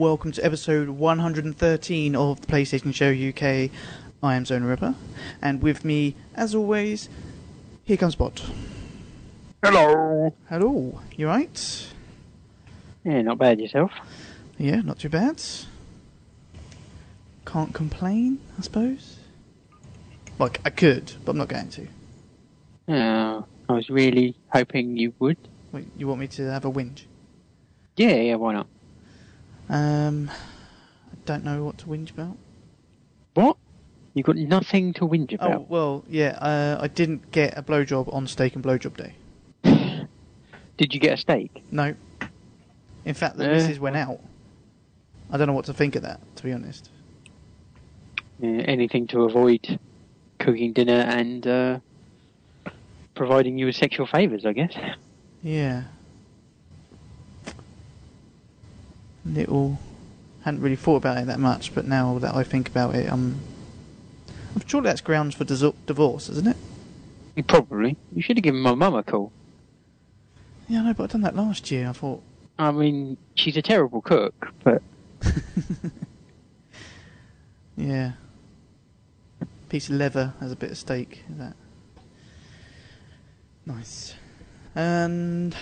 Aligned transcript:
Welcome 0.00 0.32
to 0.32 0.42
episode 0.42 0.88
113 0.88 2.16
of 2.16 2.40
the 2.40 2.46
PlayStation 2.46 2.94
Show 2.94 3.10
UK. 3.10 3.70
I 4.22 4.34
am 4.34 4.44
ZonalRipper, 4.44 4.94
and 5.42 5.60
with 5.60 5.84
me, 5.84 6.16
as 6.34 6.54
always, 6.54 7.10
here 7.84 7.98
comes 7.98 8.14
Bod. 8.14 8.40
Hello. 9.62 10.34
Hello, 10.48 11.02
you 11.18 11.26
right? 11.26 11.86
Yeah, 13.04 13.20
not 13.20 13.36
bad 13.36 13.60
yourself. 13.60 13.92
Yeah, 14.56 14.76
not 14.76 15.00
too 15.00 15.10
bad. 15.10 15.42
Can't 17.44 17.74
complain, 17.74 18.40
I 18.58 18.62
suppose. 18.62 19.18
Like, 20.38 20.62
I 20.64 20.70
could, 20.70 21.12
but 21.26 21.32
I'm 21.32 21.36
not 21.36 21.48
going 21.48 21.68
to. 21.68 21.86
Uh, 22.88 23.42
I 23.68 23.72
was 23.74 23.90
really 23.90 24.34
hoping 24.48 24.96
you 24.96 25.12
would. 25.18 25.36
Wait, 25.72 25.88
you 25.98 26.08
want 26.08 26.20
me 26.20 26.26
to 26.28 26.50
have 26.50 26.64
a 26.64 26.72
whinge? 26.72 27.02
Yeah, 27.98 28.14
yeah, 28.14 28.36
why 28.36 28.54
not? 28.54 28.66
Um, 29.70 30.28
I 30.30 31.16
don't 31.24 31.44
know 31.44 31.64
what 31.64 31.78
to 31.78 31.86
whinge 31.86 32.10
about. 32.10 32.36
What? 33.34 33.56
You 34.14 34.24
got 34.24 34.36
nothing 34.36 34.92
to 34.94 35.02
whinge 35.06 35.32
about? 35.32 35.54
Oh, 35.54 35.66
well, 35.68 36.04
yeah, 36.08 36.30
uh, 36.40 36.78
I 36.80 36.88
didn't 36.88 37.30
get 37.30 37.56
a 37.56 37.62
blowjob 37.62 38.12
on 38.12 38.26
Steak 38.26 38.56
and 38.56 38.64
Blowjob 38.64 38.96
Day. 38.96 39.14
Did 40.76 40.92
you 40.92 40.98
get 41.00 41.12
a 41.12 41.16
steak? 41.16 41.62
No. 41.70 41.94
In 43.04 43.14
fact, 43.14 43.36
the 43.36 43.44
Eh. 43.48 43.52
missus 43.52 43.78
went 43.78 43.96
out. 43.96 44.18
I 45.30 45.36
don't 45.36 45.46
know 45.46 45.52
what 45.52 45.66
to 45.66 45.72
think 45.72 45.94
of 45.94 46.02
that, 46.02 46.20
to 46.36 46.42
be 46.42 46.52
honest. 46.52 46.90
Uh, 48.42 48.46
anything 48.46 49.06
to 49.08 49.22
avoid 49.22 49.78
cooking 50.40 50.72
dinner 50.72 50.92
and 51.06 51.46
uh, 51.46 51.78
providing 53.14 53.58
you 53.58 53.66
with 53.66 53.76
sexual 53.76 54.06
favours, 54.06 54.44
I 54.44 54.52
guess. 54.52 54.72
Yeah. 55.42 55.84
Little. 59.24 59.78
Hadn't 60.42 60.62
really 60.62 60.76
thought 60.76 60.96
about 60.96 61.18
it 61.18 61.26
that 61.26 61.38
much, 61.38 61.74
but 61.74 61.86
now 61.86 62.18
that 62.18 62.34
I 62.34 62.42
think 62.42 62.68
about 62.68 62.94
it, 62.94 63.10
um, 63.10 63.40
I'm 64.54 64.66
sure 64.66 64.80
that's 64.80 65.00
grounds 65.00 65.34
for 65.34 65.44
divorce, 65.44 66.28
isn't 66.28 66.48
it? 66.48 66.56
Probably. 67.46 67.96
You 68.12 68.22
should 68.22 68.36
have 68.36 68.44
given 68.44 68.60
my 68.60 68.74
mum 68.74 68.94
a 68.94 69.02
call. 69.02 69.32
Yeah, 70.68 70.80
I 70.80 70.82
know, 70.84 70.94
but 70.94 71.04
I've 71.04 71.10
done 71.10 71.22
that 71.22 71.36
last 71.36 71.70
year. 71.70 71.88
I 71.88 71.92
thought, 71.92 72.22
I 72.58 72.70
mean, 72.70 73.16
she's 73.34 73.56
a 73.56 73.62
terrible 73.62 74.00
cook, 74.00 74.52
but 74.62 74.82
yeah. 77.76 78.12
Piece 79.68 79.88
of 79.88 79.96
leather 79.96 80.34
has 80.40 80.52
a 80.52 80.56
bit 80.56 80.70
of 80.70 80.78
steak. 80.78 81.22
Is 81.30 81.38
that 81.38 81.54
nice? 83.66 84.14
And 84.74 85.54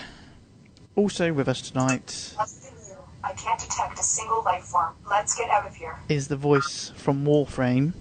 also 0.96 1.32
with 1.32 1.48
us 1.48 1.70
tonight. 1.70 2.34
I 3.28 3.32
can't 3.34 3.60
detect 3.60 3.98
a 3.98 4.02
single 4.02 4.42
life 4.42 4.64
form. 4.64 4.94
Let's 5.10 5.36
get 5.36 5.50
out 5.50 5.66
of 5.66 5.74
here. 5.76 5.96
is 6.08 6.28
the 6.28 6.36
voice 6.36 6.92
from 6.96 7.24
Warframe. 7.26 7.92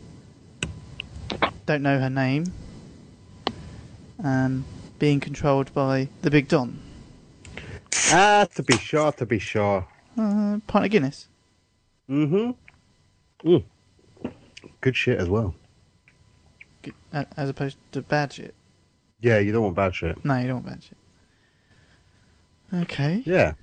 Don't 1.65 1.81
know 1.83 1.99
her 1.99 2.09
name. 2.09 2.45
Um, 4.23 4.63
being 4.99 5.19
controlled 5.19 5.73
by 5.73 6.07
the 6.21 6.31
Big 6.31 6.47
Don. 6.47 6.79
Ah, 8.11 8.47
to 8.55 8.63
be 8.63 8.77
sure, 8.77 9.11
to 9.13 9.25
be 9.25 9.37
sure. 9.39 9.85
Uh, 10.17 10.59
pint 10.65 10.85
of 10.85 10.91
Guinness. 10.91 11.27
Mm-hmm. 12.09 12.51
Mm. 13.49 13.63
Good 14.79 14.95
shit 14.95 15.19
as 15.19 15.27
well. 15.27 15.53
G- 16.83 16.93
uh, 17.13 17.25
As 17.35 17.49
opposed 17.49 17.77
to 17.91 18.01
bad 18.01 18.31
shit. 18.33 18.55
Yeah, 19.19 19.39
you 19.39 19.51
don't 19.51 19.63
want 19.63 19.75
bad 19.75 19.93
shit. 19.93 20.23
No, 20.23 20.37
you 20.37 20.47
don't 20.47 20.63
want 20.63 20.67
bad 20.67 20.83
shit. 20.83 20.97
Okay. 22.83 23.23
Yeah. 23.25 23.53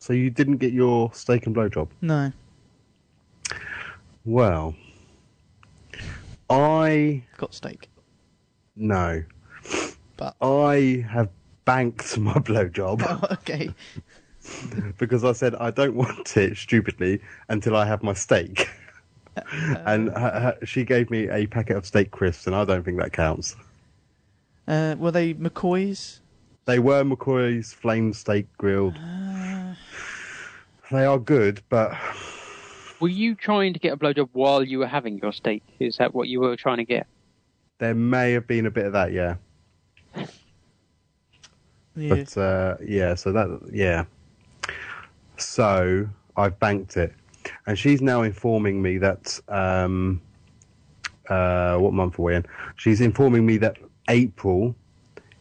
So 0.00 0.14
you 0.14 0.30
didn't 0.30 0.56
get 0.56 0.72
your 0.72 1.12
steak 1.12 1.46
and 1.46 1.54
blowjob. 1.54 1.88
No. 2.00 2.32
Well, 4.24 4.74
I 6.48 7.22
Got 7.36 7.54
steak. 7.54 7.88
no. 8.76 9.22
But. 10.16 10.36
I 10.42 11.04
have 11.08 11.28
banked 11.64 12.18
my 12.18 12.34
blowjob 12.34 13.02
Oh, 13.08 13.26
okay. 13.34 13.70
because 14.98 15.24
I 15.24 15.32
said 15.32 15.54
I 15.54 15.70
don't 15.70 15.94
want 15.94 16.36
it 16.36 16.56
stupidly 16.56 17.20
until 17.48 17.76
I 17.76 17.86
have 17.86 18.02
my 18.02 18.12
steak. 18.14 18.68
and 19.86 20.08
her, 20.10 20.56
her, 20.60 20.66
she 20.66 20.84
gave 20.84 21.10
me 21.10 21.28
a 21.30 21.46
packet 21.46 21.76
of 21.76 21.86
steak 21.86 22.10
crisps, 22.10 22.46
and 22.46 22.56
I 22.56 22.64
don't 22.64 22.84
think 22.84 22.98
that 22.98 23.12
counts. 23.12 23.54
Uh, 24.68 24.96
were 24.98 25.10
they 25.10 25.34
McCoy's? 25.34 26.20
They 26.66 26.78
were 26.78 27.02
McCoy's 27.04 27.72
flame 27.72 28.12
steak 28.12 28.46
grilled. 28.58 28.98
They 30.90 31.04
are 31.04 31.18
good, 31.18 31.62
but 31.68 31.92
were 33.00 33.08
you 33.08 33.34
trying 33.34 33.74
to 33.74 33.78
get 33.78 33.92
a 33.92 33.96
blowjob 33.96 34.30
while 34.32 34.62
you 34.62 34.78
were 34.78 34.86
having 34.86 35.18
your 35.18 35.32
steak? 35.32 35.62
Is 35.78 35.96
that 35.98 36.14
what 36.14 36.28
you 36.28 36.40
were 36.40 36.56
trying 36.56 36.78
to 36.78 36.84
get? 36.84 37.06
there 37.80 37.94
may 37.94 38.32
have 38.32 38.46
been 38.46 38.66
a 38.66 38.70
bit 38.70 38.86
of 38.86 38.92
that, 38.92 39.12
yeah. 39.12 39.34
Yeah. 41.96 42.14
But 42.14 42.36
uh, 42.36 42.76
yeah, 42.84 43.14
so 43.14 43.32
that 43.32 43.60
yeah. 43.72 44.04
So 45.38 46.08
I've 46.36 46.58
banked 46.60 46.96
it, 46.96 47.12
and 47.66 47.76
she's 47.76 48.00
now 48.00 48.22
informing 48.22 48.80
me 48.80 48.98
that 48.98 49.40
um, 49.48 50.20
uh, 51.28 51.78
what 51.78 51.92
month 51.92 52.18
are 52.18 52.22
we 52.22 52.36
in? 52.36 52.46
She's 52.76 53.00
informing 53.00 53.44
me 53.44 53.56
that 53.58 53.78
April 54.08 54.74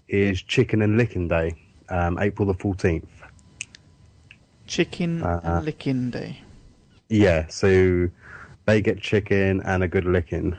is 0.08 0.42
Chicken 0.42 0.82
and 0.82 0.98
Licking 0.98 1.28
Day, 1.28 1.56
um, 1.90 2.18
April 2.20 2.48
the 2.48 2.56
fourteenth. 2.56 3.19
Chicken 4.70 5.22
Uh, 5.24 5.42
uh. 5.44 5.58
and 5.58 5.66
licking 5.66 6.12
day. 6.12 6.40
Yeah, 7.10 7.48
so 7.48 8.08
they 8.66 8.82
get 8.82 9.02
chicken 9.02 9.62
and 9.66 9.84
a 9.84 9.88
good 9.88 10.06
licking. 10.06 10.56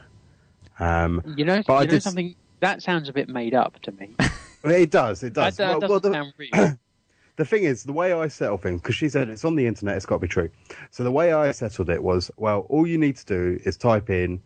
Um, 0.81 1.23
You 1.37 1.45
know, 1.45 1.63
But 1.67 1.75
I 1.75 1.85
know 1.85 1.91
did 1.91 2.03
something 2.03 2.35
that 2.59 2.83
sounds 2.83 3.09
a 3.09 3.13
bit 3.13 3.29
made 3.29 3.55
up 3.55 3.81
to 3.83 3.93
me. 3.93 4.11
well, 4.65 4.75
it 4.75 4.91
does, 4.91 5.23
it 5.23 5.33
does. 5.33 5.57
that 5.57 5.69
Well, 5.69 5.81
doesn't 5.81 5.91
well, 5.91 6.01
the- 6.01 6.13
sound 6.13 6.33
real. 6.39 6.79
the 7.37 7.45
thing 7.45 7.63
is, 7.63 7.85
the 7.85 7.93
way 7.93 8.13
I 8.13 8.27
settled 8.29 8.63
things, 8.63 8.83
because 8.83 8.97
she 8.97 9.09
said 9.09 9.29
it's 9.29 9.45
on 9.45 9.55
the 9.55 9.67
internet, 9.67 9.97
it's 9.97 10.05
got 10.07 10.17
to 10.17 10.21
be 10.21 10.29
true. 10.29 10.51
So 10.91 11.05
the 11.05 11.13
way 11.13 11.33
I 11.33 11.53
settled 11.53 11.89
it 11.89 12.03
was, 12.03 12.31
well, 12.37 12.67
all 12.69 12.87
you 12.87 12.99
need 12.99 13.17
to 13.17 13.25
do 13.25 13.61
is 13.65 13.77
type 13.77 14.11
in 14.11 14.43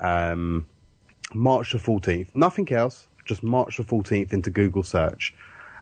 um, 0.00 0.64
March 1.34 1.72
the 1.72 1.78
14th, 1.78 2.28
nothing 2.36 2.70
else, 2.72 3.08
just 3.24 3.42
March 3.42 3.76
the 3.78 3.82
14th 3.84 4.32
into 4.32 4.50
Google 4.50 4.84
search. 4.84 5.34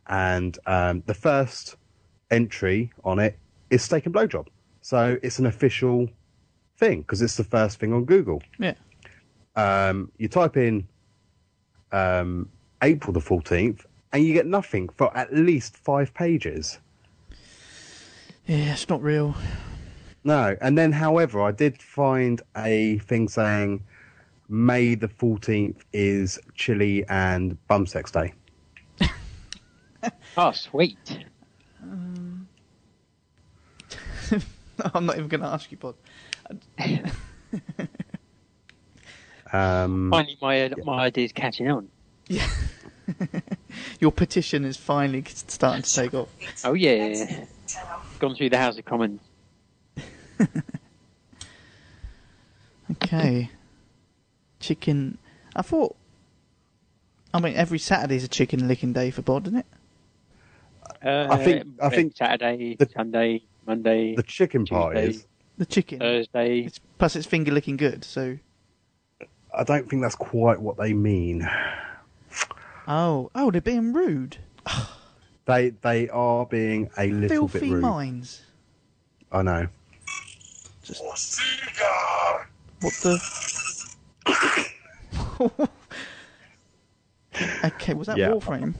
And 0.08 0.58
um, 0.66 1.02
the 1.06 1.14
first 1.14 1.76
entry 2.30 2.92
on 3.04 3.18
it 3.18 3.38
is 3.70 3.82
steak 3.82 4.06
and 4.06 4.14
blowjob. 4.14 4.46
So 4.82 5.18
it's 5.22 5.38
an 5.38 5.46
official 5.46 6.08
thing 6.78 7.02
because 7.02 7.22
it's 7.22 7.36
the 7.36 7.44
first 7.44 7.78
thing 7.78 7.92
on 7.92 8.04
Google. 8.04 8.42
Yeah. 8.58 8.74
Um, 9.56 10.12
you 10.18 10.28
type 10.28 10.56
in 10.56 10.86
um, 11.92 12.48
April 12.82 13.12
the 13.12 13.20
14th 13.20 13.84
and 14.12 14.24
you 14.24 14.32
get 14.32 14.46
nothing 14.46 14.88
for 14.90 15.14
at 15.16 15.34
least 15.34 15.76
five 15.76 16.12
pages. 16.14 16.78
Yeah, 18.46 18.72
it's 18.72 18.88
not 18.88 19.02
real. 19.02 19.34
No, 20.22 20.56
and 20.60 20.76
then, 20.76 20.92
however, 20.92 21.40
I 21.40 21.52
did 21.52 21.80
find 21.80 22.42
a 22.56 22.98
thing 22.98 23.28
saying 23.28 23.84
May 24.48 24.94
the 24.94 25.08
14th 25.08 25.80
is 25.92 26.38
chili 26.54 27.04
and 27.08 27.56
bum 27.66 27.86
sex 27.86 28.12
day. 28.12 28.32
oh, 30.36 30.52
sweet. 30.52 31.24
I'm 34.94 35.06
not 35.06 35.16
even 35.16 35.28
going 35.28 35.40
to 35.40 35.46
ask 35.46 35.70
you, 35.70 35.78
Bod. 35.78 35.94
Um, 39.52 40.10
Finally, 40.10 40.38
my 40.42 40.70
my 40.84 41.04
idea 41.04 41.24
is 41.24 41.32
catching 41.32 41.70
on. 41.70 41.88
Yeah. 42.28 42.48
Your 44.00 44.10
petition 44.10 44.64
is 44.64 44.76
finally 44.76 45.24
starting 45.28 45.82
to 45.82 45.94
take 45.94 46.14
off. 46.14 46.28
Oh 46.64 46.74
yeah, 46.74 47.44
gone 48.18 48.34
through 48.34 48.50
the 48.50 48.58
House 48.58 48.76
of 48.76 48.84
Commons. 48.84 49.20
Okay. 52.90 53.50
Chicken. 54.60 55.18
I 55.54 55.62
thought. 55.62 55.96
I 57.34 57.40
mean, 57.40 57.54
every 57.54 57.78
Saturday's 57.78 58.24
a 58.24 58.28
chicken 58.28 58.66
licking 58.68 58.92
day 58.92 59.10
for 59.10 59.22
Bod, 59.22 59.46
isn't 59.46 59.58
it? 59.58 59.66
Uh, 61.06 61.28
I 61.30 61.36
think- 61.44 61.64
I 61.80 61.88
think 61.88 62.16
Saturday, 62.16 62.74
the- 62.76 62.88
Sunday, 62.88 63.42
Monday, 63.66 64.14
the 64.16 64.22
chicken 64.24 64.66
part 64.66 64.96
Tuesday. 64.96 65.08
is 65.10 65.26
The 65.58 65.66
chicken. 65.66 66.00
Thursday. 66.00 66.60
It's, 66.60 66.80
plus, 66.98 67.14
it's 67.16 67.26
finger 67.26 67.52
licking 67.52 67.76
good, 67.76 68.04
so 68.04 68.38
I 69.54 69.62
don't 69.64 69.88
think 69.88 70.02
that's 70.02 70.16
quite 70.16 70.60
what 70.60 70.76
they 70.76 70.92
mean. 70.92 71.48
Oh, 72.88 73.30
oh, 73.34 73.50
they're 73.50 73.60
being 73.60 73.92
rude. 73.92 74.38
They 75.46 75.70
they 75.70 76.08
are 76.08 76.44
being 76.44 76.90
a 76.98 77.06
little 77.06 77.46
bit 77.46 77.60
Filthy 77.60 77.72
rude. 77.74 77.82
minds. 77.82 78.42
I 79.30 79.42
know. 79.42 79.68
Just 80.82 81.02
what 82.80 82.92
the? 83.02 83.20
okay, 87.64 87.94
was 87.94 88.06
that 88.08 88.16
Yeah. 88.18 88.30
Warframe? 88.30 88.74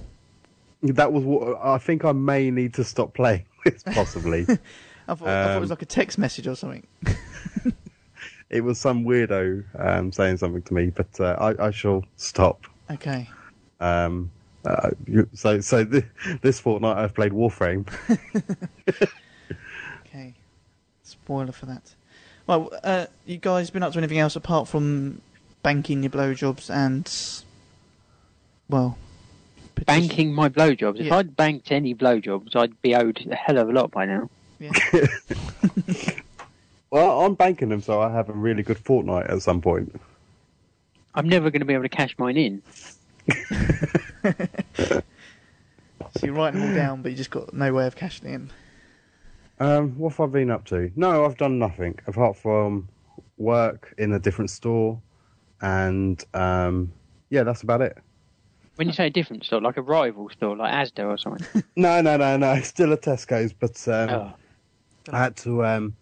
That 0.82 1.12
was 1.12 1.24
what 1.24 1.58
I 1.62 1.78
think. 1.78 2.04
I 2.04 2.12
may 2.12 2.50
need 2.50 2.74
to 2.74 2.84
stop 2.84 3.14
playing 3.14 3.44
this 3.64 3.82
possibly. 3.82 4.42
I 5.08 5.14
thought, 5.14 5.28
I 5.28 5.44
thought 5.44 5.56
it 5.56 5.60
was 5.60 5.70
Um, 5.70 5.74
like 5.76 5.82
a 5.82 5.86
text 5.86 6.18
message 6.18 6.46
or 6.48 6.54
something. 6.56 6.86
it 8.50 8.60
was 8.62 8.78
some 8.78 9.04
weirdo 9.04 9.64
um, 9.78 10.10
saying 10.12 10.36
something 10.38 10.62
to 10.62 10.74
me, 10.74 10.90
but 10.90 11.08
uh, 11.20 11.36
I, 11.38 11.66
I 11.66 11.70
shall 11.70 12.04
stop. 12.16 12.66
Okay. 12.90 13.28
Um, 13.80 14.30
uh, 14.64 14.90
so 15.32 15.60
so 15.60 15.84
th- 15.84 16.04
this 16.42 16.58
fortnight 16.58 16.96
I've 16.98 17.14
played 17.14 17.32
Warframe. 17.32 17.86
Okay. 20.06 20.34
Spoiler 21.02 21.52
for 21.52 21.66
that. 21.66 21.94
Well, 22.46 22.70
uh, 22.82 23.06
you 23.26 23.38
guys 23.38 23.70
been 23.70 23.82
up 23.82 23.92
to 23.92 23.98
anything 23.98 24.18
else 24.18 24.34
apart 24.36 24.66
from 24.68 25.20
banking 25.62 26.02
your 26.02 26.10
blowjobs 26.10 26.70
and, 26.70 27.08
well, 28.68 28.96
Banking 29.84 30.32
my 30.32 30.48
blowjobs. 30.48 31.00
If 31.00 31.06
Yeah. 31.06 31.16
I'd 31.16 31.36
banked 31.36 31.70
any 31.70 31.94
blowjobs, 31.94 32.56
I'd 32.56 32.80
be 32.82 32.94
owed 32.94 33.26
a 33.30 33.34
hell 33.34 33.58
of 33.58 33.68
a 33.68 33.72
lot 33.72 33.90
by 33.90 34.06
now. 34.06 34.30
Yeah. 34.58 34.72
Well, 36.90 37.22
I'm 37.22 37.34
banking 37.34 37.68
them, 37.68 37.82
so 37.82 38.00
I 38.00 38.10
have 38.12 38.28
a 38.28 38.32
really 38.32 38.62
good 38.62 38.78
fortnight 38.78 39.26
at 39.26 39.42
some 39.42 39.60
point. 39.60 40.00
I'm 41.14 41.28
never 41.28 41.50
going 41.50 41.60
to 41.60 41.66
be 41.66 41.74
able 41.74 41.82
to 41.82 41.88
cash 41.88 42.14
mine 42.16 42.36
in. 42.36 42.62
so 44.86 45.02
you're 46.22 46.32
writing 46.32 46.60
them 46.60 46.70
all 46.70 46.74
down, 46.74 47.02
but 47.02 47.10
you 47.10 47.16
just 47.16 47.30
got 47.30 47.52
no 47.52 47.72
way 47.72 47.86
of 47.86 47.96
cashing 47.96 48.28
it 48.28 48.34
in. 48.34 48.50
Um, 49.58 49.98
what 49.98 50.12
have 50.12 50.20
I 50.20 50.26
been 50.26 50.50
up 50.50 50.64
to? 50.66 50.92
No, 50.94 51.24
I've 51.24 51.36
done 51.36 51.58
nothing 51.58 51.98
apart 52.06 52.36
from 52.36 52.88
work 53.36 53.94
in 53.98 54.12
a 54.12 54.18
different 54.18 54.50
store, 54.50 55.00
and 55.60 56.22
um, 56.34 56.92
yeah, 57.30 57.42
that's 57.42 57.62
about 57.62 57.80
it. 57.80 57.98
When 58.76 58.86
you 58.88 58.92
say 58.92 59.06
a 59.06 59.10
different 59.10 59.44
store, 59.44 59.60
like 59.60 59.76
a 59.76 59.82
rival 59.82 60.28
store, 60.30 60.56
like 60.56 60.72
Asda 60.72 61.06
or 61.06 61.18
something. 61.18 61.64
No, 61.76 62.00
no, 62.00 62.16
no, 62.16 62.36
no. 62.36 62.60
Still 62.60 62.92
a 62.92 62.98
Tesco's, 62.98 63.52
but 63.52 63.76
um, 63.88 64.10
oh. 64.10 64.32
I 65.12 65.18
had 65.18 65.36
to 65.38 65.64
um, 65.64 65.96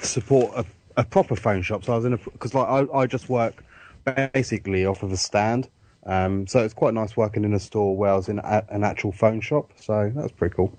support 0.00 0.52
a, 0.56 0.64
a 0.96 1.04
proper 1.04 1.36
phone 1.36 1.62
shop. 1.62 1.84
So 1.84 1.92
I 1.92 1.96
was 1.96 2.04
in 2.04 2.14
a 2.14 2.18
because 2.18 2.54
like 2.54 2.68
I, 2.68 2.86
I 2.96 3.06
just 3.06 3.28
work 3.28 3.64
basically 4.04 4.86
off 4.86 5.02
of 5.02 5.12
a 5.12 5.16
stand. 5.16 5.68
Um, 6.06 6.46
so 6.46 6.62
it's 6.62 6.74
quite 6.74 6.94
nice 6.94 7.16
working 7.16 7.44
in 7.44 7.54
a 7.54 7.60
store 7.60 7.96
where 7.96 8.10
I 8.12 8.16
was 8.16 8.28
in 8.28 8.38
a, 8.38 8.64
an 8.68 8.84
actual 8.84 9.12
phone 9.12 9.40
shop. 9.40 9.70
So 9.76 10.12
that 10.14 10.22
was 10.22 10.32
pretty 10.32 10.54
cool. 10.54 10.76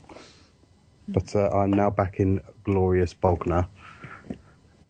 But 1.08 1.36
uh, 1.36 1.50
I'm 1.50 1.72
now 1.72 1.90
back 1.90 2.20
in 2.20 2.42
glorious 2.64 3.14
Bognor, 3.14 3.68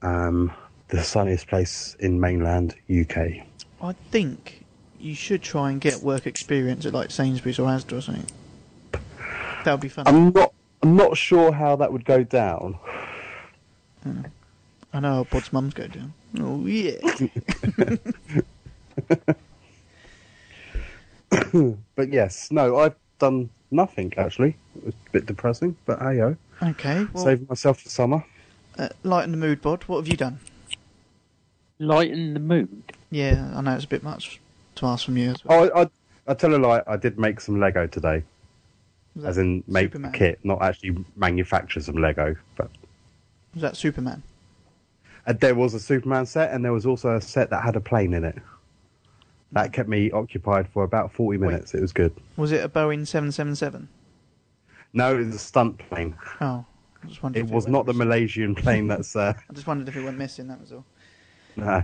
um, 0.02 0.52
the 0.88 1.04
sunniest 1.04 1.48
place 1.48 1.96
in 2.00 2.20
mainland 2.20 2.76
UK. 2.90 3.46
I 3.82 3.94
think 4.12 4.65
you 5.00 5.16
should 5.16 5.42
try 5.42 5.72
and 5.72 5.80
get 5.82 6.02
work 6.02 6.26
experience 6.28 6.86
at 6.86 6.94
like 6.94 7.12
Sainsbury's 7.12 7.60
or 7.60 7.68
Asda 7.68 7.98
or 7.98 8.02
something. 8.02 8.26
That 9.64 9.72
would 9.72 9.82
be 9.82 9.90
fun. 9.90 10.08
I'm 10.08 10.32
not. 10.32 10.54
I'm 10.84 10.96
not 10.96 11.18
sure 11.18 11.52
how 11.52 11.76
that 11.78 11.92
would 11.92 12.06
go 12.06 12.24
down. 12.24 12.78
I 14.94 15.00
know 15.00 15.10
how 15.10 15.24
Bod's 15.24 15.52
mums 15.52 15.74
go 15.74 15.88
down. 15.88 16.14
Oh 16.40 16.66
yeah. 16.66 17.00
But 21.96 22.12
yes, 22.12 22.52
no, 22.52 22.78
I've 22.78 22.96
done 23.20 23.50
nothing 23.72 24.14
actually. 24.18 24.58
It's 24.86 24.96
a 25.08 25.12
bit 25.12 25.26
depressing, 25.26 25.76
but 25.86 26.00
hey 26.02 26.18
yo, 26.18 26.36
okay. 26.62 27.08
Well, 27.14 27.24
saving 27.24 27.48
myself 27.50 27.82
for 27.82 27.90
summer. 27.90 28.24
uh, 28.78 28.90
lighten 29.04 29.32
the 29.32 29.38
mood, 29.38 29.62
Bod. 29.62 29.84
What 29.84 29.98
have 29.98 30.08
you 30.08 30.18
done? 30.18 30.40
Lighten 31.80 32.34
the 32.34 32.40
mood. 32.40 32.94
Yeah, 33.10 33.54
I 33.56 33.62
know 33.62 33.74
it's 33.76 33.86
a 33.86 33.88
bit 33.88 34.04
much 34.04 34.40
to 34.76 34.86
ask 34.86 35.06
from 35.06 35.18
you 35.18 35.32
as 35.32 35.44
well. 35.46 35.64
Oh, 35.64 35.70
I, 35.76 35.82
I, 35.84 35.90
I 36.28 36.34
tell 36.34 36.54
a 36.54 36.58
lie. 36.58 36.82
I 36.88 36.98
did 36.98 37.18
make 37.20 37.40
some 37.42 37.60
Lego 37.60 37.88
today, 37.88 38.24
Was 39.16 39.26
as 39.26 39.36
that 39.36 39.42
in 39.42 39.64
make 39.68 39.88
Superman? 39.88 40.14
a 40.14 40.18
kit, 40.18 40.40
not 40.44 40.62
actually 40.62 41.04
manufacture 41.16 41.80
some 41.82 41.96
Lego. 41.96 42.36
But 42.58 42.70
Was 43.54 43.62
that 43.62 43.78
Superman? 43.78 44.24
uh, 45.28 45.34
there 45.34 45.56
was 45.56 45.74
a 45.74 45.80
Superman 45.80 46.26
set, 46.26 46.52
and 46.54 46.64
there 46.64 46.74
was 46.74 46.86
also 46.86 47.16
a 47.16 47.22
set 47.22 47.50
that 47.50 47.64
had 47.64 47.76
a 47.76 47.82
plane 47.82 48.14
in 48.14 48.24
it. 48.24 48.38
That 49.52 49.72
kept 49.74 49.88
me 49.88 50.12
occupied 50.12 50.68
for 50.70 50.84
about 50.84 51.12
forty 51.14 51.38
Wait. 51.38 51.48
minutes. 51.52 51.74
It 51.74 51.82
was 51.82 51.94
good. 51.94 52.14
Was 52.36 52.52
it 52.52 52.64
a 52.64 52.70
Boeing 52.70 53.08
777? 53.08 53.88
No, 54.94 55.14
it 55.16 55.26
was 55.26 55.36
a 55.36 55.40
stunt 55.40 55.78
plane. 55.78 56.16
Oh, 56.42 56.66
I 57.04 57.08
just 57.08 57.22
wondered. 57.24 57.40
It 57.40 57.46
if 57.46 57.52
was 57.52 57.66
went 57.66 57.74
not 57.74 57.86
the 57.86 57.94
missing. 57.94 58.08
Malaysian 58.08 58.56
plane. 58.56 58.88
That's 58.88 59.16
uh, 59.16 59.34
I 59.50 59.54
just 59.54 59.68
wondered 59.68 59.88
if 59.88 59.96
it 59.96 60.04
went 60.04 60.18
missing. 60.18 60.48
That 60.48 60.60
was 60.60 60.72
all. 60.74 60.84
no. 61.56 61.84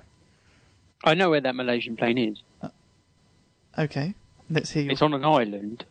I 1.04 1.14
know 1.14 1.30
where 1.30 1.42
that 1.42 1.56
Malaysian 1.56 1.96
plane 1.96 2.18
is. 2.18 2.42
Okay, 3.78 4.14
let's 4.50 4.70
hear. 4.72 4.84
Your... 4.84 4.92
It's 4.94 5.02
on 5.02 5.14
an 5.14 5.24
island. 5.26 5.86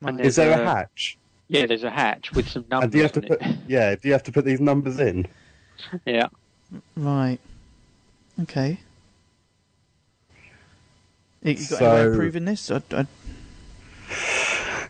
Right. 0.00 0.16
There's 0.16 0.28
Is 0.28 0.36
there 0.36 0.58
a 0.58 0.62
a- 0.62 0.64
hatch? 0.64 1.18
Yeah, 1.48 1.66
there's 1.66 1.84
a 1.84 1.90
hatch 1.90 2.32
with 2.32 2.48
some 2.48 2.64
numbers 2.70 2.84
And 2.84 2.92
do 2.92 2.98
you 2.98 3.02
have 3.04 3.12
to 3.12 3.20
put? 3.20 3.42
it. 3.42 3.56
Yeah. 3.68 3.94
Do 3.94 4.08
you 4.08 4.12
have 4.12 4.22
to 4.22 4.32
put 4.32 4.44
these 4.44 4.60
numbers 4.60 4.98
in? 5.00 5.26
yeah. 6.06 6.28
Right. 6.96 7.38
Okay. 8.42 8.78
You 11.42 11.52
you 11.52 11.54
got 11.54 11.62
So- 11.64 11.76
any 11.90 11.94
way 12.04 12.10
of 12.10 12.16
proving 12.16 12.44
this? 12.46 12.70
I, 12.70 12.80
I, 12.92 13.06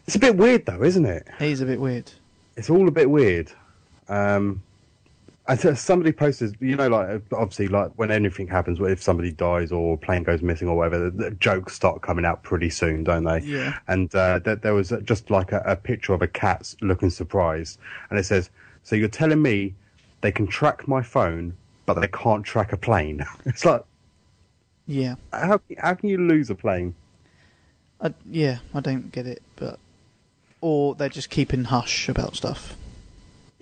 It's 0.07 0.15
a 0.17 0.19
bit 0.21 0.37
weird 0.37 0.67
though, 0.67 0.83
isn't 0.83 1.05
it? 1.07 1.27
it 1.41 1.47
is 1.51 1.61
a 1.61 1.67
bit 1.67 1.81
weird. 1.81 2.11
it's 2.57 2.71
all 2.71 2.87
a 2.87 2.93
bit 2.93 3.11
weird. 3.11 3.51
Um, 4.09 4.13
I 4.13 4.61
th- 4.61 4.72
somebody 5.75 6.13
posted, 6.13 6.57
you 6.61 6.77
know, 6.77 6.89
like 6.89 7.23
obviously, 7.33 7.69
like 7.69 7.91
when 7.97 8.11
anything 8.11 8.47
happens, 8.47 8.79
if 8.81 9.03
somebody 9.03 9.33
dies 9.33 9.73
or 9.73 9.95
a 9.95 9.97
plane 9.97 10.23
goes 10.23 10.41
missing 10.43 10.69
or 10.69 10.77
whatever, 10.77 11.11
the, 11.11 11.11
the 11.11 11.31
jokes 11.33 11.75
start 11.75 12.01
coming 12.01 12.25
out 12.25 12.43
pretty 12.43 12.71
soon, 12.71 13.03
don't 13.05 13.25
they? 13.25 13.41
Yeah. 13.41 13.79
And 13.89 14.15
uh, 14.15 14.41
th- 14.41 14.61
there 14.61 14.75
was 14.75 14.93
just 15.05 15.31
like 15.31 15.51
a, 15.53 15.63
a 15.67 15.77
picture 15.77 16.15
of 16.15 16.23
a 16.23 16.29
cat 16.29 16.75
looking 16.81 17.11
surprised, 17.11 17.79
and 18.11 18.19
it 18.19 18.25
says, 18.25 18.51
"So 18.85 18.95
you're 18.95 19.09
telling 19.09 19.43
me 19.43 19.75
they 20.21 20.31
can 20.31 20.47
track 20.47 20.87
my 20.87 21.03
phone, 21.03 21.57
but 21.87 21.95
they 21.95 22.09
can't 22.09 22.45
track 22.45 22.73
a 22.73 22.77
plane?" 22.77 23.25
it's 23.45 23.65
like, 23.65 23.83
Yeah. 24.87 25.17
how 25.33 25.61
how 25.79 25.95
can 25.95 26.09
you 26.09 26.19
lose 26.19 26.51
a 26.51 26.55
plane? 26.55 26.95
I, 28.01 28.15
yeah, 28.31 28.59
I 28.75 28.81
don't 28.81 29.11
get 29.11 29.27
it, 29.27 29.43
but 29.57 29.79
or 30.61 30.95
they're 30.95 31.09
just 31.09 31.31
keeping 31.31 31.65
hush 31.65 32.09
about 32.09 32.37
stuff. 32.37 32.77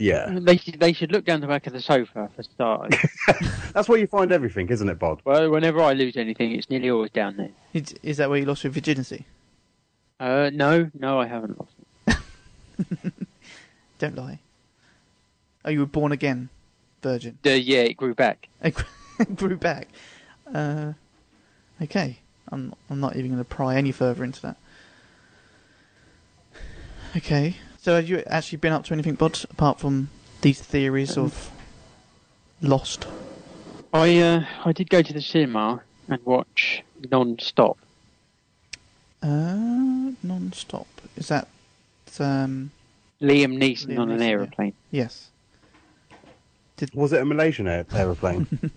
Yeah, 0.00 0.30
They 0.40 0.56
should, 0.56 0.80
they 0.80 0.94
should 0.94 1.12
look 1.12 1.26
down 1.26 1.42
the 1.42 1.46
back 1.46 1.66
of 1.66 1.74
the 1.74 1.80
sofa 1.82 2.30
for 2.34 2.42
starters. 2.42 2.98
that's 3.74 3.86
where 3.86 3.98
you 3.98 4.06
find 4.06 4.32
everything, 4.32 4.70
isn't 4.70 4.88
it, 4.88 4.98
Bod? 4.98 5.20
well, 5.26 5.50
whenever 5.50 5.82
I 5.82 5.92
lose 5.92 6.16
anything, 6.16 6.52
it's 6.52 6.70
nearly 6.70 6.88
always 6.88 7.10
down 7.10 7.36
there. 7.36 7.50
Is, 7.74 7.94
is 8.02 8.16
that 8.16 8.30
where 8.30 8.38
you 8.38 8.46
lost 8.46 8.64
your 8.64 8.72
virginity? 8.72 9.26
Uh, 10.18 10.50
no, 10.54 10.90
no, 10.98 11.20
I 11.20 11.26
haven't 11.26 11.58
lost 11.58 11.72
it. 12.06 12.96
Don't 13.98 14.16
lie. 14.16 14.38
Oh, 15.66 15.70
you 15.70 15.80
were 15.80 15.86
born 15.86 16.12
again, 16.12 16.48
virgin. 17.02 17.38
Uh, 17.44 17.50
yeah, 17.50 17.80
it 17.80 17.96
grew 17.96 18.14
back. 18.14 18.48
It 19.20 19.36
grew 19.36 19.58
back. 19.58 19.88
Uh, 20.54 20.94
okay, 21.82 22.20
I'm 22.50 22.72
I'm 22.88 23.00
not 23.00 23.16
even 23.16 23.32
going 23.32 23.38
to 23.38 23.44
pry 23.44 23.76
any 23.76 23.92
further 23.92 24.24
into 24.24 24.40
that. 24.40 24.56
Okay, 27.14 27.56
so 27.80 27.96
have 27.96 28.08
you 28.08 28.22
actually 28.26 28.58
been 28.58 28.72
up 28.72 28.84
to 28.84 28.92
anything, 28.92 29.14
Bod, 29.14 29.38
apart 29.50 29.80
from 29.80 30.10
these 30.42 30.60
theories 30.60 31.16
of 31.16 31.50
Lost? 32.62 33.06
I 33.92 34.18
uh, 34.18 34.44
I 34.64 34.72
did 34.72 34.90
go 34.90 35.02
to 35.02 35.12
the 35.12 35.20
cinema 35.20 35.82
and 36.08 36.24
watch 36.24 36.82
non-stop. 37.10 37.76
Uh, 39.22 40.12
non-stop. 40.22 40.86
Is 41.16 41.28
that 41.28 41.48
um? 42.18 42.70
Liam 43.20 43.58
Neeson 43.58 43.88
Liam 43.88 43.98
on 44.00 44.10
an 44.10 44.18
Neeson, 44.18 44.20
yeah. 44.20 44.26
aeroplane. 44.28 44.72
Yes. 44.90 45.30
Was 46.94 47.12
it 47.12 47.20
a 47.20 47.24
Malaysian 47.26 47.66
air- 47.68 47.86
aeroplane? 47.92 48.46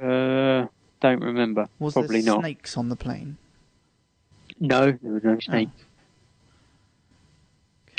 Uh, 0.00 0.66
don't 1.00 1.20
remember. 1.22 1.68
Was 1.78 1.92
Probably 1.92 2.22
there 2.22 2.32
not. 2.32 2.40
snakes 2.40 2.78
on 2.78 2.88
the 2.88 2.96
plane? 2.96 3.36
No, 4.58 4.92
there 4.92 5.12
was 5.12 5.22
no 5.22 5.38
snake 5.40 5.68
Okay. 5.68 5.84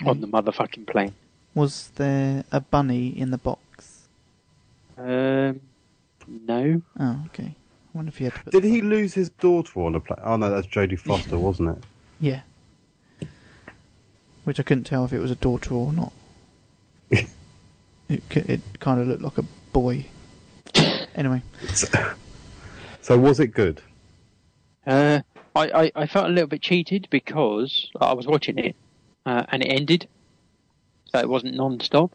On 0.06 0.22
the 0.22 0.28
motherfucking 0.28 0.88
plane. 0.88 1.14
Was 1.54 1.92
there 1.96 2.44
a 2.52 2.62
bunny 2.62 3.08
in 3.08 3.32
the 3.32 3.38
box? 3.38 4.08
Um, 4.98 5.60
no. 6.28 6.82
Oh, 7.00 7.24
okay. 7.28 7.56
I 7.94 7.98
wonder 7.98 8.10
if 8.10 8.18
he 8.18 8.26
had 8.26 8.34
to. 8.46 8.52
Did 8.52 8.64
he 8.64 8.82
bunny- 8.82 8.96
lose 8.96 9.14
his 9.14 9.30
daughter 9.30 9.82
on 9.82 9.96
a 9.96 10.00
plane? 10.00 10.20
Oh 10.24 10.38
no, 10.38 10.50
that's 10.50 10.68
Jodie 10.68 11.00
Foster, 11.00 11.38
wasn't 11.38 11.78
it? 11.78 11.84
Yeah. 12.20 12.42
Which 14.44 14.60
I 14.60 14.64
couldn't 14.64 14.86
tell 14.86 15.06
if 15.06 15.14
it 15.14 15.20
was 15.20 15.32
a 15.32 15.36
daughter 15.36 15.74
or 15.74 15.92
not. 15.94 16.14
it 17.12 17.28
it 18.10 18.62
kind 18.80 19.00
of 19.02 19.08
looked 19.08 19.22
like 19.22 19.38
a 19.38 19.46
boy. 19.74 20.06
Anyway, 21.14 21.42
So 23.02 23.18
was 23.18 23.42
it 23.42 23.48
good? 23.48 23.82
Uh, 24.88 25.20
I, 25.56 25.84
I, 25.84 25.92
I 25.94 26.08
felt 26.08 26.28
a 26.28 26.30
little 26.30 26.48
bit 26.48 26.62
cheated 26.62 27.08
because 27.12 27.92
I 28.00 28.14
was 28.14 28.26
watching 28.28 28.58
it 28.58 28.78
uh, 29.26 29.44
and 29.50 29.62
it 29.64 29.68
ended, 29.68 30.08
so 31.12 31.20
it 31.20 31.30
wasn't 31.30 31.56
non-stop. 31.56 32.12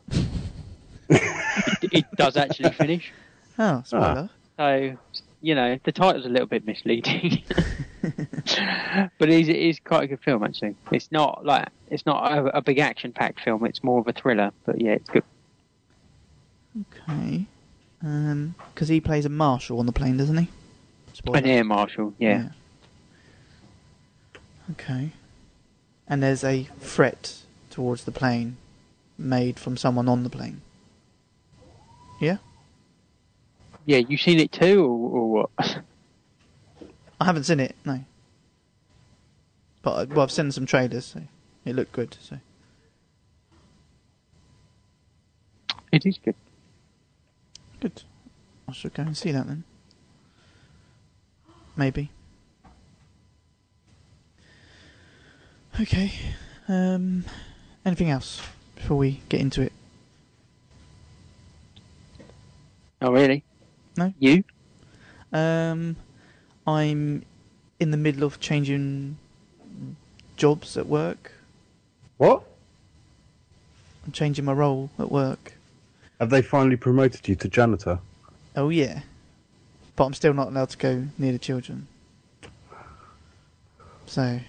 it, 1.09 1.93
it 1.93 2.05
does 2.17 2.37
actually 2.37 2.73
finish, 2.73 3.13
Oh, 3.59 3.83
spoiler. 3.87 4.29
so 4.59 4.97
you 5.41 5.55
know 5.55 5.79
the 5.85 5.93
title's 5.93 6.27
a 6.27 6.29
little 6.29 6.47
bit 6.47 6.67
misleading. 6.67 7.43
but 8.03 9.29
it 9.29 9.41
is, 9.41 9.49
it 9.49 9.57
is 9.57 9.81
quite 9.81 10.05
a 10.05 10.07
good 10.07 10.21
film 10.23 10.43
actually. 10.45 10.75
It's 10.93 11.11
not 11.13 11.45
like 11.45 11.69
it's 11.91 12.05
not 12.07 12.33
a, 12.33 12.59
a 12.59 12.63
big 12.63 12.79
action-packed 12.79 13.41
film. 13.41 13.65
It's 13.65 13.83
more 13.85 14.01
of 14.01 14.09
a 14.09 14.13
thriller. 14.13 14.51
But 14.65 14.81
yeah, 14.81 14.93
it's 14.93 15.09
good. 15.11 15.25
Okay. 17.09 17.47
Um, 18.03 18.55
because 18.75 18.89
he 18.89 19.01
plays 19.01 19.25
a 19.25 19.29
marshal 19.31 19.79
on 19.79 19.87
the 19.87 19.93
plane, 19.93 20.17
doesn't 20.17 20.37
he? 20.37 20.49
Spoiler. 21.15 21.39
An 21.39 21.47
air 21.47 21.65
marshal. 21.65 22.13
Yeah. 22.19 22.51
Okay. 24.73 25.13
And 26.09 26.23
there's 26.23 26.45
a 26.45 26.65
threat 26.81 27.37
towards 27.71 28.05
the 28.05 28.13
plane 28.13 28.59
made 29.19 29.59
from 29.59 29.77
someone 29.77 30.09
on 30.09 30.23
the 30.25 30.31
plane. 30.31 30.63
Yeah? 32.21 32.39
yeah. 33.87 33.99
You 33.99 34.17
seen 34.17 34.41
it 34.41 34.53
too, 34.53 34.85
or, 34.85 35.11
or 35.21 35.31
what? 35.33 35.51
I 37.21 37.25
haven't 37.25 37.45
seen 37.45 37.61
it, 37.61 37.77
no. 37.85 38.05
But 39.83 39.93
I- 40.11 40.15
well, 40.15 40.23
I've 40.23 40.33
seen 40.33 40.53
some 40.53 40.67
trailers, 40.67 41.07
so 41.07 41.23
it 41.65 41.75
looked 41.77 41.93
good. 41.93 42.17
So 42.21 42.39
it 45.93 46.07
is 46.07 46.19
good. 46.19 46.35
good. 47.81 48.03
I 48.69 48.73
should 48.73 48.95
go 48.95 49.03
and 49.05 49.17
see 49.17 49.33
that 49.33 49.47
then. 49.47 49.65
Maybe. 51.77 52.11
Okay. 55.79 56.13
Um, 56.69 57.25
anything 57.85 58.09
else 58.09 58.41
before 58.75 58.97
we 58.97 59.21
get 59.29 59.41
into 59.41 59.61
it? 59.63 59.73
Oh 63.03 63.13
really? 63.13 63.45
No. 63.97 64.13
You? 64.19 64.43
Um, 65.33 65.97
I'm 66.67 67.25
in 67.79 67.91
the 67.91 67.97
middle 67.97 68.25
of 68.25 68.41
changing 68.41 69.19
jobs 70.37 70.79
at 70.79 70.87
work. 70.87 71.33
What? 72.17 72.43
I'm 74.07 74.13
changing 74.13 74.47
my 74.47 74.53
role 74.55 74.91
at 74.99 75.11
work. 75.11 75.55
Have 76.21 76.31
they 76.31 76.41
finally 76.41 76.77
promoted 76.77 77.29
you 77.29 77.35
to 77.37 77.49
janitor? 77.49 77.99
Oh 78.55 78.71
yeah, 78.71 79.01
but 79.95 80.07
I'm 80.07 80.15
still 80.15 80.33
not 80.33 80.49
allowed 80.49 80.71
to 80.71 80.79
go 80.79 81.05
near 81.19 81.33
the 81.33 81.39
children. 81.39 81.87
So, 84.07 84.41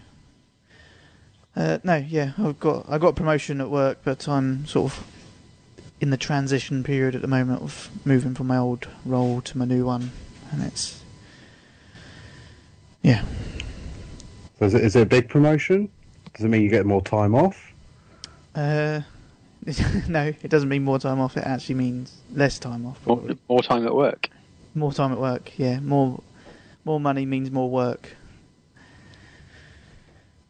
uh, 1.58 1.80
no, 1.84 1.96
yeah, 1.96 2.34
I've 2.38 2.60
got 2.60 2.86
I 2.88 2.98
got 3.00 3.10
a 3.10 3.14
promotion 3.14 3.60
at 3.60 3.70
work, 3.70 4.00
but 4.04 4.28
I'm 4.28 4.66
sort 4.68 4.92
of 4.92 5.08
in 6.00 6.12
the 6.12 6.18
transition 6.18 6.84
period 6.84 7.16
at 7.16 7.22
the 7.24 7.28
moment 7.28 7.64
of 7.64 7.90
moving 8.06 8.36
from 8.36 8.48
my 8.48 8.58
old 8.58 8.88
role 9.04 9.42
to 9.42 9.58
my 9.58 9.66
new 9.66 9.84
one, 9.86 10.12
and 10.52 10.64
it's 10.64 11.02
yeah, 13.02 13.24
So 14.60 14.66
is 14.66 14.74
it, 14.74 14.84
is 14.84 14.96
it 14.96 15.02
a 15.02 15.06
big 15.06 15.30
promotion? 15.30 15.90
Does 16.36 16.46
it 16.46 16.50
mean 16.50 16.62
you 16.62 16.70
get 16.70 16.86
more 16.86 17.02
time 17.02 17.34
off? 17.34 17.74
uh, 18.54 19.02
no, 20.08 20.34
it 20.42 20.50
doesn't 20.50 20.70
mean 20.70 20.84
more 20.84 21.00
time 21.00 21.20
off. 21.20 21.36
It 21.38 21.44
actually 21.44 21.76
means 21.76 22.16
less 22.34 22.60
time 22.60 22.86
off. 22.86 23.06
More, 23.08 23.24
more 23.50 23.64
time 23.64 23.86
at 23.86 23.96
work. 23.96 24.30
More 24.76 24.94
time 24.94 25.12
at 25.12 25.18
work, 25.20 25.58
yeah. 25.58 25.80
More 25.80 26.22
more 26.86 27.00
money 27.00 27.26
means 27.26 27.50
more 27.50 27.70
work. 27.70 28.16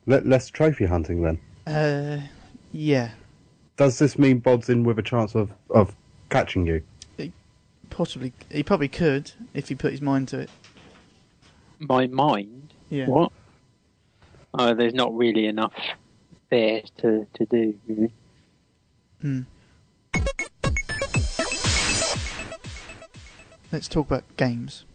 Le- 0.08 0.22
less 0.22 0.50
trophy 0.50 0.86
hunting 0.86 1.22
then? 1.22 1.40
Uh, 1.68 2.22
yeah, 2.72 3.12
Does 3.76 4.00
this 4.00 4.18
mean 4.18 4.40
Bod's 4.40 4.70
in 4.70 4.84
with 4.84 4.98
a 4.98 5.04
chance 5.04 5.36
of, 5.36 5.52
of 5.70 5.96
catching 6.30 6.66
you? 6.66 6.82
possibly. 7.90 8.32
He 8.52 8.62
probably 8.64 8.90
could 8.90 9.32
if 9.54 9.70
he 9.70 9.76
put 9.76 9.92
his 9.92 10.02
mind 10.02 10.28
to 10.30 10.40
it. 10.40 10.50
My 11.80 12.06
mind. 12.08 12.74
Yeah. 12.90 13.08
What? 13.08 13.32
Oh, 14.54 14.74
there's 14.76 14.94
not 14.94 15.16
really 15.16 15.46
enough 15.48 15.74
there 16.50 16.82
to, 16.98 17.26
to 17.34 17.46
do. 17.46 17.74
Really. 17.88 18.12
Hmm. 19.22 19.42
Let's 23.72 23.88
talk 23.88 24.08
about 24.08 24.24
games. 24.38 24.86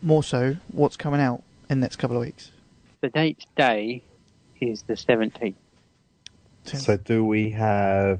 More 0.00 0.22
so, 0.22 0.56
what's 0.70 0.96
coming 0.96 1.20
out 1.20 1.42
in 1.68 1.80
the 1.80 1.84
next 1.84 1.96
couple 1.96 2.16
of 2.16 2.22
weeks. 2.22 2.52
The 3.00 3.08
date 3.10 3.38
today 3.40 4.02
is 4.60 4.82
the 4.82 4.94
17th. 4.94 5.54
So 6.64 6.96
do 6.96 7.24
we 7.24 7.50
have 7.50 8.18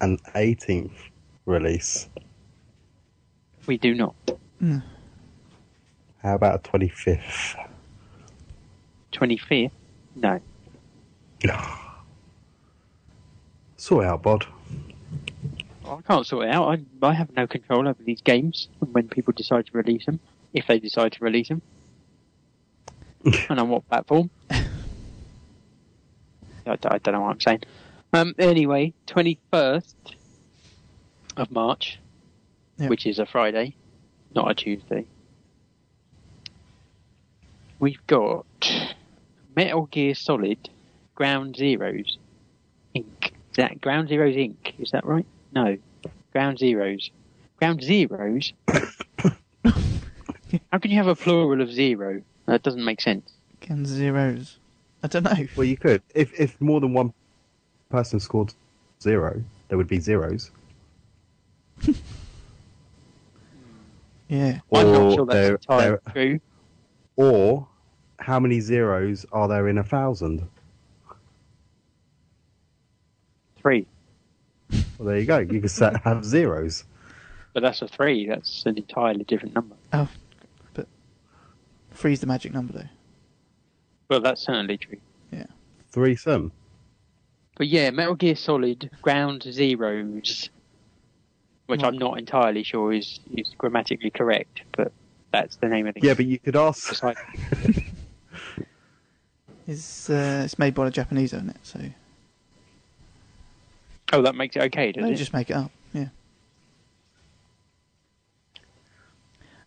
an 0.00 0.18
18th 0.34 0.92
release? 1.46 2.08
We 3.66 3.78
do 3.78 3.94
not. 3.94 4.14
Hmm. 4.58 4.78
How 6.22 6.34
about 6.34 6.66
a 6.66 6.70
25th? 6.70 7.56
25th? 9.12 9.70
No. 10.16 10.40
Sort 13.78 14.04
it 14.04 14.08
out, 14.08 14.22
Bod. 14.22 14.46
I 15.86 15.98
can't 16.06 16.26
sort 16.26 16.46
it 16.46 16.54
out. 16.54 16.68
I, 16.68 17.06
I 17.06 17.14
have 17.14 17.34
no 17.34 17.46
control 17.46 17.88
over 17.88 18.02
these 18.04 18.20
games 18.20 18.68
and 18.82 18.92
when 18.92 19.08
people 19.08 19.32
decide 19.32 19.66
to 19.66 19.72
release 19.72 20.04
them, 20.04 20.20
if 20.52 20.66
they 20.66 20.78
decide 20.78 21.12
to 21.12 21.24
release 21.24 21.48
them, 21.48 21.62
and 23.48 23.60
on 23.60 23.68
what 23.68 23.88
platform. 23.88 24.30
I, 24.50 24.60
I 26.66 26.76
don't 26.76 27.08
know 27.12 27.20
what 27.22 27.30
I'm 27.30 27.40
saying. 27.40 27.62
Um, 28.12 28.34
anyway, 28.38 28.92
21st 29.06 29.94
of 31.36 31.50
March, 31.50 31.98
Yeah. 32.78 32.88
which 32.88 33.06
is 33.06 33.18
a 33.18 33.26
Friday, 33.26 33.74
not 34.34 34.50
a 34.50 34.54
Tuesday. 34.54 35.06
We've 37.78 38.04
got 38.06 38.46
Metal 39.56 39.86
Gear 39.86 40.14
Solid 40.14 40.68
Ground 41.14 41.54
Zeroes 41.56 42.16
Inc. 42.94 43.06
Is 43.24 43.56
that 43.56 43.80
Ground 43.80 44.08
Zeroes 44.08 44.36
Inc? 44.36 44.74
Is 44.78 44.90
that 44.90 45.04
right? 45.06 45.26
No. 45.52 45.76
Ground 46.32 46.58
Zeroes. 46.58 47.10
Ground 47.58 47.80
Zeroes? 47.80 48.52
How 50.72 50.78
can 50.78 50.90
you 50.90 50.96
have 50.96 51.06
a 51.06 51.14
plural 51.14 51.60
of 51.60 51.70
zero? 51.70 52.22
That 52.50 52.64
doesn't 52.64 52.84
make 52.84 53.00
sense. 53.00 53.30
Can 53.60 53.86
zeros. 53.86 54.58
I 55.04 55.06
don't 55.06 55.22
know. 55.22 55.46
Well, 55.56 55.64
you 55.64 55.76
could. 55.76 56.02
If, 56.16 56.32
if 56.38 56.60
more 56.60 56.80
than 56.80 56.92
one 56.92 57.12
person 57.90 58.18
scored 58.18 58.52
zero, 59.00 59.40
there 59.68 59.78
would 59.78 59.86
be 59.88 60.00
zeros. 60.00 60.50
Yeah. 64.28 64.60
I'm 64.72 64.92
not 64.92 65.00
Or 65.02 65.12
sure 65.14 65.26
that's 65.26 65.34
there- 65.34 65.54
entirely 65.56 65.98
there- 66.06 66.12
true. 66.12 66.40
Or 67.16 67.66
how 68.20 68.38
many 68.38 68.60
zeros 68.60 69.26
are 69.32 69.48
there 69.48 69.66
in 69.66 69.76
a 69.78 69.82
thousand? 69.82 70.46
Three. 73.60 73.86
Well, 74.70 75.08
there 75.08 75.18
you 75.18 75.26
go. 75.26 75.38
You 75.38 75.60
could 75.60 75.70
set, 75.72 76.00
have 76.02 76.24
zeros. 76.24 76.84
But 77.54 77.64
that's 77.64 77.82
a 77.82 77.88
three. 77.88 78.28
That's 78.28 78.64
an 78.66 78.76
entirely 78.78 79.24
different 79.24 79.56
number. 79.56 79.74
Oh, 79.92 80.08
but 80.14 80.19
three's 82.00 82.20
the 82.20 82.26
magic 82.26 82.52
number 82.52 82.72
though. 82.72 82.88
Well, 84.08 84.20
that's 84.20 84.42
certainly 84.42 84.78
true. 84.78 84.96
Yeah. 85.30 85.44
three 85.90 86.14
Threesome. 86.16 86.50
But 87.56 87.68
yeah, 87.68 87.90
Metal 87.90 88.14
Gear 88.14 88.34
Solid 88.36 88.90
Ground 89.02 89.42
Zeroes, 89.42 90.48
which 91.66 91.82
I'm 91.82 91.98
not 91.98 92.18
entirely 92.18 92.62
sure 92.62 92.92
is, 92.92 93.20
is 93.36 93.54
grammatically 93.58 94.10
correct, 94.10 94.62
but 94.72 94.92
that's 95.30 95.56
the 95.56 95.68
name 95.68 95.86
of 95.86 95.94
the 95.94 96.00
Yeah, 96.02 96.14
but 96.14 96.24
you 96.24 96.38
could 96.38 96.56
ask. 96.56 96.90
It's 97.62 97.80
It's 99.66 100.10
uh, 100.10 100.42
it's 100.44 100.58
made 100.58 100.74
by 100.74 100.86
the 100.86 100.90
Japanese, 100.90 101.32
isn't 101.32 101.50
it? 101.50 101.56
So 101.62 101.80
oh, 104.12 104.22
that 104.22 104.34
makes 104.34 104.56
it 104.56 104.62
okay, 104.62 104.90
does 104.90 105.04
they 105.04 105.12
it? 105.12 105.16
just 105.16 105.32
make 105.32 105.48
it 105.50 105.54
up. 105.54 105.70
Yeah. 105.92 106.08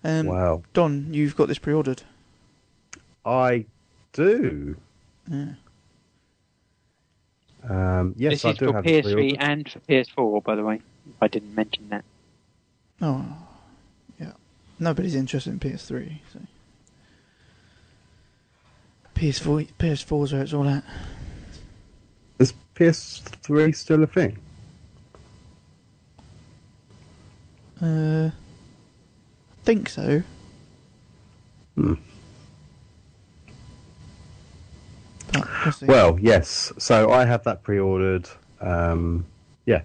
Um, 0.03 0.25
Wow. 0.25 0.63
Don, 0.73 1.13
you've 1.13 1.37
got 1.37 1.47
this 1.47 1.57
pre-ordered. 1.57 2.03
I 3.25 3.65
do. 4.11 4.75
Yeah. 5.29 5.45
Um, 7.69 8.13
yes, 8.17 8.33
this 8.33 8.45
I 8.45 8.49
is 8.51 8.57
do 8.57 8.67
for 8.67 8.73
have 8.73 8.83
PS3 8.83 9.03
pre-ordered. 9.13 9.37
and 9.39 9.69
for 9.69 9.79
PS4, 9.79 10.43
by 10.43 10.55
the 10.55 10.63
way. 10.63 10.81
I 11.21 11.27
didn't 11.27 11.55
mention 11.55 11.89
that. 11.89 12.03
Oh, 13.01 13.25
yeah. 14.19 14.33
Nobody's 14.79 15.15
interested 15.15 15.53
in 15.53 15.59
PS3. 15.59 16.19
So. 16.33 16.39
PS4, 19.15 19.69
PS4's 19.79 20.33
where 20.33 20.41
it's 20.41 20.53
all 20.53 20.67
at. 20.67 20.83
Is 22.39 22.53
PS3 22.75 23.75
still 23.75 24.03
a 24.03 24.07
thing? 24.07 24.37
Uh, 27.81 28.31
think 29.63 29.89
so. 29.89 30.23
Hmm. 31.75 31.93
But. 35.33 35.81
Well, 35.83 36.17
yes. 36.19 36.71
So 36.77 37.11
I 37.11 37.25
have 37.25 37.43
that 37.43 37.63
pre-ordered. 37.63 38.29
Um, 38.61 39.25
yeah. 39.65 39.81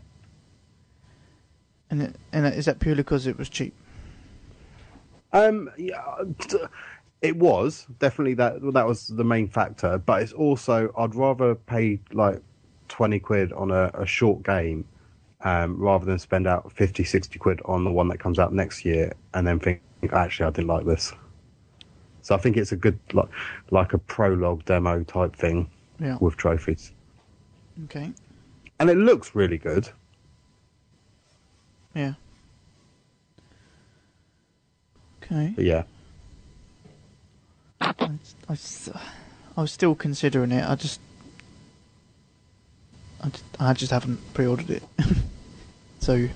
and 1.90 2.02
it, 2.02 2.16
and 2.32 2.46
is 2.46 2.66
that 2.66 2.78
purely 2.78 3.02
because 3.02 3.26
it 3.26 3.38
was 3.38 3.48
cheap? 3.48 3.74
Um, 5.32 5.70
yeah, 5.76 6.02
it 7.20 7.36
was 7.36 7.86
definitely 7.98 8.34
that. 8.34 8.60
That 8.72 8.86
was 8.86 9.08
the 9.08 9.24
main 9.24 9.48
factor. 9.48 9.98
But 9.98 10.22
it's 10.22 10.32
also 10.32 10.92
I'd 10.96 11.14
rather 11.14 11.54
pay 11.54 12.00
like 12.12 12.40
twenty 12.88 13.18
quid 13.18 13.52
on 13.52 13.70
a, 13.70 13.90
a 13.94 14.06
short 14.06 14.42
game, 14.42 14.84
um, 15.42 15.78
rather 15.78 16.04
than 16.04 16.18
spend 16.18 16.46
out 16.46 16.70
50, 16.72 17.04
60 17.04 17.38
quid 17.38 17.60
on 17.64 17.84
the 17.84 17.92
one 17.92 18.08
that 18.08 18.18
comes 18.18 18.38
out 18.38 18.52
next 18.52 18.84
year 18.84 19.12
and 19.34 19.46
then 19.46 19.58
think 19.58 19.80
actually 20.12 20.46
I 20.46 20.50
didn't 20.50 20.68
like 20.68 20.84
this. 20.84 21.12
So 22.28 22.34
I 22.34 22.38
think 22.38 22.58
it's 22.58 22.72
a 22.72 22.76
good 22.76 22.98
like 23.14 23.30
like 23.70 23.94
a 23.94 23.98
prologue 23.98 24.62
demo 24.66 25.02
type 25.02 25.34
thing 25.34 25.66
Yeah. 25.98 26.18
with 26.20 26.36
trophies, 26.36 26.92
Okay. 27.84 28.12
and 28.78 28.90
it 28.90 28.98
looks 28.98 29.34
really 29.34 29.56
good. 29.56 29.88
Yeah. 31.94 32.12
Okay. 35.22 35.54
But 35.56 35.64
yeah, 35.64 35.84
i 37.80 38.18
was 39.56 39.72
still 39.72 39.94
considering 39.94 40.52
it. 40.52 40.68
I 40.68 40.74
just, 40.74 41.00
I 43.22 43.30
just, 43.30 43.44
I 43.58 43.72
just 43.72 43.90
haven't 43.90 44.20
pre-ordered 44.34 44.68
it. 44.68 44.82
so 46.00 46.28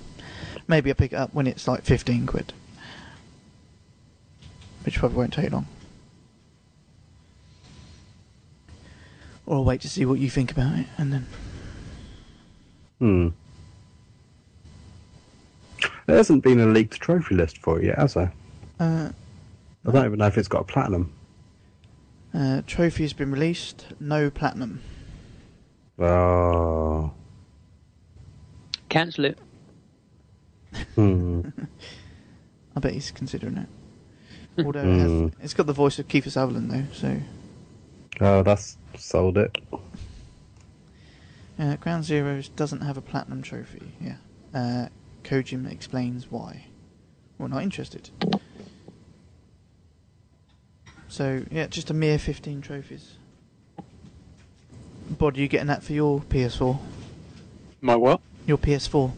maybe 0.67 0.89
I 0.89 0.93
pick 0.93 1.13
it 1.13 1.17
up 1.17 1.35
when 1.35 1.45
it's 1.45 1.67
like 1.67 1.83
fifteen 1.83 2.25
quid, 2.25 2.51
which 4.85 4.97
probably 4.97 5.17
won't 5.19 5.33
take 5.33 5.51
long. 5.51 5.67
Or 9.45 9.57
I'll 9.57 9.63
wait 9.65 9.81
to 9.81 9.89
see 9.89 10.05
what 10.05 10.19
you 10.19 10.29
think 10.29 10.51
about 10.51 10.77
it, 10.79 10.87
and 10.97 11.11
then 11.13 11.27
hmm. 12.99 13.27
There 16.05 16.15
hasn't 16.17 16.43
been 16.43 16.59
a 16.59 16.65
leaked 16.65 16.99
trophy 16.99 17.35
list 17.35 17.57
for 17.59 17.79
it 17.79 17.85
yet, 17.85 17.97
has 17.97 18.13
there? 18.13 18.33
uh, 18.79 19.09
I 19.85 19.91
don't 19.91 20.05
even 20.05 20.19
know 20.19 20.27
if 20.27 20.37
it's 20.37 20.47
got 20.47 20.61
a 20.61 20.65
platinum. 20.65 21.11
uh, 22.33 22.61
trophy 22.67 23.03
has 23.03 23.13
been 23.13 23.31
released. 23.31 23.85
No 23.99 24.29
platinum. 24.29 24.81
Oh. 25.99 27.11
Cancel 28.89 29.25
it. 29.25 29.37
Hmm. 30.95 31.41
I 32.75 32.79
bet 32.79 32.93
he's 32.93 33.11
considering 33.11 33.57
it. 33.57 33.69
Although 34.65 34.79
it 34.81 34.99
has, 34.99 35.11
Hmm. 35.11 35.27
it's 35.41 35.53
got 35.53 35.67
the 35.67 35.73
voice 35.73 35.99
of 35.99 36.07
Kiefer 36.07 36.31
Sutherland 36.31 36.71
though, 36.71 36.85
so 36.93 37.19
Oh, 38.21 38.43
that's 38.43 38.77
sold 38.97 39.37
it. 39.37 39.57
uh, 41.59 41.75
Ground 41.77 42.03
Zeroes 42.03 42.49
doesn't 42.55 42.81
have 42.81 42.97
a 42.97 43.01
platinum 43.01 43.41
trophy. 43.41 43.91
Yeah, 44.01 44.17
uh, 44.53 44.87
Kojima 45.23 45.71
explains 45.71 46.31
why. 46.31 46.65
We're 47.37 47.47
not 47.47 47.63
interested. 47.63 48.09
So 51.07 51.43
yeah, 51.51 51.67
just 51.67 51.89
a 51.89 51.93
mere 51.93 52.17
fifteen 52.17 52.61
trophies. 52.61 53.13
Bod, 55.09 55.37
are 55.37 55.41
you 55.41 55.47
getting 55.47 55.67
that 55.67 55.83
for 55.83 55.93
your 55.93 56.21
PS4? 56.21 56.79
My 57.81 57.95
what? 57.95 58.21
Your 58.47 58.57
PS4? 58.57 59.11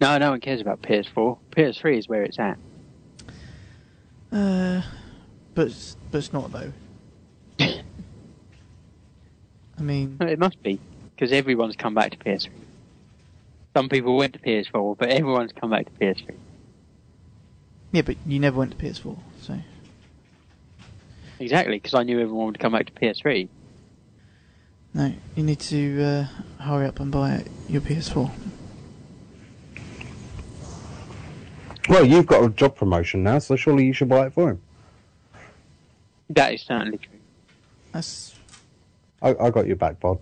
No, 0.00 0.18
no 0.18 0.30
one 0.30 0.40
cares 0.40 0.60
about 0.60 0.82
PS4. 0.82 1.38
PS3 1.50 1.98
is 1.98 2.08
where 2.08 2.22
it's 2.22 2.38
at. 2.38 2.58
Uh, 4.30 4.82
but 5.54 5.68
it's, 5.68 5.96
but 6.10 6.18
it's 6.18 6.32
not 6.32 6.52
though. 6.52 6.72
I 9.82 9.84
mean, 9.84 10.16
It 10.20 10.38
must 10.38 10.62
be 10.62 10.78
because 11.14 11.32
everyone's 11.32 11.74
come 11.74 11.92
back 11.94 12.12
to 12.12 12.16
PS3. 12.18 12.50
Some 13.76 13.88
people 13.88 14.16
went 14.16 14.34
to 14.34 14.38
PS4, 14.38 14.96
but 14.96 15.08
everyone's 15.08 15.50
come 15.52 15.70
back 15.70 15.86
to 15.86 15.92
PS3. 15.92 16.36
yeah, 17.90 18.02
but 18.02 18.16
you 18.24 18.38
never 18.38 18.58
went 18.58 18.78
to 18.78 18.84
PS4, 18.84 19.18
so 19.40 19.58
Exactly, 21.40 21.76
because 21.76 21.94
I 21.94 22.04
knew 22.04 22.20
everyone 22.20 22.46
would 22.46 22.60
come 22.60 22.72
back 22.72 22.86
to 22.86 22.92
PS3. 22.92 23.48
no, 24.94 25.12
you 25.34 25.42
need 25.42 25.58
to 25.58 26.02
uh, 26.02 26.62
hurry 26.62 26.86
up 26.86 27.00
and 27.00 27.10
buy 27.10 27.44
your 27.68 27.80
PS4. 27.80 28.30
Well, 31.88 32.04
you've 32.06 32.26
got 32.26 32.44
a 32.44 32.50
job 32.50 32.76
promotion 32.76 33.24
now, 33.24 33.40
so 33.40 33.56
surely 33.56 33.84
you 33.84 33.92
should 33.92 34.08
buy 34.08 34.26
it 34.26 34.32
for 34.32 34.50
him. 34.50 34.60
That 36.30 36.54
is 36.54 36.62
certainly 36.62 36.98
true. 36.98 37.18
That's 37.90 38.34
I, 39.22 39.34
I 39.40 39.50
got 39.50 39.66
your 39.66 39.76
back, 39.76 40.00
Bod. 40.00 40.18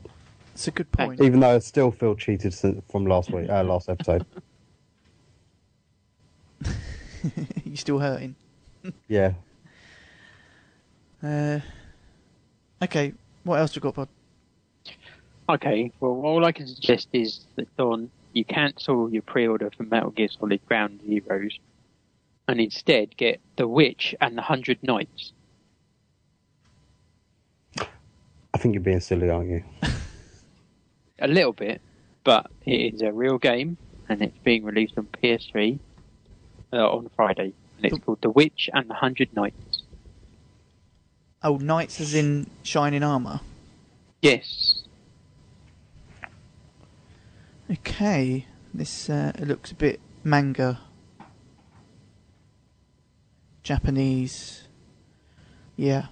It's 0.55 0.69
a 0.69 0.71
good 0.71 0.91
point. 0.93 1.21
Even 1.21 1.41
though 1.41 1.55
I 1.55 1.59
still 1.61 1.91
feel 1.91 2.15
cheated 2.15 2.53
since, 2.53 2.83
from 2.91 3.07
last 3.07 3.31
week, 3.33 3.49
uh, 3.49 3.65
last 3.65 3.89
episode. 3.89 4.27
you 7.65 7.77
still 7.77 7.99
hurting? 7.99 8.35
Yeah. 9.09 9.33
Uh, 11.23 11.61
okay, 12.83 13.13
what 13.45 13.59
else 13.59 13.75
we 13.75 13.81
got, 13.81 13.95
Bod? 13.95 14.09
Okay, 15.49 15.91
well, 16.01 16.21
all 16.25 16.45
I 16.45 16.53
can 16.53 16.67
suggest 16.67 17.09
is 17.13 17.47
that, 17.57 17.75
Don, 17.77 18.11
you 18.33 18.45
cancel 18.45 19.13
your 19.13 19.23
pre-order 19.23 19.71
for 19.77 19.83
Metal 19.85 20.11
Gear 20.11 20.29
Solid 20.29 20.65
Ground 20.67 21.01
Zeroes 21.09 21.59
and 22.47 22.61
instead 22.61 23.17
get 23.17 23.41
The 23.57 23.67
Witch 23.67 24.15
and 24.21 24.37
the 24.37 24.43
Hundred 24.43 24.79
Knights. 24.83 25.33
I 28.50 28.50
think 28.61 28.75
you're 28.75 28.83
being 28.83 29.01
silly, 29.01 29.31
aren't 29.31 29.51
you? 29.51 29.65
A 31.19 31.29
little 31.29 31.53
bit, 31.53 31.81
but 32.25 32.51
it 32.65 32.95
is 32.95 33.03
a 33.03 33.13
real 33.13 33.37
game 33.37 33.77
and 34.09 34.23
it's 34.23 34.39
being 34.39 34.65
released 34.65 34.95
on 34.97 35.07
PS3 35.23 35.79
uh, 36.73 36.77
on 36.77 37.11
Friday. 37.15 37.53
And 37.77 37.85
it's 37.85 37.99
called 38.05 38.23
The 38.23 38.31
Witch 38.31 38.71
and 38.73 38.89
the 38.89 38.95
Hundred 38.95 39.35
Knights. 39.35 39.83
Oh, 41.43 41.57
knights 41.57 42.01
as 42.01 42.15
in 42.15 42.49
shining 42.63 43.03
armor. 43.03 43.41
Yes. 44.23 44.83
Okay, 47.71 48.47
this 48.75 49.09
uh, 49.09 49.33
looks 49.39 49.73
a 49.73 49.75
bit 49.75 50.01
manga, 50.25 50.81
Japanese. 53.63 54.69
Yeah, 55.77 56.07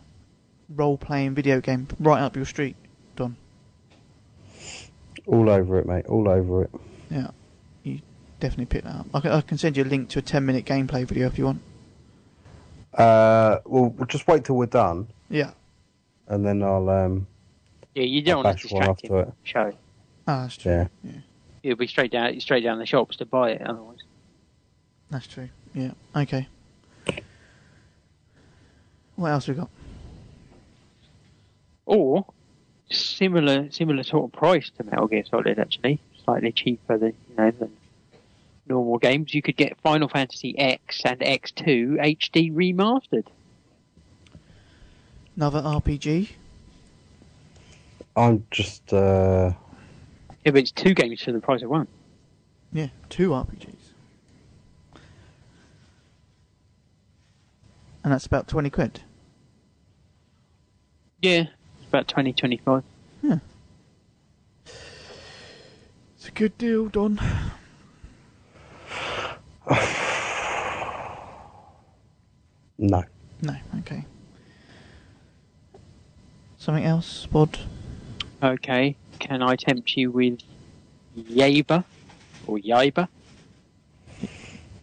role-playing 0.74 1.34
video 1.34 1.60
game, 1.60 1.88
right 1.98 2.20
up 2.20 2.36
your 2.36 2.44
street, 2.44 2.76
Don. 3.16 3.36
All 5.26 5.48
over 5.48 5.78
it, 5.78 5.86
mate. 5.86 6.06
All 6.06 6.28
over 6.28 6.64
it. 6.64 6.70
Yeah, 7.10 7.28
you 7.82 8.00
definitely 8.40 8.66
pick 8.66 8.84
that 8.84 8.94
up. 8.96 9.06
I 9.14 9.20
can, 9.20 9.30
I 9.32 9.40
can 9.40 9.58
send 9.58 9.76
you 9.76 9.84
a 9.84 9.86
link 9.86 10.08
to 10.10 10.18
a 10.18 10.22
ten-minute 10.22 10.64
gameplay 10.64 11.06
video 11.06 11.26
if 11.26 11.38
you 11.38 11.44
want. 11.46 11.60
Uh, 12.94 13.58
well, 13.66 13.90
we'll 13.90 14.06
just 14.06 14.26
wait 14.26 14.44
till 14.44 14.56
we're 14.56 14.66
done, 14.66 15.08
Yeah. 15.28 15.50
and 16.26 16.44
then 16.44 16.62
I'll. 16.62 16.88
Um, 16.88 17.26
Yeah, 17.94 18.04
you 18.04 18.22
don't 18.22 18.42
want 18.44 18.58
to 18.58 18.64
bash 18.64 18.72
one 18.72 18.80
distract 18.82 18.88
off 18.90 19.04
him. 19.04 19.08
to 19.10 19.18
it. 19.28 19.34
Show. 19.44 19.72
Ah, 20.26 20.42
that's 20.42 20.56
true. 20.56 20.88
Yeah. 21.04 21.12
You'll 21.62 21.76
be 21.76 21.86
straight 21.86 22.10
down, 22.12 22.38
straight 22.40 22.62
down 22.62 22.78
the 22.78 22.86
shops 22.86 23.16
to 23.16 23.26
buy 23.26 23.50
it. 23.52 23.62
Otherwise, 23.62 23.98
That's 25.10 25.26
true. 25.26 25.48
Yeah. 25.74 25.92
Okay. 26.16 26.46
What 29.16 29.30
else 29.32 29.48
we 29.48 29.54
got? 29.54 29.68
Or 31.88 32.24
similar, 32.90 33.70
similar 33.70 34.02
sort 34.02 34.24
of 34.26 34.32
price 34.38 34.70
to 34.76 34.84
Metal 34.84 35.06
Gear 35.08 35.24
Solid. 35.28 35.58
Actually, 35.58 35.98
slightly 36.24 36.52
cheaper 36.52 36.98
than 36.98 37.14
you 37.30 37.36
know 37.36 37.50
than 37.50 37.72
normal 38.66 38.98
games. 38.98 39.34
You 39.34 39.42
could 39.42 39.56
get 39.56 39.80
Final 39.80 40.08
Fantasy 40.08 40.56
X 40.58 41.00
and 41.04 41.18
X2 41.20 41.98
HD 42.22 42.52
remastered. 42.52 43.26
Another 45.34 45.62
RPG. 45.62 46.30
I'm 48.16 48.44
just. 48.50 48.92
Uh, 48.92 49.52
If 50.44 50.54
it's 50.56 50.70
two 50.72 50.92
games 50.94 51.22
for 51.22 51.32
the 51.32 51.40
price 51.40 51.62
of 51.62 51.70
one. 51.70 51.86
Yeah, 52.72 52.88
two 53.08 53.30
RPGs. 53.30 53.74
And 58.04 58.12
that's 58.12 58.26
about 58.26 58.46
20 58.48 58.70
quid. 58.70 59.00
Yeah, 61.20 61.40
it's 61.40 61.50
about 61.88 62.06
20, 62.08 62.32
25. 62.34 62.82
Hmm. 63.22 63.34
It's 66.16 66.28
a 66.28 66.30
good 66.32 66.56
deal, 66.58 66.86
Don. 66.88 67.18
no. 72.78 73.02
No, 73.40 73.56
okay. 73.78 74.04
Something 76.58 76.84
else, 76.84 77.26
Bod? 77.26 77.58
Okay, 78.42 78.96
can 79.18 79.42
I 79.42 79.56
tempt 79.56 79.96
you 79.96 80.10
with 80.10 80.40
Yaiba 81.16 81.84
or 82.46 82.58
Yaiba? 82.58 83.08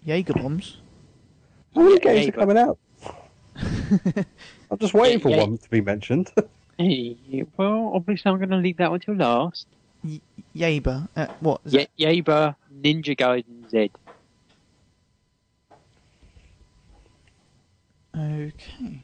Jaeger 0.05 0.33
bombs? 0.33 0.77
How 1.75 1.81
many 1.81 1.99
games 1.99 2.21
yeah, 2.21 2.29
are 2.29 2.31
but- 2.31 2.39
coming 2.39 2.57
out? 2.57 2.77
I'm 4.71 4.77
just 4.79 4.93
waiting 4.93 5.19
for 5.19 5.29
yeah. 5.29 5.41
one 5.41 5.57
to 5.57 5.69
be 5.69 5.81
mentioned. 5.81 6.31
Hey, 6.77 7.45
well, 7.57 7.91
obviously 7.95 8.29
I'm 8.31 8.38
going 8.38 8.49
to 8.49 8.57
leave 8.57 8.77
that 8.77 8.91
one 8.91 8.99
till 8.99 9.15
last. 9.15 9.65
Y- 10.03 10.19
Yaiba. 10.55 11.07
Uh, 11.15 11.27
what? 11.39 11.61
Is 11.65 11.73
Ye- 11.73 11.88
Yaiba 11.99 12.55
Ninja 12.81 13.15
Gaiden 13.17 13.69
Z. 13.69 13.91
Okay. 18.17 19.03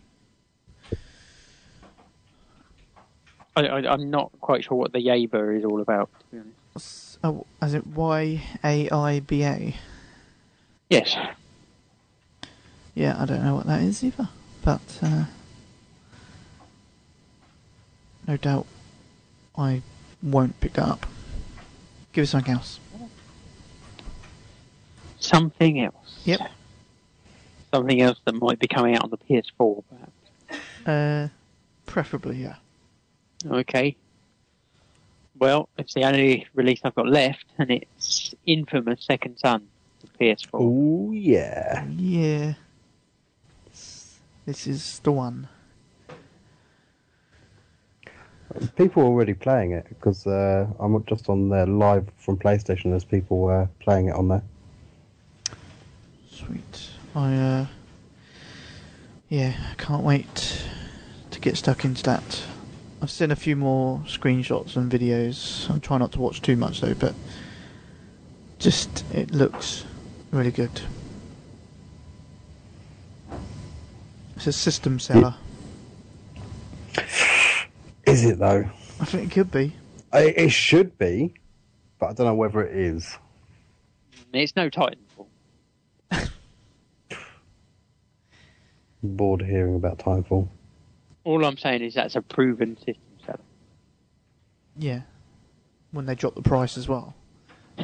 I, 3.56 3.62
I, 3.68 3.92
I'm 3.94 4.10
not 4.10 4.32
quite 4.40 4.64
sure 4.64 4.78
what 4.78 4.94
the 4.94 5.00
Yaiba 5.00 5.58
is 5.58 5.66
all 5.66 5.82
about, 5.82 6.10
to 6.20 6.26
be 6.32 6.38
honest. 6.40 7.18
Oh, 7.24 7.46
is 7.62 7.74
it 7.74 7.86
Y 7.88 8.42
A 8.64 8.90
I 8.90 9.20
B 9.20 9.44
A? 9.44 9.76
Yes. 10.90 11.16
Yeah, 12.96 13.22
I 13.22 13.26
don't 13.26 13.44
know 13.44 13.56
what 13.56 13.68
that 13.68 13.82
is 13.82 14.04
either, 14.04 14.30
but 14.64 14.82
uh, 15.02 15.26
no 18.28 18.38
doubt 18.38 18.66
I 19.58 19.82
won't 20.22 20.60
pick 20.60 20.74
that 20.74 20.88
up. 20.88 21.06
Give 22.14 22.24
us 22.24 22.32
something 22.32 22.54
else. 22.54 22.80
Something 25.20 25.82
else. 25.82 26.20
Yep. 26.26 26.40
Something 27.74 28.02
else 28.02 28.20
that 28.26 28.34
might 28.34 28.60
be 28.60 28.68
coming 28.68 28.96
out 28.96 29.04
on 29.04 29.10
the 29.12 29.18
PS4, 29.18 29.84
perhaps. 29.90 30.88
Uh, 30.88 31.28
preferably, 31.86 32.42
yeah. 32.42 32.56
Okay. 33.50 33.96
Well, 35.40 35.70
it's 35.78 35.94
the 35.94 36.04
only 36.04 36.48
release 36.54 36.82
I've 36.84 36.96
got 36.96 37.08
left, 37.08 37.46
and 37.58 37.72
it's 37.72 38.36
Infamous 38.46 39.04
Second 39.04 39.38
Son 39.38 39.68
for 40.00 40.08
PS4. 40.20 40.50
oh 40.54 41.12
yeah. 41.12 41.86
Yeah. 41.90 42.54
This 44.46 44.68
is 44.68 45.00
the 45.00 45.12
one. 45.12 45.48
People 48.76 49.04
are 49.04 49.06
already 49.06 49.34
playing 49.34 49.72
it 49.72 49.88
because 49.90 50.28
uh, 50.28 50.68
I'm 50.80 51.04
just 51.06 51.30
on 51.30 51.50
there 51.50 51.66
live 51.66 52.10
from 52.18 52.38
PlayStation. 52.38 52.92
There's 52.92 53.04
people 53.04 53.48
uh, 53.48 53.68
playing 53.80 54.08
it 54.08 54.16
on 54.16 54.28
there. 54.28 54.44
Sweet. 56.30 56.90
I, 57.16 57.36
uh, 57.36 57.66
yeah, 59.30 59.54
I 59.72 59.76
can't 59.76 60.04
wait 60.04 60.64
to 61.32 61.40
get 61.40 61.58
stuck 61.58 61.86
into 61.86 62.04
that. 62.04 62.44
I've 63.02 63.12
seen 63.12 63.32
a 63.32 63.36
few 63.36 63.56
more 63.56 64.00
screenshots 64.00 64.76
and 64.76 64.92
videos. 64.92 65.70
I'm 65.70 65.80
trying 65.80 66.00
not 66.00 66.12
to 66.14 66.20
watch 66.20 66.42
too 66.42 66.56
much 66.56 66.82
though, 66.82 66.94
but 66.94 67.16
just, 68.60 69.06
it 69.14 69.32
looks 69.32 69.86
really 70.32 70.52
good. 70.52 70.82
It's 74.36 74.48
a 74.48 74.52
system 74.54 75.00
seller. 75.00 75.36
Is 78.06 78.26
it 78.26 78.40
though? 78.40 78.70
I 79.00 79.06
think 79.06 79.32
it 79.32 79.34
could 79.34 79.52
be. 79.52 79.74
I, 80.12 80.24
it 80.24 80.52
should 80.52 80.98
be, 80.98 81.34
but 82.00 82.10
I 82.10 82.14
don't 82.14 82.26
know 82.26 82.36
whether 82.36 82.62
it 82.62 82.76
is. 82.76 83.18
It's 84.34 84.56
no 84.56 84.70
Titanfall. 84.70 85.28
I'm 86.12 86.28
bored 89.04 89.42
hearing 89.42 89.76
about 89.76 90.00
Titanfall. 90.00 90.48
All 91.24 91.46
I'm 91.46 91.58
saying 91.58 91.84
is 91.84 91.94
that's 91.94 92.16
a 92.16 92.22
proven 92.22 92.78
system 92.78 92.96
seller. 93.26 93.40
Yeah. 94.78 95.02
When 95.92 96.06
they 96.06 96.16
drop 96.16 96.36
the 96.36 96.42
price 96.42 96.78
as 96.78 96.88
well. 96.88 97.16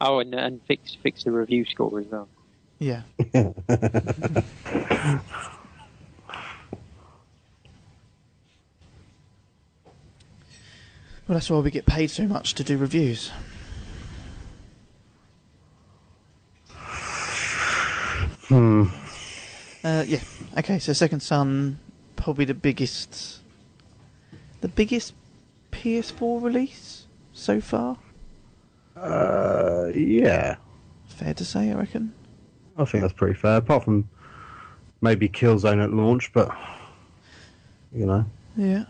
Oh, 0.00 0.20
and, 0.20 0.34
and 0.34 0.60
fix 0.66 0.96
fix 1.02 1.24
the 1.24 1.32
review 1.32 1.64
score 1.64 2.00
as 2.00 2.06
well. 2.06 2.28
Yeah. 2.78 3.02
Well, 11.30 11.36
that's 11.36 11.48
why 11.48 11.60
we 11.60 11.70
get 11.70 11.86
paid 11.86 12.10
so 12.10 12.24
much 12.24 12.54
to 12.54 12.64
do 12.64 12.76
reviews. 12.76 13.30
Hmm. 18.48 18.86
Uh, 19.84 20.02
yeah. 20.08 20.18
Okay, 20.58 20.80
so 20.80 20.92
Second 20.92 21.20
Son, 21.20 21.78
probably 22.16 22.46
the 22.46 22.54
biggest, 22.54 23.42
the 24.60 24.66
biggest 24.66 25.14
PS4 25.70 26.42
release 26.42 27.06
so 27.32 27.60
far. 27.60 27.96
Uh, 28.96 29.92
yeah. 29.94 30.56
Fair 31.06 31.34
to 31.34 31.44
say, 31.44 31.70
I 31.70 31.74
reckon. 31.74 32.12
I 32.76 32.84
think 32.86 33.02
that's 33.02 33.14
pretty 33.14 33.38
fair. 33.38 33.58
Apart 33.58 33.84
from 33.84 34.08
maybe 35.00 35.28
Killzone 35.28 35.80
at 35.80 35.92
launch, 35.92 36.32
but 36.32 36.50
you 37.92 38.04
know, 38.04 38.24
Yeah. 38.56 38.86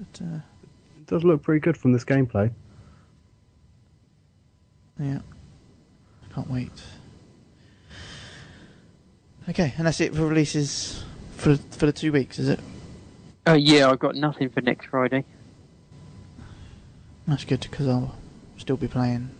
But 0.00 0.24
uh, 0.24 0.36
it 0.98 1.06
does 1.06 1.24
look 1.24 1.42
pretty 1.42 1.60
good 1.60 1.76
from 1.76 1.92
this 1.92 2.04
gameplay. 2.04 2.50
yeah, 4.98 5.18
can't 6.34 6.48
wait. 6.48 6.70
Okay, 9.48 9.74
and 9.76 9.86
that's 9.86 10.00
it 10.00 10.14
for 10.14 10.26
releases 10.26 11.04
for 11.36 11.56
for 11.56 11.86
the 11.86 11.92
two 11.92 12.12
weeks, 12.12 12.38
is 12.38 12.48
it? 12.48 12.60
Oh 13.46 13.54
yeah, 13.54 13.90
I've 13.90 13.98
got 13.98 14.14
nothing 14.14 14.48
for 14.48 14.60
next 14.62 14.86
Friday. 14.86 15.24
That's 17.26 17.44
good 17.44 17.60
because 17.60 17.86
I'll 17.86 18.16
still 18.56 18.76
be 18.76 18.88
playing. 18.88 19.30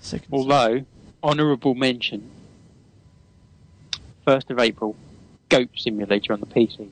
Second. 0.00 0.28
Although, 0.32 0.84
honourable 1.22 1.74
mention, 1.74 2.28
first 4.24 4.50
of 4.50 4.58
April, 4.58 4.96
Goat 5.50 5.68
Simulator 5.76 6.32
on 6.32 6.40
the 6.40 6.46
PC. 6.46 6.88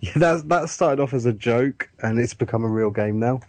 Yeah, 0.00 0.12
that 0.16 0.48
that 0.48 0.70
started 0.70 1.02
off 1.02 1.12
as 1.12 1.26
a 1.26 1.32
joke, 1.32 1.90
and 2.02 2.18
it's 2.18 2.34
become 2.34 2.64
a 2.64 2.68
real 2.68 2.90
game 2.90 3.18
now. 3.18 3.40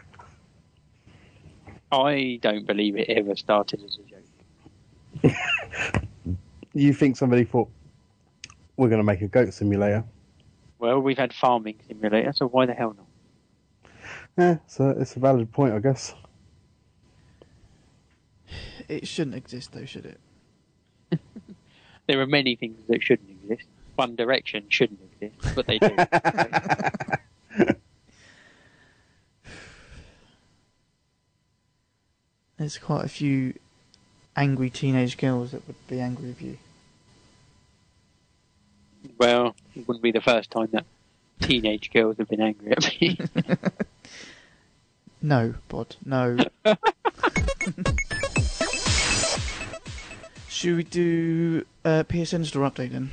I 1.92 2.40
don't 2.42 2.66
believe 2.66 2.98
it 2.98 3.10
ever 3.10 3.36
started 3.36 3.84
as 3.84 3.98
a 3.98 5.24
joke. 5.24 5.36
You 6.74 6.94
think 6.94 7.18
somebody 7.18 7.44
thought 7.44 7.70
we're 8.78 8.88
going 8.88 9.00
to 9.00 9.04
make 9.04 9.22
a 9.22 9.28
goat 9.28 9.54
simulator? 9.54 10.06
Well, 10.80 11.00
we've 11.00 11.18
had 11.18 11.34
Farming 11.34 11.76
Simulator, 11.88 12.32
so 12.34 12.48
why 12.48 12.66
the 12.66 12.74
hell 12.74 12.96
not? 12.98 13.92
Yeah, 14.38 14.58
so 14.68 14.90
it's 14.90 15.16
a 15.16 15.20
valid 15.20 15.52
point, 15.52 15.74
I 15.74 15.80
guess. 15.80 16.16
It 18.88 19.08
shouldn't 19.08 19.36
exist, 19.36 19.74
though, 19.74 19.86
should 19.86 20.06
it? 20.06 20.20
There 22.08 22.20
are 22.20 22.28
many 22.28 22.56
things 22.56 22.80
that 22.88 23.04
shouldn't 23.04 23.30
exist. 23.30 23.68
One 23.96 24.16
Direction 24.16 24.66
shouldn't 24.70 25.00
exist, 25.22 25.56
but 25.56 25.68
they 25.68 25.78
do. 25.80 25.96
There's 32.58 32.78
quite 32.78 33.06
a 33.06 33.10
few 33.10 33.54
angry 34.36 34.70
teenage 34.70 35.18
girls 35.18 35.52
that 35.52 35.66
would 35.68 35.88
be 35.88 36.00
angry 36.00 36.28
with 36.28 36.42
you. 36.42 36.58
well, 39.18 39.56
it 39.76 39.88
wouldn't 39.88 40.04
be 40.04 40.12
the 40.12 40.22
first 40.22 40.52
time 40.52 40.70
that 40.72 40.86
teenage 41.42 41.92
girls 41.92 42.18
have 42.18 42.30
been 42.30 42.42
angry 42.42 42.72
at 42.72 43.02
me. 43.02 43.18
No, 45.24 45.54
Bod, 45.70 45.98
no. 46.04 46.38
Should 50.62 50.78
we 50.78 50.84
do 50.84 51.65
uh, 51.84 52.04
PSN 52.08 52.45
store 52.45 52.69
update 52.69 52.91
then? 52.91 53.10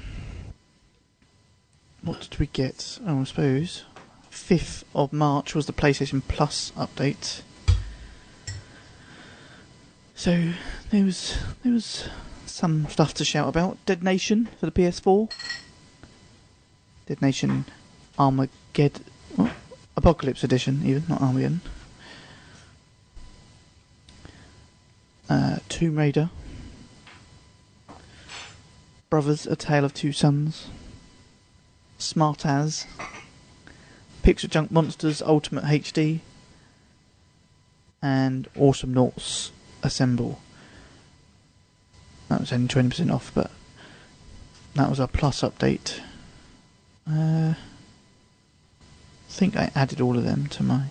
What 2.02 2.20
did 2.20 2.38
we 2.38 2.46
get? 2.48 2.98
Oh, 3.06 3.22
I 3.22 3.24
suppose 3.24 3.84
5th 4.30 4.84
of 4.94 5.14
March 5.14 5.54
was 5.54 5.64
the 5.64 5.72
PlayStation 5.72 6.20
Plus 6.28 6.72
update. 6.76 7.40
So 10.14 10.52
there 10.90 11.06
was 11.06 11.38
there 11.62 11.72
was 11.72 12.10
some 12.44 12.86
stuff 12.88 13.14
to 13.14 13.24
shout 13.24 13.48
about. 13.48 13.78
Dead 13.86 14.02
Nation 14.02 14.50
for 14.60 14.66
the 14.66 14.72
PS4. 14.72 15.32
Dead 17.06 17.22
Nation 17.22 17.64
Armageddon? 18.18 19.06
Apocalypse 19.96 20.44
Edition, 20.44 20.82
even 20.84 21.04
not 21.08 21.22
Armageddon. 21.22 21.62
Uh, 25.30 25.60
Tomb 25.70 25.96
Raider. 25.96 26.28
Brothers: 29.10 29.46
A 29.46 29.56
Tale 29.56 29.84
of 29.84 29.94
Two 29.94 30.12
Sons. 30.12 30.68
Smart 31.98 32.44
As. 32.44 32.86
Pixel 34.22 34.50
Junk 34.50 34.70
Monsters 34.70 35.22
Ultimate 35.22 35.64
HD. 35.64 36.20
And 38.02 38.52
Awesomenauts 38.54 39.50
Assemble. 39.82 40.40
That 42.28 42.40
was 42.40 42.52
only 42.52 42.68
20% 42.68 43.12
off, 43.12 43.32
but 43.34 43.50
that 44.74 44.90
was 44.90 45.00
our 45.00 45.08
plus 45.08 45.40
update. 45.40 46.00
Uh, 47.10 47.54
I 47.54 49.30
think 49.30 49.56
I 49.56 49.70
added 49.74 50.00
all 50.00 50.18
of 50.18 50.24
them 50.24 50.46
to 50.48 50.62
my. 50.62 50.84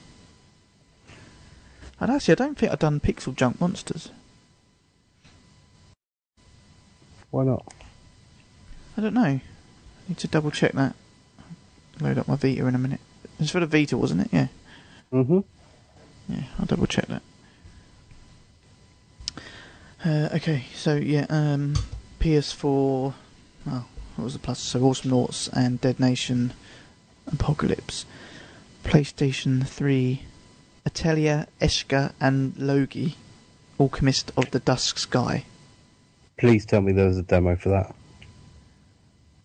And 2.00 2.12
actually, 2.12 2.34
I 2.34 2.36
don't 2.36 2.58
think 2.58 2.72
I've 2.72 2.80
done 2.80 3.00
Pixel 3.00 3.36
Junk 3.36 3.62
Monsters. 3.62 4.10
Why 7.30 7.44
not? 7.44 7.74
I 8.98 9.02
don't 9.02 9.14
know. 9.14 9.22
I 9.22 9.42
Need 10.08 10.18
to 10.18 10.28
double 10.28 10.50
check 10.50 10.72
that. 10.72 10.96
Load 12.02 12.18
up 12.18 12.28
my 12.28 12.36
Vita 12.36 12.66
in 12.66 12.74
a 12.74 12.80
minute. 12.80 13.00
It's 13.40 13.52
for 13.52 13.60
the 13.60 13.68
Vita, 13.68 13.96
wasn't 13.96 14.22
it? 14.22 14.30
Yeah. 14.32 14.48
Mm-hmm. 15.14 15.40
Yeah, 16.30 16.44
I'll 16.60 16.66
double 16.66 16.88
check 16.88 17.06
that. 17.08 17.22
Uh, 20.04 20.30
okay, 20.36 20.66
so 20.76 20.96
yeah, 20.96 21.26
um, 21.30 21.76
PS4. 22.20 23.14
Oh, 23.70 23.86
what 24.16 24.24
was 24.24 24.34
the 24.34 24.40
plus? 24.40 24.60
So 24.60 24.80
Awesomenauts 24.80 25.50
and 25.54 25.80
Dead 25.80 26.00
Nation, 26.00 26.54
Apocalypse, 27.32 28.06
PlayStation 28.84 29.66
3, 29.66 30.24
Atelier, 30.86 31.48
Escha, 31.62 32.14
and 32.20 32.56
Logy, 32.56 33.16
Alchemist 33.80 34.32
of 34.38 34.52
the 34.52 34.60
Dusk 34.60 34.98
Sky. 34.98 35.46
Please 36.38 36.66
tell 36.66 36.82
me 36.82 36.94
there 36.94 37.08
was 37.08 37.18
a 37.18 37.24
demo 37.24 37.56
for 37.56 37.70
that. 37.70 37.94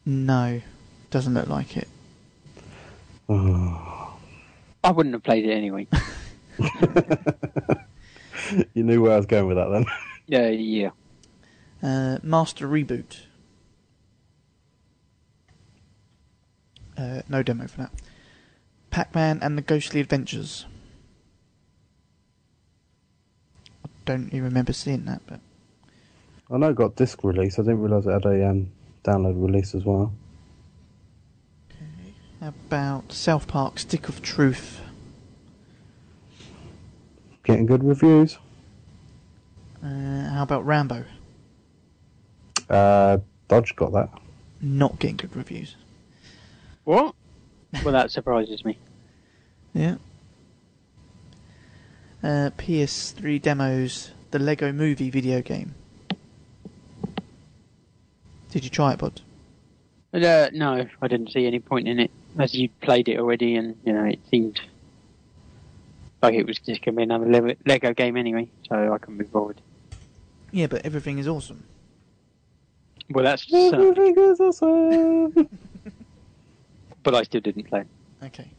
No, 0.04 0.60
doesn't 1.10 1.34
look 1.34 1.48
like 1.48 1.76
it. 1.76 1.88
Oh. 3.28 4.16
I 4.84 4.90
wouldn't 4.90 5.14
have 5.14 5.22
played 5.22 5.44
it 5.44 5.52
anyway. 5.52 5.86
you 8.74 8.82
knew 8.82 9.00
where 9.00 9.12
I 9.12 9.16
was 9.16 9.26
going 9.26 9.46
with 9.46 9.56
that 9.56 9.68
then. 9.68 9.86
Yeah, 10.28 10.48
yeah. 10.48 10.90
Uh, 11.82 12.18
Master 12.22 12.66
Reboot. 12.66 13.22
Uh, 16.96 17.22
no 17.28 17.42
demo 17.42 17.66
for 17.66 17.78
that. 17.78 17.90
Pac-Man 18.90 19.40
and 19.42 19.58
the 19.58 19.62
Ghostly 19.62 20.00
Adventures. 20.00 20.64
I 23.84 23.88
don't 24.06 24.28
even 24.28 24.44
remember 24.44 24.72
seeing 24.72 25.04
that, 25.06 25.22
but 25.26 25.40
I 26.50 26.56
know 26.56 26.70
it 26.70 26.76
got 26.76 26.96
disc 26.96 27.24
release. 27.24 27.58
I 27.58 27.62
didn't 27.62 27.80
realise 27.80 28.06
it 28.06 28.12
had 28.12 28.24
a 28.24 28.48
um, 28.48 28.70
download 29.04 29.42
release 29.42 29.74
as 29.74 29.84
well. 29.84 30.12
how 32.40 32.48
about 32.48 33.12
South 33.12 33.46
Park 33.46 33.78
Stick 33.78 34.08
of 34.08 34.22
Truth? 34.22 34.80
Getting 37.44 37.66
good 37.66 37.82
reviews. 37.82 38.38
Uh, 39.82 40.30
how 40.30 40.42
about 40.44 40.64
Rambo? 40.64 41.04
Uh, 42.70 43.18
Dodge 43.48 43.74
got 43.74 43.92
that. 43.92 44.08
Not 44.60 44.98
getting 45.00 45.16
good 45.16 45.34
reviews. 45.36 45.76
What? 46.84 47.14
Well, 47.82 47.94
that 47.94 48.10
surprises 48.10 48.66
me. 48.66 48.76
Yeah. 49.72 49.96
Uh, 52.22 52.50
PS3 52.58 53.40
demos, 53.40 54.10
the 54.30 54.38
Lego 54.38 54.72
Movie 54.72 55.08
video 55.08 55.40
game. 55.40 55.74
Did 58.52 58.64
you 58.64 58.70
try 58.70 58.92
it, 58.92 58.98
Bod? 58.98 59.22
Uh, 60.12 60.50
no, 60.52 60.86
I 61.00 61.08
didn't 61.08 61.32
see 61.32 61.46
any 61.46 61.58
point 61.58 61.88
in 61.88 61.98
it. 61.98 62.10
As 62.38 62.54
you 62.54 62.68
played 62.82 63.08
it 63.08 63.18
already, 63.18 63.56
and 63.56 63.78
you 63.82 63.94
know, 63.94 64.04
it 64.04 64.20
seemed 64.30 64.60
like 66.22 66.34
it 66.34 66.46
was 66.46 66.58
just 66.58 66.84
going 66.84 66.94
to 66.94 66.98
be 66.98 67.02
another 67.02 67.56
Lego 67.64 67.94
game 67.94 68.18
anyway, 68.18 68.50
so 68.68 68.92
I 68.92 68.98
can 68.98 69.16
move 69.16 69.30
forward. 69.30 69.62
Yeah, 70.50 70.66
but 70.66 70.84
everything 70.84 71.18
is 71.18 71.26
awesome. 71.26 71.64
Well, 73.08 73.24
that's 73.24 73.48
certain, 73.48 73.80
Everything 73.80 74.14
is 74.18 74.38
awesome. 74.38 75.32
but 77.02 77.14
I 77.14 77.22
still 77.22 77.40
didn't 77.40 77.64
play. 77.64 77.84
Okay. 78.22 78.50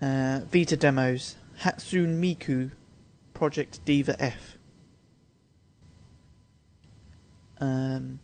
Uh, 0.00 0.42
Vita 0.48 0.76
demos, 0.76 1.34
Hatsune 1.62 2.20
Miku, 2.20 2.70
Project 3.34 3.84
Diva 3.84 4.14
F. 4.22 4.58
Um, 7.60 8.20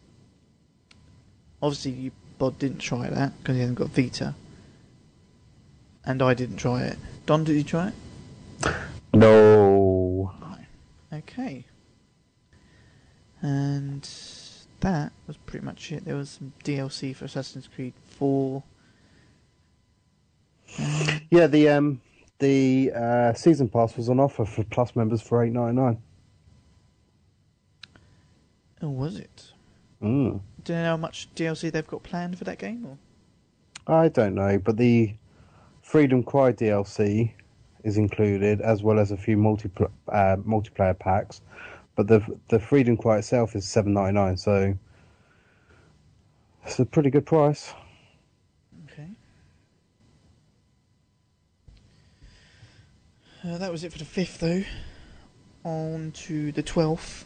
obviously, 1.64 1.92
you 1.92 2.11
Bod 2.38 2.59
didn't 2.59 2.79
try 2.79 3.09
that 3.09 3.33
because 3.38 3.55
he 3.55 3.61
hasn't 3.61 3.79
got 3.79 3.88
Vita, 3.88 4.35
and 6.05 6.20
I 6.22 6.35
didn't 6.35 6.57
try 6.59 6.83
it. 6.83 6.98
Don, 7.27 7.44
did 7.44 7.55
you 7.57 7.64
try 7.64 7.88
it? 7.88 8.74
no. 9.12 10.33
Okay. 11.12 11.64
And 13.40 14.09
that 14.81 15.12
was 15.27 15.37
pretty 15.37 15.64
much 15.64 15.92
it. 15.92 16.05
There 16.05 16.16
was 16.16 16.31
some 16.31 16.53
DLC 16.64 17.14
for 17.14 17.27
Assassin's 17.27 17.68
Creed 17.68 17.92
4. 18.18 18.62
Um, 20.79 21.20
Yeah, 21.31 21.46
the 21.46 21.68
um 21.68 22.00
the 22.40 22.90
uh, 22.92 23.33
season 23.35 23.68
pass 23.68 23.96
was 23.96 24.09
on 24.09 24.18
offer 24.18 24.44
for 24.44 24.64
Plus 24.64 24.96
members 24.96 25.22
for 25.22 25.44
eight 25.44 25.53
ninety 25.53 25.77
nine. 25.81 25.98
oh, 28.83 28.88
was 28.90 29.16
it? 29.18 29.53
Mm. 30.03 30.40
Do 30.64 30.72
you 30.72 30.79
know 30.79 30.85
how 30.87 30.96
much 30.96 31.29
DLC 31.35 31.70
they've 31.70 31.87
got 31.87 32.03
planned 32.03 32.38
for 32.38 32.44
that 32.44 32.59
game? 32.59 32.87
Or? 32.87 32.98
I 34.03 34.09
don't 34.09 34.35
know, 34.35 34.59
but 34.59 34.79
the 34.79 35.14
Freedom 35.83 36.22
Cry 36.22 36.53
DLC 36.53 37.33
is 37.83 37.98
included, 37.98 38.62
as 38.62 38.83
well 38.83 38.98
as 38.98 39.11
a 39.11 39.16
few 39.16 39.37
multi 39.37 39.70
uh, 40.09 40.37
multiplayer 40.37 40.98
packs. 40.98 41.42
But 41.96 42.09
the 42.09 42.24
the 42.48 42.59
Freedom 42.59 42.96
Cry 42.96 43.18
itself 43.18 43.55
is 43.55 43.66
seven 43.66 43.92
ninety 43.92 44.14
nine, 44.14 44.37
so 44.38 44.74
it's 46.64 46.79
a 46.79 46.87
pretty 46.87 47.11
good 47.11 47.27
price. 47.27 47.74
Okay. 48.90 49.09
Uh, 53.46 53.59
that 53.59 53.70
was 53.70 53.85
it 53.85 53.92
for 53.92 53.98
the 53.98 54.05
5th, 54.05 54.38
though. 54.38 54.64
On 55.68 56.11
to 56.12 56.53
the 56.53 56.62
12th. 56.62 57.24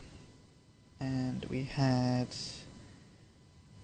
And 1.00 1.44
we 1.48 1.62
had 1.62 2.26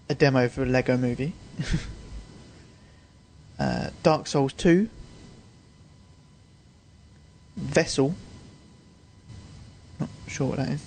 a 0.09 0.15
demo 0.15 0.47
for 0.47 0.63
a 0.63 0.65
Lego 0.65 0.97
movie. 0.97 1.33
uh, 3.59 3.89
Dark 4.03 4.27
Souls 4.27 4.53
2. 4.53 4.89
Vessel. 7.57 8.15
Not 9.99 10.09
sure 10.27 10.47
what 10.47 10.57
that 10.57 10.69
is. 10.69 10.85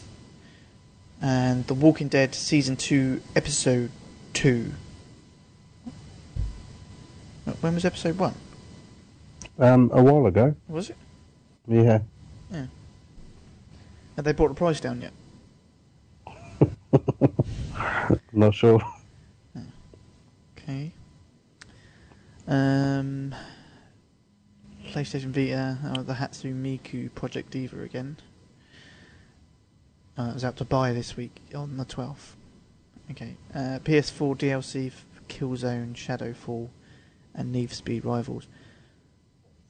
And 1.20 1.66
The 1.66 1.74
Walking 1.74 2.08
Dead 2.08 2.34
Season 2.34 2.76
2, 2.76 3.20
Episode 3.34 3.90
2. 4.34 4.72
When 7.60 7.74
was 7.74 7.84
Episode 7.84 8.18
1? 8.18 8.34
Um, 9.58 9.90
a 9.92 10.02
while 10.02 10.26
ago, 10.26 10.54
Was 10.68 10.90
it? 10.90 10.96
yeah. 11.66 12.00
Have 14.14 14.24
they 14.24 14.32
brought 14.32 14.48
the 14.48 14.54
price 14.54 14.80
down 14.80 15.00
yet? 15.00 15.12
Not 18.32 18.54
sure. 18.54 18.80
Okay. 20.68 20.92
Um, 22.46 23.34
PlayStation 24.88 25.30
Vita, 25.30 25.78
oh, 25.96 26.02
the 26.02 26.12
Hatsune 26.12 26.60
Miku 26.60 27.14
Project 27.14 27.50
Diva 27.50 27.82
again. 27.82 28.18
Uh, 30.18 30.28
it 30.30 30.34
was 30.34 30.44
out 30.44 30.58
to 30.58 30.66
buy 30.66 30.92
this 30.92 31.16
week 31.16 31.40
on 31.54 31.78
the 31.78 31.86
12th. 31.86 32.34
Okay. 33.12 33.36
Uh, 33.54 33.78
PS4 33.82 34.36
DLC 34.36 34.92
for 34.92 35.22
Killzone, 35.22 35.94
Shadowfall, 35.94 36.68
and 37.34 37.50
Need 37.50 37.70
for 37.70 37.76
Speed 37.76 38.04
Rivals. 38.04 38.46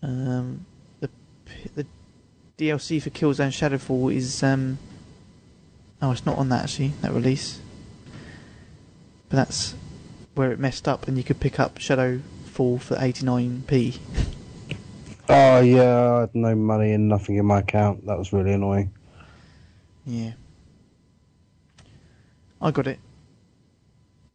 Um, 0.02 0.66
the 1.00 1.10
the 1.76 1.86
DLC 2.56 3.00
for 3.00 3.10
Killzone 3.10 3.52
Shadowfall 3.52 4.12
is 4.12 4.42
um. 4.42 4.78
Oh, 6.02 6.10
it's 6.10 6.26
not 6.26 6.38
on 6.38 6.48
that 6.48 6.64
actually. 6.64 6.92
That 7.02 7.12
release. 7.12 7.60
But 9.28 9.36
that's 9.36 9.74
where 10.38 10.52
it 10.52 10.58
messed 10.58 10.86
up, 10.86 11.08
and 11.08 11.18
you 11.18 11.24
could 11.24 11.40
pick 11.40 11.58
up 11.58 11.78
Shadow 11.78 12.20
Shadowfall 12.58 12.80
for 12.80 12.96
89p. 12.96 13.98
Oh 15.30 15.60
yeah, 15.60 16.14
I 16.14 16.20
had 16.20 16.34
no 16.34 16.54
money 16.54 16.92
and 16.92 17.06
nothing 17.06 17.36
in 17.36 17.44
my 17.44 17.58
account. 17.58 18.06
That 18.06 18.16
was 18.16 18.32
really 18.32 18.54
annoying. 18.54 18.90
Yeah. 20.06 20.32
I 22.62 22.70
got 22.70 22.86
it. 22.86 22.98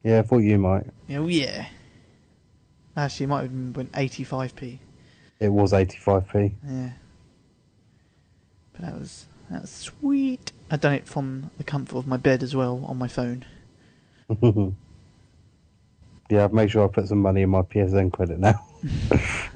Yeah, 0.03 0.19
I 0.19 0.21
thought 0.21 0.43
you 0.43 0.59
might. 0.59 0.85
Oh 1.09 1.25
yeah. 1.25 1.65
Actually, 2.95 3.23
it 3.23 3.29
might 3.29 3.41
have 3.41 3.73
been 3.73 3.87
85p. 3.87 4.77
It 5.39 5.49
was 5.49 5.73
85p. 5.73 6.53
Yeah. 6.63 6.89
But 8.73 8.81
that 8.81 8.93
was 8.93 9.25
that 9.49 9.61
was 9.61 9.71
sweet. 9.71 10.51
I'd 10.69 10.81
done 10.81 10.93
it 10.93 11.07
from 11.07 11.49
the 11.57 11.63
comfort 11.63 11.97
of 11.97 12.05
my 12.05 12.17
bed 12.17 12.43
as 12.43 12.55
well 12.55 12.85
on 12.85 12.99
my 12.99 13.07
phone. 13.07 13.45
yeah, 16.33 16.43
I've 16.43 16.53
made 16.53 16.71
sure 16.71 16.83
I 16.83 16.87
put 16.87 17.07
some 17.07 17.21
money 17.21 17.43
in 17.43 17.49
my 17.49 17.61
PSN 17.61 18.11
credit 18.11 18.39
now. 18.39 18.65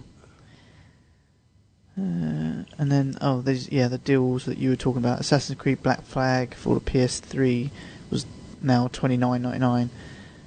Uh, 2.00 2.62
and 2.78 2.92
then 2.92 3.18
oh, 3.22 3.42
there's 3.42 3.72
yeah 3.72 3.88
the 3.88 3.98
deals 3.98 4.46
that 4.46 4.60
you 4.60 4.70
were 4.70 4.76
talking 4.76 5.00
about. 5.00 5.20
Assassin's 5.20 5.58
Creed 5.58 5.82
Black 5.82 6.04
Flag 6.04 6.54
for 6.54 6.76
the 6.76 6.82
PS3 6.82 7.72
was 8.12 8.28
now 8.62 8.88
twenty 8.90 9.18
nine 9.18 9.42
ninety 9.42 9.58
nine, 9.58 9.90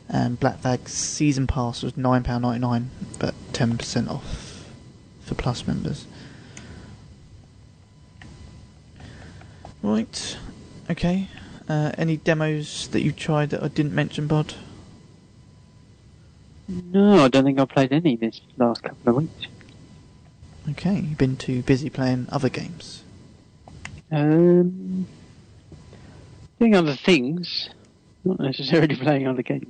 and 0.09 0.39
Black 0.39 0.61
Flag 0.61 0.89
Season 0.89 1.49
Pass 1.49 1.83
was 1.83 1.97
nine 1.97 2.23
pound 2.23 2.43
ninety 2.43 2.61
nine, 2.61 2.91
but 3.19 3.35
ten 3.53 3.77
percent 3.77 4.09
off 4.09 4.65
for 5.23 5.35
Plus 5.35 5.67
members. 5.67 6.07
Right. 9.83 10.39
Okay. 10.89 11.27
Uh, 11.69 11.91
any 11.99 12.17
demos 12.17 12.87
that 12.93 13.03
you 13.03 13.11
tried 13.11 13.51
that 13.51 13.61
I 13.61 13.67
didn't 13.67 13.93
mention, 13.93 14.29
Bod? 14.29 14.55
No, 16.71 17.25
I 17.25 17.29
don't 17.29 17.45
think 17.45 17.59
I've 17.59 17.69
played 17.69 17.93
any 17.93 18.17
this 18.17 18.41
last 18.57 18.83
couple 18.83 19.11
of 19.11 19.17
weeks. 19.23 19.47
Okay. 20.71 20.95
You've 21.01 21.19
been 21.19 21.37
too 21.37 21.63
busy 21.63 21.91
playing 21.91 22.27
other 22.31 22.49
games. 22.49 23.03
Um, 24.13 25.07
doing 26.59 26.75
other 26.77 26.95
things, 26.95 27.71
not 28.25 28.39
necessarily 28.41 28.95
playing 29.01 29.27
other 29.27 29.43
games. 29.43 29.67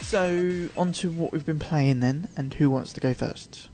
So, 0.00 0.68
on 0.74 0.92
to 0.92 1.10
what 1.10 1.32
we've 1.32 1.44
been 1.44 1.58
playing 1.58 2.00
then, 2.00 2.28
and 2.34 2.54
who 2.54 2.70
wants 2.70 2.94
to 2.94 3.00
go 3.00 3.12
first? 3.12 3.68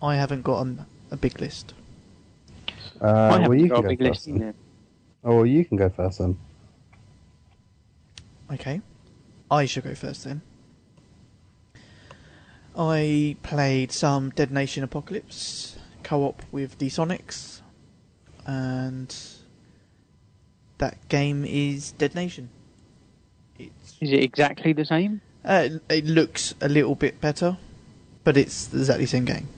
I 0.00 0.14
haven't 0.14 0.42
got 0.42 0.64
a, 0.64 0.86
a 1.10 1.16
big 1.16 1.40
list. 1.40 1.74
Uh, 3.02 3.06
I 3.06 3.10
well, 3.30 3.40
haven't 3.40 3.58
you 3.58 3.66
got 3.68 3.76
can 3.82 3.84
a 3.86 3.88
go 3.88 3.88
big 3.88 3.98
first. 3.98 4.10
list 4.10 4.24
then. 4.26 4.36
either. 4.36 4.54
Oh, 5.24 5.36
well, 5.38 5.46
you 5.46 5.64
can 5.64 5.76
go 5.76 5.88
first 5.88 6.20
then. 6.20 6.38
Okay. 8.54 8.80
I 9.50 9.66
shall 9.66 9.82
go 9.82 9.94
first 9.94 10.24
then. 10.24 10.42
I 12.76 13.36
played 13.42 13.92
some 13.92 14.30
Dead 14.30 14.50
Nation 14.50 14.82
Apocalypse 14.82 15.76
co 16.02 16.24
op 16.24 16.42
with 16.50 16.76
D-Sonics, 16.78 17.60
and 18.46 19.14
that 20.78 21.08
game 21.08 21.44
is 21.44 21.92
Dead 21.92 22.14
Nation. 22.14 22.48
It's, 23.58 23.96
Is 24.00 24.10
it 24.12 24.22
exactly 24.22 24.72
the 24.72 24.84
same? 24.84 25.20
uh, 25.44 25.68
it 25.88 26.06
looks 26.06 26.54
a 26.60 26.68
little 26.68 26.94
bit 26.94 27.20
better, 27.20 27.56
but 28.24 28.36
it's 28.36 28.72
exactly 28.72 29.04
the 29.04 29.10
same 29.10 29.24
game. 29.24 29.48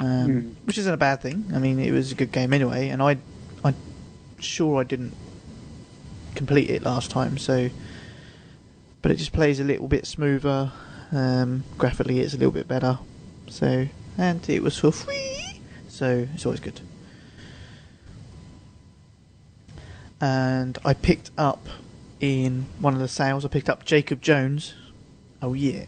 Um, 0.00 0.26
Hmm. 0.26 0.50
Which 0.64 0.76
isn't 0.78 0.92
a 0.92 0.98
bad 0.98 1.22
thing. 1.22 1.46
I 1.54 1.58
mean, 1.58 1.78
it 1.78 1.92
was 1.92 2.12
a 2.12 2.14
good 2.14 2.32
game 2.32 2.52
anyway, 2.52 2.88
and 2.88 3.02
I, 3.02 3.16
I'm 3.64 3.74
sure 4.38 4.80
I 4.80 4.84
didn't 4.84 5.14
complete 6.36 6.70
it 6.70 6.82
last 6.82 7.10
time, 7.10 7.38
so. 7.38 7.70
But 9.02 9.10
it 9.12 9.16
just 9.16 9.32
plays 9.32 9.60
a 9.60 9.64
little 9.64 9.88
bit 9.88 10.06
smoother. 10.06 10.72
Um, 11.12 11.64
graphically, 11.78 12.20
it's 12.20 12.34
a 12.34 12.36
little 12.36 12.52
bit 12.52 12.68
better. 12.68 12.98
So, 13.48 13.88
and 14.18 14.48
it 14.48 14.62
was 14.62 14.78
for 14.78 14.92
free, 14.92 15.60
so 15.88 16.26
it's 16.34 16.44
always 16.44 16.60
good. 16.60 16.80
And 20.20 20.78
I 20.84 20.94
picked 20.94 21.30
up 21.36 21.68
in 22.20 22.66
one 22.80 22.94
of 22.94 23.00
the 23.00 23.08
sales. 23.08 23.44
I 23.44 23.48
picked 23.48 23.68
up 23.68 23.84
Jacob 23.84 24.22
Jones. 24.22 24.74
Oh 25.42 25.52
yeah, 25.52 25.84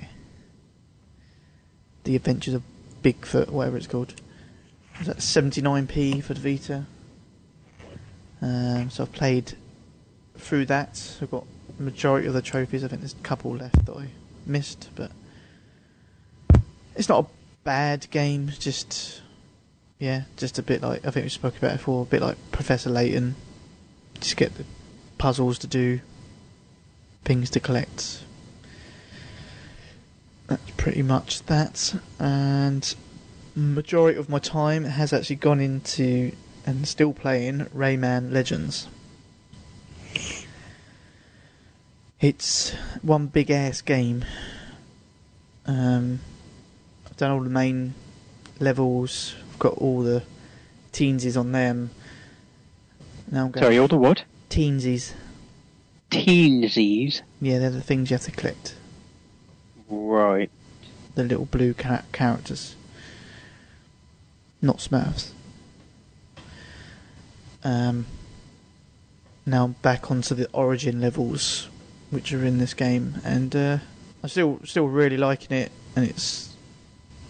The 2.05 2.15
Adventures 2.15 2.55
of 2.55 2.63
Bigfoot, 3.03 3.49
whatever 3.49 3.77
it's 3.77 3.87
called. 3.87 4.15
Is 5.01 5.07
that 5.07 5.19
79p 5.19 6.23
for 6.23 6.35
the 6.35 6.41
Vita? 6.41 6.87
Um, 8.41 8.91
so 8.91 9.05
I've 9.05 9.13
played 9.13 9.55
through 10.39 10.67
that. 10.67 11.19
I've 11.21 11.31
got 11.31 11.45
majority 11.79 12.27
of 12.27 12.35
the 12.35 12.43
trophies. 12.43 12.85
I 12.85 12.89
think 12.89 13.03
there's 13.03 13.15
a 13.15 13.17
couple 13.23 13.55
left 13.55 13.85
that 13.87 13.97
I 13.97 14.09
missed, 14.47 14.89
but 14.95 15.13
it's 16.97 17.09
not 17.09 17.25
a 17.25 17.29
bad 17.65 18.11
game. 18.11 18.53
Just 18.59 19.23
yeah, 19.99 20.23
just 20.37 20.59
a 20.59 20.63
bit 20.63 20.83
like 20.83 21.07
I 21.07 21.11
think 21.11 21.25
we 21.25 21.31
spoke 21.31 21.57
about 21.57 21.73
before. 21.73 22.03
A 22.03 22.07
bit 22.07 22.23
like 22.23 22.37
Professor 22.53 22.91
Layton. 22.91 23.35
Just 24.21 24.37
get 24.37 24.55
the 24.57 24.65
puzzles 25.19 25.59
to 25.59 25.67
do, 25.67 26.01
things 27.25 27.51
to 27.51 27.61
collect. 27.61 28.25
That's 30.49 30.71
pretty 30.77 31.03
much 31.03 31.43
that, 31.45 31.95
and 32.19 32.95
majority 33.55 34.19
of 34.19 34.29
my 34.29 34.39
time 34.39 34.85
has 34.85 35.13
actually 35.13 35.37
gone 35.37 35.61
into 35.61 36.33
and 36.65 36.87
still 36.87 37.13
playing 37.13 37.61
Rayman 37.67 38.33
Legends. 38.33 38.89
It's 42.21 42.73
one 43.03 43.27
big 43.29 43.51
ass 43.51 43.81
game. 43.81 44.25
Um, 45.67 46.21
I've 47.07 47.17
done 47.17 47.31
all 47.31 47.41
the 47.41 47.51
main 47.51 47.95
levels. 48.59 49.35
I've 49.53 49.59
got 49.59 49.75
all 49.75 50.03
the 50.03 50.23
teensies 50.93 51.39
on 51.39 51.53
them. 51.53 51.91
Now 53.31 53.45
I'm 53.47 53.51
going 53.53 53.63
Sorry, 53.63 53.79
all 53.79 53.89
the 53.89 53.97
what? 53.99 54.25
teensies. 54.51 55.13
Teensies. 56.11 57.21
Yeah, 57.41 57.59
they're 57.59 57.71
the 57.71 57.83
things 57.83 58.11
you 58.11 58.15
have 58.15 58.25
to 58.25 58.31
collect. 58.33 58.75
Right. 59.89 60.51
The 61.15 61.25
little 61.25 61.45
blue 61.45 61.75
char- 61.75 62.05
characters. 62.13 62.75
Not 64.61 64.79
Smurfs. 64.79 65.31
Um, 67.63 68.07
now 69.47 69.65
I'm 69.65 69.73
back 69.83 70.11
onto 70.11 70.35
the 70.35 70.49
origin 70.53 71.01
levels, 71.01 71.69
which 72.11 72.33
are 72.33 72.45
in 72.45 72.59
this 72.59 72.75
game, 72.75 73.21
and 73.25 73.55
uh, 73.55 73.79
I'm 74.23 74.29
still 74.29 74.61
still 74.65 74.87
really 74.87 75.17
liking 75.17 75.57
it. 75.57 75.73
And 75.95 76.09
it's 76.09 76.57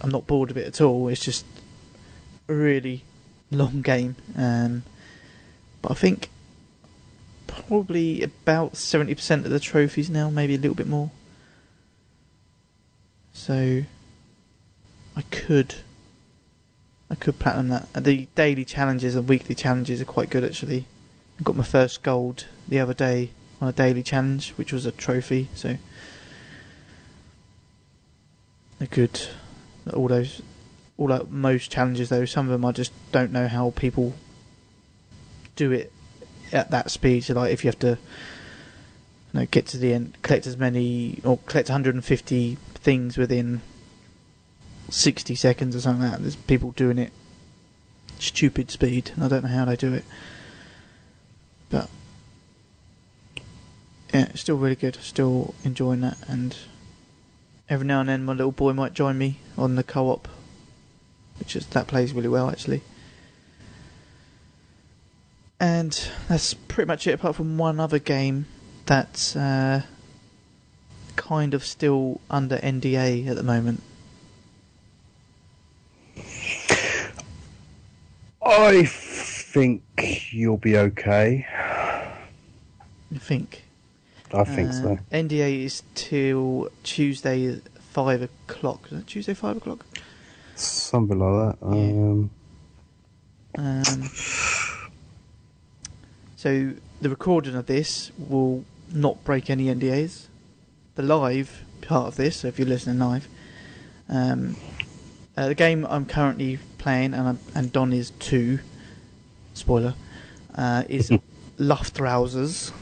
I'm 0.00 0.10
not 0.10 0.26
bored 0.26 0.50
of 0.50 0.56
it 0.56 0.66
at 0.66 0.80
all. 0.80 1.08
It's 1.08 1.24
just 1.24 1.44
a 2.48 2.54
really 2.54 3.02
long 3.50 3.82
game. 3.82 4.16
Um, 4.36 4.82
but 5.82 5.92
I 5.92 5.94
think 5.94 6.28
probably 7.46 8.22
about 8.22 8.76
seventy 8.76 9.14
percent 9.14 9.44
of 9.46 9.52
the 9.52 9.60
trophies 9.60 10.10
now, 10.10 10.30
maybe 10.30 10.54
a 10.54 10.58
little 10.58 10.74
bit 10.74 10.86
more. 10.86 11.10
So 13.32 13.82
I 15.16 15.22
could 15.30 15.76
I 17.10 17.14
could 17.14 17.38
platinum 17.38 17.68
that. 17.68 18.04
The 18.04 18.28
daily 18.34 18.64
challenges 18.64 19.14
and 19.16 19.28
weekly 19.28 19.54
challenges 19.54 20.00
are 20.00 20.04
quite 20.04 20.30
good 20.30 20.44
actually. 20.44 20.86
I 21.40 21.42
got 21.42 21.56
my 21.56 21.64
first 21.64 22.02
gold 22.02 22.46
the 22.66 22.80
other 22.80 22.94
day 22.94 23.30
on 23.60 23.68
a 23.68 23.72
daily 23.72 24.02
challenge, 24.02 24.50
which 24.52 24.72
was 24.72 24.86
a 24.86 24.92
trophy, 24.92 25.48
so 25.54 25.76
they're 28.78 28.88
good. 28.88 29.20
All 29.92 30.08
those 30.08 30.42
all 30.96 31.08
that 31.08 31.30
most 31.30 31.70
challenges 31.70 32.08
though, 32.08 32.24
some 32.24 32.46
of 32.46 32.52
them 32.52 32.64
I 32.64 32.72
just 32.72 32.92
don't 33.12 33.32
know 33.32 33.48
how 33.48 33.72
people 33.76 34.14
do 35.56 35.72
it 35.72 35.92
at 36.52 36.70
that 36.70 36.90
speed. 36.90 37.24
So 37.24 37.34
like 37.34 37.52
if 37.52 37.64
you 37.64 37.68
have 37.68 37.78
to 37.80 37.98
you 39.32 39.40
know, 39.40 39.46
get 39.46 39.66
to 39.68 39.78
the 39.78 39.92
end, 39.94 40.16
collect 40.22 40.46
as 40.46 40.56
many 40.56 41.20
or 41.24 41.38
collect 41.46 41.68
150 41.68 42.58
things 42.74 43.16
within 43.16 43.60
60 44.90 45.34
seconds 45.34 45.76
or 45.76 45.80
something 45.80 46.02
like 46.02 46.12
that. 46.12 46.22
There's 46.22 46.36
people 46.36 46.72
doing 46.72 46.98
it 46.98 47.12
stupid 48.18 48.70
speed. 48.70 49.12
and 49.14 49.24
I 49.24 49.28
don't 49.28 49.44
know 49.44 49.50
how 49.50 49.64
they 49.64 49.76
do 49.76 49.94
it, 49.94 50.04
but 51.70 51.88
yeah, 54.12 54.26
it's 54.30 54.40
still 54.40 54.56
really 54.56 54.76
good. 54.76 54.96
Still 54.96 55.54
enjoying 55.64 56.00
that, 56.00 56.18
and 56.28 56.56
every 57.68 57.86
now 57.86 58.00
and 58.00 58.08
then 58.08 58.24
my 58.24 58.32
little 58.32 58.52
boy 58.52 58.72
might 58.72 58.94
join 58.94 59.18
me 59.18 59.38
on 59.56 59.74
the 59.74 59.82
co-op, 59.82 60.28
which 61.38 61.54
is 61.54 61.66
that 61.66 61.86
plays 61.86 62.12
really 62.12 62.28
well 62.28 62.50
actually. 62.50 62.82
And 65.60 66.00
that's 66.28 66.54
pretty 66.54 66.86
much 66.86 67.06
it, 67.06 67.14
apart 67.14 67.36
from 67.36 67.58
one 67.58 67.80
other 67.80 67.98
game 67.98 68.46
that's 68.86 69.34
uh, 69.36 69.82
kind 71.16 71.52
of 71.52 71.64
still 71.64 72.20
under 72.30 72.58
NDA 72.58 73.26
at 73.26 73.36
the 73.36 73.42
moment. 73.42 73.82
I 78.42 78.84
think 78.86 79.82
you'll 80.32 80.56
be 80.56 80.78
okay. 80.78 81.46
I 81.54 83.18
think. 83.18 83.67
I 84.32 84.44
think 84.44 84.68
Uh, 84.70 84.72
so. 84.72 84.98
NDA 85.12 85.64
is 85.64 85.82
till 85.94 86.68
Tuesday 86.82 87.60
five 87.92 88.22
o'clock. 88.22 88.84
Is 88.86 88.98
that 88.98 89.06
Tuesday 89.06 89.34
five 89.34 89.56
o'clock? 89.56 89.84
Something 90.54 91.18
like 91.18 91.58
that. 91.60 91.66
Yeah. 91.66 91.78
Um, 91.78 92.30
Um, 93.56 94.10
so 96.36 96.72
the 97.00 97.08
recording 97.10 97.54
of 97.56 97.66
this 97.66 98.12
will 98.18 98.64
not 98.92 99.22
break 99.24 99.50
any 99.50 99.64
NDAs. 99.66 100.26
The 100.94 101.02
live 101.02 101.64
part 101.80 102.08
of 102.08 102.16
this, 102.16 102.36
so 102.38 102.48
if 102.48 102.58
you're 102.58 102.68
listening 102.68 102.98
live, 102.98 103.26
um, 104.08 104.56
uh, 105.36 105.48
the 105.48 105.54
game 105.54 105.86
I'm 105.88 106.04
currently 106.06 106.58
playing, 106.78 107.14
and 107.14 107.28
I'm, 107.28 107.38
and 107.54 107.72
Don 107.72 107.92
is 107.92 108.10
too. 108.18 108.60
Spoiler, 109.54 109.94
uh, 110.54 110.84
is 110.88 111.10
Luftrausers. 111.58 112.72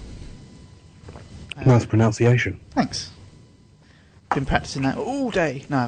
Uh, 1.56 1.64
nice 1.64 1.86
pronunciation. 1.86 2.60
Thanks. 2.70 3.10
Been 4.34 4.44
practicing 4.44 4.82
that 4.82 4.98
all 4.98 5.30
day. 5.30 5.64
No, 5.68 5.76
I 5.78 5.80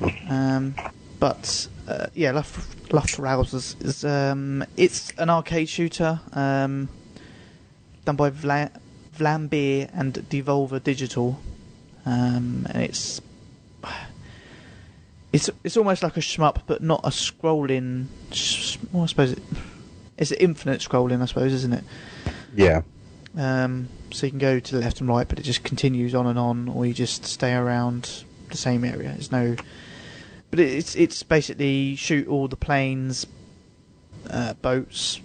haven't. 0.00 0.30
Um, 0.30 0.74
but 1.20 1.68
uh, 1.86 2.06
yeah, 2.14 2.32
Luft, 2.32 2.88
Luftrausers 2.88 3.82
is 3.84 4.04
um, 4.04 4.64
it's 4.76 5.12
an 5.18 5.28
arcade 5.30 5.68
shooter 5.68 6.20
um, 6.32 6.88
done 8.04 8.16
by 8.16 8.30
Vla- 8.30 8.70
Vlambeer 9.16 9.90
and 9.92 10.14
Devolver 10.14 10.82
Digital, 10.82 11.38
um, 12.06 12.66
and 12.70 12.82
it's 12.82 13.20
it's 15.32 15.50
it's 15.64 15.76
almost 15.76 16.02
like 16.02 16.16
a 16.16 16.20
shmup, 16.20 16.62
but 16.66 16.82
not 16.82 17.00
a 17.04 17.10
scrolling. 17.10 18.06
sh- 18.32 18.78
Well, 18.92 19.02
I 19.04 19.06
suppose 19.06 19.32
it, 19.32 19.42
it's 20.18 20.30
an 20.30 20.38
infinite 20.40 20.80
scrolling, 20.80 21.22
I 21.22 21.26
suppose, 21.26 21.52
isn't 21.52 21.72
it? 21.72 21.84
Yeah. 22.54 22.82
Um, 23.36 23.88
so 24.10 24.26
you 24.26 24.30
can 24.30 24.38
go 24.38 24.60
to 24.60 24.76
the 24.76 24.82
left 24.82 25.00
and 25.00 25.08
right, 25.08 25.26
but 25.26 25.38
it 25.38 25.42
just 25.42 25.64
continues 25.64 26.14
on 26.14 26.26
and 26.26 26.38
on, 26.38 26.68
or 26.68 26.84
you 26.84 26.92
just 26.92 27.24
stay 27.24 27.54
around 27.54 28.24
the 28.50 28.56
same 28.56 28.84
area. 28.84 29.08
There's 29.08 29.32
no, 29.32 29.56
but 30.50 30.60
it's 30.60 30.94
it's 30.94 31.22
basically 31.22 31.96
shoot 31.96 32.28
all 32.28 32.46
the 32.48 32.56
planes, 32.56 33.26
uh, 34.28 34.52
boats, 34.54 35.20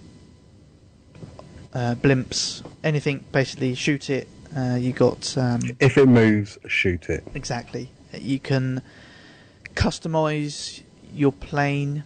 uh, 1.74 1.96
blimps, 1.96 2.64
anything. 2.82 3.24
Basically, 3.30 3.74
shoot 3.74 4.08
it. 4.08 4.26
Uh, 4.56 4.76
you 4.80 4.92
got 4.94 5.36
um, 5.36 5.60
If 5.78 5.98
it 5.98 6.06
moves, 6.08 6.56
shoot 6.66 7.10
it. 7.10 7.22
exactly. 7.34 7.90
You 8.14 8.38
can 8.38 8.80
customize 9.74 10.80
your 11.12 11.32
plane, 11.32 12.04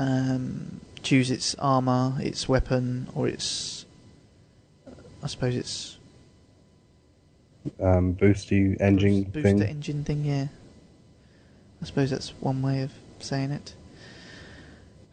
um, 0.00 0.80
choose 1.04 1.30
its 1.30 1.54
armor, 1.60 2.14
its 2.20 2.48
weapon, 2.48 3.08
or 3.14 3.28
its. 3.28 3.83
I 5.24 5.26
suppose 5.26 5.56
it's 5.56 5.96
Um, 7.80 8.14
boosty 8.14 8.78
engine 8.80 9.22
boost, 9.24 9.42
thing. 9.42 9.56
booster 9.58 9.70
engine 9.70 10.04
thing. 10.04 10.24
Yeah, 10.24 10.48
I 11.80 11.86
suppose 11.86 12.10
that's 12.10 12.30
one 12.40 12.60
way 12.60 12.82
of 12.82 12.92
saying 13.20 13.50
it. 13.52 13.74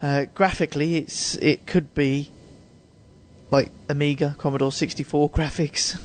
Uh, 0.01 0.25
graphically, 0.35 0.97
it's 0.97 1.35
it 1.37 1.65
could 1.65 1.93
be 1.95 2.29
like 3.51 3.71
Amiga, 3.87 4.35
Commodore 4.37 4.71
64 4.73 5.29
graphics. 5.29 5.97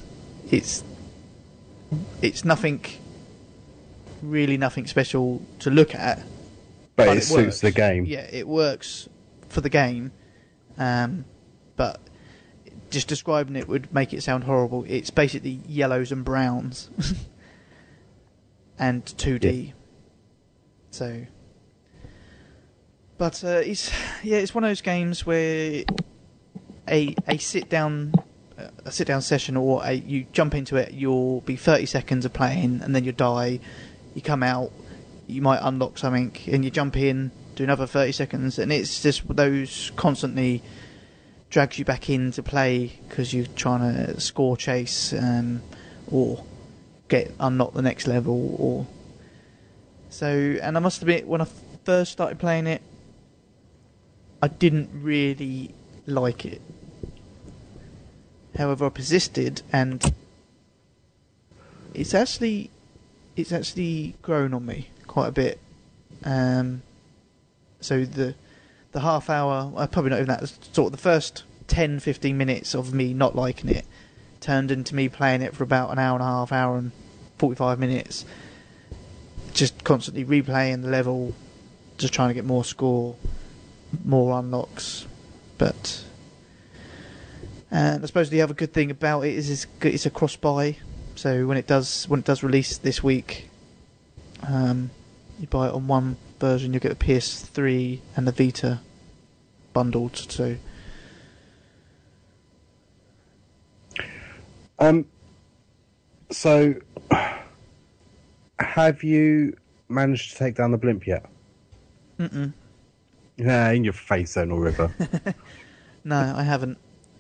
It's 0.51 0.85
it's 2.23 2.45
nothing 2.45 2.81
really 4.23 4.57
nothing 4.57 4.87
special 4.87 5.43
to 5.61 5.71
look 5.71 5.95
at. 5.97 6.19
but, 6.95 7.07
but 7.07 7.17
it, 7.17 7.23
suits 7.23 7.33
works. 7.47 7.61
the 7.61 7.71
game. 7.73 8.05
Yeah, 8.05 8.27
it 8.31 8.47
works 8.47 9.09
for 9.49 9.61
the 9.61 9.69
game, 9.69 10.13
um, 10.79 11.25
but 11.77 12.01
just 12.97 13.09
describing 13.09 13.57
it 13.57 13.69
would 13.69 13.93
make 13.93 14.15
it 14.15 14.23
sound 14.23 14.45
horrible. 14.45 14.83
It's 14.89 15.11
basically 15.11 15.61
yellows 15.69 16.13
and 16.13 16.25
browns 16.25 16.89
and 18.79 19.05
2D. 19.05 19.75
So, 20.93 21.27
but 23.19 23.45
uh, 23.45 23.61
it's 23.63 23.93
yeah, 24.23 24.39
it's 24.39 24.55
one 24.55 24.65
of 24.65 24.71
those 24.71 24.81
games 24.81 25.27
where 25.27 25.85
a 26.89 27.15
a 27.29 27.37
sit 27.37 27.69
down 27.69 28.15
a 28.87 28.91
sit 28.91 29.07
down 29.07 29.21
session 29.21 29.59
or 29.59 29.83
a, 29.85 29.93
you 29.93 30.27
jump 30.33 30.55
into 30.55 30.77
it, 30.77 30.95
you'll 30.95 31.43
be 31.43 31.55
30 31.55 31.85
seconds 31.85 32.25
of 32.25 32.33
playing 32.33 32.81
and 32.83 32.95
then 32.95 33.05
you 33.05 33.13
die. 33.13 33.61
You 34.15 34.23
come 34.23 34.43
out, 34.43 34.73
you 35.27 35.43
might 35.43 35.59
unlock 35.61 35.99
something, 35.99 36.35
and 36.47 36.65
you 36.65 36.71
jump 36.71 36.97
in, 36.97 37.31
do 37.57 37.65
another 37.65 37.87
30 37.87 38.13
seconds, 38.13 38.59
and 38.59 38.73
it's 38.73 39.03
just 39.03 39.29
those 39.29 39.93
constantly 39.97 40.63
drags 41.51 41.79
you 41.79 41.85
back 41.85 42.11
into 42.11 42.43
play 42.43 42.99
because 43.09 43.33
you're 43.33 43.47
trying 43.47 43.81
to 43.81 44.21
score 44.21 44.57
chase 44.57 45.13
um, 45.13 45.63
or 46.11 46.45
get 47.09 47.33
unlock 47.39 47.73
the 47.73 47.83
next 47.83 48.07
level 48.07 48.57
or 48.59 48.87
so. 50.11 50.27
And 50.63 50.77
I 50.77 50.81
must 50.81 51.03
admit, 51.03 51.27
when 51.27 51.41
I 51.41 51.47
first 51.85 52.13
started 52.13 52.39
playing 52.39 52.67
it, 52.67 52.83
I 54.43 54.49
didn't 54.49 54.91
really 54.93 55.75
like 56.07 56.45
it. 56.45 56.61
However, 58.57 58.87
I 58.87 58.89
persisted, 58.89 59.63
and 59.73 60.03
it's 61.95 62.15
actually 62.15 62.71
it's 63.37 63.53
actually 63.53 64.15
grown 64.23 64.55
on 64.55 64.65
me 64.65 64.89
quite 65.07 65.29
a 65.29 65.33
bit. 65.33 65.61
Um, 66.25 66.83
so 67.81 68.05
the 68.05 68.35
the 68.97 69.03
half 69.03 69.31
hour, 69.31 69.73
uh, 69.77 69.87
probably 69.87 70.11
not 70.11 70.21
even 70.21 70.29
that, 70.29 70.49
sort 70.73 70.87
of 70.87 70.93
the 70.93 70.99
first 70.99 71.45
10, 71.69 72.01
15 72.01 72.37
minutes 72.37 72.75
of 72.75 72.93
me 72.93 73.13
not 73.13 73.37
liking 73.37 73.71
it 73.71 73.87
turned 74.41 74.71
into 74.71 74.95
me 74.95 75.09
playing 75.09 75.43
it 75.43 75.55
for 75.55 75.65
about 75.65 75.91
an 75.91 75.99
hour 75.99 76.15
and 76.15 76.23
a 76.23 76.27
half, 76.27 76.53
hour 76.53 76.79
and 76.79 76.93
45 77.39 77.79
minutes. 77.79 78.25
Just 79.53 79.83
constantly 79.85 80.25
replaying 80.25 80.83
the 80.83 80.89
level, 80.89 81.35
just 81.99 82.13
trying 82.13 82.29
to 82.29 82.35
get 82.35 82.45
more 82.45 82.65
score, 82.65 83.17
more 84.05 84.39
unlocks. 84.39 85.07
But. 85.59 86.05
And 87.71 88.03
I 88.03 88.07
suppose 88.07 88.31
the 88.31 88.43
other 88.43 88.55
good 88.55 88.73
thing 88.73 88.91
about 88.91 89.23
it 89.23 89.35
is 89.35 89.67
it's, 89.83 90.07
a 90.07 90.11
cross 90.11 90.37
buy, 90.37 90.77
so 91.17 91.47
when 91.47 91.57
it 91.57 91.67
does 91.67 92.09
when 92.09 92.21
it 92.21 92.27
does 92.27 92.45
release 92.45 92.79
this 92.79 93.03
week, 93.03 93.51
um, 94.47 94.91
you 95.41 95.49
buy 95.49 95.67
it 95.69 95.75
on 95.75 95.89
one 95.89 96.17
version, 96.39 96.73
you 96.73 96.79
get 96.79 96.97
the 96.97 97.05
PS3 97.05 97.99
and 98.17 98.29
the 98.29 98.33
Vita 98.33 98.81
bundled. 99.77 100.17
So 100.17 100.57
Um, 104.79 105.07
so, 106.31 106.75
have 108.59 109.03
you 109.03 109.57
managed 109.89 110.33
to 110.33 110.39
take 110.39 110.55
down 110.55 110.71
the 110.71 110.79
blimp 110.79 111.07
yet? 111.07 111.25
Mm-mm. 112.19 112.53
Yeah, 113.37 113.71
in 113.71 113.85
your 113.85 113.93
face, 113.95 114.35
ZonalRipper. 114.35 115.35
no, 116.05 116.35
I 116.37 116.43
haven't. 116.43 116.79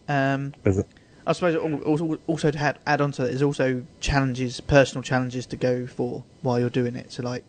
Um, 0.08 0.54
Is 0.64 0.78
it? 0.78 0.86
I 1.26 1.32
suppose 1.32 1.56
also 1.56 2.18
also 2.26 2.50
to 2.50 2.58
add, 2.58 2.78
add 2.86 3.00
on 3.00 3.10
to 3.12 3.22
that, 3.22 3.28
there's 3.28 3.42
also 3.42 3.84
challenges, 4.00 4.60
personal 4.60 5.02
challenges 5.02 5.44
to 5.46 5.56
go 5.56 5.86
for 5.86 6.24
while 6.42 6.60
you're 6.60 6.70
doing 6.70 6.94
it. 6.94 7.10
So 7.10 7.22
like, 7.22 7.42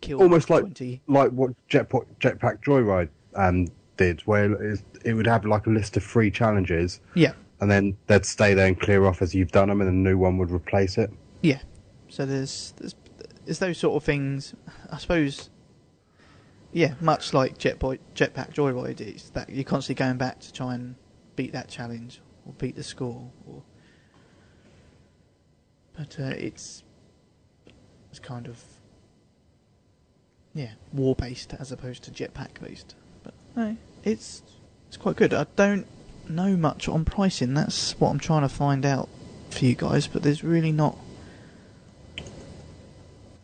kill 0.00 0.22
Almost 0.22 0.48
like 0.48 0.62
20. 0.62 1.02
like 1.08 1.30
what 1.30 1.50
Jetpack 1.68 2.06
Jetpack 2.20 2.62
Joyride 2.62 3.08
um, 3.34 3.66
did, 4.00 4.20
where 4.22 4.52
it, 5.04 5.12
would 5.12 5.26
have 5.26 5.44
like 5.44 5.66
a 5.66 5.70
list 5.70 5.96
of 5.96 6.02
free 6.02 6.30
challenges, 6.30 7.00
yeah, 7.14 7.32
and 7.60 7.70
then 7.70 7.96
they'd 8.06 8.24
stay 8.24 8.54
there 8.54 8.66
and 8.66 8.80
clear 8.80 9.04
off 9.06 9.20
as 9.20 9.34
you've 9.34 9.52
done 9.52 9.68
them, 9.68 9.80
and 9.80 9.90
a 9.90 9.92
new 9.92 10.16
one 10.16 10.38
would 10.38 10.50
replace 10.50 10.96
it. 10.98 11.10
yeah. 11.42 11.60
So 12.08 12.26
there's 12.26 12.74
there's 12.78 12.94
there's 13.44 13.58
those 13.60 13.78
sort 13.78 13.96
of 13.96 14.04
things. 14.04 14.54
I 14.90 14.98
suppose. 14.98 15.50
Yeah, 16.72 16.94
much 17.00 17.34
like 17.34 17.58
Jetboy, 17.58 17.98
Jetpack 18.14 18.54
Joyride, 18.54 19.00
it's 19.00 19.30
that 19.30 19.50
you're 19.50 19.64
constantly 19.64 20.04
going 20.04 20.18
back 20.18 20.38
to 20.38 20.52
try 20.52 20.74
and 20.74 20.94
beat 21.34 21.52
that 21.52 21.68
challenge 21.68 22.20
or 22.46 22.52
beat 22.52 22.76
the 22.76 22.84
score. 22.84 23.28
Or... 23.44 23.62
But 25.96 26.16
uh, 26.20 26.34
it's 26.38 26.84
it's 28.10 28.20
kind 28.20 28.46
of 28.46 28.62
yeah 30.54 30.72
war 30.92 31.14
based 31.14 31.54
as 31.58 31.72
opposed 31.72 32.04
to 32.04 32.10
jetpack 32.10 32.60
based. 32.62 32.94
But 33.22 33.34
no, 33.56 33.76
it's 34.04 34.42
it's 34.88 34.96
quite 34.96 35.16
good. 35.16 35.32
I 35.34 35.46
don't 35.56 35.86
know 36.28 36.56
much 36.56 36.88
on 36.88 37.04
pricing. 37.04 37.54
That's 37.54 37.98
what 38.00 38.10
I'm 38.10 38.18
trying 38.18 38.42
to 38.42 38.48
find 38.48 38.84
out 38.86 39.08
for 39.50 39.64
you 39.64 39.74
guys. 39.74 40.06
But 40.06 40.22
there's 40.22 40.42
really 40.44 40.72
not 40.72 40.96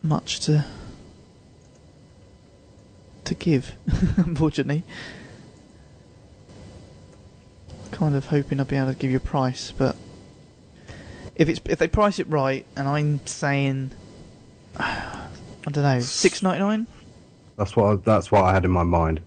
much 0.01 0.39
to 0.41 0.65
to 3.25 3.35
give, 3.35 3.73
unfortunately. 4.17 4.83
Kind 7.91 8.15
of 8.15 8.27
hoping 8.27 8.59
I'll 8.59 8.65
be 8.65 8.75
able 8.75 8.93
to 8.93 8.99
give 8.99 9.11
you 9.11 9.17
a 9.17 9.21
price, 9.21 9.73
but 9.75 9.95
if 11.35 11.49
it's 11.49 11.59
if 11.65 11.79
they 11.79 11.87
price 11.87 12.19
it 12.19 12.27
right, 12.27 12.65
and 12.75 12.87
I'm 12.87 13.25
saying 13.25 13.91
I 14.77 15.29
don't 15.63 15.83
know 15.83 15.99
six 15.99 16.41
ninety 16.43 16.59
nine, 16.59 16.87
That's 17.57 17.75
what 17.75 17.85
I, 17.85 17.95
that's 17.95 18.31
what 18.31 18.43
I 18.43 18.53
had 18.53 18.65
in 18.65 18.71
my 18.71 18.83
mind. 18.83 19.21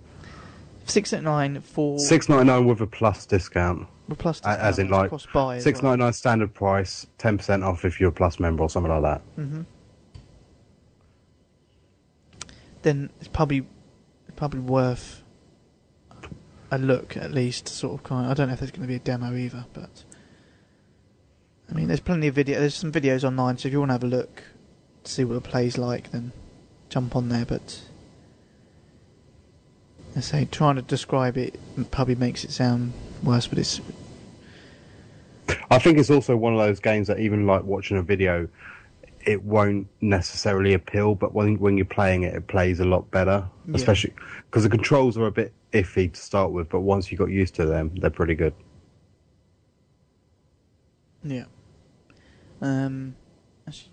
Six 0.90 1.12
ninety 1.12 1.24
nine 1.24 1.60
for 1.60 1.98
Six 1.98 2.28
ninety 2.28 2.46
nine 2.46 2.66
with 2.66 2.80
a 2.80 2.86
plus 2.86 3.26
discount, 3.26 3.86
with 4.08 4.18
plus 4.18 4.40
A- 4.44 4.48
as 4.48 4.78
in 4.78 4.86
discount, 4.86 5.02
like 5.02 5.08
cross 5.10 5.26
buy 5.32 5.56
as 5.56 5.62
six 5.64 5.80
well. 5.82 5.92
ninety 5.92 6.04
nine 6.04 6.12
standard 6.12 6.52
price, 6.54 7.06
ten 7.18 7.36
percent 7.38 7.62
off 7.64 7.84
if 7.84 8.00
you're 8.00 8.10
a 8.10 8.12
plus 8.12 8.38
member 8.40 8.62
or 8.62 8.70
something 8.70 8.90
like 8.92 9.02
that. 9.02 9.20
hmm 9.36 9.62
Then 12.82 13.10
it's 13.20 13.28
probably 13.28 13.66
probably 14.36 14.60
worth 14.60 15.22
a 16.70 16.78
look 16.78 17.16
at 17.16 17.30
least. 17.32 17.68
Sort 17.68 17.94
of 17.94 18.02
kind. 18.04 18.30
I 18.30 18.34
don't 18.34 18.48
know 18.48 18.54
if 18.54 18.60
there's 18.60 18.70
going 18.70 18.82
to 18.82 18.88
be 18.88 18.94
a 18.94 18.98
demo 18.98 19.34
either, 19.34 19.66
but 19.72 20.04
I 21.70 21.74
mean, 21.74 21.88
there's 21.88 22.00
plenty 22.00 22.26
of 22.28 22.34
video. 22.34 22.58
There's 22.60 22.74
some 22.74 22.92
videos 22.92 23.22
online, 23.24 23.58
so 23.58 23.68
if 23.68 23.72
you 23.72 23.78
want 23.80 23.90
to 23.90 23.94
have 23.94 24.04
a 24.04 24.06
look, 24.06 24.42
to 25.04 25.10
see 25.12 25.24
what 25.24 25.34
the 25.34 25.40
play's 25.46 25.76
like, 25.78 26.10
then 26.10 26.32
jump 26.88 27.14
on 27.16 27.28
there. 27.28 27.44
But 27.44 27.82
I 30.16 30.20
say 30.20 30.48
trying 30.50 30.76
to 30.76 30.82
describe 30.82 31.36
it 31.36 31.58
probably 31.90 32.16
makes 32.16 32.44
it 32.44 32.50
sound 32.50 32.92
worse, 33.22 33.46
but 33.46 33.58
it's 33.58 33.80
I 35.70 35.78
think 35.78 35.98
it's 35.98 36.10
also 36.10 36.36
one 36.36 36.52
of 36.52 36.58
those 36.58 36.80
games 36.80 37.06
that 37.08 37.20
even 37.20 37.46
like 37.46 37.62
watching 37.62 37.96
a 37.96 38.02
video, 38.02 38.48
it 39.24 39.42
won't 39.44 39.86
necessarily 40.00 40.74
appeal, 40.74 41.14
but 41.14 41.32
when 41.32 41.58
when 41.58 41.76
you're 41.76 41.86
playing 41.86 42.24
it, 42.24 42.34
it 42.34 42.48
plays 42.48 42.80
a 42.80 42.84
lot 42.84 43.10
better. 43.10 43.44
Yeah. 43.66 43.76
Especially 43.76 44.12
because 44.46 44.64
the 44.64 44.68
controls 44.68 45.16
are 45.16 45.26
a 45.26 45.32
bit 45.32 45.52
iffy 45.72 46.12
to 46.12 46.20
start 46.20 46.50
with, 46.50 46.68
but 46.68 46.80
once 46.80 47.12
you 47.12 47.18
got 47.18 47.30
used 47.30 47.54
to 47.56 47.66
them, 47.66 47.92
they're 47.96 48.10
pretty 48.10 48.34
good. 48.34 48.54
Yeah. 51.22 51.44
Um, 52.60 53.14
actually, 53.68 53.92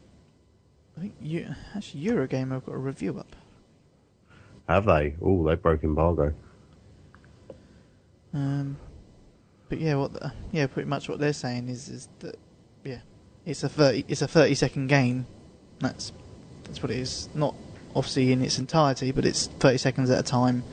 I 0.98 1.02
think 1.02 1.16
you 1.22 1.56
actually 1.76 2.04
Eurogamer 2.04 2.54
have 2.54 2.66
got 2.66 2.76
a 2.76 2.80
review 2.80 3.20
up. 3.20 3.36
Have 4.68 4.86
they? 4.86 5.16
Oh, 5.22 5.46
they 5.48 5.56
broke 5.56 5.84
embargo. 5.84 6.34
Um, 8.34 8.78
but 9.70 9.80
yeah, 9.80 9.96
what 9.96 10.14
the, 10.14 10.32
yeah, 10.52 10.68
pretty 10.68 10.90
much 10.90 11.10
what 11.10 11.20
they're 11.20 11.34
saying 11.34 11.70
is 11.70 11.90
is 11.90 12.10
that 12.20 12.38
yeah, 12.84 13.00
it's 13.46 13.64
a 13.64 13.70
thirty 13.70 14.06
it's 14.08 14.22
a 14.22 14.28
thirty 14.28 14.56
second 14.56 14.88
game. 14.88 15.26
That's 15.80 16.12
that's 16.64 16.82
what 16.84 16.92
it 16.92 16.98
is. 16.98 17.30
Not 17.34 17.56
obviously 17.96 18.32
in 18.32 18.42
its 18.42 18.60
entirety, 18.60 19.12
but 19.12 19.26
it's 19.26 19.48
thirty 19.48 19.78
seconds 19.78 20.10
at 20.10 20.20
a 20.20 20.24
time. 20.24 20.64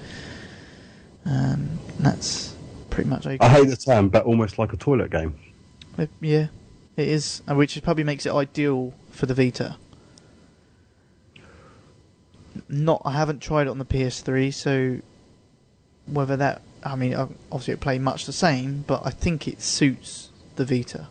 Um, 1.24 1.78
that's 2.00 2.54
pretty 2.90 3.08
much. 3.08 3.26
you 3.26 3.38
I 3.40 3.48
hate 3.48 3.68
the 3.68 3.76
term, 3.76 4.08
but 4.08 4.24
almost 4.24 4.58
like 4.58 4.72
a 4.72 4.76
toilet 4.76 5.10
game. 5.10 5.38
Uh, 5.98 6.06
Yeah, 6.20 6.48
it 6.96 7.08
is, 7.08 7.42
uh, 7.48 7.54
which 7.54 7.80
probably 7.82 8.04
makes 8.04 8.26
it 8.26 8.32
ideal 8.32 8.92
for 9.10 9.26
the 9.26 9.34
Vita. 9.34 9.76
Not, 12.68 13.02
I 13.04 13.12
haven't 13.12 13.40
tried 13.40 13.66
it 13.66 13.70
on 13.70 13.78
the 13.78 13.84
PS3, 13.84 14.52
so 14.54 15.00
whether 16.06 16.36
that, 16.36 16.62
I 16.84 16.94
mean, 16.96 17.14
obviously 17.14 17.74
it 17.74 17.80
play 17.80 17.98
much 17.98 18.26
the 18.26 18.32
same, 18.32 18.84
but 18.86 19.02
I 19.04 19.10
think 19.10 19.48
it 19.48 19.60
suits 19.62 20.30
the 20.56 20.64
Vita. 20.64 21.08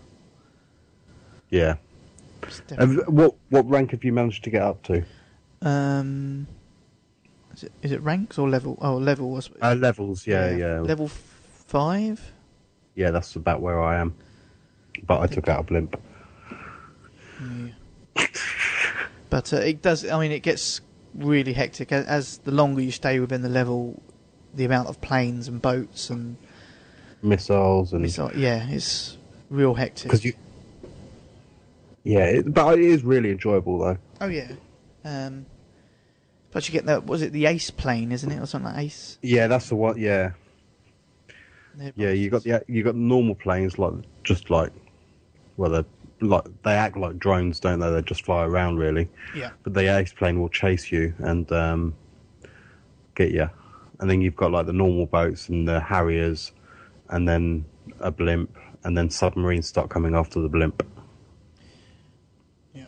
Yeah. 1.50 1.76
What 3.08 3.36
what 3.50 3.70
rank 3.70 3.92
have 3.92 4.04
you 4.04 4.12
managed 4.12 4.44
to 4.46 4.50
get 4.50 4.62
up 4.62 4.84
to? 4.84 5.04
um, 5.62 6.46
is 7.56 7.64
it 7.64 7.72
is 7.82 7.92
it 7.94 8.02
ranks 8.02 8.38
or 8.38 8.50
level? 8.50 8.78
Oh, 8.82 8.98
level 8.98 9.30
was 9.32 9.50
Uh, 9.62 9.76
levels, 9.76 10.28
yeah, 10.28 10.50
yeah, 10.56 10.80
level 10.82 11.06
f- 11.06 11.12
five. 11.68 12.34
yeah. 12.96 13.12
That's 13.12 13.36
about 13.38 13.62
where 13.62 13.82
I 13.82 13.98
am. 14.00 14.14
But 15.08 15.22
I 15.22 15.28
took 15.28 15.48
out 15.48 15.62
a 15.62 15.64
blimp. 15.64 15.96
Yeah. 17.42 18.28
but 19.30 19.54
uh, 19.54 19.58
it 19.58 19.82
does. 19.82 20.06
I 20.10 20.20
mean, 20.20 20.32
it 20.32 20.42
gets 20.44 20.82
really 21.16 21.54
hectic 21.54 21.92
as, 21.92 22.06
as 22.06 22.38
the 22.40 22.52
longer 22.52 22.82
you 22.82 22.92
stay 22.92 23.20
within 23.20 23.42
the 23.42 23.50
level. 23.50 24.02
The 24.56 24.66
amount 24.66 24.88
of 24.88 25.02
planes 25.02 25.48
and 25.48 25.60
boats 25.60 26.12
and 26.12 26.38
Missiles 27.24 27.94
and 27.94 28.02
missile, 28.02 28.32
yeah, 28.36 28.68
it's 28.70 29.18
real 29.50 29.74
hectic. 29.74 30.04
because 30.04 30.26
you. 30.26 30.34
Yeah, 32.04 32.26
it, 32.26 32.54
but 32.54 32.78
it 32.78 32.84
is 32.84 33.04
really 33.04 33.32
enjoyable 33.32 33.80
though. 33.80 33.98
oh 34.20 34.28
yeah, 34.28 34.52
um, 35.06 35.46
but 36.52 36.68
you 36.68 36.74
get 36.74 36.86
that. 36.86 37.06
Was 37.06 37.22
it 37.22 37.32
the 37.32 37.46
Ace 37.46 37.72
plane, 37.72 38.12
isn't 38.12 38.30
it, 38.30 38.40
or 38.42 38.46
something 38.46 38.72
like 38.74 38.84
Ace? 38.84 39.18
Yeah, 39.22 39.48
that's 39.48 39.70
the 39.70 39.76
one. 39.76 39.98
Yeah, 39.98 40.34
yeah. 41.96 42.10
You 42.10 42.30
got 42.30 42.44
the 42.44 42.62
you 42.68 42.84
got 42.84 42.96
normal 42.96 43.36
planes 43.36 43.80
like 43.80 43.94
just 44.24 44.50
like, 44.50 44.74
well, 45.56 45.72
they 45.72 45.86
like 46.24 46.44
they 46.64 46.74
act 46.74 46.98
like 46.98 47.20
drones, 47.20 47.60
don't 47.60 47.80
they? 47.80 47.90
They 47.92 48.02
just 48.02 48.26
fly 48.26 48.44
around 48.46 48.78
really. 48.78 49.10
yeah, 49.36 49.52
But 49.64 49.74
the 49.74 49.96
ace 49.98 50.14
plane 50.14 50.40
will 50.40 50.50
chase 50.50 50.92
you 50.92 51.14
and 51.20 51.52
um, 51.52 51.96
get 53.16 53.32
you. 53.32 53.50
And 54.00 54.10
then 54.10 54.22
you've 54.22 54.36
got 54.36 54.52
like 54.52 54.66
the 54.66 54.74
normal 54.74 55.06
boats 55.06 55.50
and 55.50 55.68
the 55.68 55.80
Harriers, 55.80 56.52
and 57.10 57.28
then 57.28 57.66
a 58.00 58.12
blimp, 58.12 58.58
and 58.84 58.98
then 58.98 59.10
submarines 59.10 59.68
start 59.68 59.90
coming 59.90 60.16
after 60.16 60.42
the 60.42 60.50
blimp. 60.50 60.86
yeah. 62.74 62.86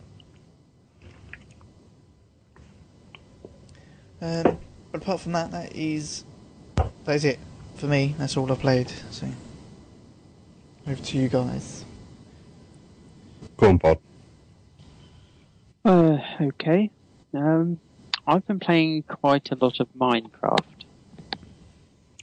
Um, 4.20 4.58
but 4.92 5.02
apart 5.02 5.20
from 5.20 5.32
that, 5.32 5.50
that 5.52 5.74
is 5.74 6.24
that 7.04 7.14
is 7.14 7.24
it 7.24 7.38
for 7.76 7.86
me. 7.86 8.14
That's 8.18 8.36
all 8.36 8.50
I 8.52 8.56
played. 8.56 8.90
So 9.10 9.26
over 10.86 11.02
to 11.02 11.18
you 11.18 11.28
guys. 11.28 11.85
Go 13.56 13.68
on, 13.68 13.76
Bod. 13.78 13.98
Uh, 15.84 16.18
okay. 16.40 16.90
Um, 17.32 17.78
I've 18.26 18.46
been 18.46 18.58
playing 18.60 19.04
quite 19.04 19.50
a 19.50 19.54
lot 19.54 19.80
of 19.80 19.88
Minecraft. 19.98 20.62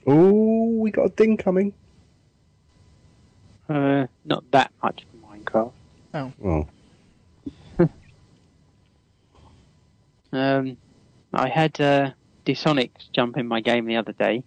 Oh, 0.05 0.65
we 0.77 0.91
got 0.91 1.05
a 1.05 1.09
ding 1.09 1.37
coming. 1.37 1.73
Uh, 3.69 4.07
not 4.25 4.43
that 4.51 4.71
much 4.83 5.03
for 5.09 5.35
Minecraft. 5.35 5.71
Oh, 6.13 6.67
Um, 10.33 10.77
I 11.31 11.47
had 11.47 11.79
uh, 11.79 12.11
Disonics 12.43 13.11
jump 13.13 13.37
in 13.37 13.47
my 13.47 13.61
game 13.61 13.85
the 13.85 13.97
other 13.97 14.13
day, 14.13 14.43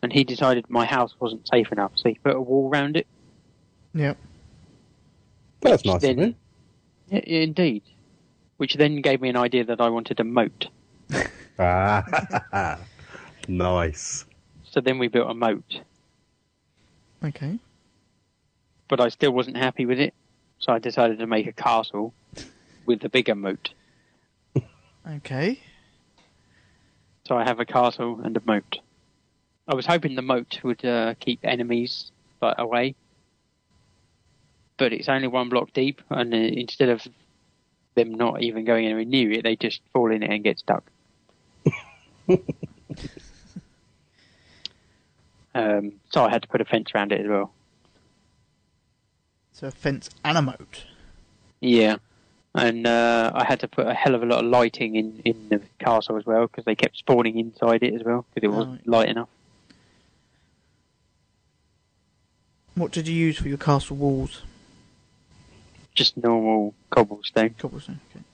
and 0.00 0.12
he 0.12 0.22
decided 0.22 0.70
my 0.70 0.84
house 0.86 1.12
wasn't 1.18 1.46
safe 1.48 1.72
enough, 1.72 1.90
so 1.96 2.08
he 2.08 2.14
put 2.14 2.36
a 2.36 2.40
wall 2.40 2.70
around 2.70 2.96
it. 2.96 3.08
Yep. 3.94 4.16
That's 5.70 5.84
nice 5.84 5.96
of 5.96 6.00
then, 6.02 6.18
him. 6.18 6.34
Yeah, 7.08 7.20
yeah, 7.26 7.40
indeed. 7.40 7.82
Which 8.56 8.74
then 8.74 9.00
gave 9.02 9.20
me 9.20 9.28
an 9.28 9.36
idea 9.36 9.64
that 9.64 9.80
I 9.80 9.88
wanted 9.88 10.20
a 10.20 10.24
moat. 10.24 10.68
Ah, 11.58 12.78
nice. 13.48 14.24
So 14.64 14.80
then 14.80 14.98
we 14.98 15.08
built 15.08 15.30
a 15.30 15.34
moat, 15.34 15.80
Okay. 17.24 17.58
but 18.88 19.00
I 19.00 19.08
still 19.08 19.30
wasn't 19.32 19.56
happy 19.56 19.86
with 19.86 20.00
it, 20.00 20.14
so 20.58 20.72
I 20.72 20.78
decided 20.80 21.18
to 21.20 21.26
make 21.26 21.46
a 21.46 21.52
castle 21.52 22.12
with 22.86 23.00
the 23.00 23.08
bigger 23.08 23.34
moat. 23.34 23.70
Okay. 25.08 25.60
So 27.26 27.36
I 27.36 27.44
have 27.44 27.60
a 27.60 27.64
castle 27.64 28.20
and 28.24 28.36
a 28.36 28.42
moat. 28.44 28.78
I 29.68 29.74
was 29.74 29.86
hoping 29.86 30.14
the 30.14 30.22
moat 30.22 30.58
would 30.62 30.84
uh, 30.84 31.14
keep 31.20 31.40
enemies 31.44 32.10
like, 32.42 32.56
away, 32.58 32.94
but 34.78 34.92
it's 34.92 35.08
only 35.08 35.28
one 35.28 35.48
block 35.48 35.72
deep, 35.72 36.00
and 36.10 36.32
uh, 36.34 36.36
instead 36.36 36.88
of 36.88 37.06
them 37.94 38.14
not 38.14 38.42
even 38.42 38.64
going 38.64 38.84
anywhere 38.86 39.04
near 39.04 39.30
it, 39.32 39.42
they 39.44 39.56
just 39.56 39.80
fall 39.92 40.10
in 40.10 40.22
it 40.22 40.30
and 40.30 40.42
get 40.44 40.58
stuck. 40.58 40.84
um, 45.54 45.92
so 46.10 46.24
I 46.24 46.30
had 46.30 46.42
to 46.42 46.48
put 46.48 46.60
a 46.60 46.64
fence 46.64 46.90
around 46.94 47.12
it 47.12 47.20
as 47.20 47.28
well. 47.28 47.52
So 49.52 49.68
a 49.68 49.70
fence 49.70 50.10
and 50.24 50.36
a 50.36 50.42
moat. 50.42 50.84
Yeah, 51.60 51.96
and 52.54 52.86
uh, 52.86 53.30
I 53.34 53.44
had 53.44 53.60
to 53.60 53.68
put 53.68 53.86
a 53.86 53.94
hell 53.94 54.14
of 54.16 54.22
a 54.22 54.26
lot 54.26 54.44
of 54.44 54.50
lighting 54.50 54.96
in 54.96 55.22
in 55.24 55.48
the 55.48 55.60
castle 55.78 56.16
as 56.16 56.26
well 56.26 56.46
because 56.48 56.64
they 56.64 56.74
kept 56.74 56.96
spawning 56.96 57.38
inside 57.38 57.82
it 57.84 57.94
as 57.94 58.02
well 58.04 58.26
because 58.34 58.46
it 58.46 58.52
wasn't 58.52 58.80
Right. 58.80 58.88
light 58.88 59.08
enough. 59.08 59.28
What 62.74 62.90
did 62.90 63.06
you 63.06 63.14
use 63.14 63.38
for 63.38 63.48
your 63.48 63.58
castle 63.58 63.96
walls? 63.96 64.42
Just 65.94 66.16
normal 66.16 66.74
cobblestone. 66.90 67.54
Cobblestone. 67.58 68.00
Okay. 68.10 68.24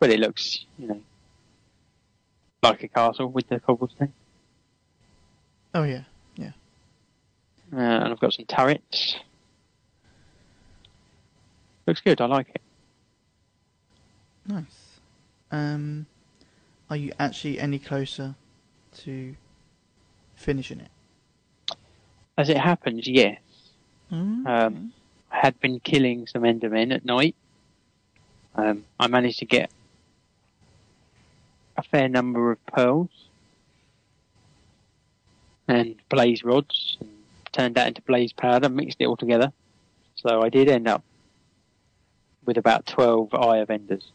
But 0.00 0.10
it 0.10 0.20
looks, 0.20 0.64
you 0.78 0.88
know, 0.88 1.00
like 2.62 2.82
a 2.82 2.88
castle 2.88 3.28
with 3.28 3.48
the 3.48 3.60
cobblestone. 3.60 4.12
Oh 5.74 5.84
yeah. 5.84 6.02
Uh, 7.70 7.76
and 7.76 8.04
I've 8.12 8.18
got 8.18 8.32
some 8.32 8.46
turrets. 8.46 9.16
Looks 11.86 12.00
good. 12.00 12.18
I 12.20 12.24
like 12.24 12.48
it. 12.48 12.62
Nice. 14.46 14.98
Um, 15.50 16.06
are 16.88 16.96
you 16.96 17.12
actually 17.18 17.60
any 17.60 17.78
closer 17.78 18.34
to 19.00 19.36
finishing 20.34 20.80
it? 20.80 21.76
As 22.38 22.48
it 22.48 22.56
happens, 22.56 23.06
yes. 23.06 23.38
Mm, 24.10 24.46
Um, 24.46 24.92
had 25.38 25.58
been 25.60 25.78
killing 25.80 26.26
some 26.26 26.42
Endermen 26.42 26.92
at 26.92 27.04
night. 27.04 27.36
Um, 28.54 28.84
I 28.98 29.06
managed 29.06 29.38
to 29.38 29.44
get 29.44 29.70
a 31.76 31.82
fair 31.82 32.08
number 32.08 32.50
of 32.50 32.66
pearls 32.66 33.10
and 35.68 35.94
blaze 36.08 36.42
rods, 36.42 36.96
and 37.00 37.10
turned 37.52 37.76
that 37.76 37.88
into 37.88 38.02
blaze 38.02 38.32
powder, 38.32 38.68
mixed 38.68 38.96
it 39.00 39.06
all 39.06 39.16
together. 39.16 39.52
So 40.16 40.42
I 40.42 40.48
did 40.48 40.68
end 40.68 40.88
up 40.88 41.04
with 42.44 42.56
about 42.56 42.86
12 42.86 43.34
Eye 43.34 43.58
of 43.58 43.70
Enders. 43.70 44.10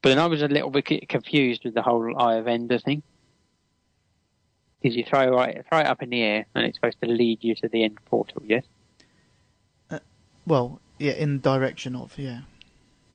But 0.00 0.10
then 0.10 0.18
I 0.18 0.26
was 0.26 0.42
a 0.42 0.48
little 0.48 0.70
bit 0.70 1.08
confused 1.08 1.64
with 1.64 1.74
the 1.74 1.82
whole 1.82 2.18
Eye 2.18 2.36
of 2.36 2.46
Ender 2.46 2.78
thing. 2.78 3.02
Because 4.80 4.96
you 4.96 5.04
throw 5.04 5.40
it, 5.42 5.66
throw 5.68 5.80
it 5.80 5.86
up 5.86 6.02
in 6.02 6.10
the 6.10 6.22
air 6.22 6.46
and 6.54 6.64
it's 6.64 6.76
supposed 6.76 7.00
to 7.02 7.08
lead 7.08 7.42
you 7.42 7.56
to 7.56 7.68
the 7.68 7.82
end 7.82 7.98
portal, 8.06 8.42
yes? 8.46 8.64
Well, 10.46 10.80
yeah, 10.98 11.12
in 11.12 11.40
the 11.40 11.42
direction 11.42 11.96
of 11.96 12.16
yeah. 12.18 12.40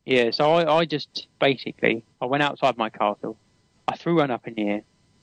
Yeah, 0.05 0.31
so 0.31 0.51
I, 0.53 0.79
I 0.79 0.85
just 0.85 1.27
basically 1.39 2.03
I 2.21 2.25
went 2.25 2.43
outside 2.43 2.77
my 2.77 2.89
castle, 2.89 3.37
I 3.87 3.95
threw 3.95 4.17
one 4.17 4.31
up 4.31 4.47
in 4.47 4.55
the 4.55 4.67
air, 4.67 4.81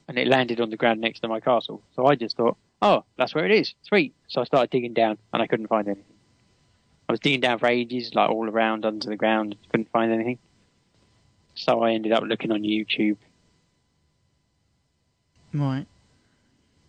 and 0.09 0.18
it 0.18 0.26
landed 0.28 0.61
on 0.61 0.70
the 0.70 0.76
ground 0.76 1.00
next 1.00 1.20
to 1.20 1.28
my 1.28 1.40
castle. 1.40 1.82
So 1.96 2.06
I 2.06 2.14
just 2.14 2.36
thought, 2.36 2.56
oh, 2.80 3.04
that's 3.16 3.34
where 3.34 3.44
it 3.44 3.50
is, 3.52 3.74
sweet. 3.82 4.14
So 4.28 4.40
I 4.40 4.44
started 4.44 4.70
digging 4.70 4.94
down, 4.94 5.18
and 5.32 5.42
I 5.42 5.46
couldn't 5.46 5.66
find 5.66 5.86
anything. 5.88 6.04
I 7.09 7.12
was 7.12 7.20
digging 7.20 7.40
down 7.40 7.59
for 7.59 7.66
ages, 7.66 8.14
like 8.14 8.30
all 8.30 8.48
around 8.48 8.84
under 8.84 9.09
the 9.09 9.16
ground, 9.16 9.56
couldn't 9.70 9.90
find 9.90 10.12
anything. 10.12 10.38
So 11.54 11.82
I 11.82 11.92
ended 11.92 12.12
up 12.12 12.22
looking 12.22 12.52
on 12.52 12.62
YouTube, 12.62 13.16
Right. 15.52 15.86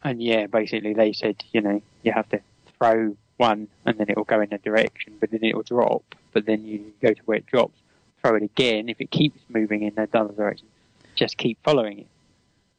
and 0.03 0.21
yeah, 0.21 0.45
basically 0.45 0.93
they 0.93 1.13
said, 1.13 1.43
you 1.51 1.61
know, 1.61 1.81
you 2.03 2.11
have 2.11 2.29
to 2.29 2.41
throw 2.77 3.15
one, 3.39 3.67
and 3.85 3.97
then 3.97 4.07
it 4.09 4.17
will 4.17 4.25
go 4.25 4.41
in 4.41 4.53
a 4.53 4.57
direction, 4.57 5.13
but 5.19 5.31
then 5.31 5.43
it 5.43 5.55
will 5.55 5.63
drop, 5.63 6.03
but 6.33 6.45
then 6.45 6.65
you 6.65 6.93
go 7.01 7.13
to 7.13 7.21
where 7.25 7.37
it 7.37 7.45
drops, 7.45 7.77
throw 8.21 8.35
it 8.35 8.43
again. 8.43 8.89
If 8.89 8.99
it 8.99 9.11
keeps 9.11 9.39
moving 9.49 9.83
in 9.83 9.95
the 9.95 10.07
other 10.13 10.33
direction, 10.33 10.67
just 11.15 11.37
keep 11.37 11.57
following 11.63 11.99
it. 11.99 12.07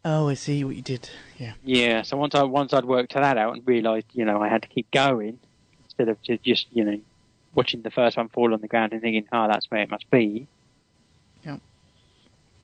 Oh, 0.05 0.29
I 0.29 0.35
see 0.35 0.65
what 0.65 0.77
you 0.77 0.83
did. 0.83 1.11
Yeah. 1.39 1.53
Yeah. 1.65 2.03
So 2.03 2.17
once 2.17 2.35
I 2.35 2.43
once 2.43 2.73
I'd 2.73 2.85
worked 2.85 3.15
that 3.15 3.37
out 3.37 3.55
and 3.55 3.67
realised, 3.67 4.07
you 4.13 4.25
know, 4.25 4.41
I 4.41 4.49
had 4.49 4.63
to 4.63 4.69
keep 4.69 4.91
going 4.91 5.39
instead 5.85 6.09
of 6.09 6.21
ju- 6.23 6.39
just 6.43 6.69
you 6.73 6.85
know 6.85 7.01
watching 7.55 7.83
the 7.83 7.91
first 7.91 8.17
one 8.17 8.29
fall 8.29 8.55
on 8.55 8.61
the 8.61 8.69
ground 8.69 8.93
and 8.93 9.03
thinking, 9.03 9.27
oh, 9.33 9.49
that's 9.49 9.71
where 9.71 9.83
it 9.83 9.91
must 9.91 10.11
be. 10.11 10.47
Yeah. 11.45 11.59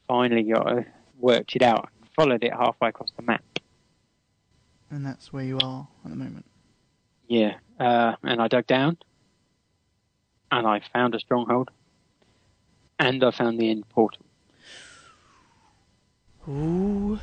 Finally, 0.08 0.44
got 0.44 0.78
uh, 0.78 0.82
worked 1.18 1.56
it 1.56 1.62
out, 1.62 1.90
followed 2.14 2.42
it 2.44 2.52
halfway 2.52 2.88
across 2.88 3.10
the 3.16 3.22
map. 3.22 3.42
And 4.90 5.04
that's 5.04 5.32
where 5.32 5.44
you 5.44 5.58
are 5.62 5.88
at 6.04 6.10
the 6.10 6.16
moment. 6.16 6.44
Yeah, 7.28 7.54
uh, 7.80 8.14
and 8.22 8.40
I 8.40 8.48
dug 8.48 8.66
down, 8.66 8.98
and 10.50 10.66
I 10.66 10.80
found 10.92 11.14
a 11.14 11.20
stronghold, 11.20 11.70
and 12.98 13.22
I 13.24 13.30
found 13.30 13.58
the 13.58 13.70
end 13.70 13.88
portal. 13.88 14.22
Ooh. 16.48 17.18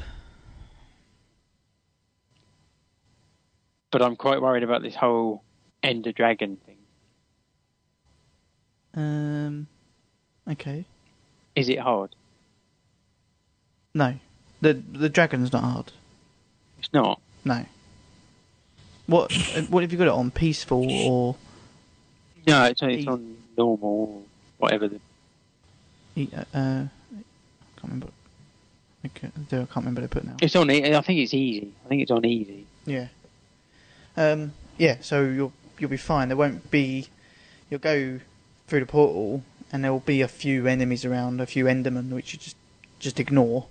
But 3.91 4.01
I'm 4.01 4.15
quite 4.15 4.41
worried 4.41 4.63
about 4.63 4.81
this 4.81 4.95
whole 4.95 5.43
Ender 5.81 6.11
Dragon 6.11 6.57
thing. 6.65 6.77
Um. 8.95 9.67
Okay. 10.49 10.85
Is 11.55 11.69
it 11.69 11.79
hard? 11.79 12.15
No. 13.93 14.15
The 14.61 14.73
the 14.73 15.09
dragon's 15.09 15.53
not 15.53 15.63
hard. 15.63 15.91
It's 16.79 16.91
not. 16.93 17.21
No. 17.45 17.65
What 19.07 19.31
what 19.69 19.83
have 19.83 19.91
you 19.91 19.97
got 19.97 20.07
it 20.07 20.13
on? 20.13 20.31
Peaceful 20.31 20.89
or 20.91 21.35
No, 22.47 22.63
it's, 22.65 22.81
it's 22.81 23.03
E- 23.03 23.07
on 23.07 23.37
normal, 23.57 24.25
whatever. 24.57 24.87
The, 24.87 26.29
uh, 26.35 26.43
uh 26.53 26.83
I 26.83 27.79
can't 27.79 27.83
remember. 27.83 28.07
I 29.03 29.07
can't 29.09 29.75
remember 29.75 30.01
they 30.01 30.07
put 30.07 30.23
now. 30.23 30.37
it's 30.41 30.55
on. 30.55 30.69
I 30.69 31.01
think 31.01 31.19
it's 31.19 31.33
easy. 31.33 31.71
I 31.85 31.89
think 31.89 32.01
it's 32.01 32.11
on 32.11 32.25
easy. 32.25 32.65
Yeah. 32.85 33.07
Um. 34.15 34.53
Yeah. 34.77 34.97
So 35.01 35.23
you'll 35.23 35.53
you'll 35.77 35.89
be 35.89 35.97
fine. 35.97 36.29
There 36.29 36.37
won't 36.37 36.71
be. 36.71 37.07
You'll 37.69 37.81
go 37.81 38.19
through 38.67 38.79
the 38.79 38.85
portal, 38.85 39.43
and 39.71 39.83
there 39.83 39.91
will 39.91 39.99
be 39.99 40.21
a 40.21 40.27
few 40.29 40.67
enemies 40.67 41.03
around, 41.03 41.41
a 41.41 41.45
few 41.45 41.65
Endermen, 41.65 42.09
which 42.11 42.33
you 42.33 42.39
just 42.39 42.55
just 42.99 43.19
ignore. 43.19 43.65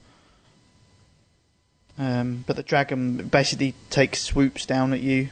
Um. 1.98 2.44
But 2.46 2.56
the 2.56 2.62
dragon 2.62 3.28
basically 3.28 3.74
takes 3.90 4.22
swoops 4.22 4.66
down 4.66 4.92
at 4.92 5.00
you. 5.00 5.30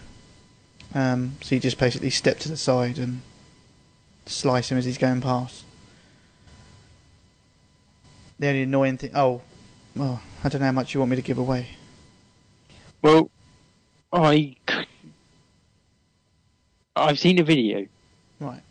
Um. 0.95 1.37
So 1.43 1.55
you 1.55 1.61
just 1.61 1.79
basically 1.79 2.11
step 2.11 2.39
to 2.41 2.49
the 2.49 2.57
side 2.57 2.99
and 2.99 3.23
slice 4.27 4.71
him 4.71 4.79
as 4.79 4.85
he's 4.85 4.99
going 4.99 5.21
past. 5.21 5.65
The 8.39 8.49
only 8.49 8.63
annoying 8.63 8.99
thing. 8.99 9.11
Oh. 9.15 9.43
Well, 9.97 10.21
I 10.45 10.49
don't 10.49 10.61
know 10.61 10.67
how 10.67 10.73
much 10.73 10.95
you 10.95 11.01
want 11.01 11.11
me 11.11 11.17
to 11.17 11.23
give 11.23 11.37
away. 11.39 11.67
Well, 13.03 13.29
I 14.13 14.55
I've 16.95 17.19
seen 17.19 17.39
a 17.39 17.43
video, 17.43 17.87
Right. 18.39 18.63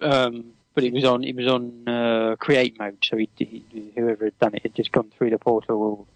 um, 0.00 0.52
but 0.74 0.84
it 0.84 0.92
was 0.92 1.04
on 1.04 1.22
it 1.24 1.36
was 1.36 1.46
on 1.46 1.88
uh, 1.88 2.36
create 2.36 2.78
mode. 2.78 2.98
So 3.04 3.16
he, 3.18 3.28
he, 3.36 3.92
whoever 3.94 4.24
had 4.24 4.38
done 4.38 4.54
it 4.54 4.62
had 4.62 4.74
just 4.74 4.90
gone 4.90 5.10
through 5.16 5.30
the 5.30 5.38
portal, 5.38 6.06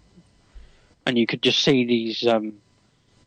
and 1.07 1.17
you 1.17 1.25
could 1.25 1.41
just 1.41 1.63
see 1.63 1.85
these 1.85 2.27
um, 2.27 2.53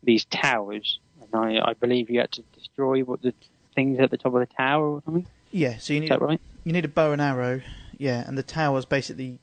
these 0.04 0.26
towers. 0.26 1.00
And 1.22 1.34
I, 1.34 1.70
I 1.70 1.72
believe 1.72 2.10
you 2.10 2.20
had 2.20 2.30
to 2.32 2.42
destroy 2.54 3.00
what 3.02 3.22
the 3.22 3.32
things 3.74 3.98
at 3.98 4.10
the 4.10 4.18
top 4.18 4.34
of 4.34 4.40
the 4.40 4.54
tower 4.54 4.86
or 4.86 5.02
something. 5.04 5.26
Yeah. 5.50 5.78
So 5.78 5.94
you 5.94 6.00
need 6.00 6.10
that 6.10 6.20
right? 6.20 6.40
You 6.64 6.72
need 6.72 6.84
a 6.84 6.88
bow 6.88 7.12
and 7.12 7.22
arrow, 7.22 7.62
yeah, 7.96 8.22
and 8.26 8.36
the 8.36 8.42
towers 8.42 8.84
basically 8.84 9.38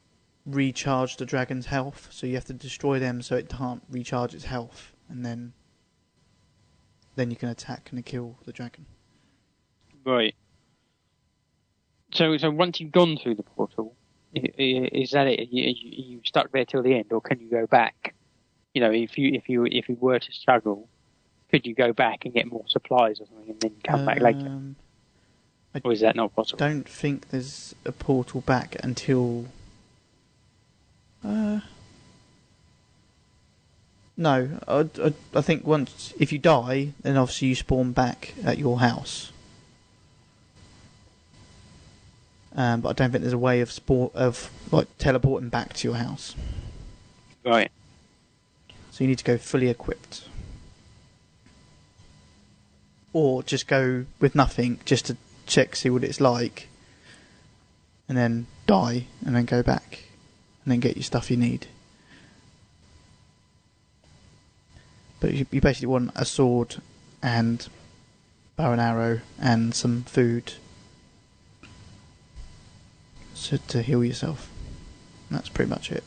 recharge 0.45 1.17
the 1.17 1.25
dragon's 1.25 1.65
health, 1.65 2.09
so 2.11 2.27
you 2.27 2.35
have 2.35 2.45
to 2.45 2.53
destroy 2.53 2.99
them 2.99 3.21
so 3.21 3.35
it 3.35 3.49
can't 3.49 3.81
recharge 3.89 4.35
its 4.35 4.45
health, 4.45 4.93
and 5.09 5.25
then 5.25 5.53
then 7.15 7.31
you 7.31 7.35
can 7.35 7.49
attack 7.49 7.89
and 7.91 8.05
kill 8.05 8.37
the 8.45 8.53
dragon. 8.53 8.85
Right. 10.05 10.35
So, 12.13 12.37
so 12.37 12.51
once 12.51 12.79
you've 12.79 12.91
gone 12.91 13.17
through 13.17 13.35
the 13.35 13.43
portal, 13.43 13.95
is 14.33 15.11
that 15.11 15.25
it? 15.25 15.49
You, 15.51 15.63
you 15.75 15.91
you 15.91 16.21
stuck 16.23 16.51
there 16.51 16.65
till 16.65 16.83
the 16.83 16.93
end, 16.93 17.11
or 17.11 17.19
can 17.19 17.39
you 17.39 17.49
go 17.49 17.65
back? 17.65 18.13
You 18.77 18.81
know, 18.81 18.91
if 18.91 19.17
you 19.17 19.33
if 19.33 19.49
you 19.49 19.65
if 19.65 19.89
you 19.89 19.97
were 19.99 20.19
to 20.19 20.31
struggle, 20.31 20.87
could 21.49 21.65
you 21.65 21.73
go 21.73 21.93
back 21.93 22.25
and 22.25 22.31
get 22.31 22.45
more 22.45 22.63
supplies 22.67 23.19
or 23.19 23.25
something, 23.25 23.49
and 23.49 23.59
then 23.59 23.73
come 23.83 24.05
back 24.05 24.19
later? 24.19 24.45
Um, 24.45 24.75
Or 25.83 25.91
is 25.91 26.01
that 26.01 26.15
not 26.15 26.35
possible? 26.35 26.59
Don't 26.59 26.87
think 26.87 27.29
there's 27.29 27.73
a 27.85 27.91
portal 27.91 28.41
back 28.41 28.75
until. 28.83 29.45
Uh, 31.25 31.61
no, 34.15 34.59
I, 34.67 34.81
I, 35.03 35.13
I 35.33 35.41
think 35.41 35.65
once 35.65 36.13
if 36.19 36.31
you 36.31 36.37
die, 36.37 36.89
then 37.01 37.17
obviously 37.17 37.47
you 37.47 37.55
spawn 37.55 37.93
back 37.93 38.35
at 38.43 38.59
your 38.59 38.77
house. 38.79 39.31
Um, 42.55 42.81
but 42.81 42.89
I 42.89 42.93
don't 42.93 43.11
think 43.11 43.23
there's 43.23 43.33
a 43.33 43.39
way 43.39 43.61
of 43.61 43.71
sport 43.71 44.13
of 44.13 44.51
like 44.71 44.87
teleporting 44.99 45.49
back 45.49 45.73
to 45.73 45.87
your 45.87 45.97
house. 45.97 46.35
Right. 47.43 47.71
So 48.97 49.03
you 49.03 49.09
need 49.09 49.19
to 49.19 49.23
go 49.23 49.37
fully 49.37 49.69
equipped. 49.69 50.27
Or 53.13 53.43
just 53.43 53.67
go 53.67 54.05
with 54.19 54.33
nothing, 54.33 54.79
just 54.85 55.05
to 55.05 55.17
check, 55.45 55.75
see 55.75 55.91
what 55.91 56.03
it's 56.03 56.19
like, 56.19 56.67
and 58.09 58.17
then 58.17 58.47
die, 58.65 59.05
and 59.23 59.35
then 59.35 59.45
go 59.45 59.61
back, 59.61 60.05
and 60.65 60.71
then 60.71 60.79
get 60.79 60.95
your 60.95 61.03
stuff 61.03 61.29
you 61.29 61.37
need. 61.37 61.67
But 65.19 65.33
you, 65.35 65.45
you 65.51 65.61
basically 65.61 65.89
want 65.89 66.09
a 66.15 66.25
sword 66.25 66.77
and 67.21 67.67
bow 68.55 68.71
and 68.71 68.81
arrow 68.81 69.21
and 69.39 69.75
some 69.75 70.05
food 70.05 70.53
so 73.35 73.57
to 73.67 73.83
heal 73.83 74.03
yourself. 74.03 74.49
That's 75.29 75.49
pretty 75.49 75.69
much 75.69 75.91
it. 75.91 76.03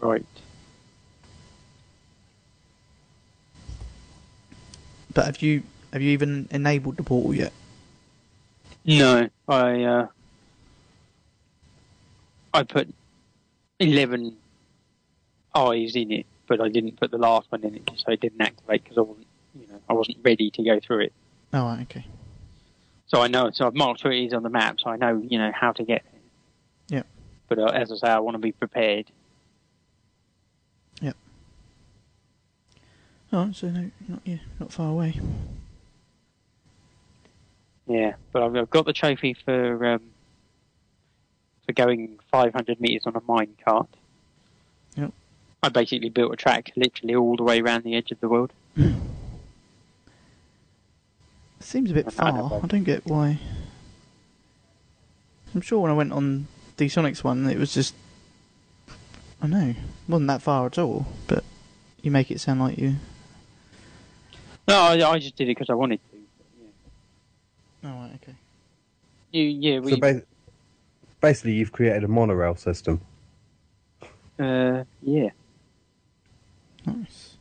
Right. 0.00 0.24
But 5.14 5.24
have 5.26 5.42
you 5.42 5.62
have 5.92 6.02
you 6.02 6.10
even 6.10 6.48
enabled 6.50 6.96
the 6.96 7.02
portal 7.02 7.34
yet? 7.34 7.52
No, 8.84 9.28
I 9.48 9.82
uh, 9.82 10.06
I 12.52 12.62
put 12.62 12.92
eleven 13.80 14.36
eyes 15.54 15.96
in 15.96 16.12
it, 16.12 16.26
but 16.46 16.60
I 16.60 16.68
didn't 16.68 17.00
put 17.00 17.10
the 17.10 17.18
last 17.18 17.50
one 17.50 17.64
in 17.64 17.76
it, 17.76 17.90
so 17.96 18.12
it 18.12 18.20
didn't 18.20 18.40
activate 18.40 18.84
because 18.84 18.98
I 18.98 19.00
wasn't, 19.00 19.26
you 19.58 19.66
know, 19.68 19.80
I 19.88 19.94
wasn't 19.94 20.18
ready 20.22 20.50
to 20.50 20.62
go 20.62 20.78
through 20.80 21.04
it. 21.04 21.12
Oh, 21.52 21.64
right, 21.64 21.80
okay. 21.82 22.04
So 23.06 23.22
I 23.22 23.28
know, 23.28 23.50
so 23.52 23.66
I've 23.66 23.74
marked 23.74 24.04
where 24.04 24.12
it 24.12 24.24
is 24.24 24.34
on 24.34 24.42
the 24.42 24.50
map, 24.50 24.80
so 24.80 24.90
I 24.90 24.96
know, 24.96 25.22
you 25.26 25.38
know, 25.38 25.50
how 25.54 25.72
to 25.72 25.84
get 25.84 26.04
there. 26.10 26.20
Yeah. 26.98 27.02
But 27.48 27.58
uh, 27.58 27.66
as 27.66 27.90
I 27.90 27.96
say, 27.96 28.08
I 28.08 28.18
want 28.18 28.34
to 28.34 28.38
be 28.38 28.52
prepared. 28.52 29.10
Oh, 33.36 33.52
so 33.52 33.68
no, 33.68 33.90
not 34.08 34.20
yeah, 34.24 34.38
not 34.58 34.72
far 34.72 34.88
away. 34.90 35.20
Yeah, 37.86 38.14
but 38.32 38.42
I've, 38.42 38.56
I've 38.56 38.70
got 38.70 38.86
the 38.86 38.94
trophy 38.94 39.34
for 39.44 39.84
um, 39.84 40.00
for 41.66 41.74
going 41.74 42.18
500 42.32 42.80
meters 42.80 43.02
on 43.04 43.14
a 43.14 43.20
mine 43.30 43.54
cart. 43.62 43.90
Yep. 44.96 45.12
I 45.62 45.68
basically 45.68 46.08
built 46.08 46.32
a 46.32 46.36
track 46.36 46.72
literally 46.76 47.14
all 47.14 47.36
the 47.36 47.42
way 47.42 47.60
around 47.60 47.84
the 47.84 47.94
edge 47.94 48.10
of 48.10 48.20
the 48.20 48.28
world. 48.30 48.54
Seems 51.60 51.90
a 51.90 51.94
bit 51.94 52.10
far. 52.10 52.48
but- 52.48 52.64
I 52.64 52.66
don't 52.68 52.84
get 52.84 53.04
why. 53.04 53.38
I'm 55.54 55.60
sure 55.60 55.80
when 55.80 55.90
I 55.90 55.94
went 55.94 56.12
on 56.12 56.46
the 56.78 56.88
Sonic's 56.88 57.22
one, 57.22 57.46
it 57.50 57.58
was 57.58 57.74
just. 57.74 57.94
I 59.42 59.46
know, 59.46 59.74
wasn't 60.08 60.28
that 60.28 60.40
far 60.40 60.64
at 60.64 60.78
all. 60.78 61.06
But 61.26 61.44
you 62.00 62.10
make 62.10 62.30
it 62.30 62.40
sound 62.40 62.60
like 62.60 62.78
you. 62.78 62.94
No, 64.68 64.74
I, 64.80 65.10
I 65.10 65.18
just 65.18 65.36
did 65.36 65.44
it 65.48 65.56
because 65.56 65.70
I 65.70 65.74
wanted 65.74 66.00
to. 66.10 66.16
Yeah. 67.82 67.90
Oh, 67.90 67.94
right, 68.02 68.12
okay. 68.22 68.34
You, 69.32 69.42
yeah, 69.44 69.78
we, 69.80 69.92
So 69.92 69.96
ba- 69.98 70.22
basically, 71.20 71.52
you've 71.52 71.72
created 71.72 72.04
a 72.04 72.08
monorail 72.08 72.56
system. 72.56 73.00
uh, 74.38 74.84
yeah. 75.02 75.30
Nice. 76.84 77.36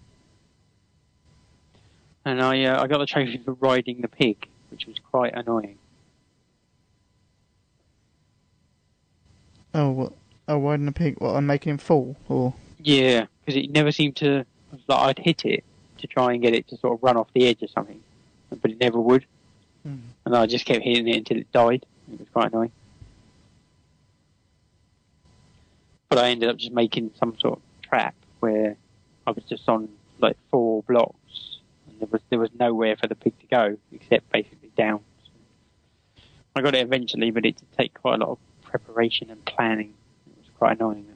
And 2.26 2.42
I, 2.42 2.64
uh, 2.66 2.84
I 2.84 2.88
got 2.88 2.98
the 3.00 3.06
trophy 3.06 3.38
for 3.38 3.54
riding 3.54 4.02
the 4.02 4.08
pig, 4.08 4.48
which 4.72 4.86
was 4.88 4.98
quite 5.00 5.34
annoying. 5.36 5.78
Oh, 9.74 9.92
what? 9.92 10.14
Oh, 10.48 10.60
riding 10.60 10.88
a 10.88 10.92
pig. 10.92 11.16
What? 11.20 11.36
I'm 11.36 11.46
making 11.46 11.72
him 11.72 11.78
fall, 11.78 12.16
or 12.30 12.54
Yeah, 12.80 13.26
because 13.46 13.62
it 13.62 13.70
never 13.72 13.92
seemed 13.92 14.16
to. 14.18 14.46
Like 14.88 15.00
I'd 15.00 15.20
hit 15.20 15.46
it 15.46 15.64
to 16.06 16.14
try 16.14 16.34
and 16.34 16.42
get 16.42 16.54
it 16.54 16.68
to 16.70 16.78
sort 16.78 16.94
of 16.94 17.04
run 17.04 17.18
off 17.18 17.28
the 17.34 17.48
edge 17.48 17.62
or 17.62 17.68
something, 17.68 18.02
but 18.62 18.72
it 18.72 18.80
never 18.80 19.00
would. 19.00 19.26
Hmm. 19.84 19.98
and 20.26 20.36
I 20.36 20.48
just 20.48 20.66
kept 20.66 20.84
hitting 20.84 21.08
it 21.08 21.18
until 21.18 21.38
it 21.38 21.52
died. 21.52 21.86
It 22.12 22.20
was 22.20 22.28
quite 22.34 22.52
annoying. 22.52 22.72
But 26.10 26.18
I 26.18 26.30
ended 26.30 26.50
up 26.50 26.58
just 26.58 26.72
making 26.72 27.12
some 27.20 27.38
sort 27.38 27.60
of 27.60 27.62
trap 27.88 28.16
where 28.40 28.78
I 29.28 29.32
was 29.32 29.44
just 29.44 29.68
on 29.70 29.90
like 30.20 30.38
four 30.50 30.82
blocks, 30.84 31.60
and 31.88 32.00
there 32.00 32.08
was 32.12 32.22
there 32.30 32.40
was 32.40 32.50
nowhere 32.60 32.96
for 32.96 33.08
the 33.08 33.16
pig 33.16 33.38
to 33.40 33.48
go 33.48 33.78
except 33.92 34.32
basically 34.32 34.72
down. 34.76 35.02
I 36.56 36.62
got 36.62 36.74
it 36.74 36.82
eventually, 36.82 37.32
but 37.32 37.46
it 37.46 37.58
did 37.58 37.68
take 37.78 37.94
quite 37.94 38.16
a 38.16 38.26
lot 38.26 38.30
of 38.30 38.38
preparation 38.64 39.30
and 39.30 39.44
planning. 39.46 39.94
It 40.26 40.38
was 40.38 40.50
quite 40.58 40.78
annoying. 40.80 41.15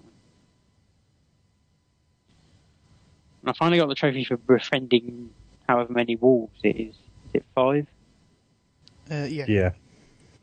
And 3.41 3.49
I 3.49 3.53
finally 3.53 3.77
got 3.77 3.87
the 3.87 3.95
trophy 3.95 4.23
for 4.23 4.37
befriending 4.37 5.29
however 5.67 5.93
many 5.93 6.15
wolves 6.15 6.59
it 6.63 6.75
is. 6.75 6.95
Is 6.95 7.35
it 7.35 7.45
five? 7.55 7.87
Uh, 9.09 9.25
yeah. 9.29 9.45
Yeah. 9.47 9.71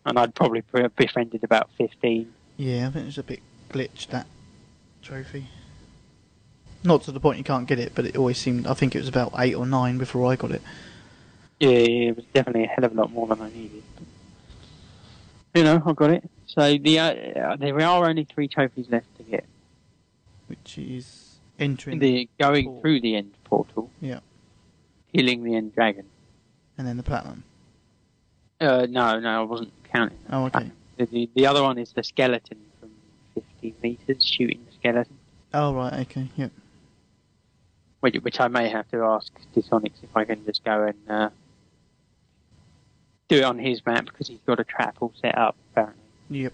And 0.04 0.18
I'd 0.18 0.34
probably 0.34 0.62
befriended 0.96 1.42
about 1.44 1.68
15. 1.78 2.32
Yeah, 2.56 2.86
I 2.88 2.90
think 2.90 3.02
it 3.02 3.06
was 3.06 3.18
a 3.18 3.22
bit 3.22 3.40
glitched 3.70 4.08
that 4.08 4.26
trophy. 5.02 5.46
Not 6.84 7.02
to 7.02 7.12
the 7.12 7.20
point 7.20 7.38
you 7.38 7.44
can't 7.44 7.66
get 7.66 7.78
it, 7.80 7.92
but 7.94 8.06
it 8.06 8.16
always 8.16 8.38
seemed. 8.38 8.66
I 8.66 8.74
think 8.74 8.94
it 8.94 8.98
was 8.98 9.08
about 9.08 9.32
eight 9.38 9.54
or 9.54 9.66
nine 9.66 9.98
before 9.98 10.30
I 10.30 10.36
got 10.36 10.52
it. 10.52 10.62
Yeah, 11.58 11.70
yeah, 11.70 12.08
it 12.10 12.16
was 12.16 12.24
definitely 12.32 12.64
a 12.64 12.68
hell 12.68 12.84
of 12.84 12.92
a 12.92 12.94
lot 12.94 13.10
more 13.10 13.26
than 13.26 13.40
I 13.40 13.50
needed. 13.50 13.82
But, 15.52 15.58
you 15.58 15.64
know, 15.64 15.82
I 15.84 15.92
got 15.92 16.10
it. 16.10 16.30
So 16.46 16.78
the 16.78 16.98
uh, 16.98 17.56
there 17.56 17.80
are 17.80 18.08
only 18.08 18.24
three 18.24 18.46
trophies 18.46 18.86
left 18.88 19.06
to 19.16 19.24
get. 19.24 19.44
which 20.46 20.78
is 20.78 21.25
entering 21.58 21.98
The 21.98 22.28
going 22.38 22.64
portal. 22.66 22.80
through 22.80 23.00
the 23.00 23.16
end 23.16 23.32
portal, 23.44 23.90
Yeah, 24.00 24.20
killing 25.14 25.42
the 25.42 25.54
end 25.54 25.74
dragon. 25.74 26.04
and 26.78 26.86
then 26.86 26.96
the 26.96 27.02
platinum. 27.02 27.42
Uh, 28.60 28.86
no, 28.88 29.18
no, 29.20 29.40
I 29.40 29.44
wasn't 29.44 29.72
counting. 29.92 30.18
that. 30.28 30.34
Oh, 30.36 30.44
okay. 30.46 30.70
The, 30.96 31.06
the, 31.06 31.30
the 31.34 31.46
other 31.46 31.62
one 31.62 31.76
is 31.78 31.92
the 31.92 32.02
skeleton 32.02 32.58
from 32.80 32.90
50 33.34 33.74
meters, 33.82 34.24
shooting 34.24 34.60
the 34.66 34.72
skeleton, 34.78 35.16
Oh 35.52 35.74
right, 35.74 35.92
okay, 36.06 36.28
yep. 36.36 36.50
which, 38.00 38.14
which 38.16 38.40
I 38.40 38.48
may 38.48 38.68
have 38.68 38.88
to 38.90 39.02
ask 39.02 39.30
Dysonics 39.54 40.02
if 40.02 40.14
I 40.16 40.24
can 40.24 40.44
just 40.46 40.64
go 40.64 40.84
and 40.84 40.96
uh, 41.10 41.30
do 43.28 43.36
it 43.38 43.44
on 43.44 43.58
his 43.58 43.84
map 43.84 44.06
because 44.06 44.28
he's 44.28 44.40
got 44.46 44.60
a 44.60 44.64
trap 44.64 44.96
all 45.00 45.12
set 45.20 45.36
up 45.36 45.56
apparently. 45.72 46.02
Yep. 46.30 46.52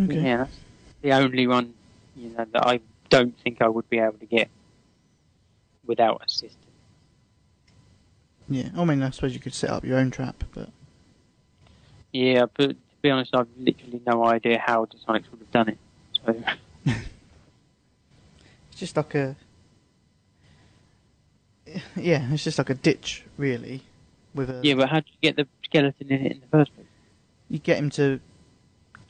Okay. 0.00 0.20
Yeah, 0.20 0.36
that's 0.38 0.56
the 1.02 1.12
only 1.12 1.46
one 1.46 1.74
you 2.16 2.30
know 2.30 2.46
that 2.52 2.66
I 2.66 2.80
don't 3.08 3.36
think 3.40 3.60
I 3.60 3.68
would 3.68 3.88
be 3.90 3.98
able 3.98 4.18
to 4.18 4.26
get 4.26 4.48
without 5.84 6.22
assistance. 6.26 6.56
Yeah. 8.48 8.68
I 8.76 8.84
mean, 8.84 9.02
I 9.02 9.10
suppose 9.10 9.34
you 9.34 9.40
could 9.40 9.54
set 9.54 9.70
up 9.70 9.84
your 9.84 9.98
own 9.98 10.10
trap, 10.10 10.42
but 10.52 10.70
Yeah, 12.12 12.46
but 12.56 12.70
to 12.70 12.76
be 13.02 13.10
honest, 13.10 13.34
I've 13.34 13.48
literally 13.56 14.00
no 14.06 14.26
idea 14.26 14.58
how 14.64 14.86
Dysonics 14.86 15.30
would 15.30 15.40
have 15.40 15.50
done 15.50 15.68
it. 15.68 15.78
So 16.12 16.42
it's 16.86 17.00
just 18.76 18.96
like 18.96 19.14
a. 19.14 19.36
Yeah, 21.94 22.26
it's 22.32 22.42
just 22.42 22.58
like 22.58 22.70
a 22.70 22.74
ditch, 22.74 23.24
really, 23.36 23.82
with 24.34 24.50
a. 24.50 24.60
yeah, 24.62 24.74
but 24.74 24.88
how 24.88 24.96
did 24.96 25.08
you 25.12 25.18
get 25.22 25.36
the 25.36 25.46
skeleton 25.64 26.08
in 26.10 26.26
it 26.26 26.32
in 26.32 26.40
the 26.40 26.46
first 26.48 26.74
place? 26.74 26.86
You 27.48 27.58
get 27.60 27.78
him 27.78 27.90
to 27.90 28.20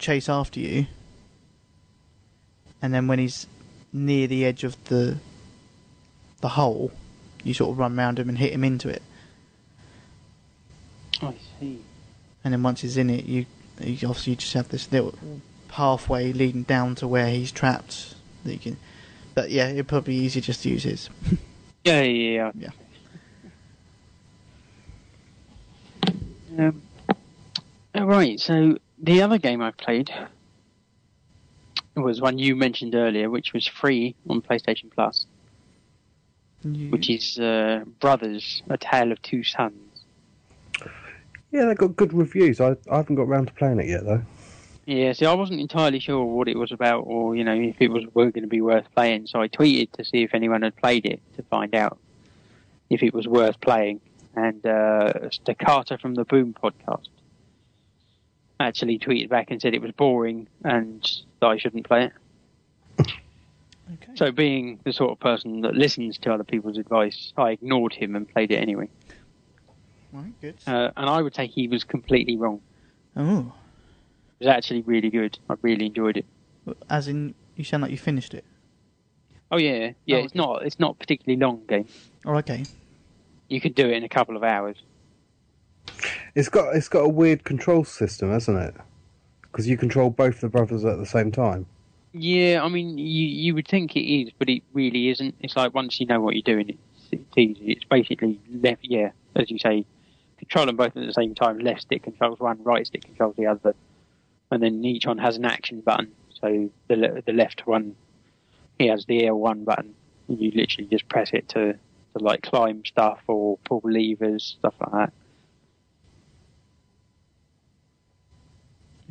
chase 0.01 0.29
after 0.29 0.59
you, 0.59 0.87
and 2.83 2.93
then 2.93 3.07
when 3.07 3.19
he's 3.21 3.47
near 3.93 4.27
the 4.27 4.45
edge 4.45 4.65
of 4.65 4.83
the 4.85 5.19
the 6.41 6.49
hole, 6.49 6.91
you 7.45 7.55
sort 7.55 7.71
of 7.71 7.79
run 7.79 7.95
round 7.97 8.19
him 8.19 8.29
and 8.29 8.39
hit 8.39 8.53
him 8.53 8.65
into 8.65 8.89
it. 8.89 9.03
I 11.23 11.35
see. 11.61 11.79
and 12.43 12.53
then 12.55 12.63
once 12.63 12.81
he's 12.81 12.97
in 12.97 13.11
it, 13.11 13.27
you, 13.27 13.45
you 13.81 14.09
obviously 14.09 14.31
you 14.33 14.37
just 14.37 14.55
have 14.55 14.69
this 14.71 14.91
little 14.91 15.15
pathway 15.69 16.33
leading 16.33 16.63
down 16.63 16.95
to 16.97 17.07
where 17.07 17.29
he's 17.29 17.53
trapped 17.53 18.15
that 18.45 18.53
you 18.55 18.59
can. 18.59 18.77
But 19.35 19.51
yeah, 19.51 19.69
it'd 19.69 19.87
probably 19.87 20.15
be 20.19 20.25
easier 20.25 20.41
just 20.43 20.63
to 20.63 20.71
use 20.71 20.83
his. 20.85 21.11
Yeah, 21.85 22.03
yeah, 22.03 22.53
Yeah. 22.59 22.69
yeah. 26.59 26.69
Um, 26.69 26.83
all 27.95 28.05
right. 28.07 28.39
So 28.39 28.77
the 29.03 29.23
other 29.23 29.39
game 29.39 29.61
I 29.63 29.71
played 29.73 30.11
was 31.97 32.21
one 32.21 32.39
you 32.39 32.57
mentioned 32.57 32.95
earlier, 32.95 33.29
which 33.31 33.53
was 33.53 33.67
free 33.67 34.15
on 34.29 34.41
PlayStation 34.43 34.91
Plus, 34.95 35.27
You- 36.63 36.91
which 36.91 37.11
is 37.11 37.39
uh, 37.39 37.85
Brothers: 38.01 38.63
A 38.71 38.79
Tale 38.79 39.13
of 39.13 39.21
Two 39.23 39.43
Sons. 39.43 40.05
Yeah, 41.51 41.65
they 41.67 41.75
got 41.75 41.97
good 41.97 42.13
reviews. 42.13 42.61
I, 42.61 42.77
I 42.91 42.99
haven't 42.99 43.17
got 43.17 43.27
round 43.27 43.49
to 43.49 43.55
playing 43.55 43.81
it 43.81 43.87
yet 43.89 44.05
though. 44.05 44.23
Yeah, 44.87 45.13
see, 45.13 45.27
I 45.27 45.35
wasn't 45.35 45.61
entirely 45.61 46.01
sure 46.01 46.25
what 46.25 46.49
it 46.49 46.57
was 46.57 46.73
about, 46.73 47.01
or 47.07 47.37
you 47.37 47.45
know, 47.45 47.55
if 47.55 47.77
it 47.81 47.89
was 47.89 48.05
going 48.15 48.33
to 48.33 48.47
be 48.47 48.61
worth 48.61 48.87
playing. 48.95 49.27
So 49.27 49.41
I 49.41 49.49
tweeted 49.49 49.93
to 49.93 50.05
see 50.05 50.23
if 50.23 50.35
anyone 50.35 50.63
had 50.63 50.75
played 50.77 51.07
it 51.07 51.21
to 51.37 51.43
find 51.45 51.75
out 51.75 51.99
if 52.89 53.03
it 53.03 53.13
was 53.15 53.27
worth 53.29 53.61
playing. 53.61 54.01
And 54.37 54.65
uh, 54.65 55.29
Staccato 55.31 55.97
from 55.99 56.15
the 56.15 56.25
Boom 56.25 56.55
podcast 56.55 57.09
actually 58.61 58.99
tweeted 58.99 59.29
back 59.29 59.51
and 59.51 59.61
said 59.61 59.75
it 59.75 59.83
was 59.83 59.91
boring 59.93 60.47
and 60.65 61.03
that 61.41 61.47
I 61.47 61.57
shouldn't 61.59 61.87
play 61.89 62.05
it. 62.05 62.13
okay. 63.01 64.13
So, 64.15 64.31
being 64.31 64.79
the 64.85 64.93
sort 64.93 65.11
of 65.11 65.19
person 65.19 65.63
that 65.63 65.75
listens 65.75 66.19
to 66.19 66.33
other 66.33 66.45
people's 66.45 66.79
advice, 66.79 67.33
I 67.37 67.51
ignored 67.53 67.93
him 67.95 68.15
and 68.15 68.29
played 68.33 68.53
it 68.53 68.57
anyway. 68.57 68.89
right, 70.13 70.33
good. 70.41 70.57
Uh, 70.67 70.91
and 70.97 71.09
I 71.11 71.23
would 71.23 71.35
say 71.35 71.47
he 71.47 71.67
was 71.69 71.83
completely 71.85 72.37
wrong. 72.37 72.61
oh, 73.17 73.53
It 74.39 74.45
was 74.45 74.55
actually 74.55 74.83
really 74.83 75.11
good. 75.11 75.39
I 75.49 75.55
really 75.63 75.87
enjoyed 75.87 76.19
it. 76.19 76.27
as 76.89 77.09
in, 77.09 77.35
you 77.57 77.65
sound 77.65 77.83
like 77.83 77.91
you 77.91 77.99
finished 77.99 78.35
it. 78.35 78.45
Oh 79.51 79.59
yeah, 79.59 79.93
yeah. 80.07 80.19
Oh, 80.19 80.25
It's 80.25 80.35
not. 80.35 80.63
It's 80.65 80.79
not 80.79 80.93
a 80.93 80.95
particularly 80.95 81.41
long 81.41 81.63
game. 81.67 81.89
Oh, 82.25 82.37
okay. 82.37 82.65
You 83.49 83.61
could 83.61 83.75
do 83.75 83.87
it 83.89 83.95
in 83.95 84.05
a 84.05 84.09
couple 84.09 84.37
of 84.37 84.45
hours. 84.45 84.77
It's 86.35 86.49
got 86.49 86.75
it's 86.75 86.89
got 86.89 87.01
a 87.01 87.09
weird 87.09 87.45
control 87.45 87.85
system, 87.85 88.31
hasn't 88.31 88.59
it? 88.59 88.75
Because 89.43 89.69
you 89.69 89.77
control 89.77 90.11
both 90.11 90.41
the 90.41 90.49
brothers 90.49 90.85
at 90.85 90.99
the 90.99 91.07
same 91.07 91.33
time. 91.33 91.67
Yeah, 92.13 92.63
I 92.63 92.69
mean, 92.69 92.99
you 92.99 93.27
you 93.27 93.55
would 93.55 93.69
think 93.69 93.97
it 93.97 94.01
is, 94.01 94.31
but 94.39 94.49
it 94.49 94.63
really 94.73 95.11
isn't. 95.11 95.35
It's 95.41 95.57
like 95.57 95.75
once 95.75 96.01
you 96.01 96.07
know 96.07 96.21
what 96.21 96.35
you're 96.35 96.43
doing, 96.43 96.71
it's, 96.71 97.13
it's 97.13 97.39
easy. 97.39 97.73
It's 97.73 97.85
basically 97.85 98.41
left. 98.51 98.81
Yeah, 98.83 99.11
as 99.37 99.51
you 99.51 99.59
say, 99.59 99.85
control 100.39 100.67
them 100.67 100.77
both 100.77 100.97
at 100.97 101.07
the 101.07 101.13
same 101.13 101.35
time. 101.35 101.59
Left 101.59 101.83
stick 101.83 102.03
controls 102.03 102.41
one, 102.41 102.63
right 102.65 102.87
stick 102.87 103.05
controls 103.05 103.37
the 103.37 103.47
other, 103.47 103.75
and 104.51 104.63
then 104.63 104.85
each 104.85 105.07
one 105.07 105.19
has 105.19 105.37
an 105.37 105.45
action 105.45 105.81
button. 105.81 106.13
So 106.41 106.71
the 106.89 107.23
the 107.25 107.33
left 107.33 107.67
one, 107.67 107.95
he 108.79 108.89
has 108.89 109.05
the 109.07 109.23
L1 109.23 109.65
button. 109.65 109.95
You 110.29 110.51
literally 110.53 110.89
just 110.89 111.09
press 111.09 111.31
it 111.33 111.49
to 111.51 111.75
to 111.75 112.19
like 112.19 112.43
climb 112.43 112.85
stuff 112.85 113.21
or 113.29 113.59
pull 113.59 113.83
levers, 113.85 114.57
stuff 114.59 114.75
like 114.81 114.93
that. 114.93 115.13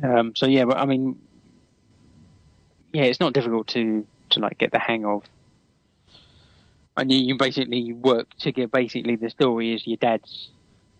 Um, 0.02 0.34
so 0.34 0.46
yeah, 0.46 0.64
but 0.64 0.78
I 0.78 0.86
mean, 0.86 1.20
yeah, 2.92 3.04
it's 3.04 3.20
not 3.20 3.32
difficult 3.32 3.68
to 3.68 4.06
to 4.30 4.40
like 4.40 4.58
get 4.58 4.72
the 4.72 4.78
hang 4.78 5.04
of. 5.04 5.24
And 6.96 7.10
you, 7.10 7.18
you 7.18 7.36
basically 7.36 7.92
work 7.92 8.28
to 8.40 8.52
get 8.52 8.70
basically 8.70 9.16
the 9.16 9.30
story 9.30 9.74
is 9.74 9.86
your 9.86 9.96
dad's 9.96 10.50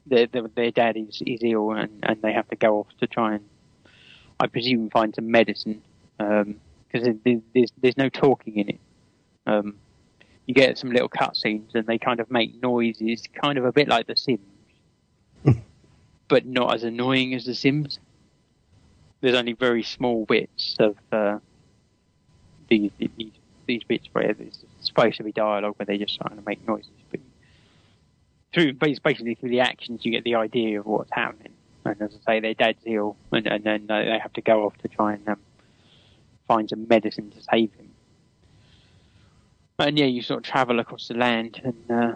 their 0.07 0.27
their, 0.27 0.49
their 0.49 0.71
dad 0.71 0.97
is, 0.97 1.23
is 1.27 1.41
ill 1.43 1.73
and, 1.73 1.91
and 2.03 2.21
they 2.23 2.33
have 2.33 2.49
to 2.49 2.57
go 2.57 2.81
off 2.81 2.87
to 3.01 3.07
try 3.07 3.35
and 3.35 3.45
I 4.39 4.47
presume 4.47 4.91
find 4.91 5.15
some 5.15 5.31
medicine 5.31 5.83
because 6.17 7.09
there, 7.25 7.41
there's 7.55 7.71
there's 7.81 7.97
no 7.97 8.09
talking 8.09 8.57
in 8.57 8.69
it. 8.71 8.81
Um, 9.47 9.77
you 10.47 10.55
get 10.55 10.79
some 10.79 10.91
little 10.91 11.09
cutscenes 11.09 11.75
and 11.75 11.87
they 11.87 11.99
kind 11.99 12.21
of 12.21 12.31
make 12.31 12.61
noises, 12.63 13.23
kind 13.41 13.59
of 13.59 13.65
a 13.65 13.73
bit 13.73 13.89
like 13.89 14.07
The 14.07 14.17
Sims, 14.17 14.41
but 16.29 16.47
not 16.47 16.75
as 16.75 16.83
annoying 16.83 17.35
as 17.35 17.45
The 17.45 17.55
Sims 17.55 17.99
there's 19.21 19.35
only 19.37 19.53
very 19.53 19.83
small 19.83 20.25
bits 20.25 20.77
of 20.79 20.97
uh, 21.13 21.39
these, 22.69 22.91
these 22.99 23.33
these 23.67 23.85
bits 23.85 24.09
where 24.13 24.33
there's 24.33 24.65
supposed 24.81 25.17
to 25.19 25.23
be 25.23 25.33
dialogue 25.33 25.75
where 25.77 25.87
they're 25.87 25.99
just 25.99 26.19
trying 26.19 26.37
to 26.37 26.43
make 26.45 26.67
noises. 26.67 26.91
But 27.11 27.21
through 28.53 28.75
basically 28.75 29.35
through 29.35 29.51
the 29.51 29.61
actions, 29.61 30.05
you 30.05 30.11
get 30.11 30.25
the 30.25 30.35
idea 30.35 30.81
of 30.81 30.87
what's 30.87 31.13
happening. 31.13 31.53
And 31.85 32.01
as 32.03 32.19
I 32.27 32.33
say, 32.33 32.41
their 32.41 32.55
dad's 32.55 32.83
ill, 32.85 33.17
and, 33.33 33.47
and 33.47 33.65
then 33.65 33.87
they 33.87 34.19
have 34.21 34.33
to 34.35 34.41
go 34.41 34.67
off 34.67 34.77
to 34.79 34.89
try 34.89 35.15
and 35.15 35.29
um, 35.29 35.39
find 36.49 36.69
some 36.69 36.87
medicine 36.89 37.31
to 37.31 37.43
save 37.43 37.73
him. 37.75 37.91
And 39.79 39.99
yeah, 39.99 40.07
you 40.07 40.21
sort 40.21 40.39
of 40.39 40.45
travel 40.45 40.79
across 40.79 41.09
the 41.09 41.15
land 41.15 41.61
and 41.65 41.91
uh, 41.91 42.15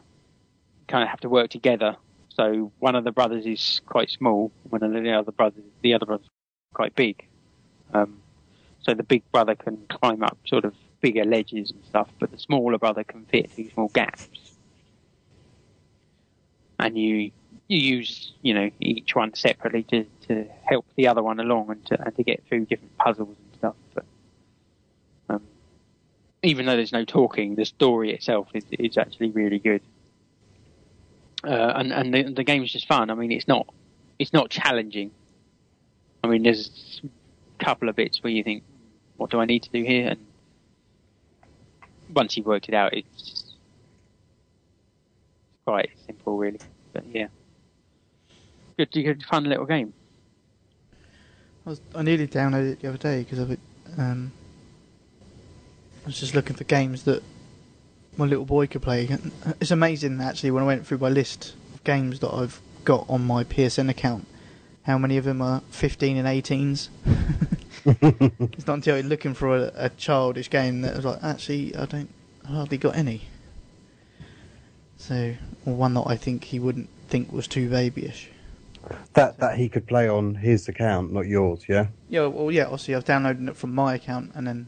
kind 0.88 1.02
of 1.02 1.09
have 1.09 1.20
to 1.20 1.28
work 1.28 1.50
together. 1.50 1.96
So 2.28 2.72
one 2.80 2.94
of 2.94 3.05
the 3.05 3.12
brothers 3.12 3.46
is 3.46 3.80
quite 3.86 4.11
small, 4.11 4.50
one 4.68 4.82
of 4.82 4.92
the 4.92 5.12
other 5.12 5.32
brothers, 5.32 5.62
the 5.82 5.94
other 5.94 6.05
brother's 6.05 6.28
quite 6.75 6.95
big. 6.95 7.27
Um, 7.93 8.20
so 8.83 8.95
the 8.95 9.03
big 9.03 9.22
brother 9.33 9.55
can 9.55 9.79
climb 9.89 10.22
up 10.22 10.37
sort 10.47 10.64
of 10.64 10.75
bigger 11.01 11.25
ledges 11.25 11.70
and 11.70 11.83
stuff, 11.85 12.09
but 12.18 12.31
the 12.31 12.39
smaller 12.39 12.79
brother 12.79 13.05
can 13.05 13.25
fit 13.27 13.51
through 13.51 13.70
small 13.70 13.89
gaps. 13.89 14.29
and 16.79 16.99
you 16.99 17.31
you 17.68 17.79
use 17.97 18.33
you 18.43 18.53
know 18.53 18.70
each 18.81 19.14
one 19.14 19.35
separately 19.35 19.83
to, 19.85 20.05
to 20.29 20.47
help 20.64 20.85
the 20.97 21.07
other 21.09 21.22
one 21.22 21.41
along 21.41 21.70
and 21.70 21.85
to 21.87 22.01
and 22.05 22.14
to 22.16 22.22
get 22.22 22.43
through 22.47 22.66
different 22.66 22.97
puzzles 22.99 23.37
and 23.37 23.59
stuff. 23.59 23.75
But 23.95 24.05
um, 25.31 25.43
even 26.43 26.66
though 26.66 26.77
there's 26.77 26.93
no 26.93 27.05
talking, 27.05 27.55
the 27.55 27.64
story 27.64 28.12
itself 28.12 28.49
is, 28.55 28.64
is 28.70 28.99
actually 28.99 29.31
really 29.31 29.59
good. 29.59 29.83
Uh, 31.43 31.72
and 31.77 31.93
and 31.93 32.14
the, 32.14 32.22
the 32.25 32.45
game's 32.45 32.72
just 32.72 32.87
fun. 32.87 33.11
I 33.11 33.14
mean, 33.14 33.33
it's 33.33 33.49
not 33.49 33.66
it's 34.18 34.33
not 34.33 34.51
challenging. 34.51 35.11
I 36.25 36.27
mean, 36.27 36.43
there's 36.43 37.03
a 37.05 37.64
couple 37.64 37.89
of 37.89 37.97
bits 37.97 38.22
where 38.22 38.33
you 38.33 38.43
think, 38.43 38.62
"What 39.18 39.31
do 39.31 39.41
I 39.41 39.45
need 39.45 39.62
to 39.64 39.70
do 39.70 39.85
here?" 39.85 40.09
And 40.09 40.27
once 42.14 42.37
you've 42.37 42.47
worked 42.47 42.68
it 42.68 42.75
out, 42.75 42.95
it's 42.95 43.55
quite 45.66 45.91
simple, 46.07 46.39
really. 46.39 46.61
But 46.95 47.05
yeah, 47.12 47.27
good, 48.79 48.91
good, 48.91 49.22
fun 49.25 49.45
little 49.45 49.66
game. 49.66 49.93
I, 51.66 51.70
was, 51.70 51.81
I 51.95 52.03
nearly 52.03 52.27
downloaded 52.27 52.72
it 52.72 52.81
the 52.81 52.89
other 52.89 52.99
day 52.99 53.22
because. 53.22 53.59
Um, 53.99 54.33
I 56.05 56.07
was 56.09 56.20
just 56.20 56.35
looking 56.35 56.55
for 56.55 56.64
games 56.64 57.05
that 57.05 57.22
my 58.18 58.27
little 58.27 58.45
boy 58.45 58.66
could 58.66 58.83
play. 58.83 59.09
It's 59.59 59.70
amazing 59.70 60.20
actually 60.20 60.51
when 60.51 60.62
I 60.62 60.66
went 60.66 60.87
through 60.87 60.99
my 60.99 61.09
list 61.09 61.55
of 61.72 61.83
games 61.83 62.20
that 62.20 62.31
I've 62.31 62.61
got 62.85 63.09
on 63.09 63.25
my 63.25 63.43
PSN 63.45 63.89
account, 63.89 64.27
how 64.85 64.99
many 64.99 65.16
of 65.16 65.24
them 65.24 65.43
are 65.43 65.62
15 65.70 66.16
and 66.16 66.28
18s. 66.28 66.89
it's 68.55 68.66
not 68.66 68.74
until 68.74 68.97
you're 68.97 69.07
looking 69.07 69.35
for 69.35 69.57
a, 69.57 69.72
a 69.74 69.89
childish 69.91 70.49
game 70.49 70.82
that 70.82 70.93
I 70.93 70.97
was 70.97 71.05
like, 71.05 71.22
actually, 71.22 71.74
I 71.76 71.87
don't 71.87 72.11
I 72.45 72.53
hardly 72.53 72.78
got 72.78 72.97
any. 72.97 73.22
So, 74.99 75.35
one 75.64 75.95
that 75.95 76.05
I 76.07 76.16
think 76.16 76.45
he 76.45 76.59
wouldn't 76.59 76.89
think 77.09 77.32
was 77.32 77.49
too 77.49 77.68
babyish. 77.70 78.30
That 79.14 79.39
that 79.39 79.57
he 79.57 79.68
could 79.68 79.87
play 79.87 80.09
on 80.09 80.35
his 80.35 80.68
account, 80.68 81.12
not 81.12 81.26
yours. 81.26 81.64
Yeah. 81.68 81.87
Yeah, 82.09 82.26
well, 82.26 82.51
yeah. 82.51 82.64
Obviously, 82.64 82.95
I've 82.95 83.05
downloaded 83.05 83.49
it 83.49 83.57
from 83.57 83.74
my 83.74 83.95
account, 83.95 84.32
and 84.35 84.47
then 84.47 84.66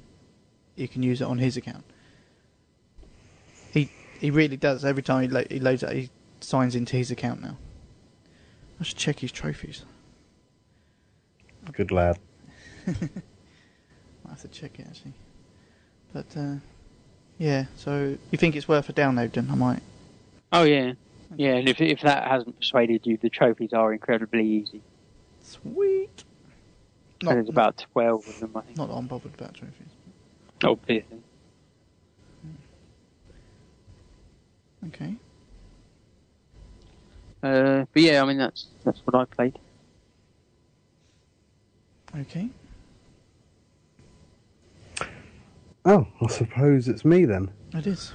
you 0.74 0.88
can 0.88 1.02
use 1.02 1.20
it 1.20 1.24
on 1.24 1.38
his 1.38 1.58
account. 1.58 1.84
He 3.72 3.90
he 4.18 4.30
really 4.30 4.56
does. 4.56 4.84
Every 4.84 5.02
time 5.02 5.22
he, 5.22 5.28
lo- 5.28 5.44
he 5.50 5.60
loads 5.60 5.82
it, 5.82 5.92
he 5.92 6.10
signs 6.40 6.74
into 6.74 6.96
his 6.96 7.10
account 7.10 7.42
now. 7.42 7.58
I 8.80 8.84
should 8.84 8.96
check 8.96 9.20
his 9.20 9.32
trophies. 9.32 9.84
Good 11.72 11.90
lad. 11.90 12.18
I 12.86 12.92
have 14.28 14.40
to 14.42 14.48
check 14.48 14.78
it 14.78 14.86
actually. 14.88 15.12
But 16.12 16.26
uh, 16.36 16.54
yeah, 17.38 17.66
so 17.76 18.16
you 18.30 18.38
think 18.38 18.56
it's 18.56 18.68
worth 18.68 18.88
a 18.88 18.92
download? 18.92 19.32
Then 19.32 19.48
I 19.50 19.54
might. 19.54 19.82
Oh 20.52 20.62
yeah, 20.62 20.92
yeah. 21.36 21.54
And 21.54 21.68
if 21.68 21.80
if 21.80 22.00
that 22.02 22.26
hasn't 22.26 22.58
persuaded 22.58 23.06
you, 23.06 23.16
the 23.16 23.30
trophies 23.30 23.72
are 23.72 23.92
incredibly 23.92 24.46
easy. 24.46 24.80
Sweet. 25.42 26.24
and 27.20 27.30
there's 27.30 27.48
about 27.48 27.84
twelve 27.92 28.26
of 28.26 28.40
them, 28.40 28.52
I 28.56 28.60
think. 28.62 28.78
Not 28.78 28.88
that 28.88 28.94
I'm 28.94 29.06
bothered 29.06 29.34
about 29.34 29.54
trophies. 29.54 29.86
Obviously. 30.64 31.22
Okay. 34.88 35.14
Uh, 37.42 37.84
but 37.92 38.02
yeah, 38.02 38.22
I 38.22 38.26
mean 38.26 38.38
that's 38.38 38.66
that's 38.84 39.00
what 39.04 39.14
I 39.14 39.24
played. 39.24 39.58
Okay. 42.20 42.48
Oh, 45.84 46.06
I 46.20 46.26
suppose 46.28 46.88
it's 46.88 47.04
me 47.04 47.26
then. 47.26 47.50
It 47.74 47.86
is. 47.86 48.12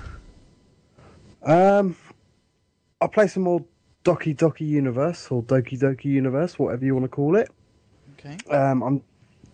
Um, 1.44 1.96
I'll 3.00 3.08
play 3.08 3.28
some 3.28 3.44
more 3.44 3.64
Doki 4.04 4.36
Doki 4.36 4.68
Universe 4.68 5.28
or 5.30 5.44
Doki 5.44 5.80
Doki 5.80 6.06
Universe, 6.06 6.58
whatever 6.58 6.84
you 6.84 6.94
want 6.94 7.06
to 7.06 7.10
call 7.10 7.36
it. 7.36 7.50
Okay. 8.20 8.38
Um, 8.54 8.82
I'm 8.82 9.04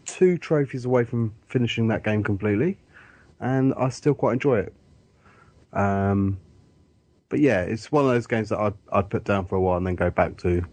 two 0.05 0.37
trophies 0.37 0.85
away 0.85 1.03
from 1.03 1.33
finishing 1.47 1.87
that 1.89 2.03
game 2.03 2.23
completely, 2.23 2.77
and 3.39 3.73
I 3.77 3.89
still 3.89 4.13
quite 4.13 4.33
enjoy 4.33 4.59
it. 4.59 4.73
Um, 5.73 6.39
but 7.29 7.39
yeah, 7.39 7.61
it's 7.61 7.91
one 7.91 8.05
of 8.05 8.11
those 8.11 8.25
games 8.25 8.49
that 8.49 8.59
I'd, 8.59 8.73
I'd 8.91 9.09
put 9.09 9.25
down 9.25 9.45
for 9.45 9.55
a 9.55 9.61
while 9.61 9.77
and 9.77 9.85
then 9.85 9.95
go 9.95 10.09
back 10.09 10.37
to 10.37 10.63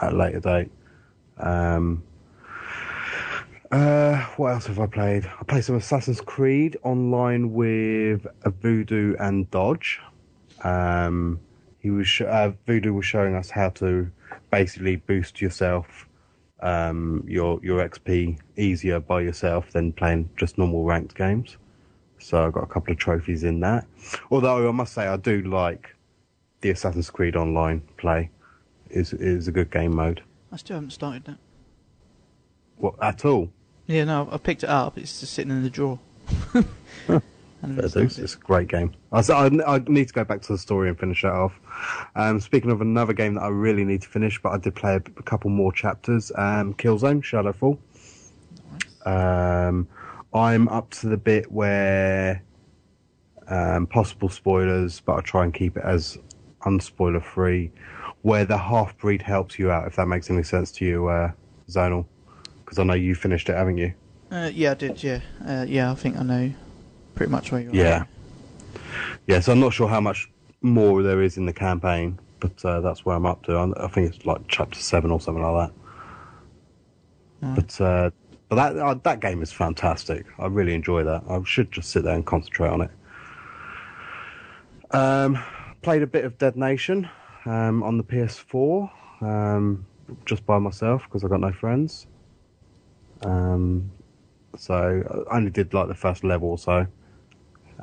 at 0.00 0.12
a 0.12 0.16
later 0.16 0.40
date. 0.40 0.70
Um, 1.38 2.04
uh, 3.72 4.16
what 4.36 4.52
else 4.52 4.66
have 4.66 4.78
I 4.78 4.86
played? 4.86 5.24
I 5.40 5.44
played 5.44 5.64
some 5.64 5.76
Assassin's 5.76 6.20
Creed 6.20 6.76
online 6.82 7.52
with 7.52 8.26
Voodoo 8.44 9.16
and 9.18 9.50
Dodge. 9.50 9.98
Um, 10.62 11.40
he 11.80 11.90
was 11.90 12.06
sh- 12.06 12.22
uh, 12.22 12.52
Voodoo 12.66 12.92
was 12.92 13.06
showing 13.06 13.34
us 13.34 13.50
how 13.50 13.70
to 13.70 14.10
basically 14.50 14.96
boost 14.96 15.40
yourself, 15.40 16.06
um, 16.60 17.24
your 17.26 17.58
your 17.62 17.86
XP 17.88 18.38
easier 18.56 19.00
by 19.00 19.22
yourself 19.22 19.72
than 19.72 19.92
playing 19.92 20.28
just 20.36 20.58
normal 20.58 20.84
ranked 20.84 21.14
games. 21.14 21.56
So 22.18 22.46
I 22.46 22.50
got 22.50 22.62
a 22.64 22.66
couple 22.66 22.92
of 22.92 22.98
trophies 22.98 23.42
in 23.42 23.60
that. 23.60 23.86
Although 24.30 24.68
I 24.68 24.72
must 24.72 24.92
say 24.92 25.06
I 25.08 25.16
do 25.16 25.42
like 25.42 25.96
the 26.60 26.70
Assassin's 26.70 27.10
Creed 27.10 27.36
online 27.36 27.80
play. 27.96 28.30
is 28.90 29.14
is 29.14 29.48
a 29.48 29.52
good 29.52 29.70
game 29.70 29.96
mode. 29.96 30.22
I 30.52 30.56
still 30.56 30.76
haven't 30.76 30.90
started 30.90 31.24
that. 31.24 31.38
What 32.76 32.94
at 33.02 33.24
all? 33.24 33.50
Yeah, 33.86 34.04
no, 34.04 34.28
I 34.30 34.38
picked 34.38 34.62
it 34.62 34.68
up. 34.68 34.96
It's 34.96 35.20
just 35.20 35.34
sitting 35.34 35.50
in 35.50 35.62
the 35.62 35.70
drawer. 35.70 35.98
It's. 37.64 38.18
It's 38.18 38.34
a 38.34 38.38
great 38.38 38.68
game. 38.68 38.92
I 39.12 39.20
I 39.20 39.78
need 39.86 40.08
to 40.08 40.14
go 40.14 40.24
back 40.24 40.42
to 40.42 40.52
the 40.52 40.58
story 40.58 40.88
and 40.88 40.98
finish 40.98 41.22
that 41.22 41.32
off. 41.32 41.58
Um, 42.16 42.40
speaking 42.40 42.70
of 42.70 42.80
another 42.80 43.12
game 43.12 43.34
that 43.34 43.42
I 43.42 43.48
really 43.48 43.84
need 43.84 44.02
to 44.02 44.08
finish, 44.08 44.40
but 44.42 44.50
I 44.50 44.58
did 44.58 44.74
play 44.74 44.96
a 44.96 45.00
couple 45.00 45.50
more 45.50 45.72
chapters. 45.72 46.32
Um, 46.34 46.74
Killzone 46.74 47.22
Shadowfall. 47.22 47.78
Um, 49.06 49.86
I'm 50.34 50.68
up 50.68 50.90
to 50.90 51.08
the 51.08 51.16
bit 51.16 51.50
where 51.52 52.42
um, 53.48 53.86
possible 53.86 54.28
spoilers, 54.28 55.00
but 55.00 55.16
I 55.16 55.20
try 55.20 55.44
and 55.44 55.54
keep 55.54 55.76
it 55.76 55.84
as 55.84 56.18
unspoiler 56.62 57.22
free. 57.22 57.70
Where 58.22 58.44
the 58.44 58.58
half 58.58 58.96
breed 58.98 59.22
helps 59.22 59.58
you 59.58 59.70
out, 59.70 59.86
if 59.86 59.96
that 59.96 60.06
makes 60.06 60.30
any 60.30 60.44
sense 60.44 60.70
to 60.72 60.84
you, 60.84 61.08
uh, 61.08 61.32
Zonal. 61.68 62.06
Because 62.72 62.84
I 62.84 62.86
know 62.86 62.94
you 62.94 63.14
finished 63.14 63.50
it, 63.50 63.54
haven't 63.54 63.76
you? 63.76 63.92
Uh, 64.30 64.50
yeah, 64.50 64.70
I 64.70 64.74
did. 64.74 65.02
Yeah, 65.02 65.20
uh, 65.46 65.66
yeah. 65.68 65.92
I 65.92 65.94
think 65.94 66.16
I 66.16 66.22
know 66.22 66.54
pretty 67.14 67.30
much 67.30 67.52
where 67.52 67.60
you're. 67.60 67.74
Yeah. 67.74 68.04
Yeah, 69.26 69.40
so 69.40 69.52
I'm 69.52 69.60
not 69.60 69.74
sure 69.74 69.88
how 69.88 70.00
much 70.00 70.30
more 70.62 71.02
there 71.02 71.20
is 71.20 71.36
in 71.36 71.44
the 71.44 71.52
campaign, 71.52 72.18
but 72.40 72.64
uh, 72.64 72.80
that's 72.80 73.04
where 73.04 73.14
I'm 73.14 73.26
up 73.26 73.42
to. 73.42 73.56
I 73.56 73.84
I 73.84 73.88
think 73.88 74.14
it's 74.14 74.24
like 74.24 74.40
chapter 74.48 74.80
seven 74.80 75.10
or 75.10 75.20
something 75.20 75.44
like 75.44 75.68
that. 75.68 77.46
Right. 77.46 77.56
But 77.56 77.80
uh, 77.82 78.10
but 78.48 78.56
that 78.56 78.78
uh, 78.78 78.94
that 79.02 79.20
game 79.20 79.42
is 79.42 79.52
fantastic. 79.52 80.24
I 80.38 80.46
really 80.46 80.72
enjoy 80.72 81.04
that. 81.04 81.24
I 81.28 81.42
should 81.44 81.70
just 81.72 81.90
sit 81.90 82.04
there 82.04 82.14
and 82.14 82.24
concentrate 82.24 82.70
on 82.70 82.80
it. 82.80 82.90
Um, 84.92 85.38
played 85.82 86.00
a 86.00 86.06
bit 86.06 86.24
of 86.24 86.38
Dead 86.38 86.56
Nation 86.56 87.06
um, 87.44 87.82
on 87.82 87.98
the 87.98 88.04
PS4, 88.04 88.90
um, 89.20 89.84
just 90.24 90.46
by 90.46 90.58
myself 90.58 91.02
because 91.02 91.22
I 91.22 91.28
got 91.28 91.40
no 91.40 91.52
friends. 91.52 92.06
Um, 93.24 93.90
so 94.56 95.24
I 95.30 95.36
only 95.36 95.50
did 95.50 95.72
like 95.74 95.88
the 95.88 95.94
first 95.94 96.24
level 96.24 96.50
or 96.50 96.58
so. 96.58 96.86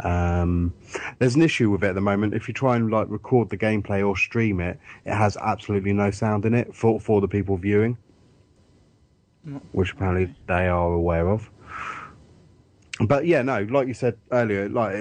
Um, 0.01 0.73
there's 1.17 1.35
an 1.35 1.41
issue 1.41 1.69
with 1.69 1.83
it 1.83 1.87
at 1.87 1.95
the 1.95 2.01
moment. 2.01 2.33
If 2.33 2.47
you 2.47 2.53
try 2.53 2.75
and 2.75 2.89
like 2.89 3.09
record 3.09 3.49
the 3.49 3.57
gameplay 3.57 4.05
or 4.07 4.15
stream 4.15 4.59
it, 4.61 4.79
it 5.05 5.13
has 5.13 5.35
absolutely 5.37 5.91
no 5.93 6.11
sound 6.11 6.45
in 6.45 6.53
it 6.53 6.73
for 6.73 6.99
for 6.99 7.21
the 7.21 7.27
people 7.27 7.57
viewing, 7.57 7.97
Mm, 9.47 9.61
which 9.71 9.93
apparently 9.93 10.25
okay. 10.25 10.33
they 10.47 10.67
are 10.67 10.93
aware 10.93 11.29
of. 11.29 11.49
But 13.01 13.25
yeah, 13.25 13.41
no, 13.41 13.63
like 13.63 13.87
you 13.87 13.93
said 13.93 14.17
earlier, 14.31 14.67
like 14.69 14.93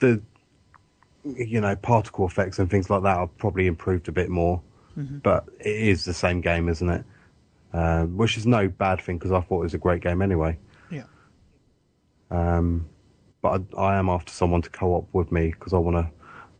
the 0.00 0.20
you 1.24 1.60
know 1.60 1.76
particle 1.76 2.26
effects 2.26 2.58
and 2.58 2.70
things 2.70 2.88
like 2.90 3.02
that 3.02 3.16
are 3.18 3.26
probably 3.26 3.66
improved 3.66 4.08
a 4.08 4.12
bit 4.12 4.28
more, 4.30 4.60
Mhm. 4.98 5.22
but 5.22 5.46
it 5.60 5.76
is 5.76 6.04
the 6.04 6.14
same 6.14 6.40
game, 6.40 6.68
isn't 6.68 6.88
it? 6.88 7.04
Um, 7.72 8.16
which 8.16 8.36
is 8.36 8.46
no 8.46 8.66
bad 8.68 9.00
thing 9.00 9.16
because 9.18 9.30
I 9.30 9.40
thought 9.40 9.60
it 9.60 9.64
was 9.64 9.74
a 9.74 9.78
great 9.78 10.02
game 10.02 10.22
anyway. 10.22 10.58
Yeah. 10.90 11.04
Um, 12.30 12.88
but 13.42 13.62
I, 13.76 13.80
I 13.80 13.96
am 13.96 14.08
after 14.08 14.32
someone 14.32 14.60
to 14.62 14.70
co-op 14.70 15.08
with 15.12 15.30
me 15.30 15.50
because 15.52 15.72
I 15.72 15.78
want 15.78 15.96
to 15.96 16.10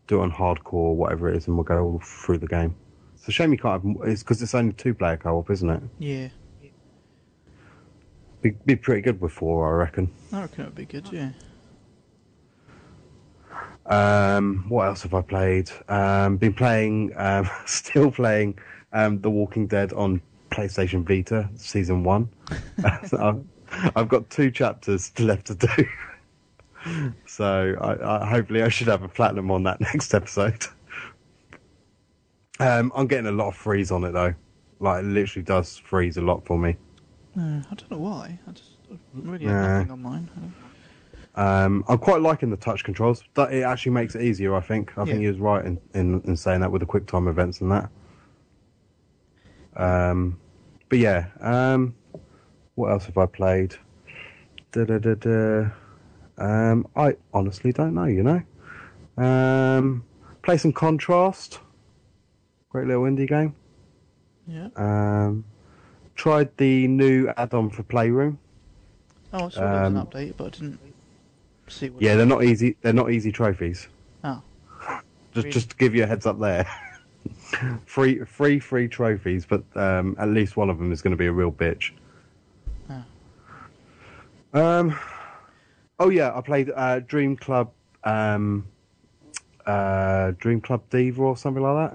do 0.07 0.19
it 0.19 0.23
on 0.23 0.31
hardcore 0.31 0.73
or 0.73 0.95
whatever 0.95 1.29
it 1.29 1.35
is, 1.37 1.47
and 1.47 1.55
we'll 1.57 1.63
go 1.65 1.83
all 1.83 2.01
through 2.03 2.37
the 2.37 2.47
game. 2.47 2.75
It's 3.15 3.27
a 3.27 3.31
shame 3.31 3.51
you 3.51 3.57
can't 3.57 3.83
have. 3.83 4.07
It's 4.07 4.23
because 4.23 4.41
it's 4.41 4.55
only 4.55 4.73
two-player 4.73 5.17
co-op, 5.17 5.49
isn't 5.51 5.69
it? 5.69 5.83
Yeah, 5.99 6.29
Be, 8.41 8.51
be 8.65 8.75
pretty 8.75 9.01
good 9.01 9.21
with 9.21 9.31
four, 9.33 9.67
I 9.67 9.77
reckon. 9.77 10.11
I 10.31 10.41
reckon 10.41 10.61
it 10.63 10.67
would 10.67 10.75
be 10.75 10.85
good. 10.85 11.07
Yeah. 11.11 11.31
Um, 13.85 14.65
what 14.69 14.87
else 14.87 15.03
have 15.03 15.13
I 15.13 15.21
played? 15.21 15.69
Um, 15.89 16.37
been 16.37 16.53
playing, 16.53 17.11
um, 17.17 17.49
still 17.65 18.11
playing 18.11 18.57
um, 18.93 19.19
The 19.21 19.29
Walking 19.29 19.67
Dead 19.67 19.91
on 19.93 20.21
PlayStation 20.51 21.03
Vita, 21.03 21.49
season 21.55 22.03
one. 22.03 22.29
So 23.07 23.17
I've, 23.71 23.95
I've 23.95 24.09
got 24.09 24.29
two 24.29 24.51
chapters 24.51 25.11
left 25.19 25.47
to 25.47 25.55
do. 25.55 25.87
so 27.25 27.75
I, 27.81 28.23
I, 28.23 28.25
hopefully 28.27 28.61
I 28.61 28.69
should 28.69 28.87
have 28.87 29.03
a 29.03 29.07
platinum 29.07 29.49
on 29.49 29.63
that 29.63 29.81
next 29.93 30.13
episode. 30.13 30.65
Um, 32.59 32.91
I'm 32.95 33.07
getting 33.07 33.27
a 33.27 33.31
lot 33.31 33.47
of 33.47 33.55
freeze 33.55 33.91
on 33.91 34.03
it 34.03 34.11
though. 34.11 34.33
Like 34.79 35.03
it 35.03 35.07
literally 35.07 35.43
does 35.43 35.77
freeze 35.77 36.17
a 36.17 36.21
lot 36.21 36.45
for 36.45 36.57
me. 36.57 36.75
Uh, 37.37 37.61
I 37.71 37.75
don't 37.75 37.91
know 37.91 37.97
why. 37.97 38.39
I 38.47 38.51
just 38.51 38.71
I 38.91 38.97
really 39.13 39.45
have 39.45 39.87
nothing 39.87 39.91
on 39.91 40.01
mine. 40.01 40.53
Um, 41.35 41.85
I'm 41.87 41.97
quite 41.97 42.21
liking 42.21 42.49
the 42.49 42.57
touch 42.57 42.83
controls. 42.83 43.23
That 43.35 43.53
it 43.53 43.63
actually 43.63 43.93
makes 43.93 44.15
it 44.15 44.21
easier. 44.23 44.53
I 44.53 44.59
think. 44.59 44.97
I 44.97 45.05
think 45.05 45.19
he 45.19 45.27
was 45.27 45.39
right 45.39 45.65
in, 45.65 45.79
in, 45.93 46.21
in 46.21 46.35
saying 46.35 46.61
that 46.61 46.71
with 46.71 46.81
the 46.81 46.85
quick 46.85 47.07
time 47.07 47.27
events 47.27 47.61
and 47.61 47.71
that. 47.71 47.89
Um, 49.75 50.39
but 50.89 50.99
yeah. 50.99 51.27
Um, 51.39 51.95
what 52.75 52.91
else 52.91 53.05
have 53.05 53.17
I 53.17 53.25
played? 53.25 53.75
Da 54.71 54.85
da 54.85 54.97
da 54.97 55.15
da. 55.15 55.69
Um, 56.37 56.87
I 56.95 57.15
honestly 57.33 57.71
don't 57.71 57.93
know. 57.93 58.05
You 58.05 58.23
know. 58.23 59.23
Um, 59.23 60.03
play 60.43 60.57
some 60.57 60.71
Contrast. 60.73 61.59
Great 62.69 62.87
little 62.87 63.03
indie 63.03 63.27
game. 63.27 63.53
Yeah. 64.47 64.69
Um, 64.75 65.43
tried 66.15 66.55
the 66.57 66.87
new 66.87 67.27
add-on 67.37 67.69
for 67.69 67.83
Playroom. 67.83 68.39
Oh, 69.33 69.45
I 69.45 69.49
saw 69.49 69.59
there 69.61 69.69
was 69.83 69.91
an 69.91 69.97
Um, 69.97 70.07
update, 70.07 70.33
but 70.37 70.45
I 70.45 70.49
didn't 70.49 70.79
see 71.67 71.89
what. 71.89 72.01
Yeah, 72.01 72.15
they're 72.15 72.25
not 72.25 72.43
easy. 72.43 72.75
They're 72.81 72.93
not 72.93 73.11
easy 73.11 73.31
trophies. 73.31 73.87
Oh. 74.23 74.41
Just 75.33 75.45
Really? 75.45 75.51
just 75.51 75.69
to 75.71 75.75
give 75.77 75.95
you 75.95 76.03
a 76.03 76.07
heads 76.07 76.25
up 76.25 76.39
there. 76.39 76.65
free 77.85 78.19
free 78.25 78.59
free 78.59 78.87
trophies, 78.87 79.45
but 79.45 79.63
um, 79.75 80.15
at 80.19 80.29
least 80.29 80.57
one 80.57 80.69
of 80.69 80.77
them 80.77 80.91
is 80.91 81.01
going 81.01 81.11
to 81.11 81.17
be 81.17 81.27
a 81.27 81.31
real 81.31 81.51
bitch. 81.51 81.91
Ah. 82.89 83.05
Um. 84.53 84.99
Oh 85.99 86.09
yeah, 86.09 86.35
I 86.35 86.41
played 86.41 86.71
uh, 86.75 86.99
Dream 87.01 87.35
Club. 87.35 87.71
Um. 88.03 88.67
Uh, 89.65 90.31
Dream 90.39 90.59
Club 90.59 90.81
Diva 90.89 91.21
or 91.21 91.37
something 91.37 91.63
like 91.63 91.91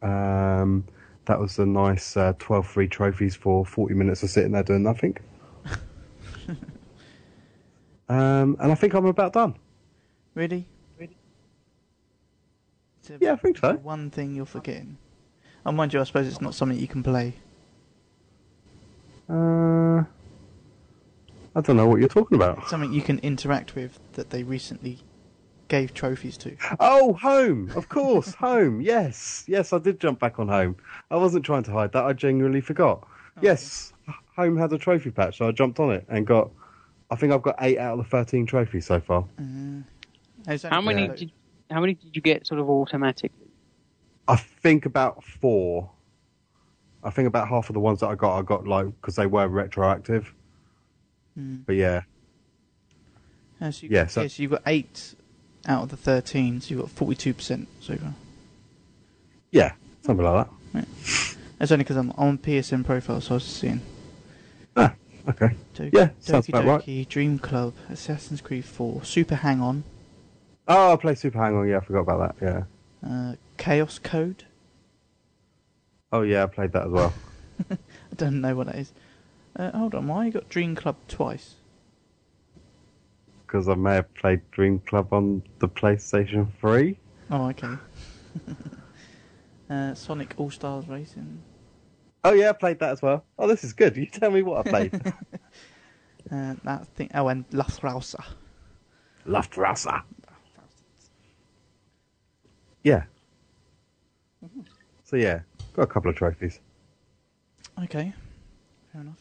that. 0.00 0.08
Um. 0.08 0.84
That 1.26 1.40
was 1.40 1.58
a 1.58 1.64
nice 1.64 2.16
uh, 2.16 2.34
12 2.38 2.66
free 2.66 2.88
trophies 2.88 3.34
for 3.34 3.64
40 3.64 3.94
minutes 3.94 4.22
of 4.22 4.28
sitting 4.28 4.52
there 4.52 4.62
doing 4.62 4.82
nothing. 4.82 5.16
um, 8.08 8.56
and 8.60 8.70
I 8.72 8.74
think 8.74 8.92
I'm 8.92 9.06
about 9.06 9.32
done. 9.32 9.54
Really? 10.34 10.68
Really? 13.08 13.26
Yeah, 13.26 13.32
I 13.32 13.36
think 13.36 13.58
so. 13.58 13.74
One 13.74 14.10
thing 14.10 14.34
you're 14.34 14.46
forgetting. 14.46 14.98
Oh, 15.66 15.72
mind 15.72 15.92
you, 15.94 16.00
I 16.00 16.04
suppose 16.04 16.26
it's 16.26 16.40
not 16.40 16.54
something 16.54 16.78
you 16.78 16.88
can 16.88 17.02
play. 17.02 17.34
Uh, 19.28 20.04
I 21.56 21.60
don't 21.62 21.76
know 21.76 21.86
what 21.86 22.00
you're 22.00 22.08
talking 22.08 22.36
about. 22.36 22.58
It's 22.58 22.70
something 22.70 22.92
you 22.92 23.02
can 23.02 23.18
interact 23.20 23.74
with 23.74 23.98
that 24.12 24.30
they 24.30 24.42
recently 24.42 24.98
gave 25.68 25.94
trophies 25.94 26.36
to. 26.38 26.56
Oh, 26.80 27.14
home! 27.14 27.70
Of 27.74 27.88
course, 27.88 28.34
home. 28.38 28.80
Yes, 28.80 29.44
yes, 29.46 29.72
I 29.72 29.78
did 29.78 30.00
jump 30.00 30.18
back 30.20 30.38
on 30.38 30.48
home. 30.48 30.76
I 31.10 31.16
wasn't 31.16 31.44
trying 31.44 31.62
to 31.64 31.72
hide 31.72 31.92
that. 31.92 32.04
I 32.04 32.12
genuinely 32.12 32.60
forgot. 32.60 33.06
Yes, 33.40 33.92
home 34.36 34.56
had 34.58 34.72
a 34.72 34.78
trophy 34.78 35.10
patch, 35.10 35.38
so 35.38 35.48
I 35.48 35.52
jumped 35.52 35.80
on 35.80 35.90
it 35.92 36.04
and 36.08 36.26
got. 36.26 36.50
I 37.10 37.16
think 37.16 37.32
I've 37.32 37.42
got 37.42 37.56
eight 37.60 37.78
out 37.78 37.98
of 37.98 38.04
the 38.04 38.10
thirteen 38.10 38.44
trophies 38.46 38.86
so 38.86 39.00
far. 39.00 39.24
It's 40.46 40.64
How 40.64 40.80
many 40.80 41.06
got- 41.08 41.16
did 41.16 41.32
how 41.70 41.80
many 41.80 41.94
did 41.94 42.14
you 42.14 42.22
get 42.22 42.46
sort 42.46 42.60
of 42.60 42.68
automatically? 42.68 43.30
I 44.28 44.36
think 44.36 44.86
about 44.86 45.22
four. 45.24 45.90
I 47.02 47.10
think 47.10 47.28
about 47.28 47.48
half 47.48 47.68
of 47.68 47.74
the 47.74 47.80
ones 47.80 48.00
that 48.00 48.06
I 48.08 48.14
got, 48.14 48.38
I 48.38 48.42
got 48.42 48.66
like 48.66 48.86
because 49.00 49.16
they 49.16 49.26
were 49.26 49.46
retroactive. 49.48 50.32
Hmm. 51.34 51.56
But 51.66 51.76
yeah, 51.76 52.02
Yeah, 53.60 53.70
so 53.70 53.82
you 53.86 53.88
Yeah, 53.92 54.02
got, 54.04 54.10
so- 54.10 54.22
yeah, 54.22 54.28
so 54.28 54.42
you've 54.42 54.50
got 54.52 54.62
eight 54.66 55.14
out 55.66 55.82
of 55.84 55.88
the 55.90 55.96
13, 55.96 56.60
so 56.60 56.74
you've 56.74 56.80
got 56.82 56.90
42% 56.94 57.66
so 57.80 57.96
far. 57.96 58.14
yeah, 59.50 59.72
something 60.02 60.24
like 60.24 60.46
that. 60.74 60.86
That's 61.58 61.72
only 61.72 61.84
because 61.84 61.96
I'm 61.96 62.10
on 62.12 62.36
PSN 62.38 62.84
profile, 62.84 63.20
so 63.22 63.34
I 63.34 63.36
was 63.36 63.44
seeing. 63.44 63.80
Ah, 64.76 64.92
okay. 65.28 65.54
Doki, 65.74 65.90
Yeah, 65.94 66.10
sounds 66.20 66.46
Doki 66.46 66.48
about 66.50 66.86
right. 66.86 67.08
Dream 67.08 67.38
Club, 67.38 67.72
Assassin's 67.88 68.40
Creed 68.42 68.64
4, 68.66 69.04
Super 69.04 69.36
Hang 69.36 69.60
On, 69.62 69.84
Oh, 70.66 70.92
I 70.92 70.96
play 70.96 71.14
Super 71.14 71.38
Hang 71.38 71.56
On. 71.56 71.68
Yeah, 71.68 71.78
I 71.78 71.80
forgot 71.80 72.00
about 72.00 72.38
that. 72.40 72.66
Yeah. 73.04 73.08
uh, 73.08 73.34
Chaos 73.56 73.98
Code. 73.98 74.44
Oh 76.12 76.22
yeah, 76.22 76.44
I 76.44 76.46
played 76.46 76.72
that 76.72 76.86
as 76.86 76.92
well. 76.92 77.12
I 77.70 77.76
don't 78.16 78.40
know 78.40 78.54
what 78.54 78.66
that 78.66 78.76
is. 78.76 78.92
Uh, 79.56 79.70
hold 79.72 79.94
on, 79.94 80.06
why 80.08 80.26
you 80.26 80.32
got 80.32 80.48
Dream 80.48 80.74
Club 80.74 80.96
twice? 81.08 81.56
because 83.54 83.68
I 83.68 83.74
may 83.76 83.94
have 83.94 84.12
played 84.14 84.40
Dream 84.50 84.80
Club 84.80 85.12
on 85.12 85.40
the 85.60 85.68
PlayStation 85.68 86.48
3. 86.60 86.98
Oh, 87.30 87.48
okay. 87.50 87.74
uh, 89.70 89.94
Sonic 89.94 90.34
All 90.38 90.50
Stars 90.50 90.88
Racing. 90.88 91.40
Oh 92.24 92.32
yeah, 92.32 92.48
I 92.48 92.52
played 92.54 92.80
that 92.80 92.90
as 92.90 93.00
well. 93.00 93.24
Oh, 93.38 93.46
this 93.46 93.62
is 93.62 93.72
good. 93.72 93.96
You 93.96 94.06
tell 94.06 94.32
me 94.32 94.42
what 94.42 94.66
I 94.66 94.70
played. 94.70 95.00
Uh, 96.32 96.54
that 96.64 96.86
thing. 96.96 97.10
Oh, 97.14 97.28
and 97.28 97.46
Luftrauser. 97.50 98.24
Luftrauser. 102.84 102.84
Yeah. 102.84 103.04
So 105.04 105.16
yeah, 105.16 105.40
got 105.74 105.82
a 105.82 105.86
couple 105.86 106.10
of 106.10 106.16
trophies. 106.16 106.60
Okay, 107.82 108.12
fair 108.92 109.00
enough. 109.02 109.18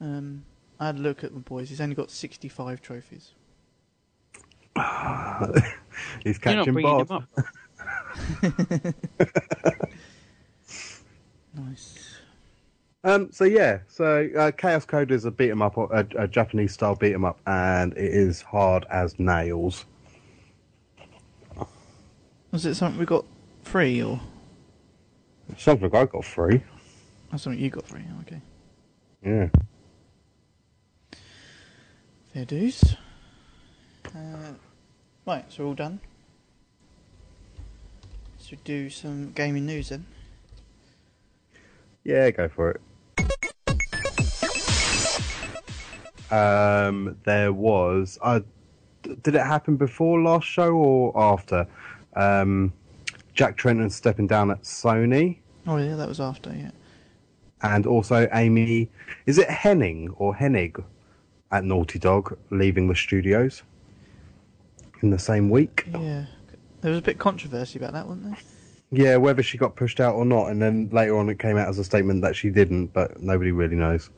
Um, 0.00 0.44
I 0.80 0.86
had 0.86 0.96
a 0.96 1.00
look 1.00 1.24
at 1.24 1.34
the 1.34 1.40
boys. 1.40 1.68
He's 1.68 1.80
only 1.80 1.94
got 1.94 2.10
65 2.10 2.80
trophies. 2.80 3.32
He's 6.24 6.38
You're 6.44 6.54
not 6.54 6.66
catching 6.66 6.72
bringing 6.74 7.06
bod. 7.06 7.08
them 7.08 7.16
up. 7.16 8.94
Nice. 11.54 12.16
Um, 13.04 13.32
so 13.32 13.44
yeah, 13.44 13.78
so 13.88 14.28
uh, 14.36 14.50
Chaos 14.52 14.84
Code 14.84 15.10
is 15.10 15.24
a 15.24 15.30
beat 15.30 15.50
'em 15.50 15.62
up, 15.62 15.76
a, 15.76 16.06
a 16.16 16.28
Japanese 16.28 16.72
style 16.72 16.94
beat 16.94 17.14
'em 17.14 17.24
up, 17.24 17.40
and 17.46 17.92
it 17.94 18.12
is 18.12 18.42
hard 18.42 18.84
as 18.90 19.18
nails. 19.18 19.86
Was 22.50 22.64
it 22.66 22.74
something 22.74 22.98
we 22.98 23.06
got 23.06 23.24
free 23.62 24.02
or 24.02 24.20
Something 25.56 25.94
I 25.94 26.04
got 26.04 26.24
free. 26.24 26.62
or 27.32 27.38
something 27.38 27.60
you 27.62 27.70
got 27.70 27.86
free? 27.86 28.04
Okay. 28.22 28.40
Yeah. 29.22 29.48
Fair 32.32 32.44
dues. 32.44 32.96
Uh, 34.14 34.52
right, 35.26 35.44
so 35.50 35.62
we're 35.62 35.68
all 35.68 35.74
done. 35.74 36.00
So 38.38 38.48
we 38.52 38.58
do 38.64 38.90
some 38.90 39.32
gaming 39.32 39.66
news 39.66 39.88
then. 39.90 40.06
Yeah, 42.04 42.30
go 42.30 42.48
for 42.48 42.70
it. 42.72 42.80
Um, 46.32 47.16
there 47.24 47.52
was. 47.52 48.18
Uh, 48.22 48.40
did 49.22 49.34
it 49.34 49.46
happen 49.46 49.76
before 49.76 50.20
last 50.20 50.46
show 50.46 50.72
or 50.74 51.18
after? 51.18 51.66
Um, 52.18 52.72
Jack 53.34 53.56
Tretton 53.56 53.90
stepping 53.92 54.26
down 54.26 54.50
at 54.50 54.62
Sony, 54.62 55.38
Oh 55.66 55.76
yeah, 55.76 55.94
that 55.96 56.08
was 56.08 56.18
after. 56.20 56.50
Yeah. 56.54 56.70
and 57.62 57.86
also 57.86 58.28
Amy. 58.32 58.88
Is 59.26 59.38
it 59.38 59.48
Henning 59.50 60.08
or 60.16 60.34
Hennig 60.34 60.82
at 61.52 61.64
Naughty 61.64 61.98
Dog 61.98 62.36
leaving 62.50 62.88
the 62.88 62.94
studios 62.96 63.62
in 65.02 65.10
the 65.10 65.18
same 65.18 65.50
week? 65.50 65.84
Yeah. 65.92 66.24
There 66.80 66.90
was 66.90 66.98
a 66.98 67.02
bit 67.02 67.14
of 67.16 67.18
controversy 67.20 67.78
about 67.78 67.92
that, 67.92 68.06
wasn't 68.06 68.24
there? 68.26 68.36
Yeah, 68.90 69.16
whether 69.16 69.42
she 69.42 69.58
got 69.58 69.76
pushed 69.76 70.00
out 70.00 70.14
or 70.14 70.24
not, 70.24 70.46
and 70.46 70.60
then 70.62 70.88
later 70.90 71.18
on 71.18 71.28
it 71.28 71.38
came 71.38 71.56
out 71.58 71.68
as 71.68 71.78
a 71.78 71.84
statement 71.84 72.22
that 72.22 72.34
she 72.34 72.48
didn't, 72.50 72.86
but 72.94 73.20
nobody 73.20 73.52
really 73.52 73.76
knows. 73.76 74.08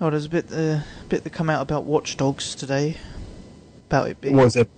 Oh, 0.00 0.10
there's 0.10 0.26
a 0.26 0.30
bit, 0.30 0.52
uh, 0.52 0.80
bit 1.08 1.24
that 1.24 1.30
come 1.32 1.50
out 1.50 1.62
about 1.62 1.84
Watch 1.84 2.16
Dogs 2.16 2.54
today. 2.54 2.96
About 3.88 4.08
it 4.08 4.20
being 4.20 4.36
Was 4.36 4.54
it 4.56 4.68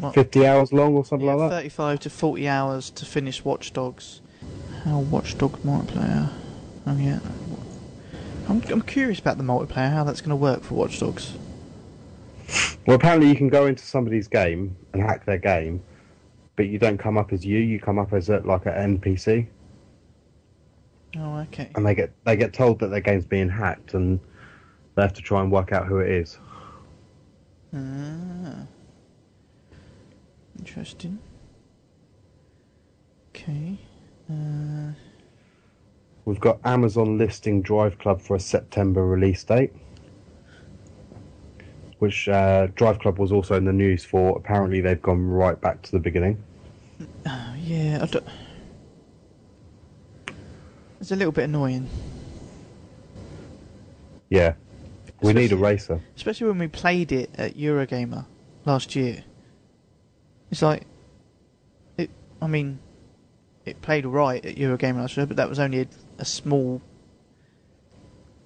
what, 0.00 0.14
50 0.14 0.46
hours 0.46 0.72
long 0.72 0.94
or 0.96 1.04
something 1.04 1.26
yeah, 1.28 1.34
like 1.34 1.50
that? 1.50 1.56
35 1.56 2.00
to 2.00 2.10
40 2.10 2.48
hours 2.48 2.90
to 2.90 3.04
finish 3.04 3.44
Watch 3.44 3.72
Dogs. 3.72 4.20
How 4.84 4.98
Watch 4.98 5.36
Dogs 5.38 5.60
multiplayer? 5.60 6.30
Oh 6.86 6.96
yeah. 6.96 7.20
I'm, 8.48 8.62
I'm 8.70 8.82
curious 8.82 9.18
about 9.20 9.36
the 9.38 9.44
multiplayer. 9.44 9.92
How 9.92 10.02
that's 10.04 10.20
going 10.20 10.30
to 10.30 10.36
work 10.36 10.62
for 10.62 10.74
Watch 10.74 10.98
Dogs. 11.00 11.34
Well, 12.86 12.96
apparently 12.96 13.28
you 13.28 13.36
can 13.36 13.48
go 13.48 13.66
into 13.66 13.84
somebody's 13.84 14.26
game 14.26 14.74
and 14.92 15.02
hack 15.02 15.24
their 15.24 15.38
game, 15.38 15.82
but 16.56 16.66
you 16.66 16.78
don't 16.78 16.98
come 16.98 17.16
up 17.16 17.32
as 17.32 17.44
you. 17.44 17.58
You 17.58 17.78
come 17.78 17.98
up 17.98 18.12
as 18.12 18.28
a, 18.28 18.38
like 18.40 18.66
an 18.66 18.98
NPC, 18.98 19.46
Oh, 21.16 21.38
okay. 21.40 21.70
and 21.74 21.86
they 21.86 21.94
get 21.94 22.12
they 22.24 22.36
get 22.36 22.52
told 22.52 22.80
that 22.80 22.88
their 22.88 23.00
game's 23.00 23.26
being 23.26 23.48
hacked, 23.48 23.94
and 23.94 24.18
they 24.96 25.02
have 25.02 25.12
to 25.12 25.22
try 25.22 25.42
and 25.42 25.52
work 25.52 25.72
out 25.72 25.86
who 25.86 25.98
it 25.98 26.10
is. 26.10 26.38
Ah. 27.74 28.66
Interesting. 30.60 31.18
Okay. 33.34 33.78
Uh, 34.30 34.92
We've 36.26 36.38
got 36.38 36.60
Amazon 36.64 37.16
listing 37.16 37.62
Drive 37.62 37.98
Club 37.98 38.20
for 38.20 38.36
a 38.36 38.40
September 38.40 39.04
release 39.06 39.42
date, 39.42 39.72
which 41.98 42.28
uh, 42.28 42.66
Drive 42.76 42.98
Club 42.98 43.18
was 43.18 43.32
also 43.32 43.56
in 43.56 43.64
the 43.64 43.72
news 43.72 44.04
for. 44.04 44.36
Apparently, 44.36 44.82
they've 44.82 45.00
gone 45.00 45.26
right 45.26 45.58
back 45.58 45.80
to 45.82 45.92
the 45.92 45.98
beginning. 45.98 46.40
oh, 47.26 47.54
yeah. 47.58 48.00
I 48.02 48.06
don't, 48.06 48.24
It's 51.00 51.10
a 51.10 51.16
little 51.16 51.32
bit 51.32 51.44
annoying, 51.44 51.88
Yeah. 54.28 54.52
We 55.22 55.32
need 55.32 55.52
a 55.52 55.56
racer. 55.56 56.00
especially 56.16 56.48
when 56.48 56.58
we 56.58 56.68
played 56.68 57.12
it 57.12 57.30
at 57.36 57.54
Eurogamer 57.56 58.26
last 58.66 58.94
year. 58.94 59.24
It's 60.50 60.62
like, 60.62 60.86
it. 61.96 62.10
I 62.42 62.46
mean, 62.46 62.80
it 63.64 63.80
played 63.82 64.04
alright 64.04 64.44
at 64.44 64.56
Eurogamer 64.56 64.96
last 64.96 65.16
year, 65.16 65.26
but 65.26 65.36
that 65.36 65.48
was 65.48 65.58
only 65.58 65.82
a, 65.82 65.86
a 66.18 66.24
small, 66.24 66.82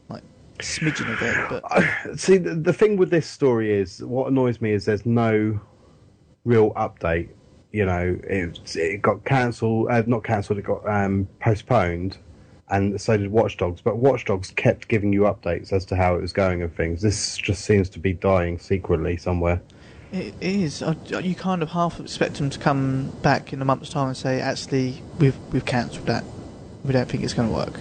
like, 0.08 0.22
smidgen 0.58 1.12
of 1.12 1.22
it. 1.22 1.62
But 1.62 2.18
See, 2.18 2.36
the, 2.36 2.54
the 2.54 2.72
thing 2.72 2.96
with 2.96 3.10
this 3.10 3.26
story 3.26 3.72
is 3.72 4.02
what 4.02 4.28
annoys 4.28 4.60
me 4.60 4.72
is 4.72 4.84
there's 4.84 5.06
no 5.06 5.58
real 6.44 6.72
update. 6.72 7.28
You 7.72 7.86
know, 7.86 8.18
it, 8.24 8.76
it 8.76 9.02
got 9.02 9.24
cancelled, 9.24 9.88
uh, 9.90 10.02
not 10.06 10.22
cancelled, 10.22 10.58
it 10.58 10.64
got 10.64 10.86
um, 10.88 11.26
postponed, 11.40 12.18
and 12.68 13.00
so 13.00 13.16
did 13.16 13.32
Watch 13.32 13.56
Dogs. 13.56 13.80
But 13.80 13.96
Watch 13.96 14.26
Dogs 14.26 14.52
kept 14.52 14.86
giving 14.86 15.12
you 15.12 15.22
updates 15.22 15.72
as 15.72 15.84
to 15.86 15.96
how 15.96 16.14
it 16.14 16.20
was 16.20 16.32
going 16.32 16.62
and 16.62 16.72
things. 16.76 17.02
This 17.02 17.36
just 17.36 17.64
seems 17.64 17.88
to 17.90 17.98
be 17.98 18.12
dying 18.12 18.58
secretly 18.58 19.16
somewhere. 19.16 19.60
It 20.14 20.34
is. 20.40 20.80
You 21.10 21.34
kind 21.34 21.60
of 21.60 21.70
half 21.70 21.98
expect 21.98 22.34
them 22.36 22.48
to 22.50 22.58
come 22.60 23.10
back 23.22 23.52
in 23.52 23.60
a 23.60 23.64
month's 23.64 23.90
time 23.90 24.06
and 24.06 24.16
say, 24.16 24.40
actually, 24.40 25.02
we've 25.18 25.36
we've 25.52 25.64
cancelled 25.64 26.06
that. 26.06 26.22
We 26.84 26.92
don't 26.92 27.08
think 27.08 27.24
it's 27.24 27.34
going 27.34 27.48
to 27.48 27.54
work. 27.54 27.80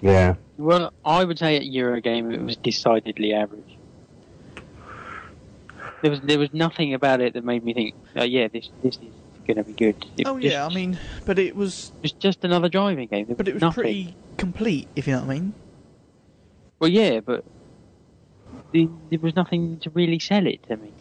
Yeah. 0.00 0.36
Well, 0.58 0.92
I 1.04 1.24
would 1.24 1.40
say 1.40 1.56
at 1.56 1.62
Eurogame 1.64 2.32
it 2.32 2.40
was 2.40 2.56
decidedly 2.56 3.34
average. 3.34 3.76
There 6.02 6.12
was 6.12 6.20
there 6.20 6.38
was 6.38 6.54
nothing 6.54 6.94
about 6.94 7.20
it 7.20 7.34
that 7.34 7.44
made 7.44 7.64
me 7.64 7.74
think, 7.74 7.94
oh 8.14 8.22
yeah, 8.22 8.46
this 8.46 8.70
this 8.84 8.94
is 8.94 9.10
going 9.44 9.56
to 9.56 9.64
be 9.64 9.72
good. 9.72 10.06
It 10.16 10.28
oh 10.28 10.34
was 10.34 10.44
yeah, 10.44 10.64
I 10.64 10.72
mean, 10.72 11.00
but 11.26 11.40
it 11.40 11.56
was, 11.56 11.90
it 11.96 12.02
was 12.02 12.12
just 12.12 12.44
another 12.44 12.68
driving 12.68 13.08
game. 13.08 13.26
There 13.26 13.34
but 13.34 13.48
it 13.48 13.54
was 13.54 13.60
nothing. 13.60 13.82
pretty 13.82 14.16
complete, 14.36 14.86
if 14.94 15.08
you 15.08 15.14
know 15.14 15.22
what 15.22 15.30
I 15.30 15.34
mean. 15.34 15.54
Well, 16.78 16.90
yeah, 16.90 17.18
but 17.18 17.44
the, 18.70 18.88
there 19.10 19.18
was 19.18 19.34
nothing 19.34 19.80
to 19.80 19.90
really 19.90 20.20
sell 20.20 20.46
it 20.46 20.62
to 20.68 20.76
me. 20.76 20.92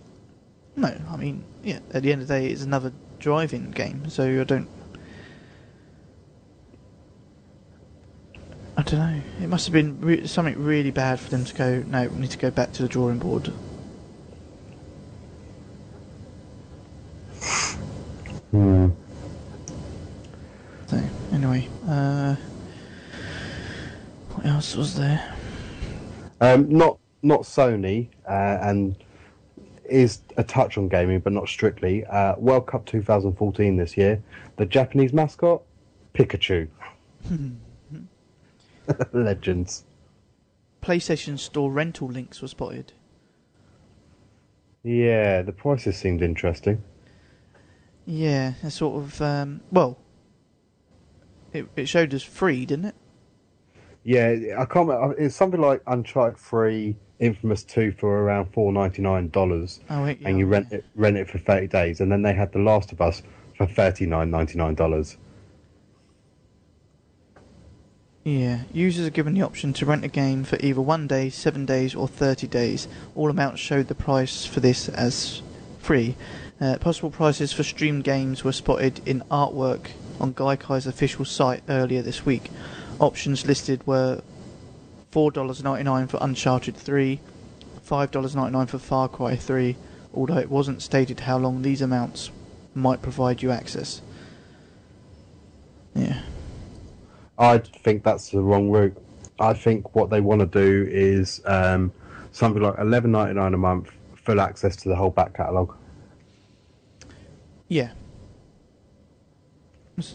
No, 0.76 0.95
I 1.09 1.17
mean, 1.17 1.43
yeah. 1.63 1.80
At 1.91 2.03
the 2.03 2.11
end 2.11 2.21
of 2.21 2.28
the 2.28 2.34
day, 2.34 2.47
it's 2.47 2.63
another 2.63 2.91
driving 3.19 3.71
game, 3.71 4.09
so 4.09 4.41
I 4.41 4.43
don't. 4.43 4.67
I 8.76 8.82
don't 8.82 8.99
know. 8.99 9.21
It 9.41 9.47
must 9.47 9.67
have 9.67 9.74
been 9.74 10.01
re- 10.01 10.26
something 10.26 10.61
really 10.61 10.89
bad 10.89 11.19
for 11.19 11.30
them 11.30 11.45
to 11.45 11.53
go. 11.53 11.84
No, 11.88 12.07
we 12.07 12.21
need 12.21 12.32
to 12.32 12.39
go 12.39 12.49
back 12.49 12.71
to 12.74 12.82
the 12.82 12.89
drawing 12.89 13.19
board. 13.19 13.53
Hmm. 18.49 18.89
So 20.88 21.01
anyway, 21.32 21.67
uh, 21.88 22.36
what 24.32 24.45
else 24.47 24.76
was 24.76 24.95
there? 24.95 25.36
Um, 26.41 26.67
not 26.69 26.97
not 27.21 27.41
Sony, 27.41 28.09
uh, 28.28 28.57
and 28.61 28.95
is 29.94 30.22
a 30.38 30.44
touch 30.44 30.78
on 30.78 30.88
gaming, 30.88 31.20
but 31.20 31.32
not 31.34 31.48
strictly. 31.48 32.06
Uh, 32.06 32.36
World 32.38 32.66
Cup 32.68 32.86
2014 32.86 33.78
this 33.78 33.96
year. 33.96 34.22
The 34.58 34.66
Japanese 34.66 35.14
mascot, 35.14 35.62
Pikachu. 36.14 36.68
Legends. 39.14 39.86
PlayStation 40.82 41.39
Store 41.39 41.72
rental 41.72 42.08
links 42.10 42.41
were 42.41 42.48
spotted. 42.48 42.94
Yeah, 44.84 45.41
the 45.44 45.54
prices 45.54 45.96
seemed 45.96 46.22
interesting. 46.22 46.84
Yeah, 48.06 48.54
a 48.64 48.70
sort 48.72 49.02
of. 49.02 49.22
Um, 49.22 49.62
well, 49.72 49.98
it 51.54 51.68
it 51.78 51.86
showed 51.88 52.14
us 52.14 52.24
free, 52.24 52.66
didn't 52.66 52.86
it? 52.86 52.96
Yeah, 54.04 54.58
I 54.60 54.66
can't. 54.66 54.89
remember- 54.89 55.16
It's 55.18 55.36
something 55.36 55.62
like 55.62 55.82
Uncharted 55.88 56.38
3, 56.38 56.98
Infamous 57.24 57.63
2 57.63 57.93
for 57.93 58.21
around 58.21 58.51
four 58.51 58.74
ninety 58.74 59.01
nine 59.01 59.30
dollars, 59.30 59.80
Oh, 59.89 60.03
and 60.03 60.38
you 60.38 60.45
rent 60.45 60.74
it 60.74 60.84
rent 60.95 61.15
it 61.15 61.30
for 61.30 61.38
thirty 61.38 61.67
days, 61.67 62.01
and 62.01 62.11
then 62.11 62.21
they 62.21 62.34
had 62.34 62.51
The 62.51 62.59
Last 62.59 62.91
of 62.91 62.99
Us 62.99 63.24
for 63.57 63.65
thirty 63.65 64.05
nine 64.05 64.30
ninety 64.30 64.57
nine 64.57 64.76
dollars. 64.76 65.17
Yeah, 68.26 68.63
users 68.74 69.07
are 69.07 69.09
given 69.11 69.34
the 69.34 69.41
option 69.41 69.71
to 69.74 69.86
rent 69.86 70.03
a 70.03 70.09
game 70.09 70.43
for 70.43 70.57
either 70.61 70.82
one 70.82 71.07
day, 71.07 71.30
seven 71.30 71.65
days, 71.65 71.93
or 71.93 72.07
30 72.07 72.47
days. 72.47 72.88
All 73.15 73.30
amounts 73.30 73.59
showed 73.59 73.88
the 73.89 73.95
price 73.95 74.45
for 74.45 74.61
this 74.61 74.88
as 74.88 75.41
free. 75.80 76.15
Uh, 76.61 76.78
possible 76.78 77.11
prices 77.11 77.51
for 77.51 77.63
streamed 77.63 78.05
games 78.05 78.45
were 78.45 78.53
spotted 78.53 79.01
in 79.05 79.21
artwork 79.30 79.88
on 80.21 80.34
Gaikai's 80.34 80.88
official 80.88 81.26
site 81.26 81.63
earlier 81.67 82.01
this 82.01 82.26
week. 82.26 82.49
Options 82.99 83.45
listed 83.45 83.86
were 83.86 84.21
$4.99 85.14 86.09
for 86.09 86.18
Uncharted 86.22 86.76
3, 86.76 87.20
$5.99 87.88 88.70
for 88.70 88.80
Far 88.80 89.07
Cry 89.07 89.36
3, 89.36 89.76
although 90.14 90.38
it 90.38 90.49
wasn't 90.49 90.82
stated 90.82 91.22
how 91.22 91.38
long 91.38 91.61
these 91.61 91.82
amounts 91.82 92.32
might 92.74 93.01
provide 93.01 93.41
you 93.41 93.51
access. 93.51 94.01
Yeah. 95.93 96.22
I 97.38 97.59
think 97.59 98.03
that's 98.03 98.30
the 98.30 98.41
wrong 98.41 98.70
route. 98.70 98.97
I 99.39 99.53
think 99.53 99.95
what 99.95 100.09
they 100.09 100.22
want 100.22 100.39
to 100.41 100.47
do 100.47 100.88
is 100.89 101.41
um, 101.45 101.91
something 102.32 102.61
like 102.61 102.76
eleven 102.78 103.11
ninety 103.11 103.34
nine 103.34 103.53
a 103.53 103.57
month, 103.57 103.89
full 104.16 104.39
access 104.39 104.76
to 104.78 104.89
the 104.89 104.95
whole 104.95 105.09
back 105.09 105.36
catalogue. 105.36 105.76
Yeah. 107.68 107.91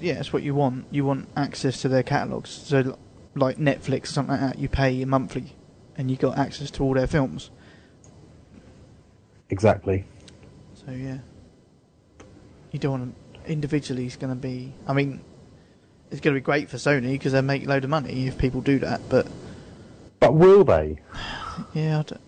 Yeah, 0.00 0.14
that's 0.14 0.32
what 0.32 0.42
you 0.42 0.54
want. 0.54 0.86
You 0.90 1.04
want 1.04 1.28
access 1.36 1.80
to 1.82 1.88
their 1.88 2.02
catalogues. 2.02 2.50
So, 2.50 2.98
like 3.38 3.58
Netflix 3.58 4.04
or 4.04 4.12
something 4.12 4.32
like 4.32 4.40
that, 4.40 4.58
you 4.58 4.68
pay 4.68 5.04
monthly 5.04 5.54
and 5.96 6.10
you 6.10 6.16
got 6.16 6.38
access 6.38 6.70
to 6.72 6.82
all 6.82 6.94
their 6.94 7.06
films. 7.06 7.50
Exactly. 9.50 10.04
So, 10.74 10.92
yeah. 10.92 11.18
You 12.70 12.78
don't 12.78 12.92
want 12.92 13.14
to. 13.14 13.50
Individually, 13.50 14.04
it's 14.04 14.16
going 14.16 14.34
to 14.34 14.38
be. 14.38 14.74
I 14.86 14.92
mean, 14.92 15.22
it's 16.10 16.20
going 16.20 16.34
to 16.34 16.40
be 16.40 16.44
great 16.44 16.68
for 16.68 16.76
Sony 16.76 17.12
because 17.12 17.32
they 17.32 17.40
make 17.40 17.64
a 17.64 17.68
load 17.68 17.84
of 17.84 17.90
money 17.90 18.26
if 18.26 18.36
people 18.36 18.60
do 18.60 18.78
that, 18.80 19.00
but 19.08 19.26
But 20.20 20.34
will 20.34 20.64
they? 20.64 20.98
yeah, 21.74 22.00
I 22.00 22.02
don't. 22.02 22.20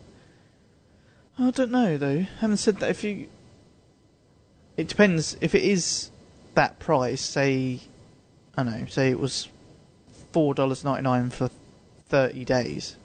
I 1.39 1.51
don't 1.51 1.71
know 1.71 1.97
though. 1.97 2.27
Having 2.41 2.57
said 2.57 2.77
that, 2.79 2.91
if 2.91 3.05
you, 3.05 3.29
it 4.77 4.89
depends. 4.89 5.37
If 5.41 5.55
it 5.55 5.63
is 5.63 6.11
that 6.55 6.79
price, 6.79 7.21
say, 7.21 7.81
I 8.57 8.63
don't 8.63 8.81
know, 8.81 8.87
say 8.87 9.11
it 9.11 9.19
was 9.19 9.49
four 10.33 10.55
dollars 10.55 10.85
ninety 10.85 11.03
nine 11.03 11.31
for 11.31 11.51
thirty 12.09 12.45
days. 12.45 12.97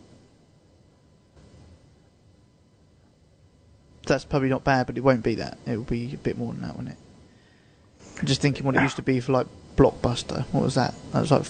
That's 4.08 4.26
probably 4.26 4.50
not 4.50 4.64
bad, 4.64 4.86
but 4.86 4.98
it 4.98 5.02
won't 5.02 5.24
be 5.24 5.36
that. 5.36 5.58
It 5.66 5.78
will 5.78 5.84
be 5.84 6.14
a 6.14 6.18
bit 6.18 6.38
more 6.38 6.54
than 6.54 6.62
that, 6.62 6.76
won't 6.76 6.90
it? 6.90 6.98
I'm 8.20 8.28
just 8.28 8.42
thinking 8.42 8.64
what 8.64 8.76
it 8.76 8.82
used 8.82 8.98
to 8.98 9.02
be 9.02 9.20
for 9.20 9.32
like 9.32 9.48
Blockbuster. 9.76 10.44
What 10.52 10.64
was 10.64 10.76
that? 10.76 10.94
That 11.12 11.22
was 11.22 11.32
like 11.32 11.46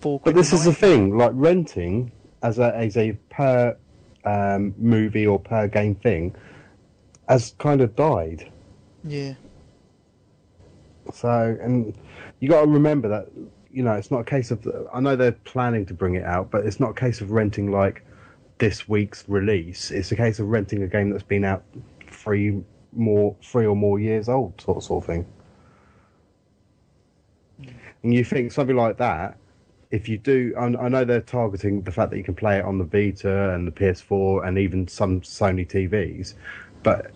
four. 0.00 0.20
But 0.22 0.34
this 0.34 0.52
is 0.52 0.64
the 0.64 0.74
thing. 0.74 1.16
Like 1.16 1.32
renting 1.34 2.12
as 2.42 2.58
a 2.58 2.74
as 2.76 2.96
a 2.96 3.12
per 3.30 3.76
um, 4.24 4.74
movie 4.78 5.26
or 5.26 5.38
per 5.40 5.66
game 5.66 5.94
thing 5.94 6.34
has 7.28 7.54
kind 7.58 7.80
of 7.80 7.96
died. 7.96 8.50
Yeah. 9.02 9.34
So, 11.12 11.56
and 11.60 11.94
you 12.40 12.48
got 12.48 12.62
to 12.62 12.66
remember 12.66 13.08
that 13.08 13.28
you 13.74 13.82
know 13.82 13.92
it's 13.92 14.10
not 14.10 14.20
a 14.20 14.24
case 14.24 14.50
of. 14.50 14.66
I 14.92 15.00
know 15.00 15.16
they're 15.16 15.32
planning 15.32 15.84
to 15.86 15.94
bring 15.94 16.14
it 16.14 16.24
out, 16.24 16.50
but 16.50 16.64
it's 16.64 16.78
not 16.78 16.90
a 16.90 16.94
case 16.94 17.20
of 17.20 17.32
renting 17.32 17.72
like 17.72 18.04
this 18.58 18.88
week's 18.88 19.28
release. 19.28 19.90
It's 19.90 20.12
a 20.12 20.16
case 20.16 20.38
of 20.38 20.46
renting 20.46 20.82
a 20.82 20.86
game 20.86 21.10
that's 21.10 21.24
been 21.24 21.44
out 21.44 21.64
three 22.08 22.62
more, 22.92 23.34
three 23.42 23.66
or 23.66 23.74
more 23.74 23.98
years 23.98 24.28
old, 24.28 24.60
sort 24.60 24.76
of, 24.78 24.84
sort 24.84 25.04
of 25.04 25.06
thing. 25.06 25.26
And 28.02 28.14
you 28.14 28.24
think 28.24 28.52
something 28.52 28.76
like 28.76 28.98
that. 28.98 29.36
If 29.90 30.08
you 30.08 30.18
do, 30.18 30.54
I 30.58 30.88
know 30.88 31.04
they're 31.04 31.20
targeting 31.20 31.82
the 31.82 31.92
fact 31.92 32.10
that 32.10 32.16
you 32.16 32.24
can 32.24 32.34
play 32.34 32.58
it 32.58 32.64
on 32.64 32.78
the 32.78 32.84
Vita 32.84 33.54
and 33.54 33.66
the 33.66 33.70
PS4 33.70 34.46
and 34.46 34.58
even 34.58 34.88
some 34.88 35.20
Sony 35.20 35.68
TVs, 35.68 36.34
but 36.82 37.14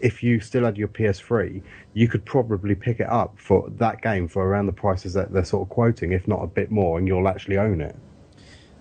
if 0.00 0.22
you 0.22 0.40
still 0.40 0.64
had 0.64 0.76
your 0.76 0.88
PS3, 0.88 1.62
you 1.94 2.08
could 2.08 2.24
probably 2.24 2.74
pick 2.74 3.00
it 3.00 3.08
up 3.08 3.38
for 3.38 3.68
that 3.76 4.02
game 4.02 4.28
for 4.28 4.46
around 4.46 4.66
the 4.66 4.72
prices 4.72 5.12
that 5.14 5.32
they're 5.32 5.44
sort 5.44 5.62
of 5.62 5.68
quoting, 5.68 6.12
if 6.12 6.26
not 6.28 6.42
a 6.42 6.46
bit 6.46 6.70
more, 6.70 6.98
and 6.98 7.06
you'll 7.06 7.28
actually 7.28 7.58
own 7.58 7.80
it. 7.80 7.96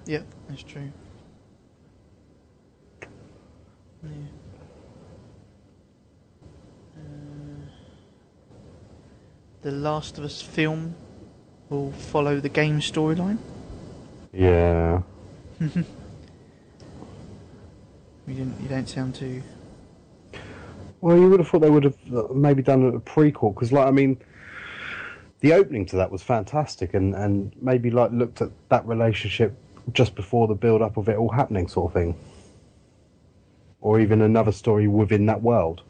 Yeah, 0.05 0.21
that's 0.47 0.63
true. 0.63 0.91
Yeah. 4.03 4.09
Uh, 6.95 7.69
the 9.61 9.71
Last 9.71 10.17
of 10.17 10.23
Us 10.23 10.41
film 10.41 10.95
will 11.69 11.91
follow 11.91 12.39
the 12.39 12.49
game 12.49 12.79
storyline. 12.79 13.37
Yeah. 14.31 15.01
You 18.27 18.33
didn't. 18.33 18.61
You 18.61 18.67
don't 18.67 18.89
sound 18.89 19.15
too. 19.15 19.41
Well, 21.01 21.17
you 21.17 21.29
would 21.29 21.39
have 21.39 21.47
thought 21.47 21.59
they 21.59 21.69
would 21.69 21.83
have 21.83 21.97
uh, 22.13 22.33
maybe 22.33 22.61
done 22.61 22.85
a 22.87 22.99
prequel 22.99 23.53
because, 23.53 23.71
like, 23.71 23.87
I 23.87 23.91
mean, 23.91 24.17
the 25.41 25.53
opening 25.53 25.85
to 25.87 25.95
that 25.97 26.11
was 26.11 26.23
fantastic, 26.23 26.93
and 26.93 27.13
and 27.13 27.53
maybe 27.61 27.91
like 27.91 28.11
looked 28.11 28.41
at 28.41 28.49
that 28.69 28.85
relationship 28.87 29.55
just 29.93 30.15
before 30.15 30.47
the 30.47 30.55
build 30.55 30.81
up 30.81 30.97
of 30.97 31.07
it 31.07 31.17
all 31.17 31.29
happening, 31.29 31.67
sort 31.67 31.91
of 31.91 31.93
thing, 31.93 32.15
or 33.79 33.99
even 33.99 34.21
another 34.21 34.51
story 34.51 34.87
within 34.87 35.27
that 35.27 35.41
world. 35.41 35.83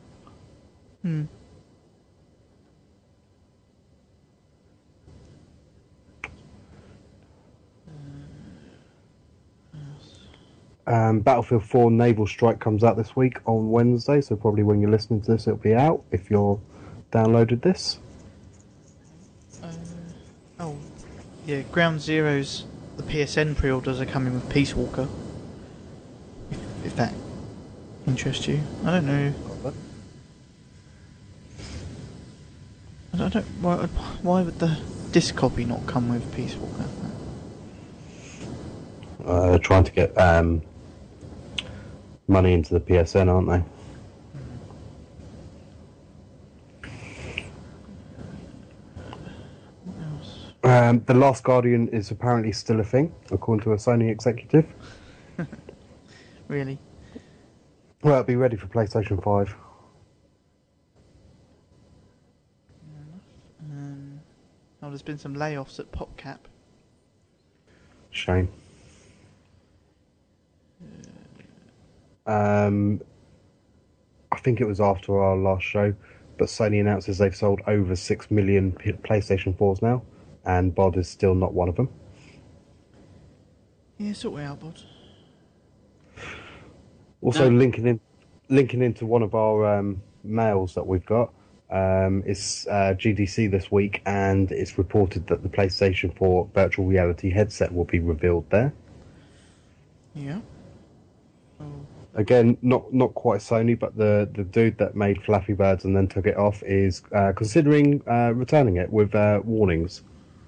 Hmm. 1.02 1.26
Um, 10.88 11.20
Battlefield 11.20 11.66
4 11.66 11.92
Naval 11.92 12.26
Strike 12.26 12.62
comes 12.62 12.82
out 12.82 12.96
this 12.96 13.14
week 13.14 13.40
on 13.46 13.70
Wednesday, 13.70 14.22
so 14.22 14.38
probably 14.38 14.64
when 14.64 14.80
you're 14.80 14.90
listening 14.90 15.22
to 15.24 15.34
this, 15.34 15.46
it'll 15.46 15.58
be 15.60 15.76
out 15.76 16.02
if 16.12 16.32
you're 16.32 16.62
downloaded 17.12 17.62
this. 17.62 18.00
Oh, 20.58 20.78
yeah. 21.46 21.62
Ground 21.74 22.00
Zeroes, 22.00 22.64
the 22.96 23.04
PSN 23.04 23.58
pre-orders 23.58 24.00
are 24.00 24.06
coming 24.06 24.34
with 24.34 24.50
Peace 24.50 24.74
Walker. 24.74 25.10
If, 26.52 26.86
if 26.86 26.96
that 26.96 27.14
interests 28.08 28.48
you, 28.48 28.62
I 28.86 28.92
don't 28.92 29.06
know. 29.06 29.34
I 29.60 29.64
don't. 29.64 29.76
I 33.22 33.30
don't 33.30 33.46
why, 33.62 33.76
why 34.22 34.42
would 34.42 34.60
the 34.60 34.78
disc 35.12 35.36
copy 35.36 35.66
not 35.66 35.86
come 35.86 36.08
with 36.08 36.34
Peace 36.34 36.56
Walker? 36.56 36.86
Uh, 39.26 39.58
trying 39.58 39.84
to 39.84 39.92
get 39.92 40.18
um, 40.18 40.62
money 42.28 42.54
into 42.54 42.74
the 42.74 42.80
PSN, 42.80 43.30
aren't 43.30 43.50
they? 43.50 43.64
Um, 50.64 51.02
the 51.06 51.14
Last 51.14 51.44
Guardian 51.44 51.88
is 51.90 52.12
apparently 52.12 52.52
still 52.52 52.80
a 52.82 52.84
thing, 52.84 53.14
according 53.32 53.64
to 53.64 53.74
a 53.74 53.78
Sony 53.78 54.10
executive. 54.10 54.66
Really? 56.48 56.78
Well, 58.04 58.14
it'll 58.14 58.24
be 58.24 58.36
ready 58.36 58.56
for 58.56 58.68
PlayStation 58.68 59.22
5. 59.22 59.56
Um, 63.70 64.22
oh, 64.82 64.88
there's 64.88 65.02
been 65.02 65.18
some 65.18 65.36
layoffs 65.36 65.80
at 65.80 65.92
PopCap. 65.92 66.40
Shame. 68.12 68.50
Um, 72.28 73.02
I 74.32 74.38
think 74.40 74.60
it 74.62 74.66
was 74.68 74.80
after 74.82 75.20
our 75.20 75.36
last 75.38 75.64
show, 75.64 75.94
but 76.38 76.48
Sony 76.50 76.82
announces 76.82 77.18
they've 77.18 77.36
sold 77.36 77.62
over 77.66 77.96
6 77.96 78.32
million 78.32 78.74
PlayStation 78.74 79.56
4s 79.58 79.82
now, 79.82 80.04
and 80.46 80.76
Bod 80.76 80.98
is 80.98 81.08
still 81.10 81.34
not 81.34 81.54
one 81.54 81.70
of 81.70 81.76
them. 81.76 81.90
Yeah, 83.98 84.14
sort 84.14 84.42
it 84.42 84.46
out, 84.46 84.60
bud. 84.60 84.82
Also, 87.22 87.50
No. 87.50 87.58
linking 87.58 87.88
in, 87.88 88.00
linking 88.50 88.82
into 88.82 89.06
one 89.06 89.24
of 89.24 89.34
our 89.34 89.66
um, 89.80 90.02
mails 90.24 90.76
that 90.76 90.86
we've 90.86 91.06
got, 91.06 91.34
um, 91.72 92.24
it's 92.26 92.68
uh, 92.68 92.94
GDC 92.98 93.50
this 93.50 93.72
week, 93.72 94.02
and 94.06 94.52
it's 94.52 94.78
reported 94.78 95.26
that 95.28 95.42
the 95.42 95.50
PlayStation 95.50 96.16
4 96.16 96.50
virtual 96.54 96.86
reality 96.86 97.30
headset 97.32 97.74
will 97.74 97.86
be 97.86 98.00
revealed 98.00 98.50
there. 98.50 98.72
Yeah. 100.14 100.40
Oh, 101.60 101.66
Again, 102.18 102.58
not 102.64 102.92
not 102.92 103.14
quite 103.14 103.42
Sony, 103.42 103.78
but 103.78 103.96
the, 103.96 104.28
the 104.34 104.44
dude 104.44 104.80
that 104.80 104.96
made 104.96 105.24
Flappy 105.24 105.54
Birds 105.54 105.86
and 105.86 105.96
then 105.96 106.08
took 106.08 106.26
it 106.26 106.36
off 106.36 106.64
is 106.64 107.04
uh, 107.14 107.32
considering 107.36 108.02
uh, 108.10 108.34
returning 108.34 108.78
it 108.78 108.92
with 108.92 109.14
uh, 109.14 109.40
warnings. 109.44 110.02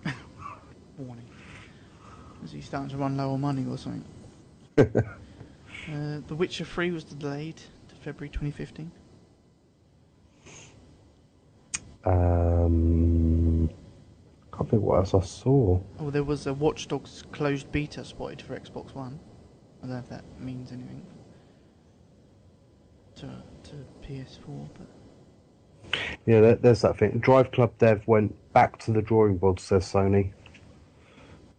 warning. 0.97 1.29
Is 2.43 2.51
he 2.51 2.61
starting 2.61 2.89
to 2.89 2.97
run 2.97 3.15
low 3.17 3.33
on 3.33 3.41
money 3.41 3.67
or 3.69 3.77
something? 3.77 4.03
uh, 4.79 6.21
the 6.27 6.35
Witcher 6.35 6.65
3 6.65 6.89
was 6.89 7.03
delayed 7.03 7.57
to 7.57 7.95
February 8.01 8.29
2015. 8.29 8.91
Um, 12.05 13.69
can't 14.51 14.69
think 14.71 14.81
what 14.81 14.95
else 14.95 15.13
I 15.13 15.19
saw. 15.19 15.79
Oh, 15.99 16.09
there 16.09 16.23
was 16.23 16.47
a 16.47 16.53
Watch 16.53 16.87
Dogs 16.87 17.23
closed 17.31 17.71
beta 17.71 18.03
spotted 18.03 18.41
for 18.41 18.59
Xbox 18.59 18.95
One. 18.95 19.19
I 19.83 19.85
don't 19.85 19.91
know 19.91 19.99
if 19.99 20.09
that 20.09 20.23
means 20.39 20.71
anything 20.71 21.05
to 23.19 23.69
to 23.69 23.75
PS4, 24.07 24.69
but 24.77 25.97
Yeah, 26.25 26.41
there, 26.41 26.55
there's 26.55 26.81
that 26.81 26.97
thing. 26.97 27.19
Drive 27.19 27.51
Club 27.51 27.71
Dev 27.77 28.07
went 28.07 28.35
back 28.53 28.79
to 28.79 28.91
the 28.91 29.01
drawing 29.01 29.37
board, 29.37 29.59
says 29.59 29.85
Sony. 29.85 30.31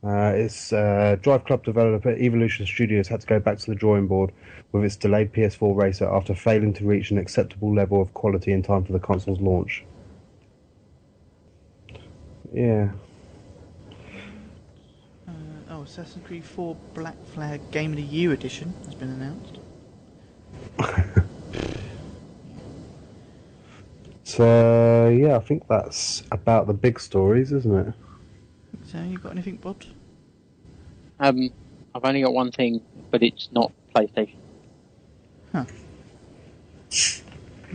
Uh, 0.03 0.33
it's 0.35 0.73
uh, 0.73 1.17
Drive 1.21 1.45
Club 1.45 1.63
developer 1.63 2.11
Evolution 2.11 2.65
Studios 2.65 3.07
had 3.09 3.21
to 3.21 3.27
go 3.27 3.39
back 3.39 3.59
to 3.59 3.67
the 3.67 3.75
drawing 3.75 4.07
board 4.07 4.33
with 4.73 4.85
its 4.85 4.97
delayed 4.97 5.33
PS4 5.33 5.77
racer 5.77 6.09
after 6.09 6.35
failing 6.35 6.73
to 6.75 6.87
reach 6.87 7.11
an 7.11 7.19
acceptable 7.19 7.75
level 7.75 8.01
of 8.01 8.15
quality 8.15 8.53
in 8.53 8.63
time 8.63 8.83
for 8.85 8.93
the 8.93 8.99
console's 8.99 9.41
launch. 9.41 9.85
Yeah. 12.53 12.91
uh, 15.29 15.33
oh, 15.71 15.83
Assassin's 15.83 16.27
Creed 16.27 16.45
4 16.45 16.77
Black 16.95 17.17
Flag 17.35 17.61
Game 17.71 17.91
of 17.91 17.97
the 17.97 18.03
Year 18.03 18.33
edition 18.33 18.73
has 18.87 18.95
been 18.95 19.11
announced. 19.11 19.59
So 24.25 25.09
yeah, 25.09 25.37
I 25.37 25.41
think 25.41 25.67
that's 25.69 26.23
about 26.31 26.67
the 26.67 26.73
big 26.73 27.01
stories, 27.01 27.53
isn't 27.53 27.89
it? 27.89 27.95
So 28.87 29.03
you 29.03 29.19
got 29.19 29.33
anything, 29.33 29.57
Bod? 29.57 29.87
Um, 31.19 31.51
I've 31.95 32.05
only 32.05 32.23
got 32.23 32.33
one 32.33 32.53
thing, 32.53 32.81
but 33.11 33.23
it's 33.23 33.49
not 33.53 33.73
PlayStation. 33.95 34.37
Huh. 35.53 35.65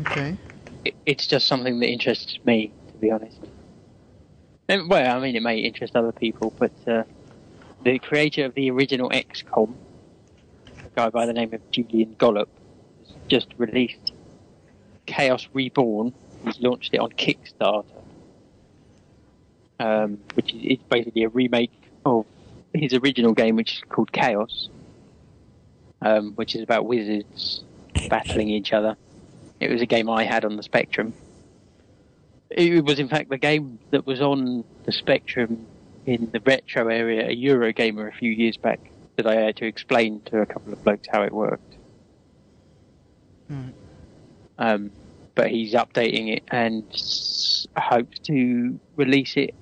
Okay. 0.02 0.38
It, 0.84 0.96
it's 1.06 1.28
just 1.28 1.48
something 1.48 1.80
that 1.80 1.88
interests 1.88 2.40
me, 2.46 2.72
to 2.88 2.94
be 3.00 3.12
honest. 3.12 3.38
And, 4.68 4.90
well, 4.90 5.16
I 5.16 5.20
mean, 5.20 5.36
it 5.36 5.44
may 5.44 5.60
interest 5.60 5.96
other 5.96 6.12
people, 6.12 6.54
but 6.58 6.72
uh, 6.88 7.04
the 7.84 8.00
creator 8.00 8.46
of 8.46 8.56
the 8.56 8.72
original 8.72 9.10
XCOM, 9.10 9.76
a 10.68 10.96
guy 10.96 11.10
by 11.10 11.26
the 11.26 11.34
name 11.34 11.54
of 11.54 11.62
Julian 11.72 12.16
Gollop, 12.18 12.50
has 12.50 12.65
just 13.28 13.48
released 13.58 14.14
Chaos 15.06 15.48
Reborn. 15.54 16.14
He's 16.44 16.60
launched 16.60 16.94
it 16.94 17.00
on 17.00 17.12
Kickstarter, 17.12 17.86
um, 19.80 20.20
which 20.36 20.54
is 20.54 20.78
basically 20.90 21.24
a 21.24 21.30
remake 21.30 21.72
of 22.06 22.26
his 22.74 22.94
original 22.94 23.34
game, 23.34 23.56
which 23.56 23.78
is 23.78 23.84
called 23.90 24.12
Chaos, 24.12 24.70
um, 26.02 26.34
which 26.34 26.56
is 26.56 26.62
about 26.62 26.86
wizards 26.86 27.64
battling 28.10 28.50
each 28.50 28.74
other. 28.74 28.96
It 29.60 29.72
was 29.72 29.82
a 29.82 29.86
game 29.86 30.10
I 30.10 30.24
had 30.24 30.46
on 30.46 30.58
the 30.58 30.64
Spectrum. 30.64 31.14
It 32.50 32.86
was, 32.86 33.00
in 33.00 33.08
fact, 33.08 33.30
the 33.30 33.38
game 33.38 33.80
that 33.92 34.06
was 34.06 34.22
on 34.22 34.64
the 34.84 34.92
Spectrum 34.92 35.66
in 36.06 36.30
the 36.32 36.40
retro 36.42 36.88
area, 36.88 37.28
a 37.28 37.36
Eurogamer, 37.36 38.08
a 38.08 38.12
few 38.12 38.32
years 38.32 38.58
back, 38.58 38.80
that 39.16 39.26
I 39.26 39.36
had 39.36 39.56
to 39.58 39.66
explain 39.66 40.22
to 40.26 40.42
a 40.42 40.46
couple 40.46 40.72
of 40.74 40.84
blokes 40.84 41.08
how 41.12 41.24
it 41.24 41.32
worked. 41.32 41.75
Right. 43.50 43.74
Um, 44.58 44.92
but 45.36 45.50
he's 45.50 45.74
updating 45.74 46.34
it 46.36 46.44
and 46.50 46.84
hopes 47.78 48.20
to 48.20 48.80
release 48.96 49.36
it 49.36 49.54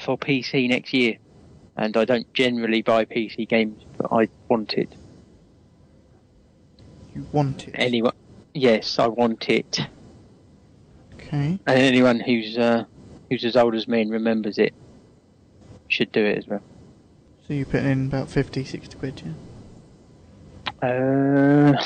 for 0.00 0.16
PC 0.16 0.68
next 0.68 0.92
year. 0.92 1.18
And 1.76 1.96
I 1.96 2.06
don't 2.06 2.32
generally 2.32 2.80
buy 2.80 3.04
PC 3.04 3.46
games, 3.48 3.84
but 3.98 4.10
I 4.10 4.28
want 4.48 4.74
it. 4.74 4.88
You 7.14 7.26
want 7.32 7.68
it. 7.68 7.74
Anyone? 7.74 8.14
Yes, 8.54 8.98
I 8.98 9.06
want 9.08 9.48
it. 9.50 9.80
Okay. 11.14 11.58
And 11.66 11.78
anyone 11.78 12.20
who's 12.20 12.56
uh, 12.56 12.84
who's 13.28 13.44
as 13.44 13.56
old 13.56 13.74
as 13.74 13.86
me 13.86 14.00
and 14.02 14.10
remembers 14.10 14.58
it 14.58 14.72
should 15.88 16.12
do 16.12 16.24
it 16.24 16.38
as 16.38 16.46
well. 16.46 16.62
So 17.46 17.54
you 17.54 17.64
put 17.64 17.84
in 17.84 18.06
about 18.06 18.28
50, 18.28 18.64
60 18.64 18.98
quid, 18.98 19.22
yeah? 20.82 20.88
Uh, 20.88 21.84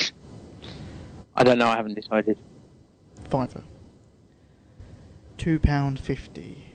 I 1.35 1.43
don't 1.43 1.57
know. 1.57 1.67
I 1.67 1.75
haven't 1.75 1.95
decided. 1.95 2.37
Fiver. 3.29 3.63
Two 5.37 5.59
pound 5.59 5.99
fifty. 5.99 6.65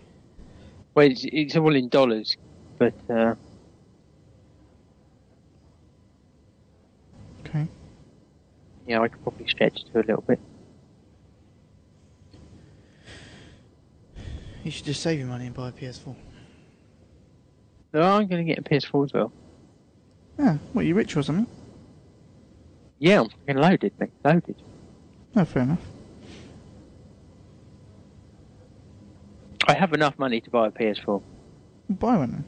Well, 0.94 1.06
it's, 1.10 1.24
it's 1.30 1.56
all 1.56 1.74
in 1.74 1.88
dollars, 1.88 2.36
but 2.78 2.94
uh, 3.10 3.34
Okay. 7.46 7.68
yeah, 8.86 9.00
I 9.00 9.08
could 9.08 9.22
probably 9.22 9.46
stretch 9.46 9.84
to 9.84 9.98
a 9.98 10.00
little 10.00 10.22
bit. 10.26 10.40
You 14.64 14.70
should 14.72 14.86
just 14.86 15.00
save 15.02 15.18
your 15.18 15.28
money 15.28 15.46
and 15.46 15.54
buy 15.54 15.68
a 15.68 15.72
PS4. 15.72 16.14
No, 17.92 18.02
I'm 18.02 18.26
going 18.26 18.44
to 18.44 18.52
get 18.54 18.58
a 18.58 18.62
PS4 18.62 19.04
as 19.04 19.12
well. 19.12 19.32
Yeah, 20.38 20.56
what, 20.72 20.84
you 20.86 20.94
rich 20.94 21.16
or 21.16 21.22
something? 21.22 21.46
Yeah, 22.98 23.20
I'm 23.20 23.28
fucking 23.28 23.56
loaded, 23.56 23.92
mate. 23.98 24.10
Loaded. 24.24 24.56
No, 25.34 25.44
fair 25.44 25.62
enough. 25.62 25.80
I 29.68 29.74
have 29.74 29.92
enough 29.92 30.18
money 30.18 30.40
to 30.40 30.50
buy 30.50 30.68
a 30.68 30.70
PS4. 30.70 31.22
Buy 31.90 32.16
one. 32.16 32.44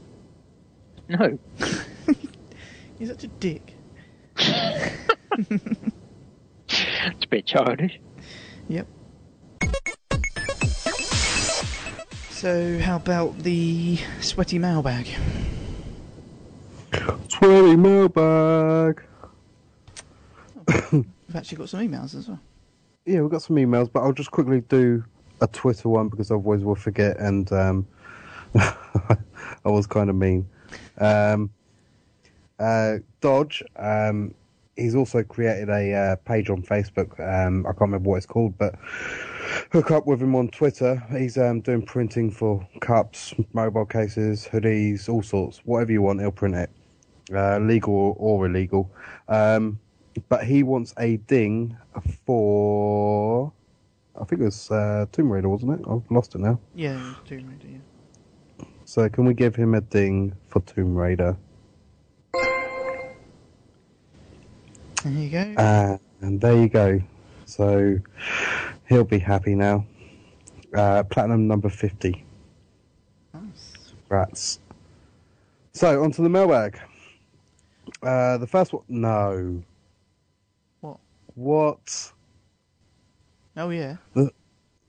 No. 1.07 1.37
You're 2.99 3.09
such 3.09 3.23
a 3.25 3.27
dick. 3.27 3.73
It's 6.71 7.25
a 7.25 7.27
bit 7.27 7.45
childish. 7.45 7.99
Yep. 8.67 8.87
So, 12.29 12.79
how 12.79 12.95
about 12.95 13.39
the 13.39 13.97
sweaty 14.21 14.59
mailbag? 14.59 15.07
Sweaty 17.27 17.75
mailbag. 17.75 19.03
We've 20.91 21.35
actually 21.35 21.57
got 21.57 21.69
some 21.69 21.81
emails 21.81 22.15
as 22.15 22.27
well. 22.27 22.39
Yeah, 23.05 23.21
we've 23.21 23.31
got 23.31 23.41
some 23.41 23.55
emails, 23.55 23.91
but 23.91 24.01
I'll 24.01 24.13
just 24.13 24.31
quickly 24.31 24.61
do 24.61 25.03
a 25.41 25.47
Twitter 25.47 25.89
one 25.89 26.09
because 26.09 26.31
otherwise 26.31 26.63
we'll 26.63 26.75
forget. 26.75 27.17
And 27.19 27.51
um, 27.51 27.87
I 28.55 29.17
was 29.65 29.87
kind 29.87 30.09
of 30.09 30.15
mean. 30.15 30.47
Um, 30.97 31.49
uh, 32.59 32.95
Dodge, 33.21 33.63
um, 33.77 34.33
he's 34.75 34.95
also 34.95 35.23
created 35.23 35.69
a 35.69 35.93
uh, 35.93 36.15
page 36.17 36.49
on 36.49 36.61
Facebook. 36.61 37.19
Um, 37.19 37.65
I 37.65 37.69
can't 37.69 37.81
remember 37.81 38.09
what 38.09 38.17
it's 38.17 38.25
called, 38.25 38.57
but 38.57 38.75
hook 39.71 39.91
up 39.91 40.05
with 40.05 40.21
him 40.21 40.35
on 40.35 40.49
Twitter. 40.49 41.01
He's 41.11 41.37
um, 41.37 41.61
doing 41.61 41.81
printing 41.81 42.31
for 42.31 42.67
cups, 42.81 43.33
mobile 43.53 43.85
cases, 43.85 44.47
hoodies, 44.51 45.09
all 45.09 45.23
sorts. 45.23 45.59
Whatever 45.65 45.91
you 45.91 46.01
want, 46.01 46.19
he'll 46.19 46.31
print 46.31 46.55
it, 46.55 46.69
uh, 47.33 47.59
legal 47.59 47.93
or, 47.93 48.15
or 48.17 48.45
illegal. 48.45 48.91
Um, 49.27 49.79
but 50.27 50.43
he 50.43 50.63
wants 50.63 50.93
a 50.97 51.17
ding 51.17 51.77
for. 52.25 53.51
I 54.19 54.25
think 54.25 54.41
it 54.41 54.45
was 54.45 54.69
uh, 54.69 55.05
Tomb 55.11 55.31
Raider, 55.31 55.47
wasn't 55.47 55.79
it? 55.79 55.85
I've 55.89 56.09
lost 56.11 56.35
it 56.35 56.39
now. 56.39 56.59
Yeah, 56.75 57.13
Tomb 57.25 57.47
Raider, 57.49 57.67
yeah. 57.67 58.65
So 58.85 59.07
can 59.07 59.25
we 59.25 59.33
give 59.33 59.55
him 59.55 59.75
a 59.75 59.81
ding 59.81 60.35
for 60.47 60.61
Tomb 60.61 60.95
Raider? 60.95 61.37
There 65.03 65.13
you 65.13 65.29
go. 65.29 65.53
Uh, 65.57 65.97
and 66.21 66.41
there 66.41 66.57
you 66.57 66.67
go. 66.67 67.01
So 67.45 67.99
he'll 68.89 69.05
be 69.05 69.19
happy 69.19 69.55
now. 69.55 69.85
Uh, 70.73 71.03
platinum 71.03 71.47
number 71.47 71.69
50. 71.69 72.23
Nice. 73.33 73.93
Rats. 74.09 74.59
So, 75.73 76.03
onto 76.03 76.21
the 76.21 76.29
mailbag. 76.29 76.79
Uh, 78.03 78.37
the 78.37 78.47
first 78.47 78.73
one. 78.73 78.83
No. 78.87 79.63
What? 81.39 81.77
What? 81.79 82.11
Oh, 83.55 83.69
yeah. 83.69 83.95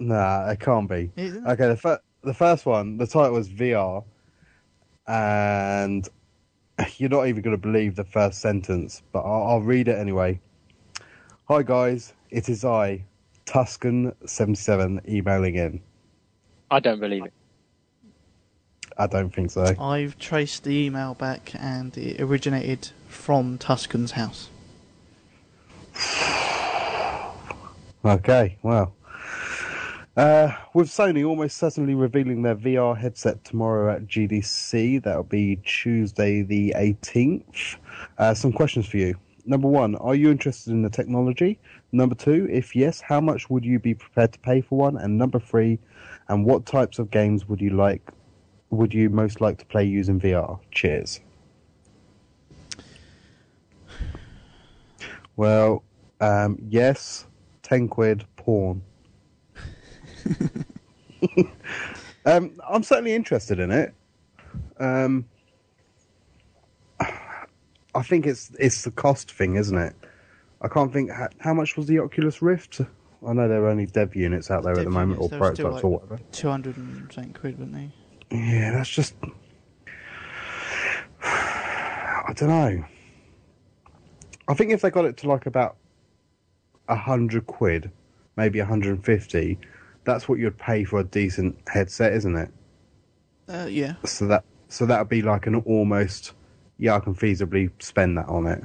Nah, 0.00 0.50
it 0.50 0.58
can't 0.58 0.88
be. 0.88 1.10
It? 1.16 1.42
Okay, 1.46 1.68
the, 1.68 1.76
fir- 1.76 2.00
the 2.22 2.34
first 2.34 2.66
one, 2.66 2.96
the 2.96 3.06
title 3.06 3.34
was 3.34 3.48
VR. 3.48 4.02
And 5.06 6.08
you're 6.96 7.08
not 7.08 7.28
even 7.28 7.42
going 7.42 7.56
to 7.56 7.60
believe 7.60 7.94
the 7.94 8.04
first 8.04 8.40
sentence, 8.40 9.02
but 9.12 9.20
I'll, 9.20 9.48
I'll 9.48 9.60
read 9.60 9.86
it 9.86 9.96
anyway. 9.96 10.40
Hi, 11.46 11.62
guys. 11.62 12.14
It 12.30 12.48
is 12.48 12.64
I, 12.64 13.04
Tuscan77, 13.46 15.08
emailing 15.08 15.54
in. 15.54 15.80
I 16.68 16.80
don't 16.80 17.00
believe 17.00 17.26
it. 17.26 17.32
I 18.98 19.06
don't 19.06 19.32
think 19.32 19.52
so. 19.52 19.74
I've 19.80 20.18
traced 20.18 20.64
the 20.64 20.76
email 20.76 21.14
back 21.14 21.52
and 21.54 21.96
it 21.96 22.20
originated 22.20 22.90
from 23.08 23.56
Tuscan's 23.56 24.12
house. 24.12 24.48
Okay, 28.04 28.56
well. 28.62 28.94
Uh, 30.16 30.54
with 30.74 30.88
Sony 30.88 31.26
almost 31.26 31.56
certainly 31.56 31.94
revealing 31.94 32.42
their 32.42 32.56
VR 32.56 32.96
headset 32.96 33.44
tomorrow 33.44 33.94
at 33.94 34.06
GDC, 34.06 35.02
that'll 35.02 35.22
be 35.22 35.56
Tuesday 35.64 36.42
the 36.42 36.74
18th. 36.76 37.76
Uh, 38.18 38.34
some 38.34 38.52
questions 38.52 38.86
for 38.86 38.96
you. 38.96 39.14
Number 39.44 39.68
one, 39.68 39.96
are 39.96 40.14
you 40.14 40.30
interested 40.30 40.72
in 40.72 40.82
the 40.82 40.90
technology? 40.90 41.58
Number 41.92 42.14
two, 42.14 42.48
if 42.50 42.74
yes, 42.74 43.00
how 43.00 43.20
much 43.20 43.50
would 43.50 43.64
you 43.64 43.78
be 43.78 43.94
prepared 43.94 44.32
to 44.32 44.38
pay 44.38 44.60
for 44.60 44.78
one? 44.78 44.96
And 44.96 45.16
number 45.16 45.38
three, 45.38 45.78
and 46.28 46.44
what 46.44 46.66
types 46.66 46.98
of 46.98 47.10
games 47.10 47.48
would 47.48 47.60
you 47.60 47.70
like? 47.70 48.10
Would 48.70 48.94
you 48.94 49.10
most 49.10 49.40
like 49.40 49.58
to 49.58 49.66
play 49.66 49.84
using 49.84 50.20
VR? 50.20 50.58
Cheers. 50.70 51.20
Well, 55.36 55.82
um, 56.20 56.58
yes, 56.68 57.26
ten 57.70 57.88
quid 57.88 58.24
porn. 58.36 58.82
um, 62.26 62.52
I'm 62.68 62.82
certainly 62.82 63.14
interested 63.14 63.60
in 63.60 63.70
it. 63.70 63.94
Um, 64.78 65.26
I 67.94 68.02
think 68.02 68.26
it's 68.26 68.50
it's 68.58 68.82
the 68.82 68.90
cost 68.90 69.30
thing, 69.30 69.54
isn't 69.54 69.78
it? 69.78 69.94
I 70.60 70.68
can't 70.68 70.92
think 70.92 71.10
how, 71.10 71.28
how 71.38 71.54
much 71.54 71.76
was 71.76 71.86
the 71.86 72.00
Oculus 72.00 72.42
Rift. 72.42 72.80
I 73.26 73.32
know 73.32 73.48
there 73.48 73.62
are 73.64 73.68
only 73.68 73.86
dev 73.86 74.16
units 74.16 74.50
out 74.50 74.64
there 74.64 74.76
at 74.78 74.84
the 74.84 74.90
moment, 74.90 75.20
units, 75.20 75.26
or 75.26 75.28
they 75.28 75.38
were 75.38 75.54
still 75.54 75.64
prototypes 75.66 75.74
like- 75.74 75.84
or 75.84 75.90
whatever. 75.90 76.18
200 76.32 76.76
and 76.76 77.12
something 77.12 77.32
quid, 77.34 77.58
weren't 77.58 77.72
they? 77.72 77.90
Yeah, 78.30 78.72
that's 78.72 78.90
just. 78.90 79.14
I 81.22 82.32
don't 82.34 82.48
know. 82.48 82.84
I 84.48 84.54
think 84.54 84.72
if 84.72 84.80
they 84.80 84.90
got 84.90 85.04
it 85.04 85.16
to 85.18 85.28
like 85.28 85.46
about 85.46 85.76
a 86.90 86.96
hundred 86.96 87.46
quid, 87.46 87.90
maybe 88.36 88.58
a 88.58 88.64
hundred 88.66 88.90
and 88.90 89.04
fifty, 89.04 89.58
that's 90.04 90.28
what 90.28 90.38
you'd 90.38 90.58
pay 90.58 90.84
for 90.84 91.00
a 91.00 91.04
decent 91.04 91.56
headset, 91.68 92.12
isn't 92.12 92.36
it? 92.36 92.50
Uh, 93.48 93.66
yeah. 93.70 93.94
So 94.04 94.26
that 94.26 94.44
so 94.68 94.86
that 94.86 94.98
would 94.98 95.08
be 95.08 95.22
like 95.22 95.46
an 95.46 95.54
almost. 95.54 96.32
Yeah, 96.78 96.96
I 96.96 97.00
can 97.00 97.14
feasibly 97.14 97.70
spend 97.78 98.16
that 98.18 98.26
on 98.28 98.46
it. 98.46 98.62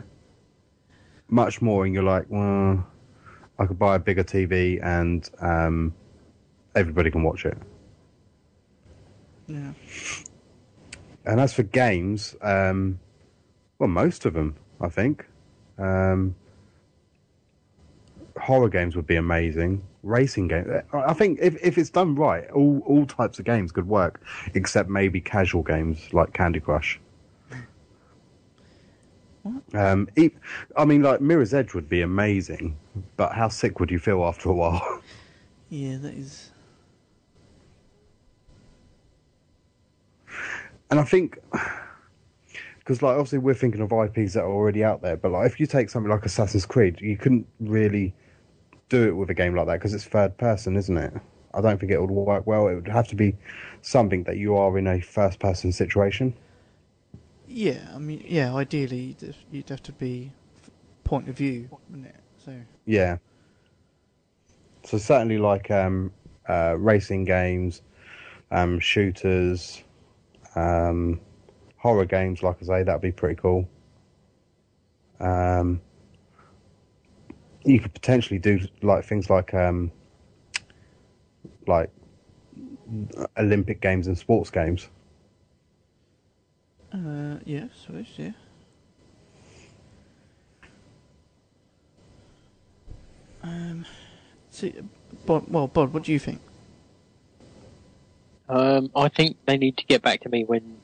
Much 1.28 1.62
more, 1.62 1.86
and 1.86 1.94
you're 1.94 2.04
like, 2.04 2.26
well, 2.30 2.86
I 3.60 3.66
could 3.66 3.80
buy 3.80 3.96
a 3.96 4.00
bigger 4.00 4.24
TV 4.24 4.84
and 4.84 5.30
um, 5.40 5.94
everybody 6.76 7.12
can 7.12 7.24
watch 7.24 7.46
it. 7.46 7.58
Yeah. 9.48 9.74
And 11.26 11.40
as 11.40 11.54
for 11.54 11.64
games, 11.64 12.36
um, 12.42 13.00
well, 13.80 13.90
most 13.90 14.26
of 14.26 14.34
them, 14.34 14.56
I 14.80 14.90
think. 14.90 15.26
Um, 15.78 16.36
horror 18.46 18.70
games 18.70 18.96
would 18.96 19.08
be 19.08 19.16
amazing. 19.16 19.82
Racing 20.04 20.48
games, 20.50 20.68
I 20.94 21.14
think 21.14 21.40
if, 21.42 21.58
if 21.64 21.80
it's 21.80 21.90
done 21.90 22.14
right, 22.14 22.48
all, 22.52 22.84
all 22.86 23.08
types 23.08 23.40
of 23.40 23.46
games 23.46 23.72
could 23.72 23.88
work, 23.88 24.22
except 24.54 24.88
maybe 24.88 25.20
casual 25.20 25.64
games 25.64 26.14
like 26.14 26.32
Candy 26.34 26.60
Crush. 26.60 27.00
Um, 29.74 30.08
I 30.78 30.86
mean, 30.86 31.02
like 31.02 31.22
Mirror's 31.22 31.56
Edge 31.56 31.74
would 31.74 31.90
be 31.90 32.02
amazing, 32.02 32.78
but 33.18 33.34
how 33.34 33.50
sick 33.50 33.80
would 33.80 33.90
you 33.90 33.98
feel 34.00 34.24
after 34.24 34.50
a 34.50 34.54
while? 34.54 35.02
Yeah, 35.70 35.98
that 35.98 36.14
is. 36.14 36.52
And 40.92 41.00
I 41.00 41.04
think 41.04 41.40
because 42.78 43.02
like 43.02 43.14
obviously 43.14 43.40
we're 43.40 43.56
thinking 43.56 43.82
of 43.82 43.92
IPs 43.92 44.34
that 44.34 44.44
are 44.44 44.52
already 44.52 44.84
out 44.84 45.02
there, 45.02 45.18
but 45.18 45.32
like 45.32 45.48
if 45.48 45.60
you 45.60 45.66
take 45.66 45.90
something 45.90 46.12
like 46.12 46.24
Assassin's 46.24 46.68
Creed, 46.68 47.02
you 47.02 47.18
couldn't 47.18 47.48
really 47.60 48.14
do 48.90 49.08
it 49.08 49.12
with 49.12 49.30
a 49.30 49.34
game 49.34 49.56
like 49.56 49.68
that 49.68 49.74
because 49.74 49.94
it's 49.94 50.06
third 50.06 50.38
person, 50.38 50.76
isn't 50.76 50.98
it? 50.98 51.14
I 51.54 51.62
don't 51.62 51.80
think 51.80 51.92
it 51.92 52.00
would 52.00 52.12
work 52.12 52.46
well. 52.46 52.68
It 52.68 52.76
would 52.76 52.88
have 52.88 53.08
to 53.10 53.16
be 53.16 53.36
something 53.82 54.24
that 54.24 54.38
you 54.38 54.56
are 54.58 54.78
in 54.78 54.88
a 54.88 55.00
first 55.00 55.40
person 55.40 55.72
situation. 55.72 56.34
Yeah, 57.48 57.88
I 57.94 58.00
mean, 58.00 58.24
yeah, 58.28 58.54
ideally, 58.54 59.16
you'd 59.52 59.70
have, 59.70 59.84
to 59.84 59.92
be 59.94 60.32
point 61.04 61.30
of 61.30 61.38
view, 61.38 61.70
wouldn't 61.90 62.08
it? 62.08 62.16
So, 62.44 62.54
Yeah. 62.86 63.18
So 64.84 64.98
certainly 64.98 65.38
like 65.38 65.72
um, 65.72 66.12
uh, 66.50 66.76
racing 66.78 67.24
games, 67.24 67.82
um, 68.52 68.80
shooters, 68.80 69.84
um, 70.56 71.20
horror 71.78 72.06
games. 72.06 72.44
Like 72.44 72.58
I 72.62 72.66
say, 72.66 72.84
that'd 72.84 73.02
be 73.02 73.12
pretty 73.12 73.36
cool. 73.36 73.68
Um, 75.20 75.82
you 77.66 77.80
could 77.80 77.94
potentially 77.94 78.40
do 78.40 78.60
like 78.82 79.04
things 79.06 79.30
like 79.30 79.54
um, 79.54 79.92
like 81.68 81.90
Olympic 83.38 83.82
games 83.82 84.08
and 84.08 84.18
sports 84.18 84.50
games. 84.50 84.88
uh, 86.94 87.38
yeah, 87.46 87.66
I 87.66 87.86
suppose, 87.86 88.08
yeah. 88.18 88.32
Um, 93.44 93.86
see, 94.50 94.74
Bod, 95.26 95.46
well, 95.48 95.68
Bod, 95.68 95.94
what 95.94 96.04
do 96.04 96.12
you 96.12 96.20
think? 96.20 96.40
Um, 98.48 98.92
I 98.96 99.10
think 99.10 99.38
they 99.46 99.58
need 99.58 99.78
to 99.78 99.86
get 99.86 100.02
back 100.02 100.22
to 100.22 100.30
me 100.30 100.44
when 100.46 100.78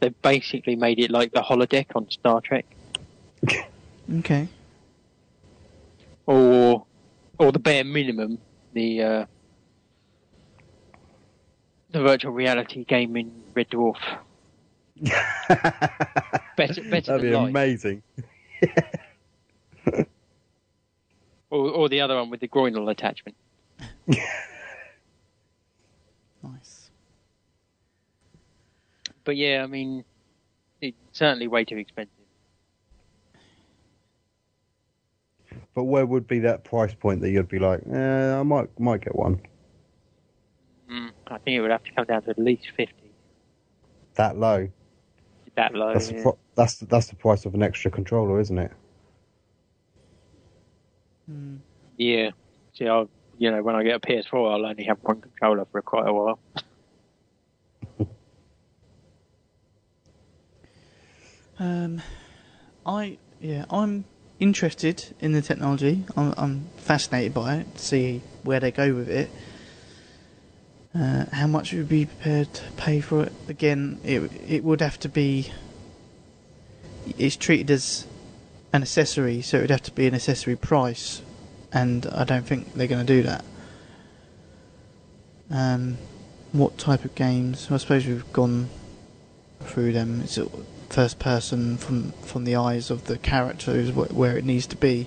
they've 0.00 0.22
basically 0.22 0.76
made 0.76 0.98
it 0.98 1.10
like 1.10 1.32
the 1.32 1.40
holodeck 1.40 1.86
on 1.94 2.10
Star 2.10 2.40
Trek, 2.40 2.66
Okay. 4.18 4.48
Or 6.28 6.84
or 7.38 7.52
the 7.52 7.58
bare 7.58 7.84
minimum, 7.84 8.38
the 8.74 9.02
uh, 9.02 9.26
the 11.90 12.02
virtual 12.02 12.32
reality 12.32 12.84
game 12.84 13.16
in 13.16 13.32
Red 13.54 13.70
Dwarf. 13.70 13.96
Better, 16.56 16.82
better 16.90 17.12
That'd 17.12 17.22
be 17.22 17.30
than 17.30 17.40
live. 17.42 17.48
amazing. 17.48 18.02
Or, 21.50 21.70
or 21.70 21.88
the 21.88 22.02
other 22.02 22.14
one 22.16 22.28
with 22.28 22.40
the 22.40 22.48
groinal 22.48 22.90
attachment. 22.90 23.34
Nice. 26.42 26.90
But 29.24 29.36
yeah, 29.36 29.62
I 29.64 29.66
mean, 29.66 30.04
it's 30.82 30.96
certainly 31.12 31.48
way 31.48 31.64
too 31.64 31.78
expensive. 31.78 32.12
But 35.78 35.84
where 35.84 36.04
would 36.04 36.26
be 36.26 36.40
that 36.40 36.64
price 36.64 36.92
point 36.92 37.20
that 37.20 37.30
you'd 37.30 37.46
be 37.46 37.60
like, 37.60 37.82
eh, 37.88 38.34
I 38.36 38.42
might 38.42 38.68
might 38.80 39.00
get 39.00 39.14
one 39.14 39.40
Mm, 40.90 41.12
I 41.28 41.38
think 41.38 41.56
it 41.56 41.60
would 41.60 41.70
have 41.70 41.84
to 41.84 41.92
come 41.92 42.04
down 42.04 42.22
to 42.22 42.30
at 42.30 42.38
least 42.40 42.64
50. 42.76 42.92
that 44.16 44.36
low? 44.36 44.68
That 45.54 45.74
low. 45.74 45.92
That's 45.92 46.08
the 46.08 46.14
yeah. 46.14 46.22
pro- 46.22 46.38
that's 46.56 46.78
the, 46.78 46.86
that's 46.86 47.06
the 47.06 47.14
price 47.14 47.44
of 47.44 47.54
an 47.54 47.62
extra 47.62 47.92
controller, 47.92 48.40
isn't 48.40 48.58
it? 48.58 48.72
Mm. 51.30 51.58
Yeah. 51.96 52.30
See, 52.74 52.88
I'll, 52.88 53.08
you 53.38 53.52
know, 53.52 53.62
when 53.62 53.76
I 53.76 53.84
get 53.84 53.94
a 53.94 54.00
PS4, 54.00 54.34
I'll 54.34 54.66
only 54.66 54.82
have 54.82 54.98
one 55.02 55.20
controller 55.20 55.64
for 55.70 55.80
quite 55.82 56.08
a 56.08 56.12
while. 56.12 56.40
Um, 61.60 62.02
I 62.86 63.18
yeah, 63.40 63.64
I'm 63.68 64.04
interested 64.40 65.14
in 65.20 65.32
the 65.32 65.42
technology. 65.42 66.04
I'm, 66.16 66.34
I'm 66.36 66.64
fascinated 66.76 67.34
by 67.34 67.56
it. 67.56 67.74
To 67.74 67.82
see 67.82 68.22
where 68.42 68.60
they 68.60 68.70
go 68.70 68.94
with 68.94 69.08
it. 69.08 69.30
Uh, 70.94 71.26
how 71.32 71.46
much 71.46 71.72
would 71.72 71.88
be 71.88 72.06
prepared 72.06 72.52
to 72.54 72.62
pay 72.76 73.00
for 73.00 73.24
it? 73.24 73.32
Again, 73.48 74.00
it 74.04 74.30
it 74.46 74.64
would 74.64 74.80
have 74.80 74.98
to 75.00 75.08
be. 75.08 75.52
It's 77.18 77.36
treated 77.36 77.70
as 77.70 78.06
an 78.72 78.82
accessory, 78.82 79.42
so 79.42 79.58
it 79.58 79.60
would 79.62 79.70
have 79.70 79.82
to 79.82 79.92
be 79.92 80.06
an 80.06 80.14
accessory 80.14 80.56
price, 80.56 81.22
and 81.72 82.06
I 82.06 82.24
don't 82.24 82.46
think 82.46 82.74
they're 82.74 82.86
going 82.86 83.06
to 83.06 83.12
do 83.12 83.22
that. 83.22 83.44
Um, 85.50 85.96
what 86.52 86.76
type 86.78 87.04
of 87.04 87.14
games? 87.14 87.68
I 87.70 87.76
suppose 87.76 88.06
we've 88.06 88.30
gone 88.32 88.68
through 89.60 89.92
them. 89.92 90.20
It's 90.22 90.38
first 90.88 91.18
person 91.18 91.76
from 91.76 92.12
from 92.22 92.44
the 92.44 92.56
eyes 92.56 92.90
of 92.90 93.04
the 93.04 93.18
character 93.18 93.72
is 93.72 93.90
wh- 93.90 94.14
where 94.16 94.36
it 94.36 94.44
needs 94.44 94.66
to 94.68 94.76
be. 94.76 95.06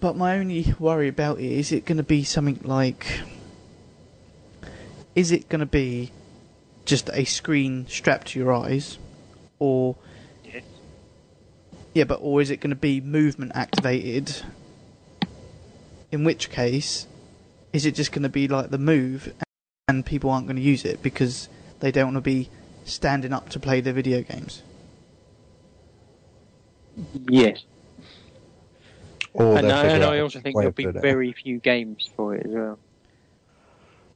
But 0.00 0.16
my 0.16 0.38
only 0.38 0.74
worry 0.78 1.08
about 1.08 1.38
it 1.38 1.50
is 1.50 1.72
it 1.72 1.84
going 1.84 1.96
to 1.96 2.02
be 2.02 2.24
something 2.24 2.60
like. 2.64 3.20
Is 5.14 5.32
it 5.32 5.48
going 5.48 5.60
to 5.60 5.66
be 5.66 6.12
just 6.84 7.08
a 7.12 7.24
screen 7.24 7.86
strapped 7.88 8.28
to 8.28 8.38
your 8.38 8.52
eyes, 8.52 8.98
or 9.58 9.96
Yes. 10.44 10.62
yeah, 11.94 12.04
but 12.04 12.18
or 12.20 12.42
is 12.42 12.50
it 12.50 12.60
going 12.60 12.70
to 12.70 12.76
be 12.76 13.00
movement 13.00 13.52
activated? 13.54 14.42
In 16.12 16.22
which 16.22 16.50
case, 16.50 17.06
is 17.72 17.84
it 17.86 17.94
just 17.94 18.12
going 18.12 18.22
to 18.22 18.28
be 18.28 18.46
like 18.46 18.70
the 18.70 18.78
move, 18.78 19.32
and 19.88 20.04
people 20.04 20.30
aren't 20.30 20.46
going 20.46 20.56
to 20.56 20.62
use 20.62 20.84
it 20.84 21.02
because 21.02 21.48
they 21.80 21.90
don't 21.90 22.12
want 22.12 22.16
to 22.16 22.20
be 22.20 22.50
standing 22.86 23.32
up 23.32 23.50
to 23.50 23.60
play 23.60 23.80
their 23.80 23.92
video 23.92 24.22
games? 24.22 24.62
Yes. 27.28 27.64
Or 29.34 29.58
and 29.58 29.70
I, 29.70 29.84
and 29.86 30.02
out 30.02 30.14
I 30.14 30.16
a 30.16 30.22
also 30.22 30.40
think 30.40 30.56
there'll 30.56 30.72
be 30.72 30.84
doing 30.84 30.96
it. 30.96 31.02
very 31.02 31.32
few 31.32 31.58
games 31.58 32.08
for 32.16 32.34
it 32.34 32.46
as 32.46 32.52
well. 32.52 32.78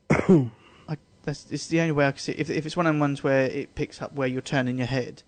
I, 0.88 0.96
that's 1.24 1.50
it's 1.50 1.66
the 1.66 1.80
only 1.80 1.92
way 1.92 2.06
I 2.06 2.12
can 2.12 2.20
see. 2.20 2.32
If 2.32 2.48
if 2.48 2.64
it's 2.64 2.76
one 2.76 2.86
of 2.86 2.94
the 2.94 3.00
ones 3.00 3.22
where 3.22 3.42
it 3.42 3.74
picks 3.74 4.00
up 4.00 4.14
where 4.14 4.26
you're 4.28 4.40
turning 4.40 4.78
your 4.78 4.86
head, 4.86 5.22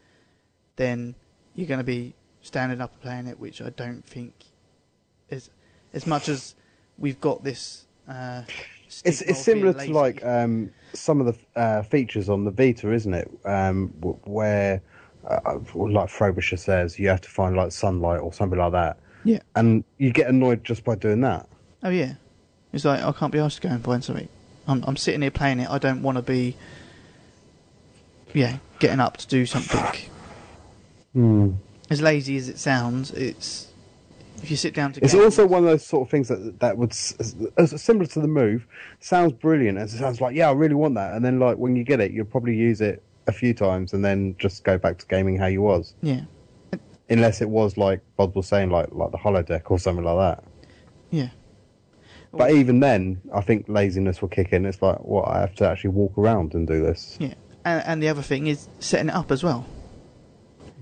then 0.77 1.14
you're 1.55 1.66
going 1.66 1.78
to 1.78 1.85
be 1.85 2.14
standing 2.40 2.81
up 2.81 2.93
and 2.93 3.02
playing 3.02 3.27
it, 3.27 3.39
which 3.39 3.60
I 3.60 3.69
don't 3.69 4.02
think 4.05 4.32
is 5.28 5.51
as 5.93 6.06
much 6.06 6.28
as 6.28 6.55
we've 6.97 7.20
got 7.20 7.44
this. 7.44 7.85
Uh, 8.09 8.43
It's 9.05 9.23
it's 9.23 9.40
similar 9.40 9.73
to 9.73 9.93
like 9.93 10.24
um, 10.24 10.70
some 10.93 11.20
of 11.20 11.27
the 11.27 11.60
uh, 11.60 11.82
features 11.82 12.28
on 12.28 12.44
the 12.44 12.51
Vita, 12.51 12.93
isn't 12.93 13.14
it? 13.14 13.31
Um, 13.44 13.89
where, 14.24 14.82
uh, 15.27 15.59
like 15.74 16.09
Frobisher 16.09 16.56
says, 16.56 16.98
you 16.98 17.09
have 17.09 17.20
to 17.23 17.28
find 17.28 17.56
like 17.56 17.73
sunlight 17.73 18.20
or 18.20 18.32
something 18.32 18.59
like 18.59 18.73
that, 18.73 18.98
yeah. 19.24 19.40
and 19.56 19.85
you 19.98 20.12
get 20.12 20.28
annoyed 20.28 20.64
just 20.64 20.85
by 20.85 20.94
doing 20.94 21.20
that. 21.23 21.48
Oh 21.82 21.90
yeah, 21.90 22.14
it's 22.73 22.85
like 22.85 23.02
I 23.02 23.12
can't 23.12 23.32
be 23.32 23.39
asked 23.39 23.62
to 23.62 23.69
go 23.69 23.74
and 23.74 23.82
find 23.82 24.05
something. 24.05 24.28
I'm 24.69 24.85
I'm 24.86 24.97
sitting 24.97 25.23
here 25.23 25.31
playing 25.31 25.60
it. 25.60 25.70
I 25.70 25.78
don't 25.78 26.02
want 26.02 26.19
to 26.19 26.23
be. 26.23 26.56
Yeah, 28.35 28.59
getting 28.78 29.01
up 29.01 29.16
to 29.19 29.27
do 29.27 29.44
something. 29.44 30.10
Hmm. 31.12 31.52
As 31.90 32.01
lazy 32.01 32.36
as 32.36 32.48
it 32.48 32.59
sounds, 32.59 33.10
it's 33.10 33.71
if 34.43 34.51
you 34.51 34.56
sit 34.56 34.74
down 34.74 34.93
to. 34.93 35.05
It's 35.05 35.12
game- 35.14 35.23
also 35.23 35.47
one 35.47 35.64
of 35.64 35.70
those 35.70 35.86
sort 35.86 36.06
of 36.06 36.10
things 36.10 36.28
that 36.28 36.59
that 36.60 36.77
would 36.77 36.93
similar 36.93 38.06
to 38.06 38.20
the 38.20 38.28
move. 38.28 38.66
Sounds 39.01 39.32
brilliant. 39.32 39.78
It 39.78 39.90
sounds 39.90 40.20
like 40.20 40.35
yeah, 40.35 40.48
I 40.48 40.52
really 40.52 40.74
want 40.74 40.94
that. 40.97 41.14
And 41.14 41.24
then 41.24 41.39
like 41.39 41.56
when 41.59 41.77
you 41.77 41.85
get 41.85 42.01
it, 42.01 42.12
you'll 42.12 42.27
probably 42.27 42.56
use 42.56 42.81
it 42.81 43.02
a 43.27 43.32
few 43.32 43.55
times 43.55 43.93
and 43.93 44.05
then 44.05 44.35
just 44.39 44.64
go 44.64 44.77
back 44.78 44.98
to 44.98 45.06
gaming 45.06 45.36
how 45.39 45.47
you 45.47 45.62
was. 45.62 45.94
yeah, 46.02 46.23
Unless 47.09 47.40
it 47.40 47.48
was 47.48 47.77
like 47.77 48.01
Bod 48.16 48.35
was 48.35 48.48
saying, 48.48 48.70
like 48.70 48.89
like 48.93 49.12
the 49.12 49.19
holodeck 49.19 49.70
or 49.70 49.78
something 49.78 50.05
like 50.05 50.19
that. 50.36 50.44
yeah. 51.10 51.28
But 52.35 52.52
even 52.52 52.81
then, 52.81 53.20
I 53.35 53.43
think 53.43 53.66
laziness 53.69 54.23
will 54.23 54.31
kick 54.31 54.55
in. 54.55 54.64
It's 54.64 54.81
like, 54.81 54.98
what 55.01 55.28
I 55.28 55.40
have 55.40 55.55
to 55.56 55.69
actually 55.69 55.90
walk 55.90 56.16
around 56.16 56.55
and 56.55 56.66
do 56.66 56.81
this. 56.81 57.19
Yeah, 57.20 57.35
and, 57.66 57.85
and 57.86 58.02
the 58.02 58.09
other 58.09 58.23
thing 58.23 58.47
is 58.47 58.69
setting 58.81 59.10
it 59.10 59.14
up 59.14 59.31
as 59.31 59.44
well. 59.44 59.66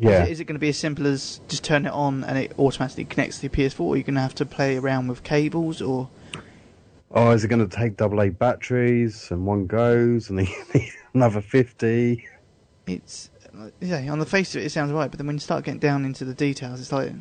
Yeah, 0.01 0.23
Is 0.23 0.29
it, 0.29 0.33
is 0.33 0.41
it 0.41 0.45
going 0.45 0.55
to 0.55 0.61
be 0.61 0.71
as 0.71 0.79
simple 0.79 1.07
as 1.07 1.41
just 1.49 1.63
turn 1.63 1.85
it 1.85 1.93
on 1.93 2.25
and 2.25 2.39
it 2.39 2.53
automatically 2.59 3.05
connects 3.05 3.41
to 3.41 3.49
the 3.49 3.57
PS4? 3.57 3.81
Or 3.81 3.95
are 3.95 3.97
you 3.99 4.03
going 4.03 4.15
to 4.15 4.21
have 4.23 4.35
to 4.37 4.47
play 4.47 4.77
around 4.79 5.09
with 5.09 5.23
cables? 5.23 5.83
Or 5.83 6.09
Oh, 7.13 7.33
is 7.33 7.45
it 7.45 7.49
going 7.49 7.67
to 7.69 7.77
take 7.77 7.97
double 7.97 8.21
A 8.23 8.31
batteries 8.31 9.31
and 9.31 9.45
one 9.47 9.67
goes 9.67 10.31
and 10.31 10.39
then 10.41 10.47
you 10.47 10.65
need 10.81 10.93
another 11.15 11.41
fifty? 11.41 12.27
it's 12.87 13.31
yeah, 13.81 14.11
on 14.11 14.19
the 14.21 14.27
face 14.27 14.55
of 14.55 14.63
it, 14.63 14.67
it 14.67 14.71
sounds 14.71 14.93
right, 14.93 15.11
but 15.11 15.19
then 15.19 15.27
when 15.27 15.37
you 15.37 15.41
start 15.41 15.65
getting 15.65 15.81
down 15.81 16.05
into 16.05 16.25
the 16.25 16.35
details, 16.35 16.81
it's 16.81 16.93
like 16.93 17.13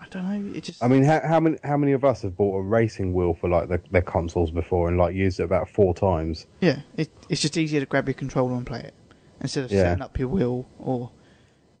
I 0.00 0.06
don't 0.10 0.24
know. 0.28 0.52
It 0.54 0.64
just 0.64 0.82
I 0.82 0.88
mean, 0.88 1.04
how, 1.04 1.20
how 1.26 1.40
many 1.40 1.58
how 1.64 1.76
many 1.76 1.92
of 1.92 2.04
us 2.04 2.22
have 2.22 2.36
bought 2.36 2.56
a 2.58 2.62
racing 2.62 3.14
wheel 3.14 3.34
for 3.34 3.48
like 3.48 3.68
the, 3.68 3.80
their 3.90 4.02
consoles 4.02 4.50
before 4.50 4.88
and 4.88 4.98
like 4.98 5.14
used 5.14 5.38
it 5.40 5.44
about 5.44 5.68
four 5.68 5.94
times? 5.94 6.46
yeah, 6.60 6.80
it, 6.96 7.08
it's 7.28 7.40
just 7.40 7.56
easier 7.56 7.80
to 7.80 7.86
grab 7.86 8.08
your 8.08 8.14
controller 8.14 8.54
and 8.54 8.66
play 8.66 8.80
it 8.80 8.94
instead 9.40 9.64
of 9.64 9.70
Yeah. 9.70 9.84
setting 9.84 10.02
up 10.02 10.18
your 10.18 10.28
wheel 10.28 10.68
or 10.78 11.10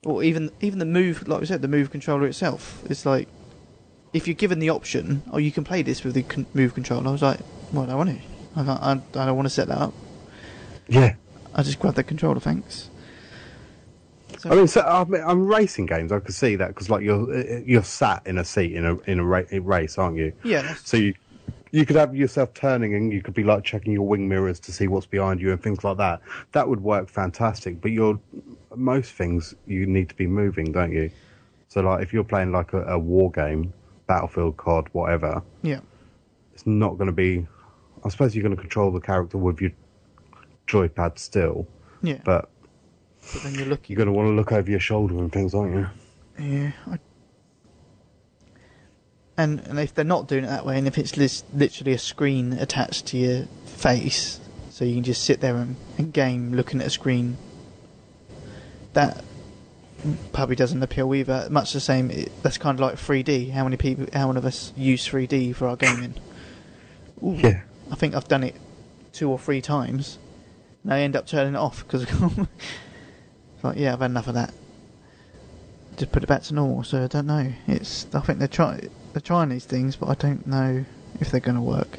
or 0.08 0.22
even 0.22 0.50
even 0.60 0.78
the 0.78 0.84
move. 0.86 1.28
Like 1.28 1.40
we 1.40 1.46
said, 1.46 1.62
the 1.62 1.68
move 1.68 1.90
controller 1.90 2.26
itself. 2.26 2.82
It's 2.88 3.04
like 3.04 3.28
if 4.12 4.26
you're 4.26 4.34
given 4.34 4.58
the 4.58 4.70
option, 4.70 5.22
oh, 5.30 5.38
you 5.38 5.52
can 5.52 5.64
play 5.64 5.82
this 5.82 6.02
with 6.02 6.14
the 6.14 6.22
con- 6.22 6.46
move 6.54 6.74
controller. 6.74 7.08
I 7.08 7.12
was 7.12 7.22
like, 7.22 7.40
well, 7.72 7.84
I 7.84 7.86
don't 7.86 7.98
want 7.98 8.10
to. 8.10 8.20
I, 8.56 8.64
can't, 8.64 8.82
I, 9.16 9.22
I 9.22 9.26
don't 9.26 9.36
want 9.36 9.46
to 9.46 9.50
set 9.54 9.68
that 9.68 9.78
up. 9.78 9.94
Yeah, 10.88 11.16
I 11.54 11.62
just 11.62 11.78
grab 11.78 11.94
the 11.94 12.02
controller, 12.02 12.40
thanks. 12.40 12.88
So, 14.38 14.50
I 14.50 14.54
mean, 14.54 14.66
so 14.68 14.80
I 14.80 15.04
mean, 15.04 15.20
on 15.22 15.46
racing 15.46 15.86
games, 15.86 16.12
I 16.12 16.20
could 16.20 16.34
see 16.34 16.56
that 16.56 16.68
because 16.68 16.88
like 16.88 17.02
you're 17.02 17.60
you're 17.60 17.82
sat 17.82 18.26
in 18.26 18.38
a 18.38 18.44
seat 18.44 18.72
in 18.72 18.86
a 18.86 18.98
in 19.00 19.18
a 19.18 19.24
ra- 19.24 19.42
race, 19.52 19.98
aren't 19.98 20.16
you? 20.16 20.32
yeah, 20.42 20.74
So 20.84 20.96
you 20.96 21.14
you 21.70 21.84
could 21.86 21.96
have 21.96 22.14
yourself 22.14 22.54
turning 22.54 22.94
and 22.94 23.12
you 23.12 23.22
could 23.22 23.34
be 23.34 23.44
like 23.44 23.64
checking 23.64 23.92
your 23.92 24.06
wing 24.06 24.28
mirrors 24.28 24.58
to 24.60 24.72
see 24.72 24.88
what's 24.88 25.06
behind 25.06 25.40
you 25.40 25.52
and 25.52 25.62
things 25.62 25.84
like 25.84 25.96
that. 25.98 26.20
That 26.52 26.68
would 26.68 26.82
work 26.82 27.08
fantastic. 27.08 27.80
But 27.80 27.90
you're 27.92 28.18
most 28.74 29.12
things 29.12 29.54
you 29.66 29.86
need 29.86 30.08
to 30.08 30.14
be 30.14 30.26
moving, 30.26 30.72
don't 30.72 30.92
you? 30.92 31.10
So 31.68 31.80
like 31.80 32.02
if 32.02 32.12
you're 32.12 32.24
playing 32.24 32.52
like 32.52 32.72
a, 32.72 32.82
a 32.84 32.98
war 32.98 33.30
game, 33.30 33.72
Battlefield, 34.06 34.56
COD, 34.56 34.88
whatever, 34.92 35.42
yeah, 35.62 35.80
it's 36.54 36.66
not 36.66 36.96
going 36.96 37.06
to 37.08 37.12
be. 37.12 37.46
I 38.04 38.08
suppose 38.08 38.34
you're 38.34 38.44
going 38.44 38.56
to 38.56 38.60
control 38.60 38.90
the 38.90 39.00
character 39.00 39.36
with 39.38 39.60
your 39.60 39.72
joypad 40.66 41.18
still, 41.18 41.66
yeah. 42.02 42.20
but 42.24 42.48
But 43.32 43.42
then 43.42 43.54
you're 43.54 43.66
looking. 43.66 43.94
you're 43.94 44.04
going 44.04 44.14
to 44.14 44.18
want 44.18 44.28
to 44.28 44.32
look 44.32 44.52
over 44.52 44.70
your 44.70 44.80
shoulder 44.80 45.18
and 45.18 45.32
things, 45.32 45.54
aren't 45.54 45.74
you? 45.74 45.86
Yeah. 46.38 46.72
I... 46.86 46.98
And 49.38 49.60
and 49.68 49.78
if 49.78 49.94
they're 49.94 50.04
not 50.04 50.26
doing 50.26 50.42
it 50.44 50.48
that 50.48 50.66
way, 50.66 50.76
and 50.76 50.88
if 50.88 50.98
it's 50.98 51.16
lis- 51.16 51.44
literally 51.54 51.92
a 51.92 51.98
screen 51.98 52.54
attached 52.54 53.06
to 53.06 53.16
your 53.16 53.44
face, 53.66 54.40
so 54.70 54.84
you 54.84 54.94
can 54.94 55.04
just 55.04 55.22
sit 55.22 55.40
there 55.40 55.56
and, 55.56 55.76
and 55.96 56.12
game 56.12 56.52
looking 56.52 56.80
at 56.80 56.88
a 56.88 56.90
screen, 56.90 57.38
that 58.94 59.24
probably 60.32 60.56
doesn't 60.56 60.82
appeal 60.82 61.14
either. 61.14 61.46
Much 61.50 61.72
the 61.72 61.78
same. 61.78 62.10
It, 62.10 62.32
that's 62.42 62.58
kind 62.58 62.76
of 62.76 62.80
like 62.80 62.96
3D. 62.96 63.52
How 63.52 63.62
many 63.62 63.76
people? 63.76 64.06
How 64.12 64.26
many 64.26 64.38
of 64.38 64.44
us 64.44 64.72
use 64.76 65.06
3D 65.08 65.54
for 65.54 65.68
our 65.68 65.76
gaming? 65.76 66.14
Ooh, 67.22 67.34
Yeah. 67.34 67.62
I 67.92 67.94
think 67.94 68.16
I've 68.16 68.28
done 68.28 68.42
it 68.42 68.56
two 69.12 69.30
or 69.30 69.38
three 69.38 69.60
times, 69.60 70.18
and 70.82 70.92
I 70.92 71.00
end 71.02 71.14
up 71.14 71.28
turning 71.28 71.54
it 71.54 71.58
off 71.58 71.84
because 71.86 72.10
like, 73.62 73.76
yeah, 73.78 73.92
I've 73.92 74.00
had 74.00 74.10
enough 74.10 74.26
of 74.26 74.34
that 74.34 74.52
just 75.98 76.12
put 76.12 76.22
it 76.22 76.26
back 76.26 76.42
to 76.44 76.54
normal. 76.54 76.84
So 76.84 77.04
I 77.04 77.06
don't 77.08 77.26
know. 77.26 77.52
It's 77.66 78.06
I 78.14 78.20
think 78.20 78.38
they're 78.38 78.48
trying 78.48 78.88
trying 79.20 79.48
these 79.48 79.64
things, 79.64 79.96
but 79.96 80.08
I 80.08 80.14
don't 80.14 80.46
know 80.46 80.84
if 81.20 81.30
they're 81.30 81.40
going 81.40 81.56
to 81.56 81.62
work 81.62 81.98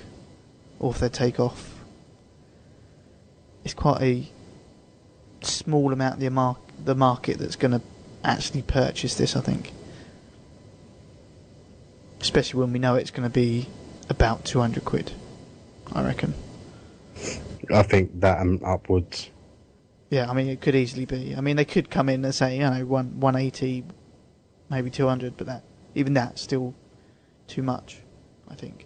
or 0.79 0.91
if 0.91 0.99
they 0.99 1.09
take 1.09 1.39
off. 1.39 1.75
it's 3.63 3.73
quite 3.73 4.01
a 4.01 4.27
small 5.41 5.91
amount 5.93 6.15
of 6.15 6.19
the, 6.21 6.29
mar- 6.29 6.57
the 6.83 6.95
market 6.95 7.37
that's 7.37 7.55
going 7.55 7.71
to 7.71 7.81
actually 8.23 8.61
purchase 8.61 9.15
this. 9.15 9.35
I 9.35 9.41
think, 9.41 9.71
especially 12.21 12.59
when 12.59 12.73
we 12.73 12.79
know 12.79 12.95
it's 12.95 13.11
going 13.11 13.27
to 13.27 13.33
be 13.33 13.67
about 14.09 14.45
two 14.45 14.59
hundred 14.59 14.85
quid. 14.85 15.11
I 15.91 16.03
reckon. 16.03 16.33
I 17.73 17.83
think 17.83 18.19
that 18.21 18.39
and 18.39 18.63
upwards. 18.63 19.29
Yeah, 20.09 20.29
I 20.29 20.33
mean 20.33 20.49
it 20.49 20.61
could 20.61 20.75
easily 20.75 21.05
be. 21.05 21.35
I 21.35 21.41
mean 21.41 21.55
they 21.55 21.65
could 21.65 21.89
come 21.89 22.09
in 22.09 22.23
and 22.25 22.33
say 22.33 22.55
you 22.57 22.61
know 22.61 22.85
one 22.85 23.19
one 23.19 23.35
eighty, 23.35 23.83
maybe 24.69 24.89
two 24.89 25.07
hundred, 25.07 25.37
but 25.37 25.47
that 25.47 25.63
even 25.95 26.13
that's 26.13 26.41
still 26.41 26.73
too 27.49 27.63
much. 27.63 27.99
I 28.47 28.55
think. 28.55 28.85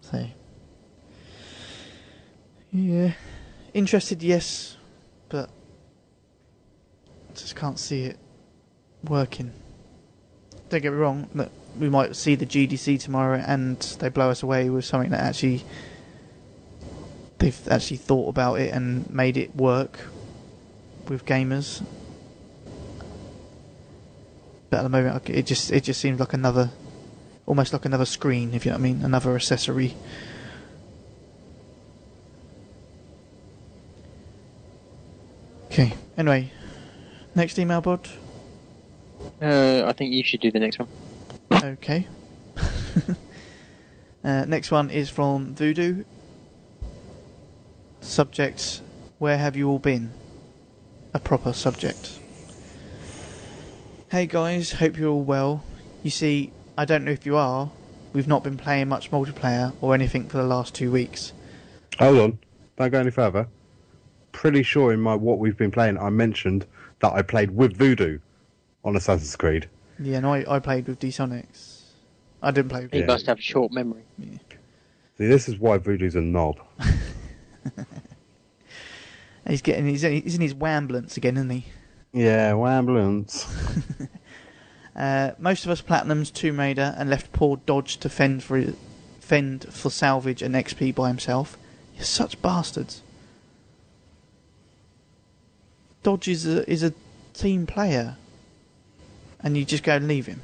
So. 0.00 0.24
Yeah, 2.72 3.12
interested, 3.74 4.22
yes, 4.22 4.76
but 5.28 5.48
I 7.30 7.32
just 7.34 7.56
can't 7.56 7.78
see 7.78 8.02
it 8.02 8.18
working. 9.02 9.52
Don't 10.68 10.82
get 10.82 10.92
me 10.92 10.98
wrong, 10.98 11.28
that 11.34 11.50
we 11.78 11.88
might 11.88 12.16
see 12.16 12.34
the 12.34 12.46
GDC 12.46 13.00
tomorrow 13.00 13.42
and 13.46 13.78
they 14.00 14.08
blow 14.08 14.30
us 14.30 14.42
away 14.42 14.68
with 14.68 14.84
something 14.84 15.10
that 15.10 15.20
actually 15.20 15.64
they've 17.38 17.68
actually 17.68 17.98
thought 17.98 18.28
about 18.28 18.60
it 18.60 18.72
and 18.72 19.08
made 19.10 19.36
it 19.36 19.54
work 19.54 19.98
with 21.08 21.24
gamers. 21.24 21.84
But 24.70 24.78
at 24.78 24.82
the 24.82 24.88
moment, 24.88 25.28
it 25.30 25.46
just 25.46 25.70
it 25.70 25.84
just 25.84 26.00
seems 26.00 26.18
like 26.18 26.32
another, 26.32 26.70
almost 27.46 27.72
like 27.72 27.84
another 27.84 28.04
screen, 28.04 28.52
if 28.54 28.64
you 28.64 28.72
know 28.72 28.78
what 28.78 28.80
I 28.80 28.82
mean, 28.82 29.04
another 29.04 29.34
accessory. 29.34 29.94
Okay. 35.66 35.92
Anyway, 36.16 36.50
next 37.34 37.58
email, 37.58 37.80
bod. 37.80 38.08
Uh, 39.40 39.84
I 39.86 39.92
think 39.92 40.12
you 40.12 40.24
should 40.24 40.40
do 40.40 40.50
the 40.50 40.58
next 40.58 40.78
one. 40.78 40.88
Okay. 41.52 42.06
uh, 44.24 44.44
next 44.46 44.70
one 44.70 44.90
is 44.90 45.10
from 45.10 45.54
Voodoo. 45.54 46.04
Subject: 48.00 48.80
Where 49.18 49.38
have 49.38 49.56
you 49.56 49.68
all 49.68 49.78
been? 49.78 50.12
A 51.12 51.18
proper 51.18 51.52
subject. 51.52 52.15
Hey 54.16 54.24
guys, 54.24 54.72
hope 54.72 54.96
you're 54.96 55.10
all 55.10 55.20
well. 55.20 55.62
You 56.02 56.08
see, 56.08 56.50
I 56.78 56.86
don't 56.86 57.04
know 57.04 57.10
if 57.10 57.26
you 57.26 57.36
are. 57.36 57.70
We've 58.14 58.26
not 58.26 58.42
been 58.42 58.56
playing 58.56 58.88
much 58.88 59.10
multiplayer 59.10 59.74
or 59.82 59.92
anything 59.92 60.26
for 60.26 60.38
the 60.38 60.42
last 60.42 60.74
two 60.74 60.90
weeks. 60.90 61.34
Hold 61.98 62.18
on, 62.20 62.38
don't 62.78 62.90
go 62.90 63.00
any 63.00 63.10
further. 63.10 63.46
Pretty 64.32 64.62
sure 64.62 64.90
in 64.94 65.00
my 65.00 65.14
what 65.14 65.38
we've 65.38 65.58
been 65.58 65.70
playing, 65.70 65.98
I 65.98 66.08
mentioned 66.08 66.64
that 67.00 67.12
I 67.12 67.20
played 67.20 67.50
with 67.50 67.76
Voodoo 67.76 68.20
on 68.86 68.96
Assassin's 68.96 69.36
Creed. 69.36 69.68
Yeah, 69.98 70.20
no, 70.20 70.32
I, 70.32 70.56
I 70.56 70.60
played 70.60 70.88
with 70.88 70.98
D-Sonics. 70.98 71.82
I 72.42 72.52
didn't 72.52 72.70
play 72.70 72.84
with 72.84 72.94
You 72.94 73.00
Yeah. 73.00 73.06
must 73.08 73.26
have 73.26 73.38
short 73.38 73.70
memory. 73.70 74.04
See, 74.18 74.38
this 75.26 75.46
is 75.46 75.58
why 75.58 75.76
Voodoo's 75.76 76.16
a 76.16 76.22
knob. 76.22 76.58
He's 79.46 79.60
getting, 79.60 79.86
he's, 79.86 80.00
he's 80.00 80.36
in 80.36 80.40
his 80.40 80.54
wamblance 80.54 81.18
again, 81.18 81.36
isn't 81.36 81.50
he? 81.50 81.66
Yeah, 82.16 82.56
ambulance. 82.56 83.46
Uh, 84.96 85.32
most 85.38 85.66
of 85.66 85.70
us 85.70 85.82
platinums 85.82 86.32
Tomb 86.32 86.58
Raider 86.58 86.94
and 86.96 87.10
left 87.10 87.30
poor 87.30 87.58
Dodge 87.66 87.98
to 87.98 88.08
fend 88.08 88.42
for 88.42 88.64
fend 89.20 89.66
for 89.70 89.90
salvage 89.90 90.40
and 90.40 90.54
XP 90.54 90.94
by 90.94 91.08
himself. 91.08 91.58
You're 91.94 92.04
such 92.04 92.40
bastards. 92.40 93.02
Dodge 96.02 96.28
is 96.28 96.46
a 96.46 96.66
is 96.66 96.82
a 96.82 96.94
team 97.34 97.66
player, 97.66 98.16
and 99.40 99.54
you 99.54 99.66
just 99.66 99.82
go 99.82 99.96
and 99.96 100.08
leave 100.08 100.24
him. 100.24 100.40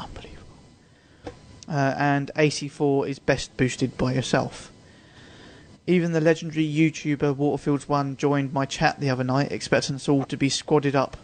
Unbelievable. 0.00 0.58
Uh, 1.68 1.94
and 1.96 2.32
AC4 2.34 3.08
is 3.08 3.20
best 3.20 3.56
boosted 3.56 3.96
by 3.96 4.14
yourself. 4.14 4.72
Even 5.86 6.12
the 6.12 6.20
legendary 6.20 6.66
YouTuber 6.66 7.34
Waterfields 7.34 7.88
One 7.88 8.16
joined 8.16 8.52
my 8.52 8.66
chat 8.66 9.00
the 9.00 9.10
other 9.10 9.24
night, 9.24 9.50
expecting 9.50 9.96
us 9.96 10.08
all 10.08 10.24
to 10.24 10.36
be 10.36 10.48
squadded 10.48 10.94
up 10.94 11.16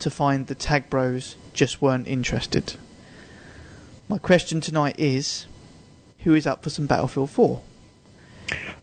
to 0.00 0.10
find 0.10 0.46
the 0.46 0.54
tag 0.54 0.90
bros 0.90 1.36
just 1.52 1.80
weren't 1.80 2.08
interested. 2.08 2.74
My 4.08 4.18
question 4.18 4.60
tonight 4.60 4.96
is 4.98 5.46
who 6.20 6.34
is 6.34 6.46
up 6.46 6.62
for 6.62 6.70
some 6.70 6.86
Battlefield 6.86 7.30
4? 7.30 7.62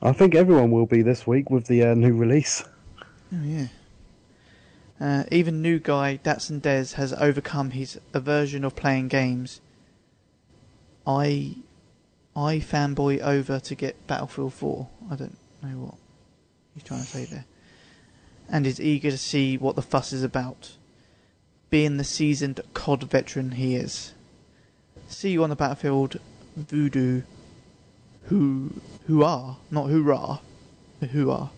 I 0.01 0.13
think 0.13 0.35
everyone 0.35 0.71
will 0.71 0.85
be 0.85 1.01
this 1.01 1.27
week 1.27 1.49
with 1.49 1.67
the 1.67 1.83
uh, 1.83 1.93
new 1.93 2.15
release. 2.15 2.63
Oh, 3.33 3.43
yeah. 3.43 3.67
Uh, 4.99 5.23
even 5.31 5.61
new 5.61 5.79
guy 5.79 6.19
Datsun 6.23 6.61
Des 6.61 6.95
has 6.95 7.13
overcome 7.13 7.71
his 7.71 7.99
aversion 8.13 8.63
of 8.63 8.75
playing 8.75 9.09
games. 9.09 9.61
I, 11.05 11.57
I 12.37 12.59
fanboy 12.59 13.19
over 13.21 13.59
to 13.59 13.75
get 13.75 14.05
Battlefield 14.05 14.53
4. 14.53 14.87
I 15.09 15.15
don't 15.15 15.37
know 15.63 15.69
what 15.69 15.95
he's 16.75 16.83
trying 16.83 17.01
to 17.01 17.07
say 17.07 17.25
there. 17.25 17.45
And 18.47 18.67
is 18.67 18.79
eager 18.79 19.09
to 19.09 19.17
see 19.17 19.57
what 19.57 19.75
the 19.75 19.81
fuss 19.81 20.13
is 20.13 20.21
about. 20.21 20.73
Being 21.71 21.97
the 21.97 22.03
seasoned 22.03 22.61
COD 22.75 23.05
veteran 23.05 23.51
he 23.53 23.75
is. 23.75 24.13
See 25.07 25.31
you 25.31 25.43
on 25.43 25.49
the 25.49 25.55
battlefield, 25.55 26.19
Voodoo. 26.55 27.23
Who, 28.25 28.81
who 29.07 29.23
are 29.23 29.57
not 29.71 29.89
hoorah, 29.89 30.39
but 30.99 31.09
who 31.09 31.31
are. 31.31 31.49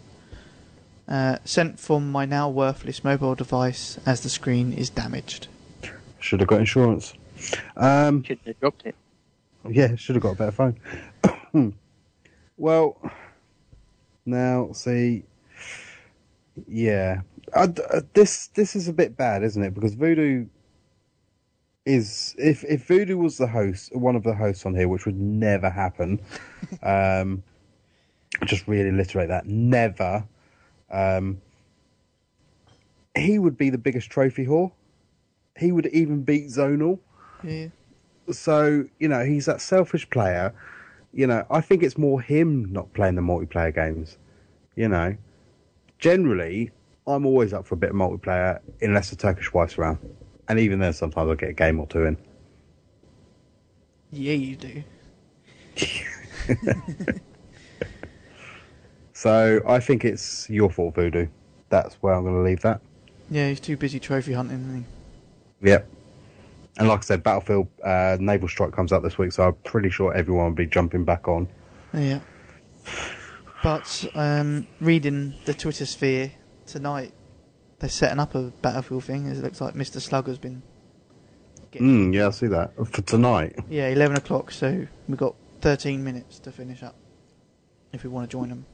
Uh, 1.09 1.39
sent 1.43 1.77
from 1.77 2.09
my 2.09 2.23
now 2.23 2.47
worthless 2.47 3.03
mobile 3.03 3.35
device 3.35 3.99
as 4.05 4.21
the 4.21 4.29
screen 4.29 4.71
is 4.71 4.89
damaged. 4.89 5.47
Should 6.19 6.39
have 6.39 6.47
got 6.47 6.59
insurance. 6.59 7.15
Um, 7.75 8.23
Shouldn't 8.23 8.47
have 8.47 8.59
dropped 8.61 8.85
it. 8.85 8.95
Yeah, 9.69 9.95
should 9.95 10.15
have 10.15 10.23
got 10.23 10.31
a 10.31 10.35
better 10.35 10.51
phone. 10.51 11.73
well, 12.57 12.97
now 14.25 14.71
see, 14.73 15.23
yeah, 16.67 17.21
I 17.55 17.67
d 17.67 17.81
uh, 17.93 18.01
this 18.13 18.47
this 18.47 18.75
is 18.75 18.87
a 18.87 18.93
bit 18.93 19.17
bad, 19.17 19.43
isn't 19.43 19.63
it? 19.63 19.73
Because 19.73 19.93
Voodoo 19.93 20.45
is 21.85 22.35
if 22.37 22.63
if 22.63 22.85
Voodoo 22.87 23.17
was 23.17 23.37
the 23.37 23.47
host, 23.47 23.95
one 23.95 24.15
of 24.15 24.23
the 24.23 24.35
hosts 24.35 24.65
on 24.65 24.75
here, 24.75 24.87
which 24.87 25.05
would 25.05 25.19
never 25.19 25.69
happen. 25.69 26.21
um, 26.83 27.43
just 28.45 28.67
really 28.67 28.89
alliterate 28.89 29.29
that. 29.29 29.45
Never. 29.45 30.25
Um, 30.91 31.41
he 33.15 33.39
would 33.39 33.57
be 33.57 33.69
the 33.69 33.77
biggest 33.77 34.09
trophy 34.09 34.45
whore. 34.45 34.71
He 35.57 35.71
would 35.71 35.87
even 35.87 36.23
beat 36.23 36.47
Zonal 36.47 36.99
Yeah. 37.43 37.67
So 38.31 38.85
you 38.99 39.07
know 39.07 39.23
he's 39.23 39.45
that 39.45 39.61
selfish 39.61 40.09
player. 40.09 40.53
You 41.11 41.25
know 41.25 41.43
i 41.49 41.59
think 41.59 41.81
it's 41.81 41.97
more 41.97 42.21
him 42.21 42.71
not 42.71 42.93
playing 42.93 43.15
the 43.15 43.21
multiplayer 43.21 43.73
games 43.73 44.17
you 44.75 44.87
know. 44.87 45.15
Generally 45.97 46.71
i'm 47.07 47.25
always 47.25 47.51
up 47.53 47.65
for 47.65 47.75
a 47.75 47.77
bit 47.77 47.89
of 47.89 47.95
multiplayer 47.95 48.59
unless 48.81 49.09
the 49.09 49.15
turkish 49.15 49.53
wife's 49.53 49.77
around. 49.77 49.97
And 50.47 50.59
even 50.59 50.79
then 50.79 50.93
sometimes 50.93 51.29
i 51.29 51.35
get 51.35 51.49
a 51.49 51.53
game 51.53 51.79
or 51.79 51.87
two 51.87 52.05
in. 52.05 52.17
Yeah, 54.11 54.33
you 54.33 54.55
do. 54.55 54.83
so 59.13 59.61
i 59.67 59.79
think 59.79 60.05
it's 60.05 60.49
your 60.49 60.69
fault 60.69 60.95
voodoo. 60.95 61.27
That's 61.69 61.95
where 61.95 62.13
i'm 62.13 62.23
going 62.23 62.35
to 62.35 62.41
leave 62.41 62.61
that. 62.61 62.81
Yeah, 63.29 63.49
he's 63.49 63.59
too 63.59 63.77
busy 63.77 63.99
trophy 63.99 64.33
hunting, 64.33 64.59
isn't 64.59 64.85
yep 65.61 65.87
and 66.79 66.87
like 66.87 66.99
i 66.99 67.01
said 67.01 67.21
battlefield 67.21 67.67
uh, 67.85 68.17
naval 68.19 68.47
strike 68.47 68.71
comes 68.71 68.91
out 68.91 69.03
this 69.03 69.17
week 69.17 69.31
so 69.31 69.43
i'm 69.43 69.53
pretty 69.63 69.89
sure 69.89 70.13
everyone 70.13 70.45
will 70.45 70.51
be 70.51 70.65
jumping 70.65 71.05
back 71.05 71.27
on? 71.27 71.47
Yeah. 71.93 72.19
But 73.63 74.07
um, 74.15 74.67
reading 74.79 75.35
the 75.45 75.53
Twitter 75.53 75.85
sphere 75.85 76.31
tonight, 76.65 77.13
they're 77.79 77.89
setting 77.89 78.19
up 78.19 78.35
a 78.35 78.53
Battlefield 78.61 79.03
thing. 79.03 79.25
It 79.25 79.37
looks 79.37 79.59
like 79.59 79.73
Mr. 79.73 79.99
Slugger's 79.99 80.37
been. 80.37 80.61
Getting, 81.71 82.11
mm, 82.11 82.15
yeah 82.15 82.27
i 82.27 82.29
see 82.31 82.47
that 82.47 82.73
for 82.75 83.01
tonight 83.03 83.55
Yeah, 83.69 83.89
11 83.89 84.17
o'clock, 84.17 84.49
so 84.49 84.87
we've 85.07 85.17
got 85.17 85.35
13 85.61 86.03
minutes 86.03 86.39
to 86.39 86.51
finish 86.51 86.81
up 86.81 86.95
if 87.93 88.03
we 88.03 88.09
want 88.09 88.27
to 88.27 88.31
join 88.31 88.49
them. 88.49 88.65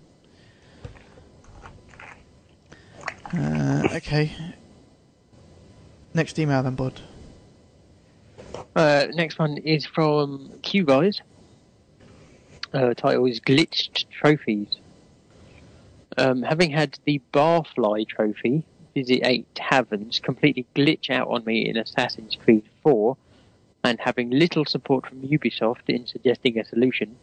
Uh, 3.34 3.88
okay. 3.96 4.32
Next 6.14 6.40
email 6.40 6.64
then, 6.64 6.76
Bod. 6.76 7.02
Uh, 8.76 9.08
next 9.14 9.40
one 9.40 9.58
is 9.58 9.86
from 9.86 10.52
Q 10.62 10.84
Guys. 10.86 11.22
Uh, 12.74 12.94
title 12.94 13.26
is 13.26 13.40
Glitched 13.40 14.06
Trophies. 14.10 14.78
Um, 16.18 16.44
having 16.44 16.72
had 16.72 16.98
the 17.06 17.22
Barfly 17.34 18.08
trophy, 18.08 18.64
visit 18.94 19.22
eight 19.24 19.48
taverns, 19.56 20.20
completely 20.20 20.66
glitch 20.76 21.10
out 21.10 21.28
on 21.28 21.44
me 21.46 21.68
in 21.68 21.78
Assassin's 21.78 22.36
Creed 22.36 22.64
4, 22.84 23.18
and 23.84 24.00
having 24.00 24.30
little 24.30 24.66
support 24.66 25.06
from 25.06 25.22
Ubisoft 25.22 25.88
in 25.88 26.08
suggesting 26.08 26.58
a 26.58 26.66
solution, 26.66 27.16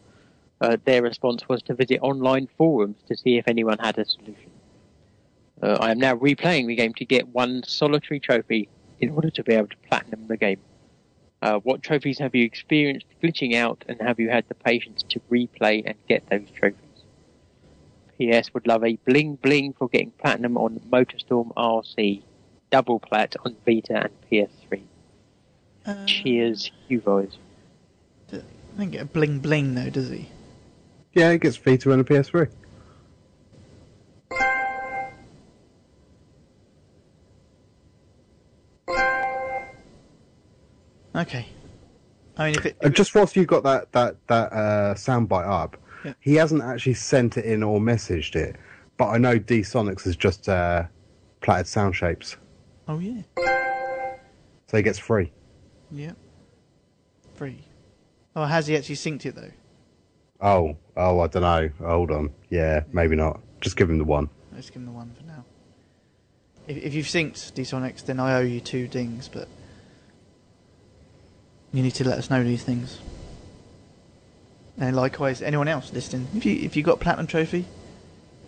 uh, 0.60 0.76
their 0.84 1.02
response 1.02 1.48
was 1.48 1.62
to 1.62 1.74
visit 1.74 1.98
online 2.02 2.48
forums 2.56 2.96
to 3.08 3.16
see 3.16 3.36
if 3.36 3.48
anyone 3.48 3.78
had 3.78 3.98
a 3.98 4.04
solution. 4.04 4.50
Uh, 5.62 5.78
I 5.80 5.90
am 5.90 5.98
now 5.98 6.14
replaying 6.16 6.66
the 6.66 6.76
game 6.76 6.94
to 6.94 7.04
get 7.04 7.28
one 7.28 7.62
solitary 7.64 8.20
trophy 8.20 8.68
in 9.00 9.10
order 9.10 9.30
to 9.30 9.42
be 9.42 9.54
able 9.54 9.68
to 9.68 9.76
platinum 9.88 10.26
the 10.28 10.36
game. 10.36 10.60
Uh, 11.42 11.58
what 11.58 11.82
trophies 11.82 12.20
have 12.20 12.36
you 12.36 12.44
experienced 12.44 13.04
glitching 13.20 13.56
out, 13.56 13.84
and 13.88 14.00
have 14.00 14.20
you 14.20 14.30
had 14.30 14.44
the 14.48 14.54
patience 14.54 15.02
to 15.08 15.20
replay 15.30 15.82
and 15.84 15.96
get 16.08 16.22
those 16.30 16.48
trophies? 16.54 16.78
PS 18.16 18.54
would 18.54 18.66
love 18.68 18.84
a 18.84 18.96
bling 19.04 19.34
bling 19.34 19.72
for 19.72 19.88
getting 19.88 20.12
platinum 20.12 20.56
on 20.56 20.80
Motorstorm 20.88 21.52
RC, 21.54 22.22
double 22.70 23.00
plat 23.00 23.34
on 23.44 23.56
Vita 23.66 24.04
and 24.04 24.12
PS3. 24.30 24.82
Uh, 25.84 26.06
Cheers, 26.06 26.70
you 26.86 27.00
guys. 27.00 27.36
I 28.32 28.78
don't 28.78 28.90
get 28.90 29.02
a 29.02 29.06
bling 29.06 29.40
bling 29.40 29.74
though, 29.74 29.90
does 29.90 30.10
he? 30.10 30.28
Yeah, 31.12 31.32
he 31.32 31.38
gets 31.38 31.56
Vita 31.56 31.90
and 31.90 32.00
a 32.00 32.04
PS3. 32.04 32.48
Okay. 41.22 41.46
I 42.36 42.46
mean, 42.46 42.54
if 42.58 42.66
it, 42.66 42.76
Uh, 42.84 42.88
just 42.88 43.14
whilst 43.14 43.36
you 43.36 43.44
got 43.46 43.62
that 43.64 43.92
that 43.92 44.16
that 44.28 44.52
uh, 44.52 44.94
soundbite 44.94 45.46
up, 45.48 45.76
Yeah. 46.04 46.14
he 46.20 46.34
hasn't 46.34 46.62
actually 46.62 46.94
sent 46.94 47.36
it 47.36 47.44
in 47.44 47.62
or 47.62 47.78
messaged 47.80 48.34
it, 48.36 48.56
but 48.96 49.06
I 49.08 49.18
know 49.18 49.38
D 49.38 49.60
Sonics 49.60 50.02
has 50.04 50.16
just 50.16 50.48
uh, 50.48 50.84
platted 51.40 51.66
sound 51.66 51.94
shapes, 51.94 52.36
oh 52.88 52.98
yeah, 52.98 53.22
so 54.66 54.76
he 54.76 54.82
gets 54.82 54.98
free. 54.98 55.30
yeah, 55.90 56.12
free. 57.34 57.58
Oh, 58.34 58.44
has 58.46 58.66
he 58.66 58.76
actually 58.76 58.96
synced 58.96 59.26
it 59.26 59.34
though? 59.34 59.50
Oh, 60.40 60.76
oh, 60.96 61.20
I 61.20 61.26
don't 61.28 61.42
know. 61.42 61.70
Hold 61.86 62.10
on. 62.10 62.32
Yeah, 62.50 62.82
maybe 62.92 63.14
not. 63.14 63.40
Just 63.60 63.76
give 63.76 63.88
him 63.90 63.98
the 63.98 64.04
one. 64.04 64.28
Let's 64.52 64.70
give 64.70 64.76
him 64.76 64.86
the 64.86 64.92
one 64.92 65.12
for 65.16 65.22
now. 65.24 65.44
If, 66.66 66.78
if 66.78 66.94
you've 66.94 67.06
synced 67.06 67.52
Dsonics, 67.52 68.04
then 68.06 68.18
I 68.18 68.34
owe 68.38 68.40
you 68.40 68.60
two 68.60 68.88
dings, 68.88 69.28
but 69.28 69.46
you 71.72 71.82
need 71.82 71.94
to 71.94 72.06
let 72.08 72.18
us 72.18 72.30
know 72.30 72.42
these 72.44 72.62
things. 72.62 72.98
And 74.78 74.96
likewise, 74.96 75.42
anyone 75.42 75.68
else 75.68 75.92
listening, 75.92 76.28
if 76.34 76.46
you 76.46 76.56
if 76.56 76.76
you 76.76 76.82
got 76.82 76.98
platinum 77.00 77.26
trophy, 77.26 77.66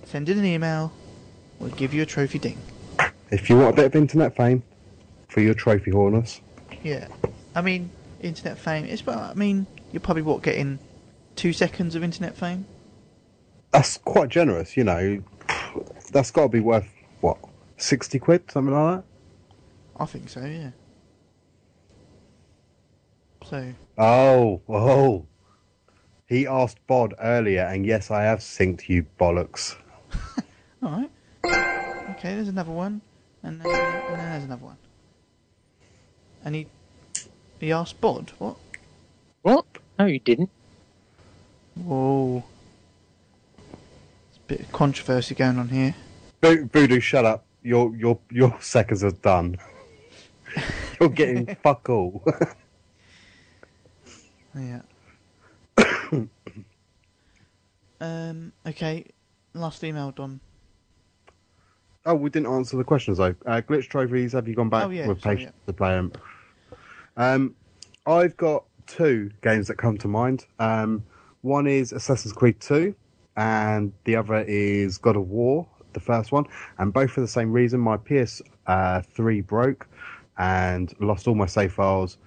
send 0.04 0.28
in 0.28 0.38
an 0.38 0.44
email. 0.44 0.92
We'll 1.58 1.70
give 1.70 1.94
you 1.94 2.02
a 2.02 2.06
trophy 2.06 2.38
ding. 2.38 2.58
If 3.30 3.48
you 3.48 3.56
want 3.58 3.74
a 3.74 3.76
bit 3.76 3.84
of 3.86 3.94
internet 3.96 4.36
fame 4.36 4.62
for 5.28 5.40
your 5.40 5.54
trophy 5.54 5.90
horners, 5.92 6.40
Yeah, 6.82 7.08
I 7.54 7.60
mean, 7.62 7.90
internet 8.20 8.58
fame. 8.58 8.84
It's 8.86 9.02
about. 9.02 9.30
I 9.30 9.34
mean, 9.34 9.66
you're 9.92 10.00
probably 10.00 10.22
what 10.22 10.42
getting 10.42 10.78
two 11.36 11.52
seconds 11.52 11.94
of 11.94 12.02
internet 12.02 12.36
fame. 12.36 12.66
that's 13.70 13.98
quite 13.98 14.28
generous. 14.30 14.76
You 14.76 14.84
know, 14.84 15.22
that's 16.10 16.30
got 16.30 16.42
to 16.44 16.48
be 16.48 16.60
worth 16.60 16.88
what 17.20 17.38
sixty 17.76 18.18
quid, 18.18 18.50
something 18.50 18.74
like 18.74 18.96
that. 18.98 19.04
I 20.00 20.06
think 20.06 20.28
so. 20.28 20.44
Yeah. 20.44 20.70
So 23.44 23.72
Oh, 23.98 24.60
oh. 24.68 25.26
He 26.26 26.46
asked 26.46 26.84
Bod 26.86 27.14
earlier, 27.20 27.62
and 27.62 27.84
yes, 27.84 28.10
I 28.10 28.22
have 28.22 28.38
synced 28.40 28.88
you 28.88 29.06
bollocks. 29.20 29.76
All 30.82 30.90
right. 30.90 31.10
Okay, 32.10 32.34
there's 32.34 32.48
another 32.48 32.72
one, 32.72 33.02
and 33.42 33.60
then, 33.60 33.66
and 33.66 34.18
then 34.20 34.30
there's 34.30 34.44
another 34.44 34.64
one. 34.64 34.76
And 36.44 36.54
he 36.54 36.66
he 37.60 37.72
asked 37.72 38.00
Bod, 38.00 38.32
what? 38.38 38.56
What? 39.42 39.66
No, 39.98 40.06
you 40.06 40.18
didn't. 40.18 40.50
Whoa. 41.76 42.42
There's 43.58 44.38
a 44.38 44.48
bit 44.48 44.60
of 44.60 44.72
controversy 44.72 45.34
going 45.34 45.58
on 45.58 45.68
here. 45.68 45.94
Vo- 46.42 46.68
Voodoo, 46.72 47.00
shut 47.00 47.24
up. 47.24 47.44
Your 47.62 47.94
your 47.96 48.18
your 48.30 48.56
seconds 48.60 49.04
are 49.04 49.10
done. 49.10 49.56
You're 51.00 51.08
getting 51.10 51.54
fuck 51.62 51.88
all. 51.88 52.22
Yeah. 54.56 54.80
um. 58.00 58.52
Okay. 58.66 59.06
Last 59.54 59.84
email, 59.84 60.10
done. 60.10 60.40
oh, 62.06 62.14
we 62.14 62.28
didn't 62.28 62.48
answer 62.52 62.76
the 62.76 62.82
questions 62.84 63.18
though. 63.18 63.34
Uh, 63.46 63.60
glitch 63.60 63.88
trophies. 63.88 64.32
Have 64.32 64.48
you 64.48 64.54
gone 64.54 64.68
back 64.68 64.84
Oh, 64.86 64.90
yeah, 64.90 65.06
with 65.06 65.20
sorry, 65.20 65.36
patience 65.36 65.56
to 65.66 65.72
play 65.72 65.90
them? 65.90 66.12
Um, 67.16 67.54
I've 68.06 68.36
got 68.36 68.64
two 68.88 69.30
games 69.42 69.68
that 69.68 69.76
come 69.76 69.96
to 69.98 70.08
mind. 70.08 70.44
Um, 70.58 71.04
one 71.42 71.66
is 71.68 71.92
Assassin's 71.92 72.32
Creed 72.32 72.58
2, 72.60 72.94
and 73.36 73.92
the 74.04 74.16
other 74.16 74.40
is 74.48 74.98
God 74.98 75.16
of 75.16 75.28
War, 75.28 75.66
the 75.92 76.00
first 76.00 76.32
one, 76.32 76.44
and 76.78 76.92
both 76.92 77.12
for 77.12 77.20
the 77.20 77.28
same 77.28 77.52
reason. 77.52 77.78
My 77.80 77.96
PS 77.96 78.42
uh, 78.66 79.02
3 79.02 79.40
broke 79.42 79.86
and 80.38 80.92
lost 80.98 81.28
all 81.28 81.34
my 81.36 81.46
save 81.46 81.72
files, 81.74 82.18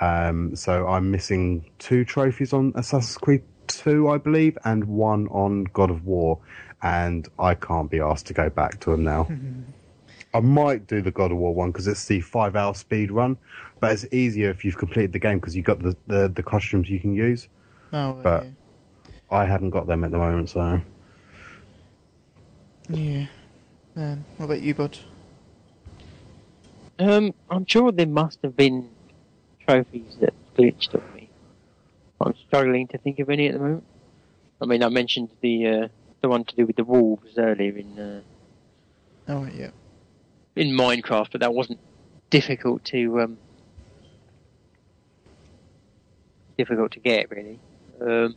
um, 0.00 0.54
so 0.56 0.86
I'm 0.86 1.10
missing 1.10 1.64
two 1.78 2.04
trophies 2.04 2.52
on 2.52 2.72
Assassin's 2.74 3.18
Creed 3.18 3.42
2, 3.68 4.08
I 4.08 4.18
believe, 4.18 4.56
and 4.64 4.84
one 4.84 5.28
on 5.28 5.64
God 5.72 5.90
of 5.90 6.04
War, 6.04 6.38
and 6.82 7.28
I 7.38 7.54
can't 7.54 7.90
be 7.90 8.00
asked 8.00 8.26
to 8.26 8.34
go 8.34 8.50
back 8.50 8.80
to 8.80 8.90
them 8.90 9.04
now. 9.04 9.28
I 10.34 10.40
might 10.40 10.86
do 10.86 11.02
the 11.02 11.10
God 11.10 11.30
of 11.30 11.36
War 11.36 11.54
one 11.54 11.70
because 11.70 11.86
it's 11.86 12.06
the 12.06 12.20
five 12.20 12.56
hour 12.56 12.74
speed 12.74 13.10
run, 13.10 13.36
but 13.80 13.92
it's 13.92 14.06
easier 14.12 14.48
if 14.50 14.64
you've 14.64 14.78
completed 14.78 15.12
the 15.12 15.18
game 15.18 15.38
because 15.38 15.54
you've 15.54 15.66
got 15.66 15.80
the, 15.80 15.94
the, 16.06 16.28
the 16.34 16.42
costumes 16.42 16.88
you 16.88 16.98
can 17.00 17.14
use. 17.14 17.48
Oh. 17.92 18.14
But- 18.22 18.46
I 19.30 19.46
haven't 19.46 19.70
got 19.70 19.86
them 19.86 20.04
at 20.04 20.10
the 20.10 20.18
moment, 20.18 20.50
so. 20.50 20.80
yeah. 22.90 23.26
Yeah. 23.96 24.12
Um, 24.12 24.24
what 24.36 24.46
about 24.46 24.60
you, 24.60 24.74
Bud? 24.74 24.98
Um, 26.98 27.32
I'm 27.50 27.64
sure 27.66 27.92
there 27.92 28.06
must 28.06 28.38
have 28.42 28.56
been 28.56 28.90
trophies 29.66 30.16
that 30.20 30.34
glitched 30.56 30.94
on 30.94 31.02
me. 31.14 31.28
I'm 32.20 32.34
struggling 32.46 32.86
to 32.88 32.98
think 32.98 33.18
of 33.18 33.30
any 33.30 33.48
at 33.48 33.54
the 33.54 33.58
moment. 33.58 33.84
I 34.60 34.66
mean, 34.66 34.82
I 34.82 34.88
mentioned 34.88 35.30
the 35.40 35.66
uh, 35.66 35.88
the 36.20 36.28
one 36.28 36.44
to 36.44 36.54
do 36.56 36.66
with 36.66 36.76
the 36.76 36.84
wolves 36.84 37.36
earlier 37.36 37.76
in 37.76 37.98
uh, 37.98 38.20
Oh, 39.28 39.44
yeah. 39.46 39.70
in 40.56 40.68
Minecraft, 40.68 41.28
but 41.32 41.40
that 41.40 41.52
wasn't 41.54 41.78
difficult 42.30 42.84
to 42.86 43.20
um, 43.20 43.38
difficult 46.56 46.92
to 46.92 47.00
get 47.00 47.30
really. 47.30 47.58
Um, 48.00 48.34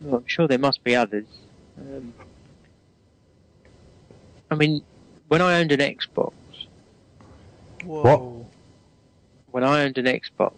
well, 0.00 0.16
I'm 0.16 0.26
sure 0.26 0.46
there 0.48 0.58
must 0.58 0.84
be 0.84 0.94
others. 0.94 1.26
Um, 1.78 2.12
I 4.50 4.54
mean, 4.54 4.82
when 5.28 5.42
I 5.42 5.60
owned 5.60 5.72
an 5.72 5.80
Xbox, 5.80 6.32
Whoa. 7.84 8.37
When 9.58 9.68
I 9.68 9.82
owned 9.82 9.98
an 9.98 10.04
Xbox, 10.04 10.52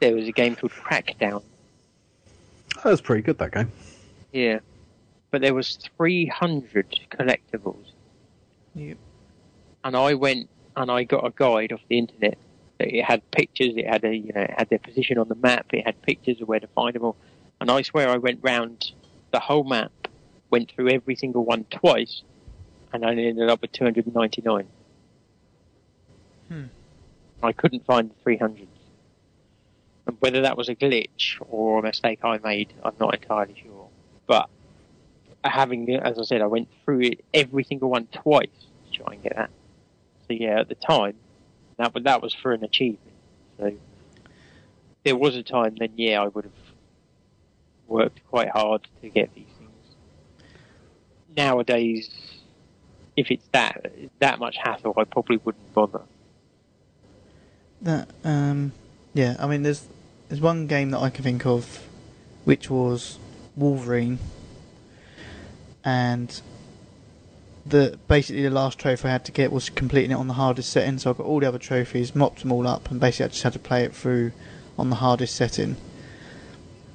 there 0.00 0.14
was 0.14 0.26
a 0.26 0.32
game 0.32 0.56
called 0.56 0.72
Crackdown. 0.72 1.42
That 2.76 2.86
was 2.86 3.02
pretty 3.02 3.20
good, 3.20 3.36
that 3.36 3.52
game. 3.52 3.70
Yeah, 4.32 4.60
but 5.30 5.42
there 5.42 5.52
was 5.52 5.76
300 5.98 7.00
collectibles. 7.10 7.90
Yep. 8.74 8.96
and 9.84 9.94
I 9.94 10.14
went 10.14 10.48
and 10.76 10.90
I 10.90 11.04
got 11.04 11.26
a 11.26 11.30
guide 11.30 11.72
off 11.72 11.82
the 11.88 11.98
internet. 11.98 12.38
It 12.80 13.04
had 13.04 13.30
pictures. 13.32 13.74
It 13.76 13.86
had 13.86 14.02
a 14.04 14.16
you 14.16 14.32
know 14.32 14.40
it 14.40 14.54
had 14.56 14.70
their 14.70 14.78
position 14.78 15.18
on 15.18 15.28
the 15.28 15.34
map. 15.34 15.66
It 15.74 15.84
had 15.84 16.00
pictures 16.00 16.40
of 16.40 16.48
where 16.48 16.58
to 16.58 16.68
find 16.68 16.94
them 16.94 17.04
all. 17.04 17.16
And 17.60 17.70
I 17.70 17.82
swear 17.82 18.08
I 18.08 18.16
went 18.16 18.38
round 18.40 18.92
the 19.30 19.40
whole 19.40 19.64
map, 19.64 19.92
went 20.48 20.72
through 20.72 20.88
every 20.88 21.16
single 21.16 21.44
one 21.44 21.64
twice, 21.64 22.22
and 22.94 23.04
I 23.04 23.10
ended 23.10 23.50
up 23.50 23.60
with 23.60 23.72
299. 23.72 24.66
Hmm. 26.48 26.64
I 27.42 27.52
couldn't 27.52 27.84
find 27.84 28.10
the 28.10 28.14
300. 28.22 28.68
And 30.06 30.16
whether 30.20 30.42
that 30.42 30.56
was 30.56 30.68
a 30.68 30.74
glitch 30.74 31.36
or 31.48 31.78
a 31.78 31.82
mistake 31.82 32.20
I 32.24 32.38
made, 32.38 32.72
I'm 32.84 32.94
not 32.98 33.14
entirely 33.14 33.54
sure. 33.62 33.88
But 34.26 34.48
having, 35.44 35.88
as 35.96 36.18
I 36.18 36.22
said, 36.22 36.40
I 36.40 36.46
went 36.46 36.68
through 36.84 37.00
it 37.00 37.24
every 37.34 37.64
single 37.64 37.90
one 37.90 38.06
twice 38.12 38.48
to 38.86 38.98
try 38.98 39.14
and 39.14 39.22
get 39.22 39.36
that. 39.36 39.50
So 40.28 40.34
yeah, 40.34 40.60
at 40.60 40.68
the 40.68 40.74
time, 40.74 41.14
that 41.78 41.92
that 42.04 42.22
was 42.22 42.34
for 42.34 42.52
an 42.52 42.64
achievement. 42.64 43.16
So 43.58 43.72
there 45.04 45.16
was 45.16 45.36
a 45.36 45.42
time 45.42 45.76
then, 45.78 45.92
yeah, 45.96 46.22
I 46.22 46.28
would 46.28 46.44
have 46.44 46.52
worked 47.88 48.20
quite 48.28 48.48
hard 48.48 48.86
to 49.02 49.08
get 49.08 49.34
these 49.34 49.46
things. 49.58 49.70
Nowadays, 51.36 52.10
if 53.16 53.30
it's 53.30 53.46
that 53.52 53.92
that 54.20 54.38
much 54.38 54.56
hassle, 54.56 54.94
I 54.96 55.04
probably 55.04 55.38
wouldn't 55.38 55.74
bother. 55.74 56.02
That 57.82 58.08
um 58.24 58.72
yeah, 59.12 59.36
I 59.38 59.46
mean 59.46 59.62
there's 59.62 59.86
there's 60.28 60.40
one 60.40 60.66
game 60.66 60.90
that 60.90 61.00
I 61.00 61.10
can 61.10 61.24
think 61.24 61.44
of 61.44 61.86
which 62.44 62.70
was 62.70 63.18
Wolverine 63.56 64.18
and 65.84 66.40
the 67.66 67.98
basically 68.08 68.42
the 68.42 68.50
last 68.50 68.78
trophy 68.78 69.08
I 69.08 69.12
had 69.12 69.24
to 69.26 69.32
get 69.32 69.52
was 69.52 69.68
completing 69.68 70.12
it 70.12 70.14
on 70.14 70.28
the 70.28 70.34
hardest 70.34 70.70
setting, 70.70 70.98
so 70.98 71.10
I 71.10 71.12
got 71.14 71.26
all 71.26 71.40
the 71.40 71.46
other 71.46 71.58
trophies, 71.58 72.14
mopped 72.14 72.40
them 72.40 72.52
all 72.52 72.66
up 72.66 72.90
and 72.90 73.00
basically 73.00 73.26
I 73.26 73.28
just 73.28 73.42
had 73.42 73.52
to 73.52 73.58
play 73.58 73.84
it 73.84 73.94
through 73.94 74.32
on 74.78 74.90
the 74.90 74.96
hardest 74.96 75.34
setting. 75.34 75.76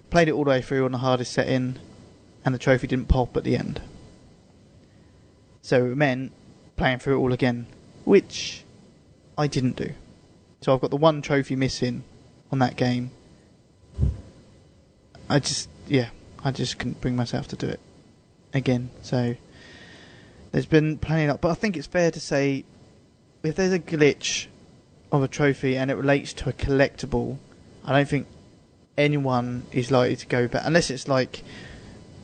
played 0.09 0.27
it 0.29 0.31
all 0.31 0.45
the 0.45 0.49
way 0.51 0.61
through 0.61 0.85
on 0.85 0.91
the 0.91 0.97
hardest 0.99 1.33
setting, 1.33 1.77
and 2.45 2.55
the 2.55 2.59
trophy 2.59 2.87
didn't 2.87 3.07
pop 3.07 3.35
at 3.35 3.43
the 3.43 3.57
end. 3.57 3.81
So 5.61 5.85
it 5.85 5.97
meant 5.97 6.31
playing 6.77 6.99
through 6.99 7.17
it 7.17 7.19
all 7.19 7.33
again, 7.33 7.67
which 8.05 8.63
I 9.37 9.47
didn't 9.47 9.75
do. 9.75 9.91
So 10.61 10.73
I've 10.73 10.81
got 10.81 10.89
the 10.89 10.97
one 10.97 11.21
trophy 11.21 11.55
missing 11.55 12.03
on 12.51 12.59
that 12.59 12.75
game. 12.75 13.11
I 15.29 15.39
just, 15.39 15.69
yeah, 15.87 16.09
I 16.43 16.51
just 16.51 16.79
couldn't 16.79 17.01
bring 17.01 17.15
myself 17.15 17.47
to 17.49 17.55
do 17.55 17.67
it 17.67 17.79
again. 18.53 18.89
So 19.01 19.35
there's 20.51 20.65
been 20.65 20.97
plenty 20.97 21.25
of, 21.25 21.41
but 21.41 21.49
I 21.49 21.53
think 21.53 21.77
it's 21.77 21.87
fair 21.87 22.11
to 22.11 22.19
say 22.19 22.65
if 23.43 23.55
there's 23.55 23.73
a 23.73 23.79
glitch 23.79 24.47
of 25.11 25.23
a 25.23 25.27
trophy 25.27 25.77
and 25.77 25.91
it 25.91 25.95
relates 25.95 26.33
to 26.33 26.49
a 26.49 26.53
collectible, 26.53 27.37
I 27.85 27.93
don't 27.93 28.07
think 28.07 28.27
anyone 28.97 29.63
is 29.71 29.91
likely 29.91 30.15
to 30.15 30.25
go 30.25 30.47
back 30.47 30.63
unless 30.65 30.89
it's 30.89 31.07
like 31.07 31.43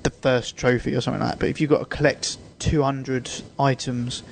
the 0.03 0.09
first 0.09 0.57
trophy 0.57 0.95
or 0.95 1.01
something 1.01 1.21
like 1.21 1.33
that. 1.33 1.39
But 1.39 1.49
if 1.49 1.61
you've 1.61 1.69
got 1.69 1.79
to 1.79 1.85
collect 1.85 2.37
200 2.59 3.29
items 3.59 4.23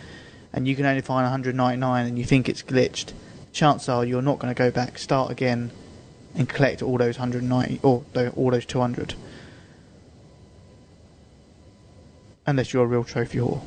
and 0.53 0.67
you 0.67 0.75
can 0.75 0.85
only 0.85 1.01
find 1.01 1.23
199 1.23 2.05
and 2.05 2.17
you 2.17 2.25
think 2.25 2.49
it's 2.49 2.63
glitched, 2.63 3.13
chances 3.51 3.89
are 3.89 4.05
you're 4.05 4.21
not 4.21 4.39
going 4.39 4.53
to 4.53 4.57
go 4.57 4.71
back, 4.71 4.97
start 4.97 5.31
again, 5.31 5.71
and 6.35 6.47
collect 6.47 6.81
all 6.81 6.97
those 6.97 7.19
190 7.19 7.79
or 7.83 8.03
all 8.35 8.51
those 8.51 8.65
200. 8.65 9.15
Unless 12.45 12.73
you're 12.73 12.83
a 12.83 12.87
real 12.87 13.03
trophy 13.03 13.39
whore. 13.39 13.61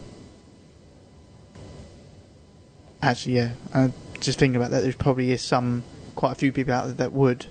Actually, 3.02 3.36
yeah. 3.36 3.52
Uh, 3.72 3.88
just 4.20 4.38
thinking 4.38 4.56
about 4.56 4.70
that, 4.70 4.82
there 4.82 4.92
probably 4.94 5.30
is 5.30 5.42
some, 5.42 5.84
quite 6.14 6.32
a 6.32 6.34
few 6.34 6.52
people 6.52 6.72
out 6.72 6.86
there 6.86 6.94
that 6.94 7.12
would 7.12 7.46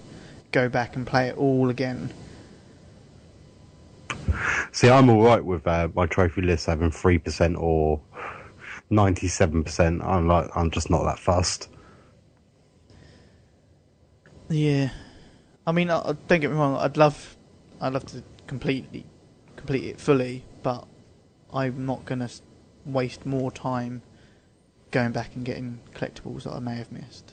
go 0.52 0.68
back 0.68 0.96
and 0.96 1.06
play 1.06 1.28
it 1.28 1.38
all 1.38 1.70
again. 1.70 2.12
See, 4.72 4.90
I'm 4.90 5.10
all 5.10 5.24
right 5.24 5.44
with 5.44 5.68
uh, 5.68 5.90
my 5.94 6.08
trophy 6.08 6.42
list 6.42 6.66
having 6.66 6.90
three 6.90 7.20
percent 7.20 7.56
or 7.58 8.02
ninety-seven 8.90 9.64
percent. 9.64 10.02
I'm 10.02 10.28
like, 10.28 10.50
I'm 10.56 10.72
just 10.72 10.90
not 10.90 11.04
that 11.04 11.20
fussed. 11.20 11.70
Yeah, 14.50 14.90
I 15.66 15.72
mean, 15.72 15.90
I, 15.90 16.16
don't 16.28 16.40
get 16.40 16.52
me 16.52 16.58
wrong. 16.58 16.76
I'd 16.76 16.98
love, 16.98 17.38
I'd 17.80 17.94
love 17.94 18.06
to 18.08 18.24
completely, 18.46 19.06
complete 19.56 19.86
it 19.86 20.00
fully, 20.00 20.44
but 20.62 20.86
I'm 21.54 21.86
not 21.86 22.06
gonna 22.06 22.30
waste 22.86 23.26
more 23.26 23.52
time 23.52 24.02
going 24.92 25.12
back 25.12 25.36
and 25.36 25.46
getting 25.46 25.80
collectibles 25.96 26.44
that 26.44 26.54
I 26.54 26.60
may 26.60 26.76
have 26.76 26.92
missed, 26.92 27.32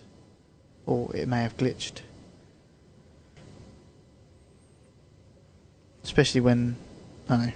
or 0.86 1.14
it 1.14 1.26
may 1.26 1.42
have 1.42 1.56
glitched. 1.56 2.02
Especially 6.04 6.40
when, 6.40 6.76
I 7.28 7.36
don't 7.36 7.46
know, 7.46 7.52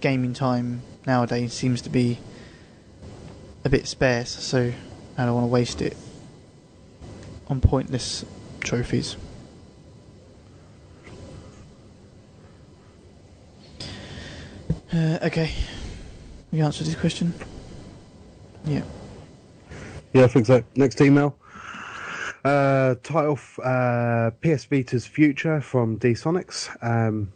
gaming 0.00 0.34
time 0.34 0.82
nowadays 1.06 1.54
seems 1.54 1.80
to 1.82 1.90
be 1.90 2.18
a 3.64 3.70
bit 3.70 3.86
sparse, 3.86 4.30
so 4.30 4.72
I 5.16 5.24
don't 5.24 5.34
want 5.34 5.44
to 5.44 5.48
waste 5.48 5.80
it 5.80 5.96
on 7.48 7.60
pointless 7.60 8.24
trophies. 8.60 9.16
Uh, 14.92 15.18
okay, 15.24 15.50
we 16.52 16.60
answered 16.60 16.86
this 16.86 16.94
question. 16.94 17.34
Yeah. 18.64 18.82
Yeah, 20.12 20.24
I 20.24 20.26
think 20.28 20.46
so. 20.46 20.62
Next 20.76 21.00
email. 21.00 21.36
Uh, 22.44 22.94
title 23.02 23.38
uh, 23.64 24.30
PS 24.42 24.66
Vita's 24.66 25.06
future 25.06 25.60
from 25.60 25.96
D 25.96 26.10
Sonics. 26.12 26.70
Um, 26.84 27.32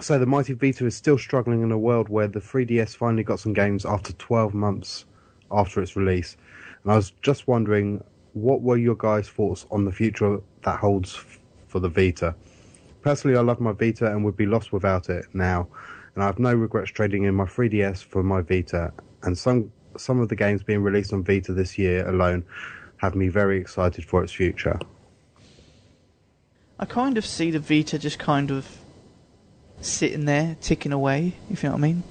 so 0.00 0.18
the 0.18 0.24
mighty 0.26 0.54
Vita 0.54 0.86
is 0.86 0.96
still 0.96 1.18
struggling 1.18 1.62
in 1.62 1.70
a 1.70 1.78
world 1.78 2.08
where 2.08 2.28
the 2.28 2.40
3DS 2.40 2.96
finally 2.96 3.22
got 3.22 3.40
some 3.40 3.52
games 3.52 3.84
after 3.84 4.14
12 4.14 4.54
months 4.54 5.04
after 5.50 5.82
its 5.82 5.96
release. 5.96 6.36
And 6.82 6.92
I 6.92 6.96
was 6.96 7.10
just 7.20 7.46
wondering, 7.46 8.02
what 8.34 8.62
were 8.62 8.76
your 8.76 8.94
guys' 8.94 9.28
thoughts 9.28 9.66
on 9.70 9.84
the 9.84 9.92
future 9.92 10.40
that 10.62 10.78
holds 10.78 11.20
for 11.68 11.80
the 11.80 11.88
Vita? 11.88 12.34
Personally, 13.02 13.36
I 13.36 13.40
love 13.40 13.60
my 13.60 13.72
Vita 13.72 14.06
and 14.06 14.24
would 14.24 14.36
be 14.36 14.46
lost 14.46 14.72
without 14.72 15.08
it 15.08 15.26
now, 15.34 15.68
and 16.14 16.22
I 16.22 16.26
have 16.26 16.38
no 16.38 16.54
regrets 16.54 16.90
trading 16.90 17.24
in 17.24 17.34
my 17.34 17.44
3DS 17.44 18.02
for 18.04 18.22
my 18.22 18.40
Vita. 18.40 18.92
And 19.22 19.36
some 19.36 19.72
some 19.96 20.20
of 20.20 20.28
the 20.28 20.36
games 20.36 20.62
being 20.62 20.82
released 20.82 21.12
on 21.12 21.22
Vita 21.22 21.52
this 21.52 21.76
year 21.76 22.08
alone 22.08 22.44
have 22.98 23.14
me 23.14 23.28
very 23.28 23.58
excited 23.58 24.04
for 24.04 24.22
its 24.22 24.32
future. 24.32 24.78
I 26.78 26.84
kind 26.86 27.18
of 27.18 27.26
see 27.26 27.50
the 27.50 27.58
Vita 27.58 27.98
just 27.98 28.18
kind 28.18 28.50
of 28.50 28.66
sitting 29.80 30.24
there, 30.24 30.56
ticking 30.60 30.92
away, 30.92 31.34
if 31.50 31.62
you 31.62 31.68
know 31.68 31.74
what 31.74 31.80
I 31.80 31.82
mean. 31.82 32.02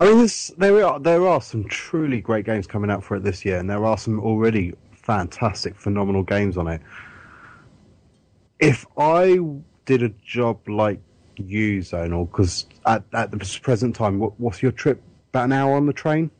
I 0.00 0.06
mean, 0.06 0.18
this, 0.18 0.48
there 0.56 0.84
are 0.86 0.98
there 0.98 1.26
are 1.26 1.42
some 1.42 1.64
truly 1.64 2.22
great 2.22 2.46
games 2.46 2.66
coming 2.66 2.90
out 2.90 3.04
for 3.04 3.16
it 3.16 3.22
this 3.22 3.44
year, 3.44 3.58
and 3.58 3.68
there 3.68 3.84
are 3.84 3.98
some 3.98 4.18
already 4.18 4.72
fantastic, 4.92 5.76
phenomenal 5.76 6.22
games 6.22 6.56
on 6.56 6.68
it. 6.68 6.80
If 8.60 8.86
I 8.96 9.38
did 9.84 10.02
a 10.02 10.08
job 10.24 10.66
like 10.68 11.00
you, 11.36 11.80
Zonal, 11.80 12.30
because 12.30 12.64
at 12.86 13.04
at 13.12 13.30
the 13.30 13.58
present 13.62 13.94
time, 13.94 14.18
what, 14.18 14.38
what's 14.40 14.62
your 14.62 14.72
trip? 14.72 15.02
About 15.32 15.44
an 15.44 15.52
hour 15.52 15.74
on 15.76 15.84
the 15.86 15.92
train? 15.92 16.30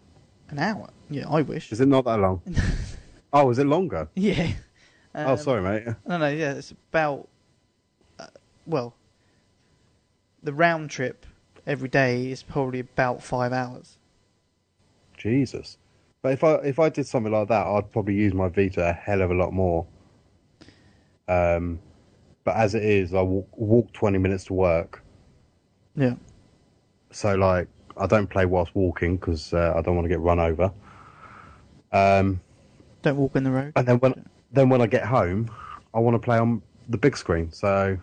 An 0.48 0.58
hour? 0.58 0.88
Yeah, 1.10 1.28
I 1.28 1.42
wish. 1.42 1.70
Is 1.70 1.80
it 1.80 1.88
not 1.88 2.06
that 2.06 2.18
long? 2.18 2.40
oh, 3.32 3.50
is 3.50 3.58
it 3.58 3.66
longer? 3.66 4.08
Yeah. 4.14 4.52
oh, 5.14 5.32
Um, 5.32 5.38
sorry, 5.38 5.62
mate. 5.62 5.94
No, 6.06 6.16
no, 6.16 6.28
yeah, 6.28 6.52
it's 6.54 6.70
about. 6.70 7.28
Uh, 8.18 8.26
well, 8.66 8.94
the 10.42 10.54
round 10.54 10.88
trip 10.88 11.26
every 11.70 11.88
day 11.88 12.30
is 12.30 12.42
probably 12.42 12.80
about 12.80 13.22
five 13.22 13.52
hours. 13.52 13.96
Jesus. 15.16 15.78
But 16.22 16.32
if 16.32 16.44
I 16.44 16.54
if 16.56 16.78
I 16.78 16.88
did 16.90 17.06
something 17.06 17.32
like 17.32 17.48
that, 17.48 17.66
I'd 17.66 17.90
probably 17.92 18.14
use 18.14 18.34
my 18.34 18.48
Vita 18.48 18.90
a 18.90 18.92
hell 18.92 19.22
of 19.22 19.30
a 19.30 19.34
lot 19.34 19.52
more. 19.52 19.86
Um, 21.28 21.78
but 22.44 22.56
as 22.56 22.74
it 22.74 22.82
is, 22.84 23.14
I 23.14 23.22
walk, 23.22 23.48
walk 23.56 23.92
twenty 23.92 24.18
minutes 24.18 24.44
to 24.46 24.54
work, 24.54 25.02
Yeah. 25.94 26.14
so 27.12 27.34
like 27.36 27.68
I 27.96 28.06
don't 28.06 28.26
play 28.28 28.46
whilst 28.46 28.74
walking 28.74 29.16
because 29.16 29.54
uh, 29.54 29.74
I 29.76 29.80
don't 29.82 29.94
want 29.94 30.04
to 30.06 30.08
get 30.08 30.20
run 30.20 30.40
over. 30.40 30.72
Um, 31.92 32.40
Don't 33.02 33.16
walk 33.16 33.36
in 33.36 33.44
the 33.44 33.50
road. 33.50 33.72
and 33.76 33.86
then 33.86 33.98
when 34.00 34.28
then 34.52 34.68
when 34.68 34.80
I 34.82 34.86
get 34.86 35.04
home, 35.04 35.50
I 35.94 36.00
want 36.00 36.14
to 36.14 36.18
play 36.18 36.38
on 36.38 36.62
the 36.88 36.98
big 36.98 37.16
screen. 37.16 37.52
So 37.52 37.96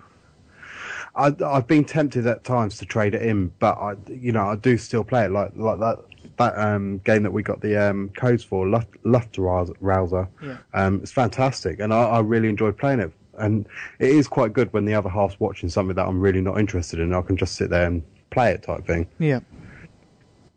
I, 1.18 1.36
I've 1.46 1.68
been 1.68 1.84
tempted 1.84 2.26
at 2.28 2.44
times 2.44 2.78
to 2.78 2.86
trade 2.86 3.16
it 3.16 3.24
in, 3.24 3.52
but 3.60 3.74
I 3.78 3.96
you 4.08 4.32
know 4.32 4.48
I 4.48 4.56
do 4.56 4.78
still 4.78 5.04
play 5.04 5.26
it 5.26 5.32
like 5.32 5.52
like 5.56 5.80
that 5.80 5.98
that 6.38 6.58
um, 6.58 7.00
game 7.00 7.24
that 7.24 7.32
we 7.32 7.42
got 7.42 7.62
the 7.62 7.76
um, 7.90 8.10
codes 8.16 8.44
for 8.44 8.68
Luft, 8.68 8.92
Luftrauser. 9.04 10.28
Yeah. 10.42 10.58
Um, 10.74 11.00
it's 11.02 11.12
fantastic, 11.12 11.80
and 11.80 11.92
I, 11.94 12.04
I 12.04 12.20
really 12.20 12.48
enjoyed 12.48 12.78
playing 12.78 13.00
it. 13.00 13.12
And 13.40 13.68
it 14.00 14.10
is 14.10 14.28
quite 14.28 14.54
good 14.54 14.72
when 14.74 14.86
the 14.86 14.94
other 14.96 15.10
half's 15.10 15.40
watching 15.40 15.70
something 15.70 15.96
that 15.96 16.08
I'm 16.08 16.20
really 16.20 16.42
not 16.42 16.60
interested 16.60 17.00
in. 17.00 17.14
I 17.14 17.22
can 17.22 17.38
just 17.38 17.56
sit 17.56 17.70
there 17.70 17.86
and 17.86 18.04
play 18.32 18.52
it, 18.52 18.64
type 18.64 18.86
thing. 18.86 19.08
Yeah. 19.20 19.40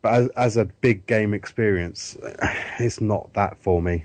But 0.02 0.12
as, 0.14 0.28
as 0.36 0.56
a 0.56 0.64
big 0.64 1.06
game 1.06 1.34
experience, 1.34 2.16
it's 2.78 3.00
not 3.00 3.32
that 3.34 3.56
for 3.62 3.82
me. 3.82 4.04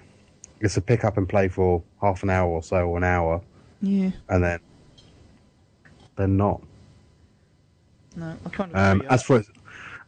It's 0.62 0.78
a 0.78 0.82
pick 0.82 1.04
up 1.06 1.18
and 1.18 1.28
play 1.28 1.48
for 1.48 1.84
half 2.02 2.24
an 2.24 2.30
hour 2.30 2.50
or 2.50 2.64
so, 2.64 2.78
or 2.88 2.98
an 2.98 3.04
hour, 3.04 3.42
Yeah. 3.82 4.12
and 4.30 4.44
then 4.44 4.60
they're 6.16 6.28
not. 6.28 6.62
No, 8.16 8.36
I 8.46 8.64
of 8.64 8.76
Um, 8.76 9.04
as 9.10 9.24
for 9.24 9.38
its, 9.38 9.50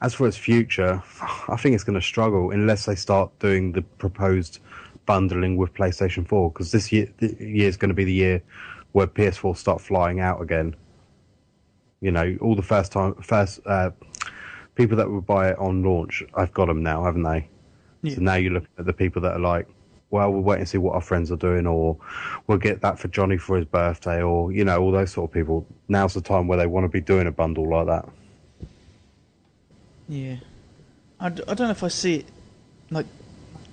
as 0.01 0.13
for 0.13 0.27
its 0.27 0.37
future, 0.37 1.01
I 1.47 1.55
think 1.57 1.75
it's 1.75 1.83
going 1.83 1.99
to 1.99 2.05
struggle 2.05 2.51
unless 2.51 2.85
they 2.85 2.95
start 2.95 3.37
doing 3.39 3.71
the 3.71 3.81
proposed 3.81 4.59
bundling 5.05 5.57
with 5.57 5.73
PlayStation 5.73 6.27
4 6.27 6.51
because 6.51 6.71
this 6.71 6.91
year 6.91 7.07
the 7.17 7.35
year 7.39 7.67
is 7.67 7.77
going 7.77 7.89
to 7.89 7.95
be 7.95 8.03
the 8.03 8.13
year 8.13 8.41
where 8.91 9.07
PS4 9.07 9.55
start 9.57 9.81
flying 9.81 10.19
out 10.19 10.41
again. 10.41 10.75
You 12.01 12.11
know, 12.11 12.37
all 12.41 12.55
the 12.55 12.61
first 12.61 12.91
time 12.91 13.15
first 13.15 13.59
uh, 13.65 13.91
people 14.75 14.97
that 14.97 15.09
would 15.09 15.25
buy 15.25 15.49
it 15.49 15.57
on 15.57 15.83
launch, 15.83 16.23
I've 16.35 16.53
got 16.53 16.67
them 16.67 16.83
now, 16.83 17.03
haven't 17.03 17.23
they? 17.23 17.47
Yeah. 18.03 18.15
So 18.15 18.21
now 18.21 18.35
you're 18.35 18.53
looking 18.53 18.69
at 18.77 18.85
the 18.85 18.93
people 18.93 19.21
that 19.23 19.33
are 19.33 19.39
like, 19.39 19.67
well, 20.09 20.31
we'll 20.31 20.41
wait 20.41 20.59
and 20.59 20.69
see 20.69 20.77
what 20.77 20.95
our 20.95 21.01
friends 21.01 21.31
are 21.31 21.37
doing, 21.37 21.67
or 21.67 21.97
we'll 22.47 22.57
get 22.57 22.81
that 22.81 22.97
for 22.99 23.07
Johnny 23.09 23.37
for 23.37 23.57
his 23.57 23.65
birthday, 23.65 24.21
or 24.21 24.51
you 24.51 24.63
know, 24.63 24.79
all 24.81 24.91
those 24.91 25.11
sort 25.11 25.29
of 25.29 25.33
people. 25.33 25.65
Now's 25.89 26.13
the 26.13 26.21
time 26.21 26.47
where 26.47 26.57
they 26.57 26.67
want 26.67 26.85
to 26.85 26.89
be 26.89 27.01
doing 27.01 27.27
a 27.27 27.31
bundle 27.31 27.69
like 27.69 27.87
that. 27.87 28.07
Yeah. 30.07 30.35
I, 31.19 31.29
d- 31.29 31.43
I 31.47 31.53
don't 31.53 31.67
know 31.67 31.71
if 31.71 31.83
I 31.83 31.87
see 31.89 32.15
it 32.17 32.25
like 32.89 33.05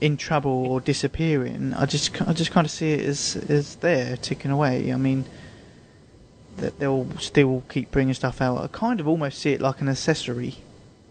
in 0.00 0.16
trouble 0.16 0.50
or 0.66 0.80
disappearing. 0.80 1.72
I 1.74 1.86
just 1.86 2.20
I 2.22 2.32
just 2.32 2.50
kind 2.50 2.64
of 2.64 2.70
see 2.70 2.92
it 2.92 3.04
as 3.04 3.36
as 3.48 3.76
there 3.76 4.16
ticking 4.16 4.50
away. 4.50 4.92
I 4.92 4.96
mean, 4.96 5.24
that 6.56 6.78
they'll 6.78 7.08
still 7.18 7.62
keep 7.68 7.90
bringing 7.90 8.14
stuff 8.14 8.40
out. 8.40 8.58
I 8.58 8.66
kind 8.68 8.98
of 9.00 9.06
almost 9.06 9.38
see 9.38 9.52
it 9.52 9.60
like 9.60 9.80
an 9.80 9.88
accessory 9.88 10.56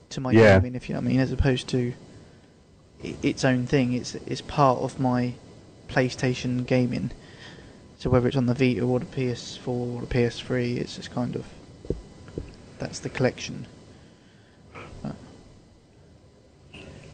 to 0.09 0.21
my 0.21 0.31
Yeah. 0.31 0.59
gaming, 0.59 0.75
if 0.75 0.89
you 0.89 0.93
know 0.95 0.99
what 1.01 1.07
I 1.07 1.11
mean, 1.11 1.19
as 1.19 1.31
opposed 1.31 1.67
to 1.69 1.93
its 3.03 3.43
own 3.43 3.65
thing. 3.67 3.93
It's 3.93 4.15
it's 4.15 4.41
part 4.41 4.79
of 4.79 4.99
my 4.99 5.33
PlayStation 5.87 6.65
gaming. 6.65 7.11
So 7.99 8.09
whether 8.09 8.27
it's 8.27 8.37
on 8.37 8.47
the 8.47 8.53
Vita 8.53 8.81
or 8.81 8.99
the 8.99 9.05
PS4 9.05 9.67
or 9.67 10.01
the 10.01 10.07
PS3, 10.07 10.77
it's 10.77 10.95
just 10.95 11.11
kind 11.11 11.35
of 11.35 11.45
that's 12.79 12.99
the 12.99 13.09
collection. 13.09 13.65
But, 15.01 15.15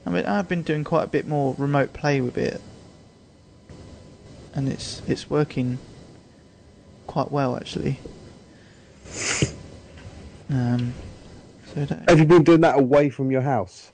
I 0.06 0.10
mean, 0.10 0.26
I've 0.26 0.48
been 0.48 0.64
doing 0.64 0.84
quite 0.84 1.04
a 1.04 1.08
bit 1.08 1.28
more 1.28 1.54
remote 1.58 1.94
play 1.94 2.22
with 2.22 2.38
it, 2.38 2.62
and 4.56 4.68
it's 4.68 5.02
it's 5.08 5.30
working 5.30 5.78
quite 7.06 7.32
well 7.32 7.56
actually. 7.56 8.00
Um, 10.52 10.94
so 11.74 11.86
that, 11.86 12.10
Have 12.10 12.20
you 12.20 12.26
been 12.26 12.44
doing 12.44 12.62
that 12.62 12.80
away 12.80 13.10
from 13.10 13.30
your 13.30 13.42
house? 13.42 13.92